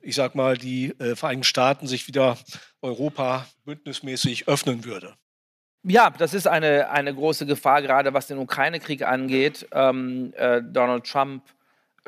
ich 0.00 0.14
sag 0.14 0.34
mal, 0.34 0.56
die 0.56 0.90
äh, 0.98 1.16
Vereinigten 1.16 1.44
Staaten 1.44 1.86
sich 1.86 2.06
wieder 2.06 2.36
Europa 2.82 3.46
bündnismäßig 3.64 4.48
öffnen 4.48 4.84
würde. 4.84 5.14
Ja, 5.84 6.10
das 6.10 6.34
ist 6.34 6.46
eine, 6.46 6.90
eine 6.90 7.14
große 7.14 7.46
Gefahr, 7.46 7.82
gerade 7.82 8.12
was 8.12 8.26
den 8.26 8.38
Ukraine-Krieg 8.38 9.02
angeht. 9.02 9.66
Ähm, 9.72 10.34
äh, 10.36 10.60
Donald 10.62 11.04
Trump 11.04 11.42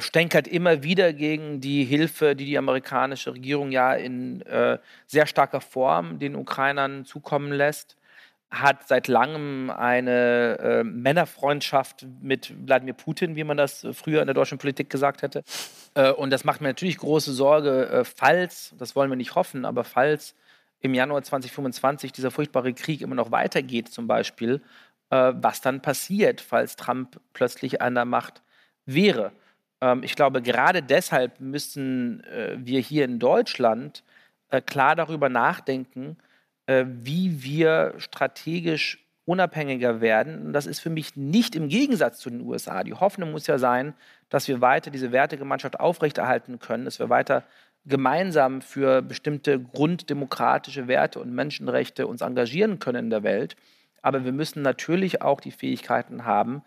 stänkert 0.01 0.49
immer 0.49 0.83
wieder 0.83 1.13
gegen 1.13 1.61
die 1.61 1.85
Hilfe, 1.85 2.37
die 2.37 2.47
die 2.47 2.59
amerikanische 2.59 3.35
Regierung 3.35 3.71
ja 3.71 3.95
in 3.95 4.43
äh, 4.43 4.79
sehr 5.07 5.27
starker 5.27 5.61
Form 5.61 6.19
den 6.19 6.37
Ukrainern 6.37 7.05
zukommen 7.05 7.53
lässt 7.53 7.97
hat 8.51 8.89
seit 8.89 9.07
langem 9.07 9.71
eine 9.71 10.59
äh, 10.59 10.85
Männerfreundschaft 10.85 12.07
mit 12.21 12.53
Wladimir 12.67 12.95
Putin, 12.95 13.37
wie 13.37 13.45
man 13.45 13.57
das 13.57 13.87
früher 13.93 14.21
in 14.21 14.27
der 14.27 14.35
deutschen 14.35 14.59
Politik 14.59 14.91
gesagt 14.91 15.23
hätte. 15.23 15.45
Äh, 15.95 16.11
und 16.11 16.31
das 16.31 16.45
macht 16.45 16.61
mir 16.61 16.69
natürlich 16.69 16.99
große 16.99 17.33
Sorge, 17.33 17.89
äh, 17.89 18.05
falls, 18.05 18.75
das 18.77 18.97
wollen 18.97 19.09
wir 19.09 19.17
nicht 19.17 19.37
hoffen, 19.37 19.65
aber 19.65 19.85
falls 19.85 20.35
im 20.81 20.95
Januar 20.95 21.23
2025 21.23 22.11
dieser 22.11 22.33
furchtbare 22.33 22.73
Krieg 22.73 23.03
immer 23.03 23.15
noch 23.15 23.31
weitergeht, 23.31 23.89
zum 23.89 24.09
Beispiel, 24.09 24.61
äh, 25.11 25.33
was 25.37 25.61
dann 25.61 25.81
passiert, 25.81 26.41
falls 26.41 26.75
Trump 26.75 27.21
plötzlich 27.33 27.81
an 27.81 27.95
der 27.95 28.05
Macht 28.05 28.43
wäre. 28.85 29.31
Ähm, 29.81 30.03
ich 30.03 30.15
glaube, 30.17 30.43
gerade 30.43 30.83
deshalb 30.83 31.41
müssen 31.41 32.23
äh, 32.25 32.57
wir 32.59 32.81
hier 32.81 33.05
in 33.05 33.19
Deutschland 33.19 34.03
äh, 34.51 34.61
klar 34.61 34.97
darüber 34.97 35.29
nachdenken, 35.29 36.17
äh, 36.67 36.85
wie 36.87 37.43
wir 37.43 37.95
strategisch 37.99 39.07
unabhängiger 39.25 40.01
werden. 40.01 40.47
Und 40.47 40.53
das 40.53 40.67
ist 40.67 40.81
für 40.81 40.91
mich 40.91 41.17
nicht 41.17 41.55
im 41.55 41.69
Gegensatz 41.69 42.19
zu 42.19 42.31
den 42.31 42.41
USA. 42.41 42.83
Die 42.83 42.95
Hoffnung 42.95 43.31
muss 43.31 43.47
ja 43.47 43.59
sein, 43.59 43.95
dass 44.29 44.49
wir 44.49 44.61
weiter 44.61 44.91
diese 44.91 45.13
Wertegemeinschaft 45.13 45.79
aufrechterhalten 45.79 46.59
können, 46.59 46.85
dass 46.85 46.99
wir 46.99 47.11
weiter 47.11 47.45
gemeinsam 47.87 48.61
für 48.61 49.03
bestimmte 49.03 49.61
grunddemokratische 49.61 50.89
Werte 50.89 51.21
und 51.21 51.33
Menschenrechte 51.33 52.07
uns 52.07 52.21
engagieren 52.23 52.79
können 52.79 53.07
in 53.07 53.11
der 53.11 53.23
Welt. 53.23 53.57
Aber 54.03 54.25
wir 54.25 54.33
müssen 54.33 54.63
natürlich 54.63 55.23
auch 55.23 55.41
die 55.41 55.51
Fähigkeiten 55.51 56.25
haben, 56.25 56.63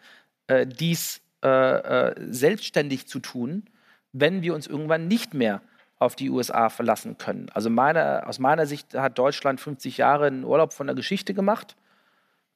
dies 0.66 1.23
äh, 1.44 2.08
äh, 2.08 2.16
selbstständig 2.30 3.08
zu 3.08 3.20
tun, 3.20 3.64
wenn 4.12 4.42
wir 4.42 4.54
uns 4.56 4.68
irgendwann 4.68 5.08
nicht 5.08 5.34
mehr 5.34 5.62
auf 6.00 6.16
die 6.16 6.30
USA 6.30 6.70
verlassen 6.70 7.18
können. 7.18 7.50
Also 7.54 7.70
meine, 7.70 8.28
aus 8.28 8.40
meiner 8.40 8.66
Sicht 8.66 8.94
hat 8.94 9.18
Deutschland 9.18 9.60
50 9.60 9.98
Jahre 9.98 10.28
einen 10.28 10.44
Urlaub 10.44 10.74
von 10.74 10.88
der 10.88 10.96
Geschichte 10.96 11.34
gemacht. 11.34 11.76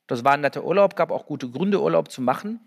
Das 0.07 0.23
war 0.23 0.33
ein 0.33 0.41
netter 0.41 0.63
Urlaub, 0.63 0.95
gab 0.95 1.11
auch 1.11 1.25
gute 1.25 1.49
Gründe, 1.49 1.81
Urlaub 1.81 2.11
zu 2.11 2.21
machen. 2.21 2.59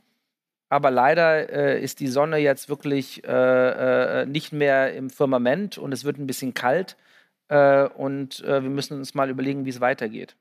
Aber 0.68 0.90
leider 0.90 1.50
äh, 1.50 1.82
ist 1.82 2.00
die 2.00 2.06
Sonne 2.06 2.38
jetzt 2.38 2.68
wirklich 2.68 3.24
äh, 3.24 4.22
äh, 4.22 4.26
nicht 4.26 4.52
mehr 4.52 4.94
im 4.94 5.10
Firmament 5.10 5.78
und 5.78 5.92
es 5.92 6.04
wird 6.04 6.18
ein 6.18 6.26
bisschen 6.26 6.54
kalt. 6.54 6.96
Äh, 7.48 7.88
und 7.88 8.44
äh, 8.44 8.62
wir 8.62 8.70
müssen 8.70 8.96
uns 8.98 9.14
mal 9.14 9.30
überlegen, 9.30 9.64
wie 9.64 9.70
es 9.70 9.80
weitergeht. 9.80 10.36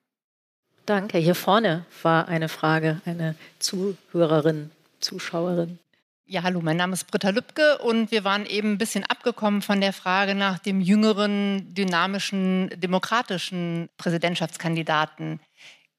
Danke. 0.86 1.18
Hier 1.18 1.36
vorne 1.36 1.86
war 2.04 2.28
eine 2.28 2.50
Frage, 2.50 3.02
eine 3.06 3.36
Zuhörerin, 3.60 4.72
Zuschauerin. 5.00 5.80
Ja, 6.26 6.44
hallo, 6.44 6.62
mein 6.62 6.78
Name 6.78 6.94
ist 6.94 7.10
Britta 7.10 7.30
Lübke 7.30 7.80
und 7.80 8.12
wir 8.12 8.24
waren 8.24 8.46
eben 8.46 8.74
ein 8.74 8.78
bisschen 8.78 9.04
abgekommen 9.04 9.64
von 9.64 9.82
der 9.82 9.94
Frage 9.94 10.36
nach 10.36 10.60
dem 10.60 10.80
jüngeren, 10.80 11.74
dynamischen, 11.74 12.70
demokratischen 12.76 13.90
Präsidentschaftskandidaten. 13.98 15.40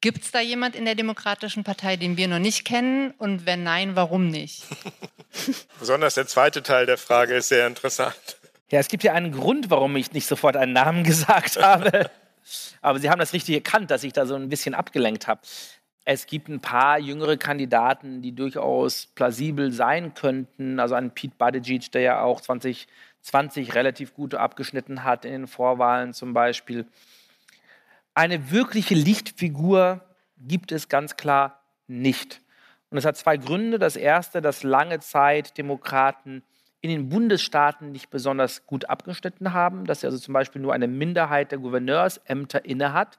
Gibt 0.01 0.23
es 0.23 0.31
da 0.31 0.41
jemand 0.41 0.77
in 0.77 0.85
der 0.85 0.95
Demokratischen 0.95 1.65
Partei, 1.65 1.97
den 1.97 2.17
wir 2.17 2.29
noch 2.29 2.39
nicht 2.39 2.65
kennen? 2.65 3.11
Und 3.19 3.45
wenn 3.45 3.65
nein, 3.65 3.97
warum 3.97 4.29
nicht? 4.29 4.63
Besonders 5.81 6.15
der 6.15 6.27
zweite 6.27 6.63
Teil 6.63 6.87
der 6.87 6.97
Frage 6.97 7.35
ist 7.35 7.49
sehr 7.49 7.67
interessant. 7.67 8.15
Ja, 8.71 8.79
es 8.79 8.89
gibt 8.89 9.03
ja 9.03 9.13
einen 9.13 9.33
Grund, 9.33 9.69
warum 9.69 9.97
ich 9.97 10.13
nicht 10.13 10.27
sofort 10.27 10.57
einen 10.57 10.73
Namen 10.73 11.03
gesagt 11.05 11.61
habe. 11.61 12.09
Aber 12.81 12.99
Sie 12.99 13.11
haben 13.11 13.19
das 13.19 13.33
richtig 13.33 13.57
erkannt, 13.57 13.91
dass 13.91 14.05
ich 14.05 14.13
da 14.13 14.27
so 14.27 14.37
ein 14.37 14.49
bisschen 14.49 14.75
abgelenkt 14.75 15.27
habe. 15.27 15.41
Es 16.05 16.27
gibt 16.27 16.49
ein 16.49 16.61
paar 16.61 16.99
jüngere 16.99 17.37
Kandidaten, 17.37 18.23
die 18.23 18.33
durchaus 18.33 19.07
plausibel 19.07 19.73
sein 19.73 20.15
könnten. 20.15 20.81
Also 20.81 20.95
ein 20.95 21.11
Pete 21.13 21.35
Buttigieg, 21.37 21.93
der 21.93 22.03
ja 22.03 22.23
auch 22.23 22.41
2020 22.41 23.75
relativ 23.75 24.15
gut 24.15 24.35
abgeschnitten 24.35 25.05
hat 25.05 25.25
in 25.25 25.33
den 25.33 25.47
Vorwahlen 25.47 26.15
zum 26.15 26.33
Beispiel. 26.33 26.87
Eine 28.15 28.51
wirkliche 28.51 28.95
Lichtfigur 28.95 30.01
gibt 30.39 30.73
es 30.73 30.89
ganz 30.89 31.17
klar 31.17 31.61
nicht. 31.87 32.41
Und 32.91 32.99
es 32.99 33.05
hat 33.05 33.17
zwei 33.17 33.37
Gründe. 33.37 33.79
Das 33.79 33.97
erste, 33.97 34.41
dass 34.41 34.63
lange 34.63 35.01
Zeit 35.01 35.59
Demokraten 35.59 36.43
in 36.81 36.91
den 36.91 37.09
Bundesstaaten 37.09 37.93
nicht 37.93 38.11
besonders 38.11 38.67
gut 38.67 38.87
abgeschnitten 38.87 39.53
haben, 39.53 39.85
dass 39.85 40.01
sie 40.01 40.07
also 40.07 40.19
zum 40.19 40.33
Beispiel 40.35 40.63
nur 40.63 40.73
eine 40.73 40.89
Minderheit 40.89 41.53
der 41.53 41.59
Gouverneursämter 41.59 42.65
innehat 42.65 43.19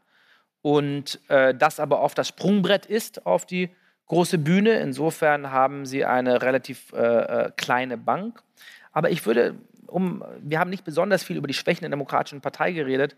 und 0.62 1.20
äh, 1.28 1.54
das 1.56 1.80
aber 1.80 2.02
oft 2.02 2.18
das 2.18 2.28
Sprungbrett 2.28 2.86
ist 2.86 3.26
auf 3.26 3.46
die 3.46 3.70
große 4.08 4.38
Bühne. 4.38 4.74
Insofern 4.80 5.52
haben 5.52 5.86
sie 5.86 6.06
eine 6.06 6.42
relativ 6.42 6.94
äh, 6.94 6.98
äh, 6.98 7.52
kleine 7.56 7.98
Bank. 7.98 8.44
Aber 8.92 9.10
ich 9.10 9.26
würde, 9.26 9.56
um, 9.88 10.24
wir 10.40 10.60
haben 10.60 10.70
nicht 10.70 10.84
besonders 10.84 11.24
viel 11.24 11.38
über 11.38 11.48
die 11.48 11.54
Schwächen 11.54 11.82
der 11.82 11.90
Demokratischen 11.90 12.42
Partei 12.42 12.74
geredet, 12.74 13.16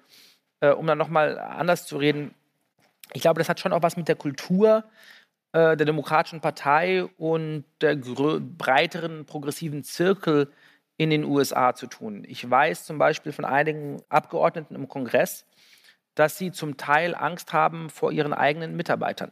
äh, 0.61 0.69
um 0.69 0.87
dann 0.87 0.97
nochmal 0.97 1.37
anders 1.39 1.85
zu 1.85 1.97
reden. 1.97 2.33
Ich 3.13 3.21
glaube, 3.21 3.39
das 3.39 3.49
hat 3.49 3.59
schon 3.59 3.73
auch 3.73 3.81
was 3.81 3.97
mit 3.97 4.07
der 4.07 4.15
Kultur 4.15 4.83
äh, 5.51 5.75
der 5.75 5.85
Demokratischen 5.85 6.41
Partei 6.41 7.05
und 7.17 7.65
der 7.81 7.95
breiteren 7.95 9.25
progressiven 9.25 9.83
Zirkel 9.83 10.51
in 10.97 11.09
den 11.09 11.23
USA 11.23 11.73
zu 11.75 11.87
tun. 11.87 12.23
Ich 12.27 12.47
weiß 12.49 12.85
zum 12.85 12.97
Beispiel 12.97 13.31
von 13.31 13.45
einigen 13.45 14.01
Abgeordneten 14.09 14.75
im 14.75 14.87
Kongress, 14.87 15.45
dass 16.15 16.37
sie 16.37 16.51
zum 16.51 16.77
Teil 16.77 17.15
Angst 17.15 17.53
haben 17.53 17.89
vor 17.89 18.11
ihren 18.11 18.33
eigenen 18.33 18.75
Mitarbeitern. 18.75 19.31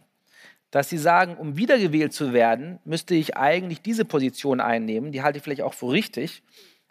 Dass 0.71 0.89
sie 0.89 0.97
sagen, 0.97 1.35
um 1.35 1.57
wiedergewählt 1.57 2.13
zu 2.13 2.33
werden, 2.33 2.79
müsste 2.85 3.13
ich 3.13 3.35
eigentlich 3.37 3.81
diese 3.81 4.05
Position 4.05 4.61
einnehmen, 4.61 5.11
die 5.11 5.21
halte 5.21 5.37
ich 5.37 5.43
vielleicht 5.43 5.61
auch 5.61 5.73
für 5.73 5.91
richtig. 5.91 6.43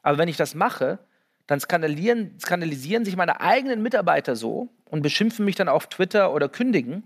Aber 0.03 0.19
wenn 0.19 0.29
ich 0.29 0.37
das 0.37 0.55
mache, 0.55 0.99
dann 1.47 1.61
skandalisieren, 1.61 2.39
skandalisieren 2.39 3.05
sich 3.05 3.17
meine 3.17 3.41
eigenen 3.41 3.83
Mitarbeiter 3.83 4.37
so 4.37 4.69
und 4.85 5.03
beschimpfen 5.03 5.45
mich 5.45 5.57
dann 5.57 5.69
auf 5.69 5.89
Twitter 5.89 6.33
oder 6.33 6.49
kündigen, 6.49 7.05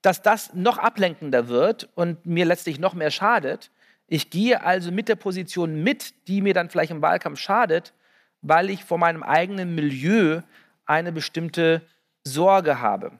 dass 0.00 0.22
das 0.22 0.54
noch 0.54 0.78
ablenkender 0.78 1.48
wird 1.48 1.88
und 1.94 2.24
mir 2.24 2.44
letztlich 2.44 2.78
noch 2.78 2.94
mehr 2.94 3.10
schadet. 3.10 3.70
Ich 4.06 4.30
gehe 4.30 4.62
also 4.62 4.90
mit 4.92 5.08
der 5.08 5.16
Position 5.16 5.82
mit, 5.82 6.14
die 6.28 6.40
mir 6.40 6.54
dann 6.54 6.70
vielleicht 6.70 6.92
im 6.92 7.02
Wahlkampf 7.02 7.40
schadet, 7.40 7.92
weil 8.40 8.70
ich 8.70 8.84
vor 8.84 8.98
meinem 8.98 9.22
eigenen 9.22 9.74
Milieu 9.74 10.40
eine 10.86 11.12
bestimmte 11.12 11.82
Sorge 12.28 12.80
habe. 12.80 13.12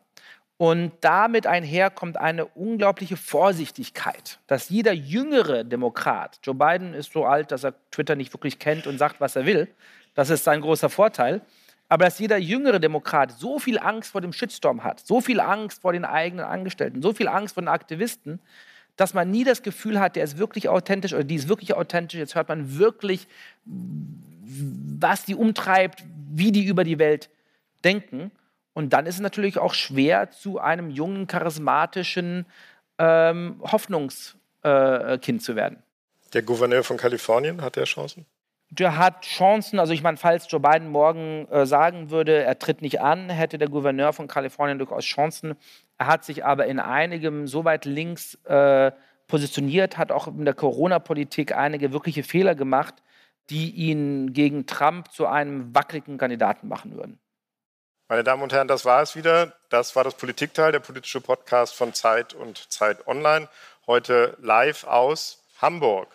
Und 0.57 0.93
damit 1.03 1.47
einher 1.47 1.89
kommt 1.89 2.17
eine 2.17 2.45
unglaubliche 2.45 3.17
Vorsichtigkeit, 3.17 4.41
dass 4.49 4.71
jeder 4.71 4.93
jüngere 4.93 5.63
Demokrat, 5.63 6.41
Joe 6.43 6.55
Biden 6.55 6.95
ist 6.95 7.13
so 7.13 7.25
alt, 7.25 7.53
dass 7.53 7.63
er 7.63 7.75
Twitter 7.93 8.17
nicht 8.17 8.35
wirklich 8.35 8.59
kennt 8.59 8.89
und 8.89 8.99
sagt, 8.99 9.21
was 9.21 9.37
er 9.37 9.47
will, 9.47 9.69
das 10.15 10.31
ist 10.31 10.43
sein 10.43 10.61
großer 10.61 10.91
Vorteil, 10.91 11.43
aber 11.89 12.07
dass 12.07 12.19
jeder 12.19 12.39
jüngere 12.39 12.81
Demokrat 12.81 13.33
so 13.39 13.61
viel 13.61 13.79
Angst 13.79 14.11
vor 14.11 14.21
dem 14.21 14.33
Shitstorm 14.33 14.83
hat, 14.83 15.01
so 15.07 15.21
viel 15.21 15.39
Angst 15.39 15.83
vor 15.83 15.93
den 15.93 16.05
eigenen 16.05 16.45
Angestellten, 16.45 17.03
so 17.03 17.13
viel 17.13 17.29
Angst 17.29 17.55
vor 17.55 17.63
den 17.63 17.69
Aktivisten, 17.69 18.41
dass 18.97 19.15
man 19.15 19.31
nie 19.31 19.45
das 19.45 19.63
Gefühl 19.63 20.01
hat, 20.01 20.17
der 20.17 20.25
ist 20.25 20.39
wirklich 20.39 20.69
authentisch 20.69 21.15
oder 21.15 21.23
die 21.23 21.37
ist 21.37 21.49
wirklich 21.49 21.75
authentisch, 21.75 22.19
jetzt 22.19 22.35
hört 22.35 22.49
man 22.49 22.79
wirklich, 22.79 23.29
was 23.65 25.25
die 25.25 25.37
umtreibt, 25.37 26.03
wie 26.31 26.51
die 26.51 26.67
über 26.67 26.83
die 26.83 26.99
Welt 26.99 27.31
denken. 27.85 28.33
Und 28.75 28.93
dann 28.93 29.07
ist 29.07 29.17
es 29.17 29.21
natürlich 29.21 29.59
auch 29.59 29.75
schwer, 29.75 30.31
zu 30.31 30.59
einem 30.59 30.91
jungen, 30.91 31.27
charismatischen 31.27 32.47
ähm, 32.99 33.61
Hoffnungskind 33.63 34.65
äh, 34.65 35.39
zu 35.39 35.57
werden. 35.57 35.83
Der 36.35 36.43
Gouverneur 36.43 36.85
von 36.85 36.97
Kalifornien, 36.97 37.63
hat 37.63 37.77
er 37.77 37.85
Chancen? 37.85 38.27
Der 38.71 38.99
hat 38.99 39.23
Chancen, 39.23 39.79
also 39.79 39.95
ich 39.95 40.03
meine, 40.03 40.19
falls 40.19 40.51
Joe 40.51 40.61
Biden 40.61 40.89
morgen 40.89 41.49
äh, 41.51 41.65
sagen 41.65 42.11
würde, 42.11 42.43
er 42.43 42.59
tritt 42.59 42.83
nicht 42.83 43.01
an, 43.01 43.31
hätte 43.31 43.57
der 43.57 43.69
Gouverneur 43.69 44.13
von 44.13 44.29
Kalifornien 44.29 44.79
durchaus 44.79 45.05
Chancen. 45.07 45.55
Er 45.97 46.07
hat 46.07 46.25
sich 46.25 46.45
aber 46.45 46.67
in 46.67 46.79
einigem 46.79 47.47
so 47.47 47.65
weit 47.65 47.87
links 47.87 48.35
äh, 48.45 48.93
positioniert, 49.27 49.97
hat 49.97 50.13
auch 50.13 50.27
in 50.27 50.45
der 50.45 50.55
Corona-Politik 50.55 51.57
einige 51.57 51.93
wirkliche 51.93 52.23
Fehler 52.23 52.55
gemacht, 52.55 52.95
die 53.49 53.71
ihn 53.71 54.35
gegen 54.35 54.67
Trump 54.67 55.13
zu 55.13 55.27
einem 55.27 55.75
wackeligen 55.75 56.19
Kandidaten 56.19 56.69
machen 56.69 56.95
würden. 56.95 57.19
Meine 58.11 58.25
Damen 58.25 58.43
und 58.43 58.55
Herren, 58.55 58.69
das 58.69 58.87
war 58.87 59.03
es 59.03 59.17
wieder. 59.17 59.53
Das 59.69 59.95
war 59.95 60.03
das 60.03 60.15
Politikteil, 60.15 60.73
der 60.73 60.81
politische 60.81 61.21
Podcast 61.21 61.75
von 61.75 61.93
Zeit 61.93 62.33
und 62.33 62.73
Zeit 62.73 63.07
Online. 63.07 63.51
Heute 63.87 64.35
live 64.41 64.85
aus 64.85 65.45
Hamburg. 65.61 66.09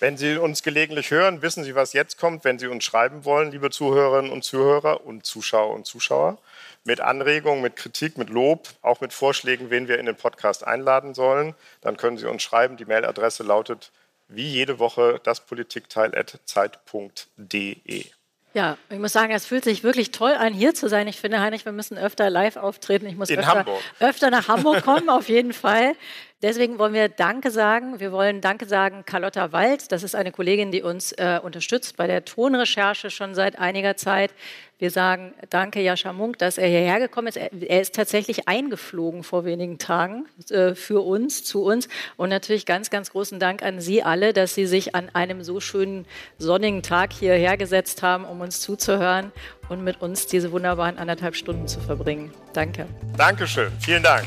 Wenn 0.00 0.16
Sie 0.16 0.38
uns 0.38 0.62
gelegentlich 0.62 1.10
hören, 1.10 1.42
wissen 1.42 1.62
Sie, 1.62 1.74
was 1.74 1.92
jetzt 1.92 2.16
kommt. 2.16 2.44
Wenn 2.44 2.58
Sie 2.58 2.68
uns 2.68 2.84
schreiben 2.84 3.26
wollen, 3.26 3.50
liebe 3.50 3.68
Zuhörerinnen 3.68 4.32
und 4.32 4.42
Zuhörer 4.42 5.04
und 5.04 5.26
Zuschauer 5.26 5.74
und 5.74 5.86
Zuschauer, 5.86 6.38
mit 6.84 7.02
Anregungen, 7.02 7.60
mit 7.60 7.76
Kritik, 7.76 8.16
mit 8.16 8.30
Lob, 8.30 8.70
auch 8.80 9.02
mit 9.02 9.12
Vorschlägen, 9.12 9.68
wen 9.68 9.88
wir 9.88 9.98
in 9.98 10.06
den 10.06 10.16
Podcast 10.16 10.66
einladen 10.66 11.12
sollen, 11.12 11.54
dann 11.82 11.98
können 11.98 12.16
Sie 12.16 12.26
uns 12.26 12.42
schreiben. 12.42 12.78
Die 12.78 12.86
Mailadresse 12.86 13.42
lautet 13.42 13.92
wie 14.28 14.48
jede 14.48 14.78
Woche 14.78 15.20
daspolitikteil.zeit.de. 15.22 18.06
Ja, 18.52 18.76
ich 18.90 18.98
muss 18.98 19.12
sagen, 19.12 19.32
es 19.32 19.46
fühlt 19.46 19.62
sich 19.62 19.84
wirklich 19.84 20.10
toll 20.10 20.32
an, 20.32 20.52
hier 20.52 20.74
zu 20.74 20.88
sein. 20.88 21.06
Ich 21.06 21.20
finde, 21.20 21.40
Heinrich, 21.40 21.64
wir 21.64 21.72
müssen 21.72 21.96
öfter 21.96 22.30
live 22.30 22.56
auftreten. 22.56 23.06
Ich 23.06 23.16
muss 23.16 23.30
öfter, 23.30 23.64
öfter 24.00 24.30
nach 24.30 24.48
Hamburg 24.48 24.82
kommen, 24.84 25.08
auf 25.08 25.28
jeden 25.28 25.52
Fall. 25.52 25.94
Deswegen 26.42 26.78
wollen 26.78 26.94
wir 26.94 27.08
Danke 27.08 27.50
sagen. 27.50 28.00
Wir 28.00 28.10
wollen 28.12 28.40
Danke 28.40 28.66
sagen 28.66 29.04
Carlotta 29.06 29.52
Wald. 29.52 29.92
Das 29.92 30.02
ist 30.02 30.16
eine 30.16 30.32
Kollegin, 30.32 30.72
die 30.72 30.82
uns 30.82 31.12
äh, 31.12 31.38
unterstützt 31.40 31.96
bei 31.96 32.06
der 32.08 32.24
Tonrecherche 32.24 33.10
schon 33.10 33.34
seit 33.34 33.58
einiger 33.58 33.96
Zeit. 33.96 34.32
Wir 34.80 34.90
sagen 34.90 35.34
Danke 35.50 35.80
Jascha 35.82 36.12
Munk, 36.12 36.38
dass 36.38 36.56
er 36.56 36.66
hierher 36.66 36.98
gekommen 36.98 37.28
ist. 37.28 37.36
Er, 37.36 37.80
ist 37.80 37.94
tatsächlich 37.94 38.48
eingeflogen 38.48 39.22
vor 39.22 39.44
wenigen 39.44 39.78
Tagen 39.78 40.26
äh, 40.48 40.74
für 40.74 41.04
uns, 41.04 41.44
zu 41.44 41.62
uns. 41.62 41.86
Und 42.16 42.30
natürlich 42.30 42.64
ganz, 42.64 42.88
ganz 42.88 43.10
großen 43.10 43.38
Dank 43.38 43.62
an 43.62 43.80
Sie 43.80 44.02
alle, 44.02 44.32
dass 44.32 44.54
Sie 44.54 44.66
sich 44.66 44.94
an 44.94 45.10
einem 45.12 45.44
so 45.44 45.60
schönen 45.60 46.06
sonnigen 46.38 46.82
Tag 46.82 47.12
hierher 47.12 47.58
gesetzt 47.58 48.02
haben, 48.02 48.24
um 48.24 48.40
uns 48.40 48.60
zuzuhören 48.60 49.32
und 49.68 49.84
mit 49.84 50.00
uns 50.00 50.26
diese 50.26 50.50
wunderbaren 50.50 50.98
anderthalb 50.98 51.36
Stunden 51.36 51.68
zu 51.68 51.78
verbringen. 51.78 52.32
Danke. 52.54 52.86
Dankeschön. 53.18 53.70
Vielen 53.80 54.02
Dank. 54.02 54.26